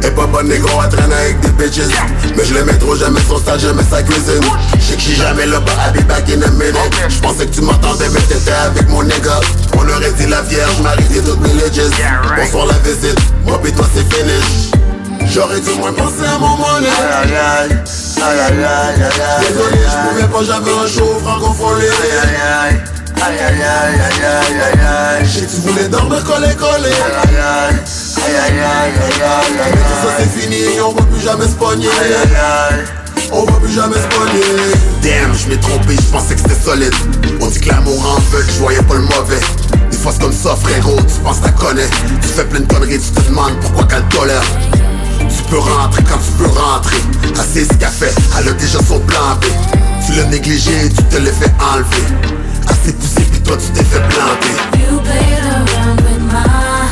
Et 0.05 0.11
pas 0.11 0.27
bon 0.27 0.47
négro 0.47 0.81
à 0.81 0.89
traîner 0.89 1.15
avec 1.15 1.41
des 1.41 1.49
bitches 1.51 1.89
Mais 2.37 2.45
je 2.45 2.53
l'aimais 2.53 2.77
trop, 2.77 2.95
j'aimais 2.95 3.21
son 3.27 3.39
style, 3.39 3.59
j'aimais 3.59 3.87
sa 3.91 4.03
cuisine 4.03 4.45
Je 4.79 4.85
sais 4.85 4.95
que 4.97 5.01
j'suis 5.01 5.17
jamais 5.17 5.47
là, 5.47 5.61
but 5.61 5.73
I'll 5.73 5.93
be 5.93 6.07
back 6.07 6.29
in 6.29 6.43
a 6.43 6.51
minute 6.51 6.77
Je 7.09 7.19
pensais 7.21 7.47
que 7.47 7.55
tu 7.55 7.63
m'entendais 7.63 8.09
mais 8.13 8.21
t'étais 8.21 8.51
avec 8.53 8.89
mon 8.91 9.03
nigga 9.05 9.41
On 9.79 9.89
aurait 9.89 10.13
dit 10.13 10.27
la 10.27 10.43
vierge, 10.43 10.81
mariée 10.83 11.23
toutes 11.25 11.41
religious 11.41 11.91
Bonsoir 12.37 12.67
la 12.67 12.79
visite, 12.85 13.19
moi 13.47 13.59
pis 13.63 13.73
toi 13.73 13.87
c'est 13.95 14.05
finish 14.13 14.71
J'aurais 15.33 15.61
dû 15.61 15.71
moins 15.79 15.93
penser 15.95 16.27
à 16.29 16.39
mon 16.39 16.57
money 16.57 16.89
aïe 17.23 17.35
aïe 17.35 17.79
aïe 18.23 18.41
aïe 18.41 18.65
aïe 18.65 19.03
aïe 19.03 19.47
Désolé, 19.49 19.79
j'pouvais 19.89 20.29
pas, 20.29 20.45
j'avais 20.45 20.73
un 20.73 20.87
show 20.87 21.19
francophone 21.25 21.81
Aïe 21.81 22.19
aïe 22.23 22.75
aïe 22.75 22.96
Aïe 23.23 23.39
aïe 23.39 23.63
aïe 23.63 23.63
aïe 23.63 24.25
aïe 24.25 24.61
aïe 24.61 25.21
aïe. 25.21 25.27
J'ai 25.27 25.47
tu 25.47 25.57
voulais 25.57 25.89
dormir 25.89 26.23
collé 26.25 26.55
collé 26.55 26.91
Aïe 26.91 27.15
aïe 27.23 27.37
aïe. 27.37 27.77
Aïe 28.25 28.37
aïe 28.37 28.61
aïe 28.61 28.93
aïe 29.03 29.23
aïe 29.23 29.73
Mais 29.75 29.81
tout 29.81 30.07
ça 30.07 30.15
c'est 30.19 30.41
fini, 30.41 30.81
on 30.81 30.93
va 30.93 31.03
plus 31.03 31.21
jamais 31.21 31.47
se 31.47 31.55
pogner. 31.55 31.89
Aïe 31.89 32.13
aïe 32.13 32.37
aïe. 32.37 32.85
On 33.33 33.45
va 33.45 33.53
plus 33.53 33.73
jamais 33.73 33.97
se 33.97 34.17
pogner. 34.17 34.41
Damn, 35.03 35.35
je 35.35 35.49
m'ai 35.49 35.59
trompé, 35.59 35.97
je 35.97 36.13
pensais 36.13 36.35
que 36.35 36.41
c'était 36.41 36.63
solide. 36.63 36.95
On 37.41 37.47
dit 37.47 37.61
que 37.61 37.69
l'amour 37.69 38.17
en 38.17 38.21
veut, 38.37 38.45
je 38.47 38.61
voyais 38.61 38.83
pas 38.83 38.95
le 38.95 39.03
mauvais. 39.03 39.41
Des 39.91 39.97
fois 39.97 40.13
c'est 40.13 40.23
comme 40.23 40.33
ça 40.33 40.55
frérot, 40.55 41.01
tu 41.01 41.21
penses 41.25 41.41
t'as 41.43 41.51
connais. 41.51 41.89
Tu 42.23 42.29
fais 42.29 42.45
plein 42.45 42.61
de 42.61 42.67
conneries, 42.67 43.01
tu 43.01 43.11
te 43.11 43.29
demandes 43.29 43.59
pourquoi 43.61 43.85
qu'elle 43.85 44.05
tolère 44.09 44.45
tu 45.29 45.43
peux 45.51 45.59
rentrer 45.59 46.03
quand 46.05 46.19
tu 46.19 46.33
peux 46.39 46.59
rentrer. 46.59 46.97
Assez 47.39 47.65
ce 47.65 47.75
qu'a 47.75 47.89
fait, 47.89 48.15
elle 48.39 48.49
a 48.49 48.53
déjà 48.53 48.79
son 48.79 49.01
plan 49.01 49.37
B. 49.41 49.45
Tu 50.05 50.13
l'as 50.13 50.25
négligé, 50.25 50.89
tu 50.89 51.03
te 51.05 51.17
l'as 51.17 51.33
fait 51.33 51.53
enlever 51.61 52.46
Assez 52.67 52.93
poussé 52.93 53.23
puis 53.31 53.41
toi 53.41 53.57
tu 53.57 53.71
t'es 53.73 53.85
fait 53.85 54.01
planter 54.09 54.55
You 54.79 55.01
played 55.01 55.45
around 55.45 56.01
with 56.03 56.23
my 56.33 56.47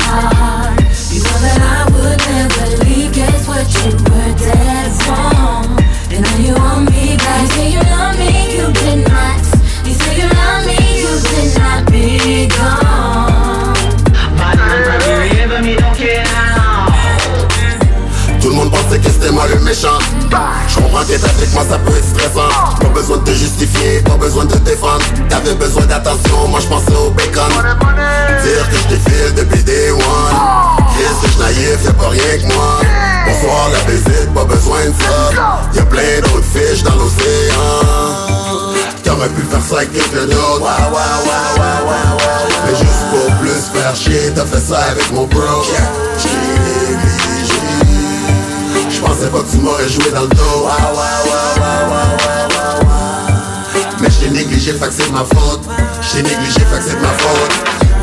heart. 0.05 0.81
You 1.13 1.21
thought 1.21 1.41
that 1.43 1.61
I 1.61 1.91
would 1.93 2.19
never 2.31 2.67
leave. 2.85 3.13
Guess 3.13 3.47
what? 3.49 3.67
You 3.75 3.93
were 4.11 4.33
dead 4.39 4.91
wrong. 5.07 5.67
And 6.11 6.23
now 6.23 6.37
you 6.39 6.55
want 6.55 6.91
me 6.91 7.17
back. 7.17 7.43
You 7.43 7.49
say 7.55 7.69
you 7.73 7.83
love 7.95 8.19
me, 8.19 8.33
you 8.57 8.67
did 8.73 9.09
not. 9.09 9.41
You 9.87 9.95
say 9.95 10.13
you 10.21 10.29
love 10.29 10.67
me, 10.67 10.79
you 11.03 11.13
did 11.31 11.51
not 11.59 11.81
be 11.91 12.49
gone. 12.49 13.75
Bad 14.39 14.59
man 14.59 14.79
forever, 14.85 15.63
me 15.63 15.77
don't 15.77 15.95
care 15.97 16.25
now. 16.25 16.93
Tout 18.41 18.49
le 18.51 18.57
monde 18.57 18.71
pensait 18.71 18.99
que 18.99 19.11
c'était 19.11 19.31
moi 19.31 19.47
le 19.49 19.59
méchant 19.61 19.99
Je 20.31 20.64
avec 20.97 21.53
moi 21.53 21.65
ça 21.69 21.79
peut 21.79 21.97
être 21.97 22.09
stressant. 22.09 22.49
Pas 22.81 22.89
besoin 22.89 23.17
de 23.19 23.25
te 23.25 23.31
justifier, 23.31 24.01
pas 24.01 24.17
besoin 24.17 24.45
de 24.45 24.53
te 24.53 24.59
défendre. 24.59 25.05
T'avais 25.29 25.55
besoin 25.55 25.85
d'attention, 25.87 26.49
moi 26.49 26.61
je 26.61 26.67
pensais 26.67 26.95
au 26.95 27.11
bacon. 27.11 27.51
Dire 28.43 28.69
que 28.71 28.77
je 28.77 28.95
t'ai 28.95 29.11
file 29.11 29.35
depuis 29.37 29.63
day 29.65 29.91
one. 29.91 30.01
Qu'est-ce 30.97 31.27
que 31.27 31.33
je 31.33 31.39
naïf, 31.43 31.85
y'a 31.85 31.93
pas 31.93 32.09
rien 32.09 32.39
que 32.39 32.55
moi. 32.55 32.81
Bonsoir 33.27 33.71
la 33.73 33.93
visite, 33.93 34.35
pas 34.35 34.45
besoin 34.45 34.85
de 34.87 34.95
ça. 35.03 35.33
Y'a 35.75 35.83
plein 35.85 36.21
d'autres 36.23 36.45
fiches 36.53 36.83
dans 36.83 36.95
l'océan. 36.95 37.75
T'aurais 39.03 39.29
pu 39.29 39.43
faire 39.43 39.63
ça 39.69 39.77
avec 39.79 39.93
quelqu'un 39.93 40.27
d'autre. 40.27 40.67
Mais 42.67 42.77
juste 42.77 43.05
pour 43.11 43.37
plus 43.37 43.81
faire 43.81 43.97
chier, 43.97 44.33
t'as 44.35 44.47
fait 44.47 44.61
ça 44.61 44.79
avec 44.91 45.13
mon 45.13 45.27
bro 45.27 45.63
pensais 49.15 49.31
pas 49.31 49.41
que 49.41 49.51
tu 49.51 49.59
m'aurais 49.59 49.89
joué 49.89 50.11
dans 50.13 50.23
le 50.23 50.29
dos. 50.29 50.69
Mais 54.01 54.09
je 54.11 54.21
t'ai 54.21 54.31
négligé, 54.31 54.73
fait 54.73 54.87
que 54.87 54.93
c'est 54.97 55.11
ma 55.11 55.25
faute. 55.25 55.63
Je 56.03 56.17
t'ai 56.17 56.23
négligé, 56.23 56.61
fait 56.61 56.79
que 56.79 56.85
c'est 56.89 57.01
ma 57.01 57.09
faute. 57.09 57.53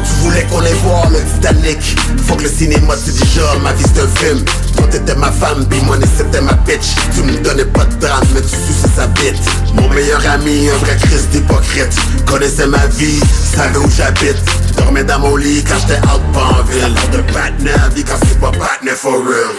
Tu 0.04 0.14
voulais 0.24 0.46
qu'on 0.50 0.62
aille 0.62 0.74
voir 0.84 1.10
le 1.10 1.20
Titanic. 1.20 1.98
Faut 2.26 2.36
que 2.36 2.44
le 2.44 2.50
cinéma 2.50 2.96
dit 2.96 3.12
déjà, 3.12 3.56
ma 3.62 3.74
vie 3.74 3.84
c'est 3.94 4.02
un 4.02 4.08
film. 4.08 4.44
Toi 4.78 4.88
t'étais 4.90 5.16
ma 5.16 5.32
femme, 5.32 5.66
puis 5.70 5.80
moi 5.82 5.98
c'était 6.18 6.42
ma 6.42 6.54
bitch. 6.54 6.96
Tu 7.14 7.24
me 7.24 7.38
donnais 7.38 7.66
pas 7.66 7.86
de 7.86 7.96
drame, 7.96 8.24
mais 8.34 8.42
tu 8.42 8.50
suçais 8.50 8.90
sa 8.96 9.08
bite. 9.08 9.42
Mon 9.76 9.90
meilleur 9.90 10.22
ami, 10.30 10.70
un 10.70 10.78
vrai 10.78 10.98
Christ 10.98 11.30
d'hypocrite. 11.32 11.96
Connaissais 12.26 12.68
ma 12.68 12.86
vie, 12.88 13.20
savait 13.56 13.78
où 13.78 13.90
j'habite. 13.90 14.38
Dormais 14.78 15.04
dans 15.04 15.20
mon 15.20 15.36
lit 15.36 15.64
quand 15.64 15.76
j'étais 15.82 16.02
out 16.08 16.22
pas 16.34 16.60
en 16.60 16.64
ville. 16.64 16.96
De 17.12 17.34
partner, 17.34 17.96
vie 17.96 18.04
quand 18.04 18.18
c'est 18.28 18.40
pas 18.40 18.52
partner 18.52 18.92
for 18.92 19.14
real 19.14 19.52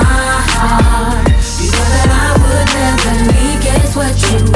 my 0.00 0.40
heart. 0.52 1.28
You 1.60 1.68
thought 1.70 1.90
that 1.94 2.10
I 2.10 2.28
would 2.40 2.68
never 2.76 3.14
leave. 3.32 3.60
Guess 3.62 3.96
what? 3.96 4.14
You 4.32 4.51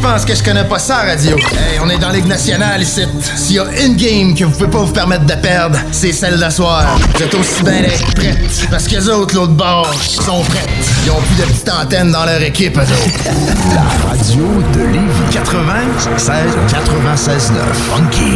qui 0.00 0.06
pensent 0.06 0.24
que 0.24 0.34
je 0.34 0.42
connais 0.42 0.64
pas 0.64 0.78
ça, 0.78 0.96
radio. 0.98 1.36
Hey, 1.36 1.78
on 1.82 1.88
est 1.88 1.98
dans 1.98 2.10
Ligue 2.10 2.26
nationale 2.26 2.82
ici. 2.82 3.02
S'il 3.36 3.56
y 3.56 3.58
a 3.58 3.64
une 3.84 3.96
game 3.96 4.34
que 4.34 4.44
vous 4.44 4.52
pouvez 4.52 4.70
pas 4.70 4.78
vous 4.78 4.92
permettre 4.92 5.26
de 5.26 5.34
perdre, 5.34 5.78
c'est 5.92 6.12
celle 6.12 6.38
d'asseoir. 6.38 6.96
Vous 7.14 7.22
êtes 7.22 7.34
aussi 7.34 7.62
bien 7.62 7.82
d'être 7.82 8.14
prêtes. 8.14 8.66
Parce 8.70 8.86
que 8.86 8.94
les 8.94 9.08
autres, 9.08 9.34
l'autre 9.34 9.52
bord, 9.52 9.92
sont 9.94 10.42
prêtes. 10.42 10.68
Ils 11.04 11.10
ont 11.10 11.20
plus 11.20 11.36
de 11.36 11.42
petites 11.42 11.70
antennes 11.70 12.12
dans 12.12 12.24
leur 12.24 12.42
équipe, 12.42 12.76
eux 12.76 12.80
autres. 12.80 13.24
La 13.74 14.08
radio 14.08 14.44
de 14.74 14.80
Lévis 14.80 15.32
96 15.32 16.56
96 16.70 17.52
9 17.52 17.62
Funky. 17.74 18.30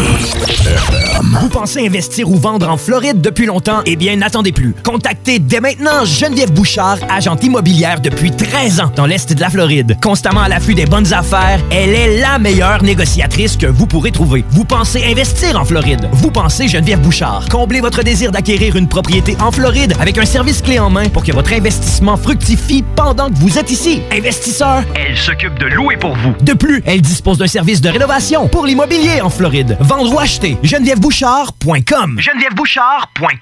Vous 1.41 1.49
pensez 1.49 1.87
investir 1.87 2.31
ou 2.31 2.37
vendre 2.37 2.69
en 2.69 2.77
Floride 2.77 3.21
depuis 3.21 3.47
longtemps? 3.47 3.81
Eh 3.87 3.97
bien, 3.97 4.17
n'attendez 4.17 4.53
plus. 4.53 4.75
Contactez 4.83 5.39
dès 5.39 5.61
maintenant 5.61 6.05
Geneviève 6.05 6.53
Bouchard, 6.53 6.99
agente 7.11 7.43
immobilière 7.45 8.01
depuis 8.01 8.31
13 8.31 8.81
ans 8.81 8.93
dans 8.95 9.07
l'Est 9.07 9.33
de 9.33 9.41
la 9.41 9.51
Floride. 9.51 9.97
Constamment 10.03 10.43
à 10.43 10.49
l'affût 10.49 10.75
des 10.75 10.87
bonnes 10.87 11.13
affaires, 11.55 11.67
elle 11.71 11.91
est 11.91 12.21
la 12.21 12.39
meilleure 12.39 12.83
négociatrice 12.83 13.57
que 13.57 13.67
vous 13.67 13.87
pourrez 13.87 14.13
trouver. 14.13 14.45
Vous 14.51 14.65
pensez 14.65 15.05
investir 15.05 15.61
en 15.61 15.65
Floride? 15.65 16.09
Vous 16.13 16.31
pensez 16.31 16.69
Geneviève 16.69 17.01
Bouchard? 17.01 17.47
Comblez 17.51 17.81
votre 17.81 18.03
désir 18.03 18.31
d'acquérir 18.33 18.77
une 18.77 18.89
propriété 18.89 19.37
en 19.41 19.51
Floride 19.51 19.95
avec 20.01 20.19
un 20.19 20.25
service 20.25 20.63
clé 20.63 20.79
en 20.79 20.91
main 20.91 21.09
pour 21.09 21.25
que 21.25 21.33
votre 21.33 21.53
investissement 21.53 22.17
fructifie 22.17 22.85
pendant 22.97 23.29
que 23.29 23.37
vous 23.37 23.59
êtes 23.59 23.71
ici. 23.71 24.03
Investisseur, 24.13 24.83
elle 24.95 25.17
s'occupe 25.17 25.59
de 25.59 25.67
louer 25.67 25.97
pour 25.97 26.15
vous. 26.17 26.35
De 26.41 26.53
plus, 26.53 26.83
elle 26.87 27.01
dispose 27.01 27.39
d'un 27.39 27.47
service 27.47 27.81
de 27.81 27.89
rénovation 27.89 28.49
pour 28.49 28.67
l'immobilier 28.67 29.21
en 29.21 29.31
Floride. 29.31 29.77
Vendre 29.81 30.13
ou 30.13 30.19
acheter, 30.19 30.57
genevièvebouchard.com. 30.63 32.21
genevièvebouchard.com 32.21 33.39